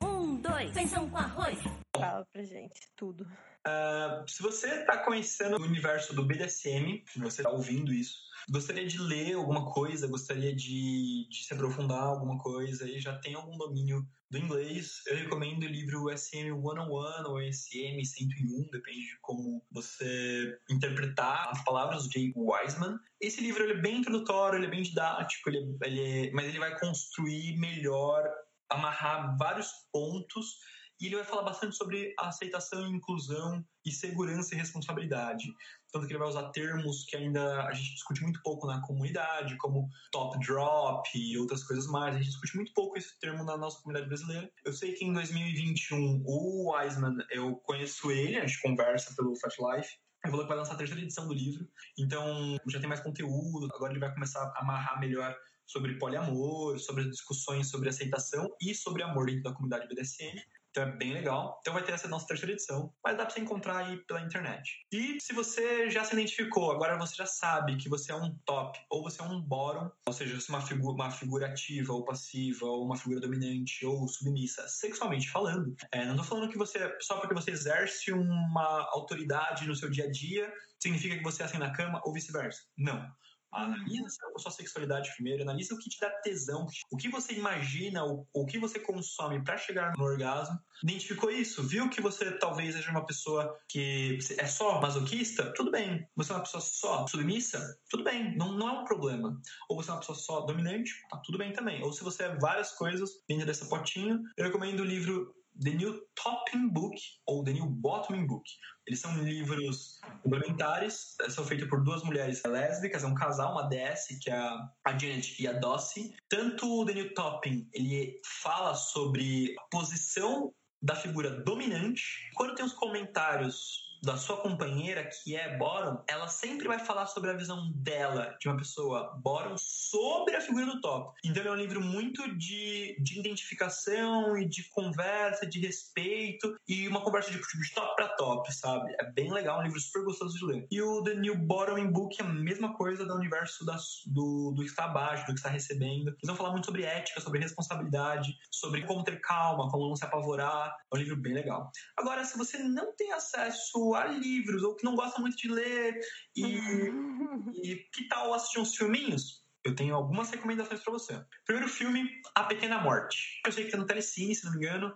Um, 0.00 0.36
dois, 0.36 0.72
feijão 0.72 1.10
com 1.10 1.18
arroz. 1.18 1.58
Fala 1.96 2.24
pra 2.32 2.42
gente 2.44 2.88
tudo. 2.94 3.26
Uh, 3.66 4.28
se 4.28 4.42
você 4.42 4.80
está 4.80 4.98
conhecendo 4.98 5.56
o 5.56 5.62
universo 5.62 6.12
do 6.14 6.24
BDSM, 6.24 7.04
você 7.16 7.42
está 7.42 7.50
ouvindo 7.50 7.92
isso, 7.92 8.18
gostaria 8.50 8.86
de 8.86 8.98
ler 8.98 9.34
alguma 9.34 9.70
coisa, 9.70 10.08
gostaria 10.08 10.54
de, 10.54 11.28
de, 11.28 11.44
se 11.44 11.54
aprofundar 11.54 12.02
alguma 12.02 12.38
coisa 12.38 12.88
e 12.88 12.98
já 12.98 13.16
tem 13.18 13.34
algum 13.34 13.56
domínio 13.56 14.04
do 14.28 14.38
inglês, 14.38 15.02
eu 15.06 15.16
recomendo 15.16 15.62
o 15.62 15.68
livro 15.68 16.08
SM 16.16 16.50
101 16.50 16.88
ou 17.28 17.52
SM 17.52 18.02
101, 18.02 18.70
depende 18.72 19.00
de 19.00 19.18
como 19.20 19.62
você 19.70 20.58
interpretar 20.68 21.50
as 21.50 21.62
palavras 21.62 22.04
do 22.04 22.12
Jay 22.12 22.32
Wiseman. 22.34 22.98
Esse 23.20 23.42
livro 23.42 23.62
ele 23.62 23.74
é 23.74 23.82
bem 23.82 23.98
introdutório, 23.98 24.58
ele 24.58 24.66
é 24.66 24.70
bem 24.70 24.82
didático, 24.82 25.50
ele, 25.50 25.76
ele 25.84 26.00
é, 26.00 26.30
mas 26.32 26.46
ele 26.46 26.58
vai 26.58 26.76
construir 26.80 27.58
melhor, 27.58 28.28
amarrar 28.70 29.36
vários 29.36 29.68
pontos 29.92 30.56
e 31.02 31.06
ele 31.06 31.16
vai 31.16 31.24
falar 31.24 31.42
bastante 31.42 31.76
sobre 31.76 32.14
aceitação 32.16 32.86
inclusão 32.86 33.64
e 33.84 33.90
segurança 33.90 34.54
e 34.54 34.58
responsabilidade. 34.58 35.52
Tanto 35.92 36.06
que 36.06 36.12
ele 36.12 36.20
vai 36.20 36.28
usar 36.28 36.50
termos 36.50 37.04
que 37.06 37.16
ainda 37.16 37.64
a 37.66 37.72
gente 37.72 37.94
discute 37.94 38.22
muito 38.22 38.40
pouco 38.40 38.68
na 38.68 38.80
comunidade, 38.82 39.56
como 39.56 39.88
top 40.12 40.38
drop 40.38 41.10
e 41.12 41.36
outras 41.36 41.64
coisas 41.64 41.88
mais. 41.88 42.14
A 42.14 42.18
gente 42.18 42.30
discute 42.30 42.54
muito 42.54 42.72
pouco 42.72 42.96
esse 42.96 43.18
termo 43.18 43.42
na 43.42 43.56
nossa 43.56 43.82
comunidade 43.82 44.06
brasileira. 44.06 44.48
Eu 44.64 44.72
sei 44.72 44.92
que 44.92 45.04
em 45.04 45.12
2021 45.12 46.22
o 46.24 46.72
Wiseman, 46.72 47.16
eu 47.32 47.56
conheço 47.56 48.12
ele, 48.12 48.36
a 48.36 48.46
gente 48.46 48.62
conversa 48.62 49.12
pelo 49.16 49.34
Fat 49.34 49.54
Life. 49.58 49.96
Ele 50.24 50.30
falou 50.30 50.44
que 50.44 50.48
vai 50.50 50.58
lançar 50.58 50.74
a 50.74 50.78
terceira 50.78 51.02
edição 51.02 51.26
do 51.26 51.34
livro, 51.34 51.68
então 51.98 52.56
já 52.68 52.78
tem 52.78 52.88
mais 52.88 53.00
conteúdo. 53.00 53.68
Agora 53.74 53.92
ele 53.92 53.98
vai 53.98 54.14
começar 54.14 54.40
a 54.40 54.60
amarrar 54.60 55.00
melhor 55.00 55.36
sobre 55.66 55.98
poliamor, 55.98 56.78
sobre 56.78 57.08
discussões 57.08 57.70
sobre 57.70 57.88
aceitação 57.88 58.54
e 58.60 58.74
sobre 58.74 59.02
amor 59.02 59.26
dentro 59.26 59.42
da 59.42 59.52
comunidade 59.52 59.88
BDSM. 59.88 60.40
Então 60.72 60.84
é 60.84 60.96
bem 60.96 61.12
legal. 61.12 61.58
Então 61.60 61.74
vai 61.74 61.84
ter 61.84 61.92
essa 61.92 62.08
nossa 62.08 62.26
terceira 62.26 62.52
edição, 62.52 62.92
mas 63.04 63.16
dá 63.16 63.26
pra 63.26 63.34
você 63.34 63.40
encontrar 63.40 63.76
aí 63.76 63.98
pela 63.98 64.22
internet. 64.22 64.86
E 64.90 65.18
se 65.20 65.34
você 65.34 65.90
já 65.90 66.02
se 66.02 66.14
identificou, 66.14 66.72
agora 66.72 66.98
você 66.98 67.14
já 67.14 67.26
sabe 67.26 67.76
que 67.76 67.90
você 67.90 68.10
é 68.10 68.16
um 68.16 68.34
top 68.46 68.78
ou 68.90 69.02
você 69.02 69.20
é 69.20 69.24
um 69.24 69.40
bottom, 69.40 69.90
ou 70.06 70.12
seja, 70.14 70.40
você 70.40 70.50
é 70.50 70.54
uma 70.54 70.66
figura, 70.66 70.94
uma 70.94 71.10
figura 71.10 71.46
ativa 71.46 71.92
ou 71.92 72.04
passiva, 72.04 72.64
ou 72.64 72.86
uma 72.86 72.96
figura 72.96 73.20
dominante 73.20 73.84
ou 73.84 74.08
submissa, 74.08 74.66
sexualmente 74.66 75.28
falando. 75.28 75.76
É, 75.92 76.06
não 76.06 76.16
tô 76.16 76.24
falando 76.24 76.50
que 76.50 76.56
você, 76.56 76.78
só 77.00 77.18
porque 77.18 77.34
você 77.34 77.50
exerce 77.50 78.10
uma 78.10 78.88
autoridade 78.92 79.66
no 79.66 79.76
seu 79.76 79.90
dia 79.90 80.06
a 80.06 80.10
dia, 80.10 80.50
significa 80.80 81.18
que 81.18 81.22
você 81.22 81.42
é 81.42 81.46
assim 81.46 81.58
na 81.58 81.70
cama 81.70 82.00
ou 82.04 82.14
vice-versa. 82.14 82.62
Não. 82.78 83.06
Analisa 83.52 84.16
a 84.34 84.38
sua 84.38 84.50
sexualidade 84.50 85.12
primeiro, 85.14 85.42
analisa 85.42 85.74
o 85.74 85.78
que 85.78 85.90
te 85.90 86.00
dá 86.00 86.10
tesão, 86.10 86.66
o 86.90 86.96
que 86.96 87.08
você 87.08 87.34
imagina, 87.34 88.04
o, 88.04 88.26
o 88.32 88.46
que 88.46 88.58
você 88.58 88.78
consome 88.78 89.42
para 89.44 89.56
chegar 89.56 89.92
no 89.96 90.04
orgasmo. 90.04 90.58
Identificou 90.82 91.30
isso? 91.30 91.62
Viu 91.62 91.88
que 91.88 92.00
você 92.00 92.32
talvez 92.38 92.74
seja 92.74 92.90
uma 92.90 93.06
pessoa 93.06 93.56
que 93.68 94.18
é 94.38 94.46
só 94.46 94.80
masoquista? 94.80 95.52
Tudo 95.54 95.70
bem. 95.70 96.06
Você 96.16 96.32
é 96.32 96.34
uma 96.34 96.42
pessoa 96.42 96.60
só 96.60 97.06
submissa? 97.06 97.78
Tudo 97.88 98.04
bem, 98.04 98.36
não, 98.36 98.52
não 98.52 98.68
é 98.68 98.72
um 98.80 98.84
problema. 98.84 99.38
Ou 99.68 99.76
você 99.76 99.90
é 99.90 99.94
uma 99.94 100.00
pessoa 100.00 100.18
só 100.18 100.40
dominante? 100.40 100.90
Tá 101.10 101.18
tudo 101.18 101.38
bem 101.38 101.52
também. 101.52 101.82
Ou 101.82 101.92
se 101.92 102.02
você 102.02 102.24
é 102.24 102.36
várias 102.36 102.72
coisas 102.72 103.10
dentro 103.28 103.46
dessa 103.46 103.66
potinho, 103.66 104.20
eu 104.36 104.44
recomendo 104.44 104.80
o 104.80 104.84
livro 104.84 105.34
The 105.60 105.70
New 105.70 106.00
Topping 106.14 106.68
Book 106.70 106.96
ou 107.26 107.44
The 107.44 107.52
New 107.52 107.66
Bottoming 107.66 108.26
Book. 108.26 108.44
Eles 108.86 109.00
são 109.00 109.16
livros 109.22 110.00
complementares, 110.22 111.16
são 111.28 111.44
feitos 111.44 111.68
por 111.68 111.84
duas 111.84 112.02
mulheres 112.02 112.42
lésbicas, 112.44 113.04
é 113.04 113.06
um 113.06 113.14
casal, 113.14 113.52
uma 113.52 113.68
DS, 113.68 114.18
que 114.20 114.30
é 114.30 114.36
a 114.36 114.98
Janet 114.98 115.40
e 115.40 115.46
a 115.46 115.52
Dossie. 115.52 116.14
Tanto 116.28 116.80
o 116.80 116.84
The 116.84 116.94
New 116.94 117.14
Topping, 117.14 117.68
ele 117.72 118.20
fala 118.42 118.74
sobre 118.74 119.54
a 119.58 119.62
posição 119.70 120.52
da 120.80 120.96
figura 120.96 121.30
dominante, 121.42 122.02
quando 122.34 122.56
tem 122.56 122.64
os 122.64 122.72
comentários 122.72 123.91
da 124.02 124.16
sua 124.16 124.36
companheira, 124.36 125.04
que 125.04 125.36
é 125.36 125.56
bottom, 125.56 126.02
ela 126.08 126.26
sempre 126.26 126.66
vai 126.66 126.78
falar 126.78 127.06
sobre 127.06 127.30
a 127.30 127.34
visão 127.34 127.70
dela, 127.74 128.36
de 128.40 128.48
uma 128.48 128.56
pessoa 128.56 129.16
bottom, 129.22 129.54
sobre 129.56 130.34
a 130.34 130.40
figura 130.40 130.66
do 130.66 130.80
top. 130.80 131.14
Então 131.24 131.42
é 131.44 131.50
um 131.50 131.56
livro 131.56 131.80
muito 131.80 132.36
de, 132.36 132.96
de 133.00 133.20
identificação 133.20 134.36
e 134.36 134.48
de 134.48 134.68
conversa, 134.70 135.46
de 135.46 135.60
respeito 135.60 136.56
e 136.66 136.88
uma 136.88 137.02
conversa 137.02 137.30
de, 137.30 137.38
de 137.38 137.74
top 137.74 137.94
para 137.94 138.08
top, 138.08 138.52
sabe? 138.52 138.92
É 138.98 139.10
bem 139.10 139.32
legal, 139.32 139.60
um 139.60 139.62
livro 139.62 139.80
super 139.80 140.04
gostoso 140.04 140.36
de 140.36 140.44
ler. 140.44 140.66
E 140.70 140.82
o 140.82 141.02
The 141.04 141.14
New 141.14 141.36
Bottoming 141.36 141.92
Book 141.92 142.20
é 142.20 142.24
a 142.24 142.28
mesma 142.28 142.74
coisa 142.74 143.04
do 143.04 143.14
universo 143.14 143.64
das, 143.64 144.02
do, 144.06 144.52
do 144.52 144.62
que 144.62 144.68
está 144.68 144.86
abaixo, 144.86 145.26
do 145.26 145.32
que 145.32 145.38
está 145.38 145.48
recebendo. 145.48 146.08
Eles 146.08 146.26
vão 146.26 146.36
falar 146.36 146.50
muito 146.50 146.66
sobre 146.66 146.82
ética, 146.82 147.20
sobre 147.20 147.38
responsabilidade, 147.38 148.36
sobre 148.50 148.84
como 148.84 149.04
ter 149.04 149.20
calma, 149.20 149.70
como 149.70 149.88
não 149.88 149.96
se 149.96 150.04
apavorar. 150.04 150.76
É 150.92 150.96
um 150.96 150.98
livro 150.98 151.16
bem 151.16 151.34
legal. 151.34 151.70
Agora, 151.96 152.24
se 152.24 152.36
você 152.36 152.58
não 152.58 152.94
tem 152.96 153.12
acesso 153.12 153.91
livros, 154.18 154.62
ou 154.62 154.74
que 154.74 154.84
não 154.84 154.94
gosta 154.94 155.20
muito 155.20 155.36
de 155.36 155.48
ler, 155.48 155.98
e, 156.36 156.42
e 157.62 157.76
que 157.92 158.08
tal 158.08 158.34
assistir 158.34 158.60
uns 158.60 158.76
filminhos? 158.76 159.42
eu 159.64 159.76
tenho 159.76 159.94
algumas 159.94 160.28
recomendações 160.28 160.80
para 160.82 160.92
você. 160.92 161.24
Primeiro 161.46 161.68
filme, 161.68 162.10
A 162.34 162.42
Pequena 162.42 162.80
Morte. 162.80 163.40
Eu 163.46 163.52
sei 163.52 163.64
que 163.64 163.70
tá 163.70 163.76
no 163.76 163.86
Telecine, 163.86 164.34
se 164.34 164.44
não 164.44 164.52
me 164.52 164.58
engano 164.58 164.92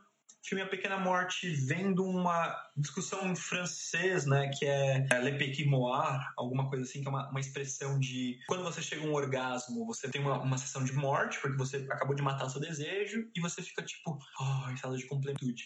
filme 0.47 0.62
A 0.62 0.66
Pequena 0.66 0.97
Morte 0.97 1.51
vem 1.51 1.92
de 1.92 2.01
uma 2.01 2.55
discussão 2.76 3.26
em 3.26 3.34
francês, 3.34 4.26
né, 4.26 4.49
que 4.57 4.64
é 4.64 5.07
Le 5.20 5.36
Petit 5.36 5.64
Moir, 5.64 6.32
alguma 6.36 6.68
coisa 6.68 6.84
assim, 6.84 7.03
que 7.03 7.09
é 7.09 7.11
uma, 7.11 7.28
uma 7.28 7.40
expressão 7.40 7.99
de 7.99 8.38
quando 8.47 8.62
você 8.62 8.80
chega 8.80 9.03
a 9.03 9.07
um 9.07 9.12
orgasmo, 9.14 9.84
você 9.84 10.09
tem 10.09 10.20
uma, 10.20 10.40
uma 10.40 10.57
sessão 10.57 10.84
de 10.84 10.92
morte, 10.92 11.40
porque 11.40 11.57
você 11.57 11.78
acabou 11.90 12.14
de 12.14 12.22
matar 12.22 12.47
o 12.47 12.51
seu 12.51 12.61
desejo, 12.61 13.28
e 13.34 13.40
você 13.40 13.61
fica 13.61 13.82
tipo, 13.82 14.18
oh, 14.40 14.70
estado 14.70 14.97
de 14.97 15.07
completude. 15.07 15.64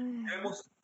Hum. 0.00 0.24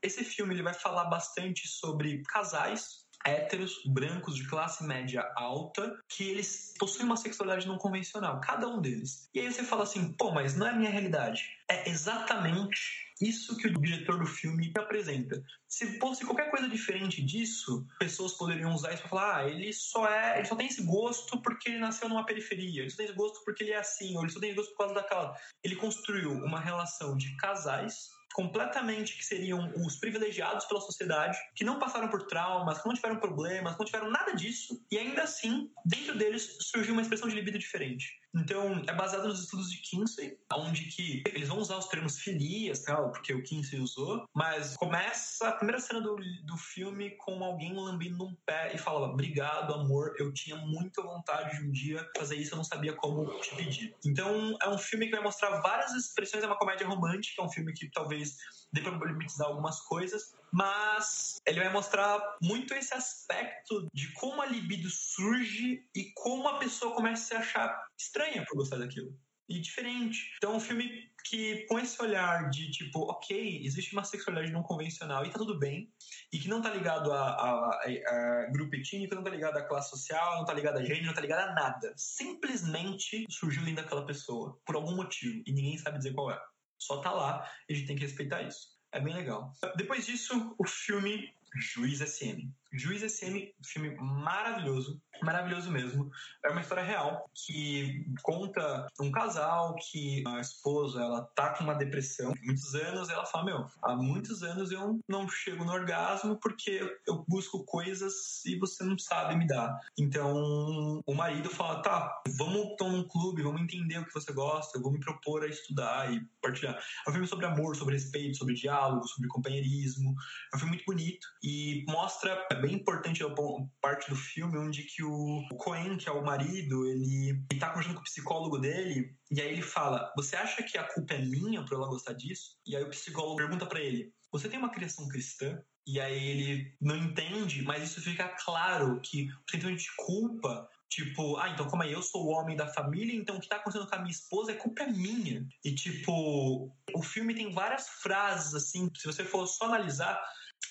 Esse 0.03 0.23
filme 0.23 0.55
ele 0.55 0.63
vai 0.63 0.75
falar 0.75 1.07
bastante 1.07 1.67
sobre 1.67 2.23
casais 2.25 3.08
héteros, 3.25 3.83
brancos, 3.87 4.37
de 4.37 4.47
classe 4.47 4.85
média 4.85 5.31
alta, 5.37 5.99
que 6.09 6.25
eles 6.25 6.75
possuem 6.79 7.07
uma 7.07 7.17
sexualidade 7.17 7.67
não 7.67 7.79
convencional, 7.79 8.41
cada 8.41 8.69
um 8.69 8.81
deles. 8.81 9.29
E 9.35 9.41
aí 9.41 9.53
você 9.53 9.63
fala 9.63 9.83
assim, 9.83 10.13
pô, 10.13 10.31
mas 10.31 10.57
não 10.57 10.67
é 10.67 10.71
a 10.71 10.77
minha 10.77 10.91
realidade. 10.91 11.43
É 11.71 11.89
exatamente 11.89 13.09
isso 13.21 13.57
que 13.57 13.67
o 13.67 13.81
diretor 13.81 14.19
do 14.19 14.27
filme 14.27 14.73
apresenta. 14.79 15.43
Se 15.67 15.99
fosse 15.99 16.25
qualquer 16.25 16.51
coisa 16.51 16.69
diferente 16.69 17.23
disso, 17.23 17.87
pessoas 17.99 18.33
poderiam 18.33 18.73
usar 18.73 18.93
isso 18.93 19.03
para 19.03 19.11
falar: 19.11 19.37
ah, 19.37 19.49
ele 19.49 19.73
só 19.73 20.09
é, 20.09 20.39
ele 20.39 20.47
só 20.47 20.57
tem 20.57 20.67
esse 20.67 20.83
gosto 20.83 21.41
porque 21.43 21.69
ele 21.69 21.79
nasceu 21.79 22.09
numa 22.09 22.25
periferia, 22.25 22.83
ele 22.83 22.91
só 22.91 22.97
tem 22.97 23.07
esse 23.07 23.15
gosto 23.15 23.45
porque 23.45 23.65
ele 23.65 23.73
é 23.73 23.79
assim, 23.79 24.17
ou 24.17 24.23
ele 24.23 24.33
só 24.33 24.41
tem 24.41 24.51
esse 24.51 24.57
gosto 24.57 24.71
por 24.71 24.79
causa 24.79 24.95
daquela. 24.95 25.37
Ele 25.63 25.77
construiu 25.77 26.33
uma 26.33 26.61
relação 26.61 27.17
de 27.17 27.37
casais 27.37 28.11
completamente 28.35 29.17
que 29.17 29.25
seriam 29.25 29.73
os 29.77 29.97
privilegiados 29.97 30.65
pela 30.67 30.81
sociedade, 30.81 31.39
que 31.55 31.65
não 31.65 31.79
passaram 31.79 32.09
por 32.09 32.27
traumas, 32.27 32.81
que 32.81 32.89
não 32.89 32.95
tiveram 32.95 33.17
problemas, 33.17 33.75
que 33.75 33.79
não 33.81 33.87
tiveram 33.87 34.11
nada 34.11 34.33
disso, 34.35 34.85
e 34.91 34.99
ainda 34.99 35.23
assim, 35.23 35.71
dentro 35.85 36.17
deles 36.17 36.57
surgiu 36.61 36.93
uma 36.93 37.03
expressão 37.03 37.29
de 37.29 37.35
libido 37.35 37.59
diferente. 37.59 38.19
Então, 38.39 38.83
é 38.87 38.95
baseado 38.95 39.29
nos 39.29 39.41
estudos 39.41 39.71
de 39.71 39.79
Kinsey, 39.79 40.39
onde 40.53 40.85
que 40.85 41.23
eles 41.27 41.49
vão 41.49 41.59
usar 41.59 41.77
os 41.77 41.87
termos 41.87 42.19
filias, 42.19 42.83
tal, 42.85 43.11
porque 43.11 43.35
o 43.35 43.43
Kinsey 43.43 43.81
usou, 43.81 44.25
mas 44.35 44.77
começa 44.77 45.49
a 45.49 45.53
primeira 45.53 45.81
cena 45.81 46.01
do, 46.01 46.17
do 46.45 46.57
filme 46.57 47.11
com 47.19 47.43
alguém 47.43 47.75
lambendo 47.75 48.25
um 48.25 48.35
pé 48.47 48.73
e 48.75 48.79
fala: 48.79 49.09
Obrigado, 49.09 49.75
amor, 49.75 50.15
eu 50.19 50.33
tinha 50.33 50.57
muita 50.57 51.03
vontade 51.03 51.59
de 51.59 51.67
um 51.67 51.73
dia 51.73 52.09
fazer 52.17 52.37
isso, 52.37 52.55
eu 52.55 52.57
não 52.57 52.65
sabia 52.65 52.95
como 52.95 53.27
te 53.41 53.55
pedir. 53.57 53.95
Então, 54.05 54.57
é 54.63 54.69
um 54.69 54.79
filme 54.79 55.07
que 55.07 55.13
vai 55.13 55.23
mostrar 55.23 55.61
várias 55.61 55.93
expressões, 55.93 56.45
é 56.45 56.47
uma 56.47 56.59
comédia 56.59 56.87
romântica, 56.87 57.43
é 57.43 57.45
um 57.45 57.51
filme 57.51 57.73
que 57.73 57.91
talvez 57.91 58.37
dê 58.73 58.83
pra 58.83 58.97
problematizar 58.97 59.49
algumas 59.49 59.81
coisas, 59.81 60.35
mas 60.53 61.37
ele 61.47 61.61
vai 61.61 61.73
mostrar 61.73 62.21
muito 62.43 62.75
esse 62.75 62.95
aspecto 62.95 63.87
de 63.93 64.13
como 64.15 64.43
a 64.43 64.47
libido 64.47 64.89
surge 64.91 65.85
e 65.95 66.13
como 66.15 66.49
a 66.49 66.59
pessoa 66.59 66.95
começa 66.95 67.23
a 67.23 67.27
se 67.27 67.35
achar 67.35 67.87
estranha 67.99 68.45
por 68.47 68.57
gostar 68.57 68.79
daquilo. 68.79 69.15
E 69.49 69.59
diferente. 69.61 70.35
Então, 70.37 70.57
um 70.57 70.61
filme 70.61 71.11
que, 71.25 71.65
com 71.69 71.79
esse 71.79 72.01
olhar 72.03 72.51
de 72.51 72.71
tipo, 72.71 73.11
ok, 73.11 73.63
existe 73.65 73.95
uma 73.95 74.05
sexualidade 74.05 74.53
não 74.53 74.63
convencional 74.63 75.25
e 75.25 75.31
tá 75.31 75.39
tudo 75.39 75.59
bem, 75.59 75.91
e 76.31 76.39
que 76.39 76.49
não 76.49 76.61
tá 76.61 76.69
ligado 76.69 77.11
a, 77.11 77.31
a, 77.31 77.71
a, 77.71 78.51
grupo 78.53 78.77
etníco, 78.77 79.15
não 79.15 79.23
tá 79.23 79.31
ligado 79.31 79.57
a 79.57 79.67
classe 79.67 79.89
social, 79.89 80.37
não 80.37 80.45
tá 80.45 80.53
ligado 80.53 80.77
a 80.77 80.85
gênero, 80.85 81.07
não 81.07 81.15
tá 81.15 81.23
ligado 81.23 81.49
a 81.49 81.55
nada. 81.55 81.95
Simplesmente 81.97 83.25
surgiu 83.31 83.65
dentro 83.65 83.83
daquela 83.85 84.05
pessoa, 84.05 84.61
por 84.67 84.77
algum 84.77 84.95
motivo, 84.95 85.43
e 85.47 85.53
ninguém 85.53 85.79
sabe 85.79 85.97
dizer 85.97 86.13
qual 86.13 86.31
é. 86.31 86.39
Só 86.79 87.01
tá 87.01 87.13
lá 87.13 87.51
e 87.69 87.73
a 87.73 87.77
gente 87.77 87.87
tem 87.87 87.97
que 87.97 88.03
respeitar 88.03 88.43
isso. 88.43 88.79
É 88.93 89.01
bem 89.01 89.15
legal. 89.15 89.53
Depois 89.77 90.07
disso, 90.07 90.55
o 90.59 90.67
filme 90.67 91.35
Juiz 91.55 92.01
SM. 92.01 92.51
Juiz 92.73 93.03
SM, 93.03 93.51
filme 93.65 93.97
maravilhoso, 93.97 95.01
maravilhoso 95.23 95.71
mesmo. 95.71 96.11
É 96.45 96.51
uma 96.51 96.61
história 96.61 96.85
real 96.85 97.29
que 97.35 98.05
conta 98.23 98.87
um 99.01 99.11
casal 99.11 99.75
que 99.77 100.23
a 100.27 100.41
esposa 100.41 101.01
ela 101.01 101.23
tá 101.35 101.55
com 101.55 101.65
uma 101.65 101.75
depressão 101.75 102.33
muitos 102.43 102.75
anos. 102.75 103.09
Ela 103.09 103.25
fala: 103.25 103.45
Meu, 103.45 103.67
há 103.83 103.97
muitos 103.97 104.43
anos 104.43 104.71
eu 104.71 105.01
não 105.09 105.29
chego 105.29 105.65
no 105.65 105.73
orgasmo 105.73 106.37
porque 106.37 106.81
eu 107.07 107.25
busco 107.27 107.65
coisas 107.65 108.45
e 108.45 108.59
você 108.59 108.85
não 108.85 108.99
sabe 108.99 109.35
me 109.37 109.47
dar. 109.47 109.79
Então 109.99 111.03
o 111.07 111.15
marido 111.15 111.49
fala: 111.49 111.83
Tá, 111.83 112.23
vamos 112.37 112.77
tomar 112.77 112.99
um 112.99 113.09
clube, 113.09 113.43
vamos 113.43 113.63
entender 113.63 113.99
o 113.99 114.05
que 114.05 114.13
você 114.15 114.33
gosta, 114.33 114.77
eu 114.77 114.83
vou 114.83 114.93
me 114.93 115.01
propor 115.01 115.43
a 115.43 115.49
estudar 115.49 116.13
e 116.13 116.21
partilhar. 116.43 116.79
É 117.07 117.11
um 117.11 117.13
filme 117.13 117.27
sobre 117.27 117.47
amor, 117.47 117.77
sobre 117.77 117.95
respeito, 117.95 118.37
sobre 118.37 118.55
diálogo, 118.55 119.07
sobre 119.09 119.29
companheirismo. 119.29 120.15
É 120.53 120.57
um 120.57 120.59
filme 120.59 120.75
muito 120.75 120.85
bonito 120.87 121.27
e 121.43 121.85
mostra 121.89 122.37
bem 122.59 122.75
importante 122.75 123.23
a 123.23 123.35
parte 123.81 124.11
do 124.11 124.17
filme 124.17 124.59
onde 124.59 124.83
que 124.85 125.03
o 125.03 125.47
Cohen, 125.57 125.97
que 125.97 126.09
é 126.09 126.13
o 126.13 126.25
marido, 126.25 126.87
ele, 126.87 127.45
ele 127.51 127.61
tá 127.61 127.69
conversando 127.71 127.95
com 127.95 128.01
o 128.01 128.05
psicólogo 128.05 128.59
dele 128.59 129.17
e 129.31 129.41
aí 129.41 129.53
ele 129.53 129.63
fala: 129.63 130.13
"Você 130.17 130.37
acha 130.37 130.63
que 130.63 130.77
a 130.77 130.85
culpa 130.85 131.15
é 131.15 131.25
minha 131.25 131.65
por 131.65 131.75
ela 131.75 131.89
gostar 131.89 132.13
disso?" 132.13 132.59
E 132.67 132.77
aí 132.77 132.83
o 132.83 132.91
psicólogo 132.91 133.37
pergunta 133.37 133.67
para 133.67 133.81
ele: 133.81 134.13
"Você 134.33 134.49
tem 134.49 134.59
uma 134.59 134.71
criação 134.71 135.09
cristã?" 135.09 135.59
E 135.87 135.99
aí 135.99 136.23
ele 136.23 136.77
não 136.81 136.97
entende, 136.97 137.63
mas 137.63 137.83
isso 137.83 138.03
fica 138.03 138.29
claro 138.45 139.01
que 139.01 139.27
o 139.27 139.51
sentimento 139.51 139.79
de 139.79 139.89
culpa 139.97 140.69
Tipo, 140.89 141.37
ah, 141.37 141.51
então 141.51 141.69
como 141.69 141.83
é 141.83 141.93
eu 141.93 142.03
sou 142.03 142.25
o 142.25 142.31
homem 142.31 142.57
da 142.57 142.67
família, 142.67 143.15
então 143.15 143.37
o 143.37 143.41
que 143.41 143.49
tá 143.49 143.57
acontecendo 143.57 143.87
com 143.87 143.95
a 143.95 143.99
minha 143.99 144.11
esposa 144.11 144.53
é 144.53 144.55
culpa 144.55 144.87
minha. 144.87 145.47
E 145.63 145.75
tipo, 145.75 146.73
o 146.95 147.03
filme 147.03 147.35
tem 147.35 147.53
várias 147.53 147.89
frases 147.89 148.55
assim, 148.55 148.91
se 148.97 149.07
você 149.07 149.23
for 149.23 149.47
só 149.47 149.67
analisar, 149.67 150.19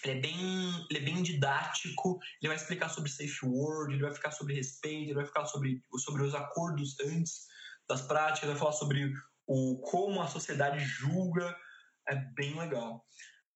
ele 0.03 0.19
é 0.19 0.21
bem, 0.21 0.87
ele 0.89 0.99
é 0.99 1.01
bem 1.01 1.23
didático, 1.23 2.19
ele 2.41 2.49
vai 2.49 2.55
explicar 2.55 2.89
sobre 2.89 3.09
safe 3.09 3.45
word, 3.45 3.93
ele 3.93 4.03
vai 4.03 4.13
ficar 4.13 4.31
sobre 4.31 4.55
respeito, 4.55 5.09
ele 5.09 5.15
vai 5.15 5.25
ficar 5.25 5.45
sobre, 5.45 5.81
sobre 5.97 6.23
os 6.23 6.35
acordos 6.35 6.99
antes 6.99 7.47
das 7.89 8.01
práticas, 8.01 8.49
vai 8.49 8.57
falar 8.57 8.73
sobre 8.73 9.11
o 9.47 9.79
como 9.79 10.21
a 10.21 10.27
sociedade 10.27 10.79
julga, 10.79 11.55
é 12.07 12.15
bem 12.35 12.57
legal. 12.57 13.05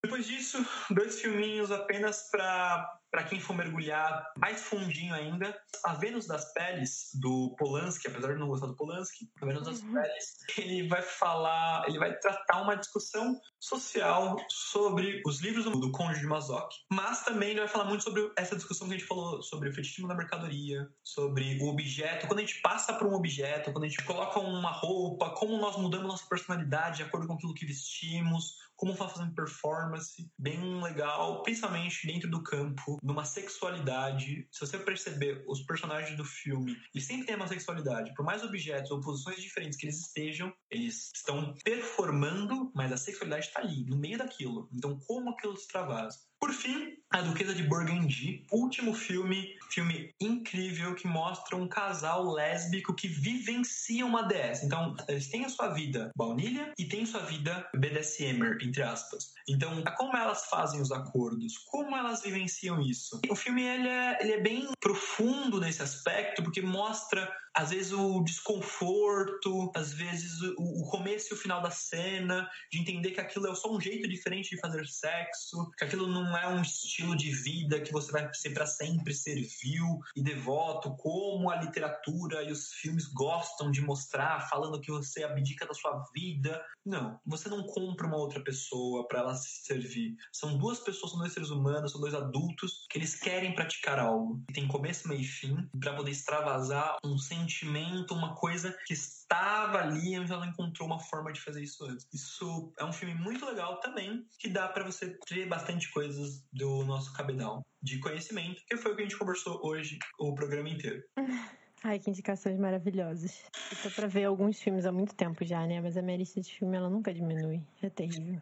Depois 0.03 0.25
disso, 0.25 0.57
dois 0.89 1.21
filminhos 1.21 1.71
apenas 1.71 2.29
para 2.32 3.01
para 3.11 3.25
quem 3.25 3.41
for 3.41 3.53
mergulhar 3.53 4.25
mais 4.38 4.61
fundinho 4.61 5.13
ainda, 5.13 5.53
A 5.84 5.95
Vênus 5.95 6.25
das 6.25 6.53
Peles, 6.53 7.09
do 7.19 7.53
Polanski, 7.57 8.07
apesar 8.07 8.34
de 8.34 8.39
não 8.39 8.47
gostar 8.47 8.67
do 8.67 8.75
Polanski, 8.77 9.29
A 9.41 9.45
Vênus 9.45 9.65
das 9.65 9.82
uhum. 9.82 9.93
Peles, 9.93 10.38
ele 10.57 10.88
vai 10.88 11.01
falar, 11.01 11.84
ele 11.89 11.99
vai 11.99 12.17
tratar 12.19 12.61
uma 12.61 12.75
discussão 12.75 13.38
social 13.62 14.38
sobre 14.49 15.22
os 15.26 15.39
livros 15.39 15.66
do 15.66 15.91
de 15.91 16.26
Mazoc, 16.26 16.72
mas 16.91 17.24
também 17.24 17.51
ele 17.51 17.59
vai 17.59 17.68
falar 17.68 17.86
muito 17.86 18.03
sobre 18.03 18.32
essa 18.36 18.55
discussão 18.55 18.88
que 18.88 18.95
a 18.95 18.97
gente 18.97 19.07
falou 19.07 19.41
sobre 19.43 19.70
o 19.70 19.74
fetichismo 19.74 20.07
da 20.07 20.16
mercadoria, 20.16 20.89
sobre 21.03 21.59
o 21.62 21.68
objeto, 21.68 22.26
quando 22.28 22.39
a 22.39 22.41
gente 22.41 22.59
passa 22.62 22.93
por 22.93 23.07
um 23.07 23.14
objeto, 23.14 23.72
quando 23.72 23.84
a 23.84 23.88
gente 23.88 24.03
coloca 24.03 24.39
uma 24.39 24.72
roupa, 24.72 25.30
como 25.36 25.57
nós 25.57 25.78
mudamos 25.78 26.07
nossa 26.07 26.28
personalidade 26.28 26.97
de 26.97 27.03
acordo 27.03 27.28
com 27.28 27.34
aquilo 27.34 27.53
que 27.53 27.66
vestimos, 27.66 28.55
como 28.82 28.95
fazendo 28.95 29.36
performance, 29.36 30.28
bem 30.39 30.82
legal, 30.82 31.43
principalmente 31.43 32.07
dentro 32.07 32.28
do 32.28 32.41
campo, 32.41 32.97
numa 33.03 33.24
sexualidade. 33.24 34.47
Se 34.51 34.59
você 34.59 34.80
perceber, 34.80 35.43
os 35.47 35.62
personagens 35.62 36.18
do 36.18 36.26
filme, 36.26 36.76
eles 36.91 37.05
sempre 37.05 37.28
têm 37.28 37.36
uma 37.36 37.47
sexualidade. 37.47 38.12
Por 38.16 38.26
mais 38.26 38.43
objetos 38.43 38.89
ou 38.89 38.99
posições 38.99 39.39
diferentes 39.39 39.78
que 39.78 39.86
eles 39.86 39.99
estejam, 39.99 40.51
eles 40.68 41.12
estão 41.16 41.53
performando, 41.64 42.72
mas 42.74 42.91
a 42.91 42.97
sexualidade 42.97 43.50
está 43.51 43.61
ali, 43.61 43.85
no 43.85 43.97
meio 43.97 44.17
daquilo. 44.17 44.69
Então, 44.71 44.97
como 44.99 45.29
aquilo 45.29 45.55
se 45.57 45.67
travasa? 45.67 46.30
Por 46.41 46.51
fim, 46.53 46.97
A 47.11 47.21
Duquesa 47.21 47.53
de 47.53 47.61
Burgundy, 47.61 48.43
último 48.51 48.95
filme, 48.95 49.55
filme 49.69 50.11
incrível 50.19 50.95
que 50.95 51.07
mostra 51.07 51.55
um 51.55 51.67
casal 51.67 52.33
lésbico 52.33 52.95
que 52.95 53.07
vivencia 53.07 54.03
uma 54.03 54.23
DS. 54.23 54.63
Então, 54.63 54.95
eles 55.07 55.27
têm 55.27 55.45
a 55.45 55.49
sua 55.49 55.67
vida 55.67 56.09
baunilha 56.15 56.73
e 56.79 56.85
têm 56.85 57.05
sua 57.05 57.19
vida 57.19 57.69
BDSMer, 57.75 58.57
entre 58.59 58.81
aspas. 58.81 59.33
Então, 59.47 59.83
como 59.95 60.17
elas 60.17 60.47
fazem 60.47 60.81
os 60.81 60.91
acordos? 60.91 61.59
Como 61.69 61.95
elas 61.95 62.23
vivenciam 62.23 62.81
isso? 62.81 63.21
O 63.29 63.35
filme 63.35 63.61
ele 63.61 63.87
é, 63.87 64.17
ele 64.19 64.31
é 64.31 64.41
bem 64.41 64.67
profundo 64.79 65.59
nesse 65.59 65.83
aspecto, 65.83 66.41
porque 66.41 66.61
mostra 66.61 67.31
às 67.53 67.71
vezes 67.71 67.91
o 67.91 68.23
desconforto, 68.23 69.71
às 69.75 69.93
vezes 69.93 70.41
o, 70.41 70.55
o, 70.57 70.89
começo 70.89 71.33
e 71.33 71.33
o 71.33 71.37
final 71.37 71.61
da 71.61 71.69
cena, 71.69 72.49
de 72.71 72.79
entender 72.79 73.11
que 73.11 73.19
aquilo 73.19 73.47
é 73.47 73.55
só 73.55 73.75
um 73.75 73.79
jeito 73.79 74.07
diferente 74.07 74.51
de 74.51 74.59
fazer 74.59 74.85
sexo, 74.85 75.69
que 75.77 75.83
aquilo 75.83 76.07
não 76.07 76.30
é 76.38 76.47
um 76.47 76.61
estilo 76.61 77.15
de 77.15 77.32
vida 77.32 77.82
que 77.82 77.91
você 77.91 78.11
vai 78.11 78.32
ser 78.34 78.51
para 78.51 78.65
sempre 78.65 79.13
servil 79.13 79.99
e 80.15 80.23
devoto, 80.23 80.95
como 80.97 81.49
a 81.49 81.55
literatura 81.57 82.43
e 82.43 82.51
os 82.51 82.73
filmes 82.73 83.07
gostam 83.07 83.71
de 83.71 83.82
mostrar, 83.82 84.47
falando 84.49 84.79
que 84.79 84.91
você 84.91 85.23
abdica 85.23 85.65
da 85.65 85.73
sua 85.73 86.03
vida. 86.13 86.63
Não, 86.86 87.19
você 87.25 87.49
não 87.49 87.63
compra 87.63 88.07
uma 88.07 88.17
outra 88.17 88.43
pessoa 88.43 89.07
para 89.07 89.19
ela 89.19 89.36
se 89.36 89.65
servir. 89.65 90.15
São 90.32 90.57
duas 90.57 90.79
pessoas, 90.79 91.11
são 91.11 91.19
dois 91.19 91.34
seres 91.34 91.49
humanos, 91.49 91.91
são 91.91 92.01
dois 92.01 92.13
adultos 92.13 92.86
que 92.89 92.97
eles 92.97 93.15
querem 93.15 93.53
praticar 93.53 93.99
algo. 93.99 94.43
E 94.49 94.53
tem 94.53 94.67
começo, 94.67 95.07
meio 95.07 95.21
e 95.21 95.25
fim, 95.25 95.69
para 95.79 95.95
poder 95.95 96.11
extravasar 96.11 96.97
um 97.03 97.17
sentimento 97.17 98.13
uma 98.13 98.36
coisa 98.36 98.75
que 98.86 98.93
estava 99.32 99.79
ali, 99.79 100.19
mas 100.19 100.29
ela 100.29 100.45
encontrou 100.45 100.86
uma 100.86 100.99
forma 100.99 101.32
de 101.32 101.39
fazer 101.39 101.63
isso 101.63 101.86
antes. 101.86 102.05
Isso 102.13 102.73
é 102.77 102.84
um 102.84 102.91
filme 102.91 103.15
muito 103.15 103.45
legal 103.45 103.79
também, 103.79 104.27
que 104.38 104.49
dá 104.49 104.67
para 104.67 104.84
você 104.84 105.17
ter 105.25 105.47
bastante 105.47 105.89
coisas 105.91 106.45
do 106.51 106.84
nosso 106.84 107.13
cabedal 107.13 107.65
de 107.82 107.97
conhecimento, 107.99 108.61
que 108.67 108.75
foi 108.75 108.91
o 108.91 108.95
que 108.95 109.01
a 109.01 109.05
gente 109.05 109.17
conversou 109.17 109.65
hoje 109.65 109.97
o 110.19 110.36
programa 110.36 110.69
inteiro. 110.69 111.01
Ai, 111.84 111.97
que 111.97 112.11
indicações 112.11 112.59
maravilhosas. 112.59 113.41
Eu 113.71 113.77
tô 113.82 113.89
pra 113.95 114.05
ver 114.05 114.25
alguns 114.25 114.61
filmes 114.61 114.86
há 114.86 114.91
muito 114.91 115.15
tempo 115.15 115.43
já, 115.43 115.65
né? 115.65 115.82
Mas 115.82 115.97
a 115.97 116.01
minha 116.03 116.15
lista 116.15 116.39
de 116.39 116.53
filme, 116.53 116.77
ela 116.77 116.91
nunca 116.91 117.11
diminui. 117.11 117.63
É 117.82 117.89
terrível. 117.89 118.39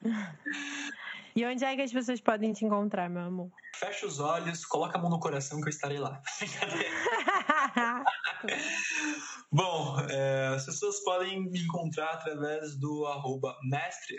e 1.36 1.44
onde 1.44 1.66
é 1.66 1.76
que 1.76 1.82
as 1.82 1.92
pessoas 1.92 2.18
podem 2.18 2.54
te 2.54 2.64
encontrar, 2.64 3.10
meu 3.10 3.24
amor? 3.24 3.50
Fecha 3.74 4.06
os 4.06 4.20
olhos, 4.20 4.64
coloca 4.64 4.96
a 4.96 5.02
mão 5.02 5.10
no 5.10 5.20
coração 5.20 5.60
que 5.60 5.66
eu 5.66 5.70
estarei 5.70 5.98
lá. 5.98 6.22
Bom, 9.52 9.98
é, 10.10 10.48
as 10.48 10.66
pessoas 10.66 11.00
podem 11.04 11.48
me 11.48 11.62
encontrar 11.62 12.10
através 12.10 12.76
do 12.76 13.06
arroba 13.06 13.56
mestre 13.62 14.16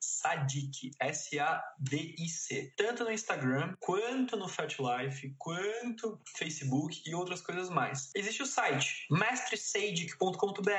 Sadik, 0.00 0.90
S-A-D-I-C. 0.98 2.72
Tanto 2.76 3.04
no 3.04 3.12
Instagram, 3.12 3.74
quanto 3.78 4.36
no 4.36 4.48
FatLife, 4.48 5.34
quanto 5.38 6.10
no 6.10 6.20
Facebook 6.36 7.02
e 7.06 7.14
outras 7.14 7.40
coisas 7.42 7.68
mais. 7.68 8.10
Existe 8.14 8.42
o 8.42 8.46
site 8.46 9.06
mestresadic.com.br. 9.10 10.70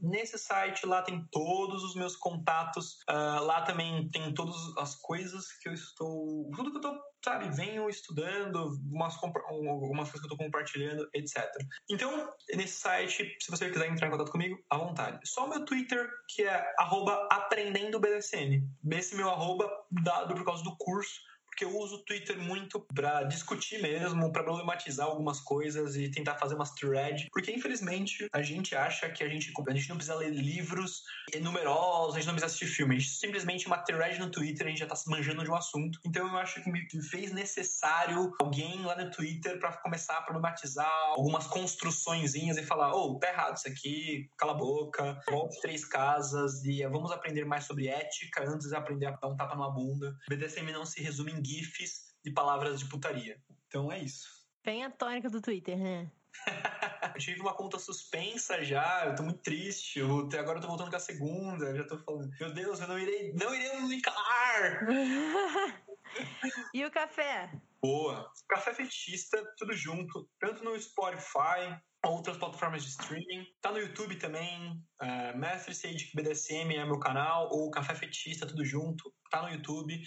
Nesse 0.00 0.38
site 0.38 0.86
lá 0.86 1.02
tem 1.02 1.26
todos 1.30 1.82
os 1.82 1.94
meus 1.94 2.16
contatos. 2.16 3.00
Uh, 3.08 3.44
lá 3.44 3.62
também 3.62 4.08
tem 4.10 4.32
todas 4.32 4.56
as 4.78 4.94
coisas 4.94 5.52
que 5.60 5.68
eu 5.68 5.74
estou. 5.74 6.50
Tudo 6.54 6.70
que 6.70 6.76
eu 6.76 6.92
estou 6.92 7.10
sabe, 7.24 7.48
venho 7.54 7.88
estudando, 7.88 8.78
umas, 8.90 9.16
algumas 9.22 10.10
coisas 10.10 10.20
que 10.20 10.26
eu 10.26 10.32
estou 10.32 10.38
compartilhando, 10.38 11.08
etc. 11.14 11.44
Então, 11.88 12.28
nesse 12.54 12.80
site, 12.80 13.36
se 13.38 13.50
você 13.50 13.70
quiser 13.70 13.88
entrar 13.88 14.08
em 14.08 14.10
contato 14.10 14.30
comigo, 14.32 14.58
à 14.70 14.78
vontade. 14.78 15.20
Só 15.24 15.46
o 15.46 15.48
meu 15.48 15.64
Twitter, 15.64 16.08
que 16.28 16.42
é 16.42 16.74
arroba 16.78 17.28
aprendendo 17.30 18.00
BDSM. 18.00 18.66
Esse 18.90 19.14
meu 19.14 19.28
arroba 19.28 19.70
dado 19.90 20.34
por 20.34 20.44
causa 20.44 20.62
do 20.64 20.76
curso 20.76 21.29
porque 21.60 21.64
eu 21.64 21.78
uso 21.78 21.96
o 21.96 22.04
Twitter 22.04 22.38
muito 22.38 22.80
para 22.94 23.24
discutir 23.24 23.82
mesmo, 23.82 24.32
para 24.32 24.42
problematizar 24.42 25.06
algumas 25.06 25.40
coisas 25.40 25.94
e 25.94 26.10
tentar 26.10 26.36
fazer 26.36 26.54
umas 26.54 26.70
threads, 26.70 27.28
porque 27.30 27.52
infelizmente 27.52 28.26
a 28.32 28.40
gente 28.40 28.74
acha 28.74 29.10
que 29.10 29.22
a 29.22 29.28
gente, 29.28 29.52
a 29.68 29.74
gente 29.74 29.88
não 29.90 29.96
precisa 29.96 30.16
ler 30.16 30.30
livros 30.30 31.02
numerosos, 31.42 32.14
a 32.14 32.18
gente 32.18 32.26
não 32.28 32.34
precisa 32.34 32.46
assistir 32.46 32.66
filmes, 32.66 32.96
a 32.96 33.00
gente 33.00 33.14
simplesmente 33.14 33.66
uma 33.66 33.76
thread 33.76 34.18
no 34.18 34.30
Twitter, 34.30 34.66
a 34.66 34.70
gente 34.70 34.78
já 34.78 34.86
tá 34.86 34.96
se 34.96 35.10
manjando 35.10 35.44
de 35.44 35.50
um 35.50 35.54
assunto. 35.54 35.98
Então 36.06 36.26
eu 36.26 36.36
acho 36.38 36.62
que 36.62 36.70
me 36.70 36.86
fez 37.02 37.30
necessário 37.30 38.32
alguém 38.40 38.82
lá 38.82 38.96
no 38.96 39.10
Twitter 39.10 39.58
para 39.58 39.72
começar 39.78 40.16
a 40.16 40.22
problematizar 40.22 40.90
algumas 41.10 41.46
construçõezinhas 41.46 42.56
e 42.56 42.62
falar, 42.62 42.94
oh, 42.94 43.18
tá 43.18 43.28
errado 43.28 43.58
isso 43.58 43.68
aqui, 43.68 44.30
cala 44.38 44.52
a 44.52 44.56
boca, 44.56 45.20
volte 45.28 45.60
três 45.60 45.84
casas 45.84 46.64
e 46.64 46.82
vamos 46.86 47.12
aprender 47.12 47.44
mais 47.44 47.64
sobre 47.64 47.88
ética 47.88 48.48
antes 48.48 48.68
de 48.68 48.74
aprender 48.74 49.06
a 49.06 49.10
dar 49.10 49.28
um 49.28 49.36
tapa 49.36 49.54
numa 49.54 49.70
bunda. 49.70 50.16
BDSM 50.26 50.72
não 50.72 50.86
se 50.86 51.02
resume 51.02 51.32
em 51.32 51.42
GIFs 51.50 52.14
de 52.24 52.30
palavras 52.30 52.80
de 52.80 52.86
putaria. 52.86 53.40
Então 53.66 53.90
é 53.90 53.98
isso. 53.98 54.28
Bem 54.64 54.84
a 54.84 54.90
tônica 54.90 55.28
do 55.30 55.40
Twitter, 55.40 55.78
né? 55.78 56.10
eu 57.14 57.20
tive 57.20 57.40
uma 57.40 57.54
conta 57.54 57.78
suspensa 57.78 58.62
já, 58.62 59.06
eu 59.06 59.14
tô 59.14 59.22
muito 59.22 59.40
triste. 59.40 59.98
Eu, 59.98 60.28
agora 60.38 60.58
eu 60.58 60.62
tô 60.62 60.68
voltando 60.68 60.90
com 60.90 60.96
a 60.96 61.00
segunda, 61.00 61.66
eu 61.66 61.76
já 61.76 61.84
tô 61.84 61.98
falando, 61.98 62.30
meu 62.38 62.52
Deus, 62.52 62.80
eu 62.80 62.88
não 62.88 62.98
irei, 62.98 63.32
não 63.32 63.54
irei 63.54 63.80
me 63.82 64.00
calar! 64.00 64.86
e 66.74 66.84
o 66.84 66.90
café? 66.90 67.50
Boa. 67.82 68.30
Café 68.48 68.74
Fetista, 68.74 69.42
tudo 69.56 69.74
junto, 69.74 70.28
tanto 70.38 70.62
no 70.62 70.78
Spotify, 70.80 71.80
outras 72.04 72.36
plataformas 72.36 72.84
de 72.84 72.90
streaming. 72.90 73.46
Tá 73.60 73.72
no 73.72 73.78
YouTube 73.78 74.16
também, 74.16 74.82
é, 75.00 75.34
Mestre 75.36 75.74
Sage 75.74 76.10
BDSM 76.14 76.76
é 76.76 76.84
meu 76.84 76.98
canal, 76.98 77.48
ou 77.50 77.70
Café 77.70 77.94
Fetista, 77.94 78.46
tudo 78.46 78.64
junto, 78.64 79.12
tá 79.30 79.42
no 79.42 79.48
YouTube. 79.48 80.02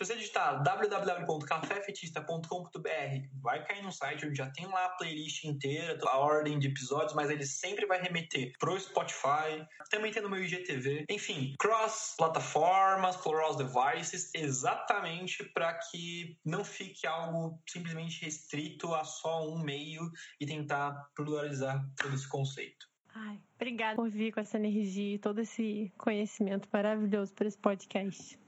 Se 0.00 0.06
você 0.06 0.16
digitar 0.16 0.62
www.cafefetista.com.br, 0.62 3.28
vai 3.42 3.62
cair 3.66 3.82
no 3.82 3.92
site 3.92 4.24
onde 4.24 4.38
já 4.38 4.48
tem 4.48 4.66
lá 4.66 4.86
a 4.86 4.96
playlist 4.96 5.44
inteira, 5.44 5.98
a 6.06 6.16
ordem 6.16 6.58
de 6.58 6.68
episódios, 6.68 7.12
mas 7.12 7.28
ele 7.28 7.44
sempre 7.44 7.84
vai 7.84 8.00
remeter 8.00 8.54
pro 8.58 8.80
Spotify, 8.80 9.62
também 9.90 10.10
tem 10.10 10.22
no 10.22 10.30
meu 10.30 10.42
IGTV, 10.42 11.04
enfim, 11.10 11.54
cross 11.58 12.14
plataformas, 12.16 13.18
cross 13.18 13.58
devices, 13.58 14.30
exatamente 14.34 15.44
para 15.52 15.74
que 15.74 16.34
não 16.46 16.64
fique 16.64 17.06
algo 17.06 17.60
simplesmente 17.68 18.24
restrito 18.24 18.94
a 18.94 19.04
só 19.04 19.46
um 19.46 19.62
meio 19.62 20.10
e 20.40 20.46
tentar 20.46 21.10
pluralizar 21.14 21.86
todo 21.98 22.14
esse 22.14 22.26
conceito. 22.26 22.88
Ai, 23.14 23.38
obrigada 23.54 23.96
por 23.96 24.08
vir 24.08 24.32
com 24.32 24.40
essa 24.40 24.56
energia 24.56 25.16
e 25.16 25.18
todo 25.18 25.42
esse 25.42 25.92
conhecimento 25.98 26.66
maravilhoso 26.72 27.34
para 27.34 27.48
esse 27.48 27.58
podcast. 27.58 28.40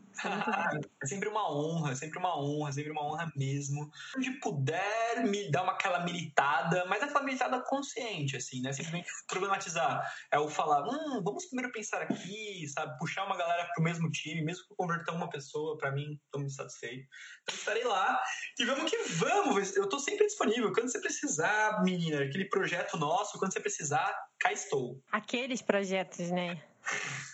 É 1.03 1.07
sempre 1.07 1.29
uma 1.29 1.51
honra, 1.53 1.93
é 1.93 1.95
sempre 1.95 2.19
uma 2.19 2.39
honra, 2.39 2.71
é 2.71 2.73
sempre 2.73 2.91
uma 2.91 3.05
honra 3.05 3.33
mesmo. 3.37 3.91
Onde 4.17 4.31
puder 4.41 5.25
me 5.25 5.51
dar 5.51 5.63
uma, 5.63 5.73
aquela 5.73 6.05
militada, 6.05 6.85
mas 6.87 7.03
é 7.03 7.05
aquela 7.05 7.25
militada 7.25 7.61
consciente, 7.63 8.37
assim, 8.37 8.61
né? 8.61 8.73
Simplesmente 8.73 9.09
problematizar. 9.27 10.03
É 10.31 10.39
o 10.39 10.49
falar, 10.49 10.83
hum, 10.83 11.23
vamos 11.23 11.47
primeiro 11.47 11.73
pensar 11.73 12.03
aqui, 12.03 12.67
sabe? 12.69 12.99
Puxar 12.99 13.25
uma 13.25 13.37
galera 13.37 13.69
pro 13.75 13.83
mesmo 13.83 14.11
time, 14.11 14.43
mesmo 14.43 14.67
que 14.67 14.73
eu 14.73 14.77
converter 14.77 15.13
uma 15.13 15.29
pessoa, 15.29 15.77
para 15.79 15.93
mim, 15.93 16.19
tô 16.31 16.39
muito 16.39 16.55
satisfeito. 16.55 17.07
Então 17.43 17.55
estarei 17.55 17.85
lá 17.85 18.21
e 18.59 18.65
vamos 18.65 18.91
que 18.91 18.97
vamos! 19.15 19.77
Eu 19.77 19.89
tô 19.89 19.99
sempre 19.99 20.27
disponível. 20.27 20.73
Quando 20.73 20.91
você 20.91 21.01
precisar, 21.01 21.83
menina, 21.83 22.23
aquele 22.23 22.49
projeto 22.49 22.97
nosso, 22.97 23.39
quando 23.39 23.53
você 23.53 23.61
precisar, 23.61 24.13
cá 24.39 24.53
estou. 24.53 25.01
Aqueles 25.11 25.63
projetos, 25.63 26.31
né? 26.31 26.63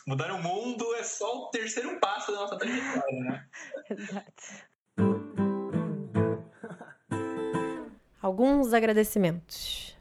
Mudar 0.06 0.32
o 0.32 0.42
mundo 0.42 0.94
é 0.94 1.02
só 1.02 1.44
o 1.44 1.50
terceiro 1.50 1.98
passo 2.00 2.32
da 2.32 2.38
nossa 2.38 2.56
trajetória, 2.56 3.20
né? 3.20 3.46
Exato. 3.90 4.68
Alguns 8.20 8.72
agradecimentos. 8.72 9.96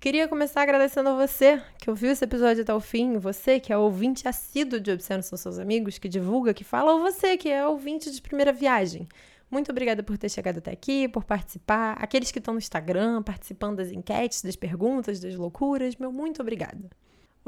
Queria 0.00 0.28
começar 0.28 0.62
agradecendo 0.62 1.08
a 1.08 1.26
você 1.26 1.60
que 1.76 1.90
ouviu 1.90 2.12
esse 2.12 2.24
episódio 2.24 2.62
até 2.62 2.72
o 2.72 2.78
fim, 2.78 3.18
você 3.18 3.58
que 3.58 3.72
é 3.72 3.76
ouvinte 3.76 4.28
assíduo 4.28 4.78
de 4.78 4.92
Obsceno 4.92 5.24
São 5.24 5.36
Seus 5.36 5.58
Amigos, 5.58 5.98
que 5.98 6.08
divulga, 6.08 6.54
que 6.54 6.62
fala, 6.62 6.92
ou 6.92 7.00
você 7.00 7.36
que 7.36 7.48
é 7.48 7.66
ouvinte 7.66 8.10
de 8.10 8.22
primeira 8.22 8.52
viagem. 8.52 9.08
Muito 9.50 9.72
obrigada 9.72 10.02
por 10.02 10.16
ter 10.16 10.28
chegado 10.28 10.58
até 10.58 10.70
aqui, 10.70 11.08
por 11.08 11.24
participar. 11.24 11.96
Aqueles 11.98 12.30
que 12.30 12.38
estão 12.38 12.54
no 12.54 12.58
Instagram, 12.58 13.22
participando 13.24 13.78
das 13.78 13.90
enquetes, 13.90 14.42
das 14.42 14.54
perguntas, 14.54 15.18
das 15.18 15.34
loucuras, 15.34 15.96
meu 15.96 16.12
muito 16.12 16.42
obrigada. 16.42 16.88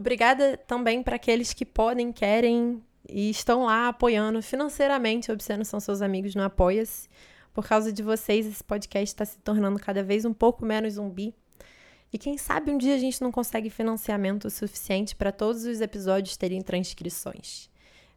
Obrigada 0.01 0.57
também 0.57 1.03
para 1.03 1.17
aqueles 1.17 1.53
que 1.53 1.67
podem, 1.67 2.11
querem 2.11 2.83
e 3.07 3.29
estão 3.29 3.65
lá 3.65 3.89
apoiando 3.89 4.41
financeiramente. 4.41 5.31
Obsceno 5.31 5.63
são 5.63 5.79
seus 5.79 6.01
amigos 6.01 6.35
no 6.35 6.43
Apoia-se. 6.43 7.07
Por 7.53 7.67
causa 7.67 7.93
de 7.93 8.03
vocês, 8.03 8.47
esse 8.47 8.65
podcast 8.65 9.13
está 9.13 9.27
se 9.27 9.37
tornando 9.41 9.79
cada 9.79 10.03
vez 10.03 10.25
um 10.25 10.33
pouco 10.33 10.65
menos 10.65 10.95
zumbi. 10.95 11.35
E 12.11 12.17
quem 12.17 12.39
sabe 12.39 12.71
um 12.71 12.79
dia 12.79 12.95
a 12.95 12.99
gente 12.99 13.21
não 13.21 13.31
consegue 13.31 13.69
financiamento 13.69 14.49
suficiente 14.49 15.15
para 15.15 15.31
todos 15.31 15.67
os 15.67 15.83
episódios 15.83 16.35
terem 16.35 16.63
transcrições. 16.63 17.69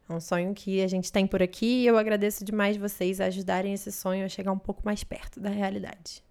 É 0.08 0.12
um 0.14 0.20
sonho 0.20 0.54
que 0.54 0.80
a 0.80 0.88
gente 0.88 1.12
tem 1.12 1.26
por 1.26 1.42
aqui 1.42 1.82
e 1.82 1.86
eu 1.86 1.98
agradeço 1.98 2.46
demais 2.46 2.78
vocês 2.78 3.20
ajudarem 3.20 3.74
esse 3.74 3.92
sonho 3.92 4.24
a 4.24 4.28
chegar 4.30 4.52
um 4.52 4.58
pouco 4.58 4.80
mais 4.86 5.04
perto 5.04 5.38
da 5.38 5.50
realidade. 5.50 6.24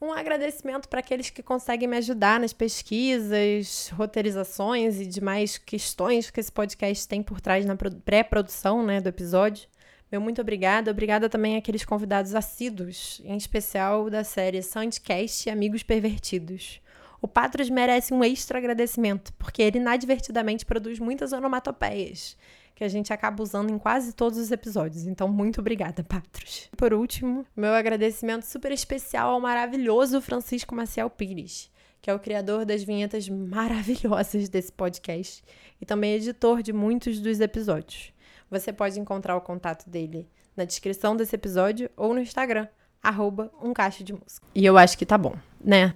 Um 0.00 0.12
agradecimento 0.12 0.88
para 0.88 1.00
aqueles 1.00 1.30
que 1.30 1.42
conseguem 1.42 1.88
me 1.88 1.96
ajudar 1.96 2.38
nas 2.38 2.52
pesquisas, 2.52 3.88
roteirizações 3.94 5.00
e 5.00 5.06
demais 5.06 5.56
questões 5.56 6.30
que 6.30 6.40
esse 6.40 6.52
podcast 6.52 7.08
tem 7.08 7.22
por 7.22 7.40
trás 7.40 7.64
na 7.64 7.76
pré-produção 7.76 8.84
né, 8.84 9.00
do 9.00 9.08
episódio. 9.08 9.68
Meu 10.12 10.20
muito 10.20 10.40
obrigada. 10.40 10.90
Obrigada 10.90 11.28
também 11.28 11.56
àqueles 11.56 11.84
convidados 11.84 12.34
assíduos, 12.34 13.20
em 13.24 13.36
especial 13.36 14.10
da 14.10 14.22
série 14.22 14.62
Soundcast 14.62 15.48
e 15.48 15.50
Amigos 15.50 15.82
Pervertidos. 15.82 16.80
O 17.20 17.26
Patros 17.26 17.70
merece 17.70 18.12
um 18.12 18.22
extra 18.22 18.58
agradecimento, 18.58 19.32
porque 19.38 19.62
ele 19.62 19.78
inadvertidamente 19.78 20.66
produz 20.66 20.98
muitas 20.98 21.32
onomatopeias 21.32 22.36
que 22.74 22.84
a 22.84 22.88
gente 22.88 23.12
acaba 23.12 23.42
usando 23.42 23.70
em 23.70 23.78
quase 23.78 24.12
todos 24.12 24.38
os 24.38 24.50
episódios. 24.50 25.06
Então, 25.06 25.28
muito 25.28 25.60
obrigada, 25.60 26.02
Patros. 26.02 26.68
Por 26.76 26.92
último, 26.92 27.46
meu 27.56 27.72
agradecimento 27.72 28.44
super 28.44 28.72
especial 28.72 29.30
ao 29.30 29.40
maravilhoso 29.40 30.20
Francisco 30.20 30.74
Maciel 30.74 31.08
Pires, 31.08 31.70
que 32.02 32.10
é 32.10 32.14
o 32.14 32.18
criador 32.18 32.64
das 32.64 32.82
vinhetas 32.82 33.28
maravilhosas 33.28 34.48
desse 34.48 34.72
podcast 34.72 35.42
e 35.80 35.86
também 35.86 36.14
editor 36.14 36.62
de 36.62 36.72
muitos 36.72 37.20
dos 37.20 37.40
episódios. 37.40 38.12
Você 38.50 38.72
pode 38.72 38.98
encontrar 38.98 39.36
o 39.36 39.40
contato 39.40 39.88
dele 39.88 40.28
na 40.56 40.64
descrição 40.64 41.16
desse 41.16 41.34
episódio 41.34 41.90
ou 41.96 42.12
no 42.12 42.20
Instagram, 42.20 42.68
arroba 43.02 43.50
um 43.62 43.72
caixa 43.72 44.02
de 44.04 44.12
música. 44.12 44.46
E 44.54 44.64
eu 44.64 44.78
acho 44.78 44.96
que 44.96 45.06
tá 45.06 45.18
bom, 45.18 45.34
né? 45.62 45.94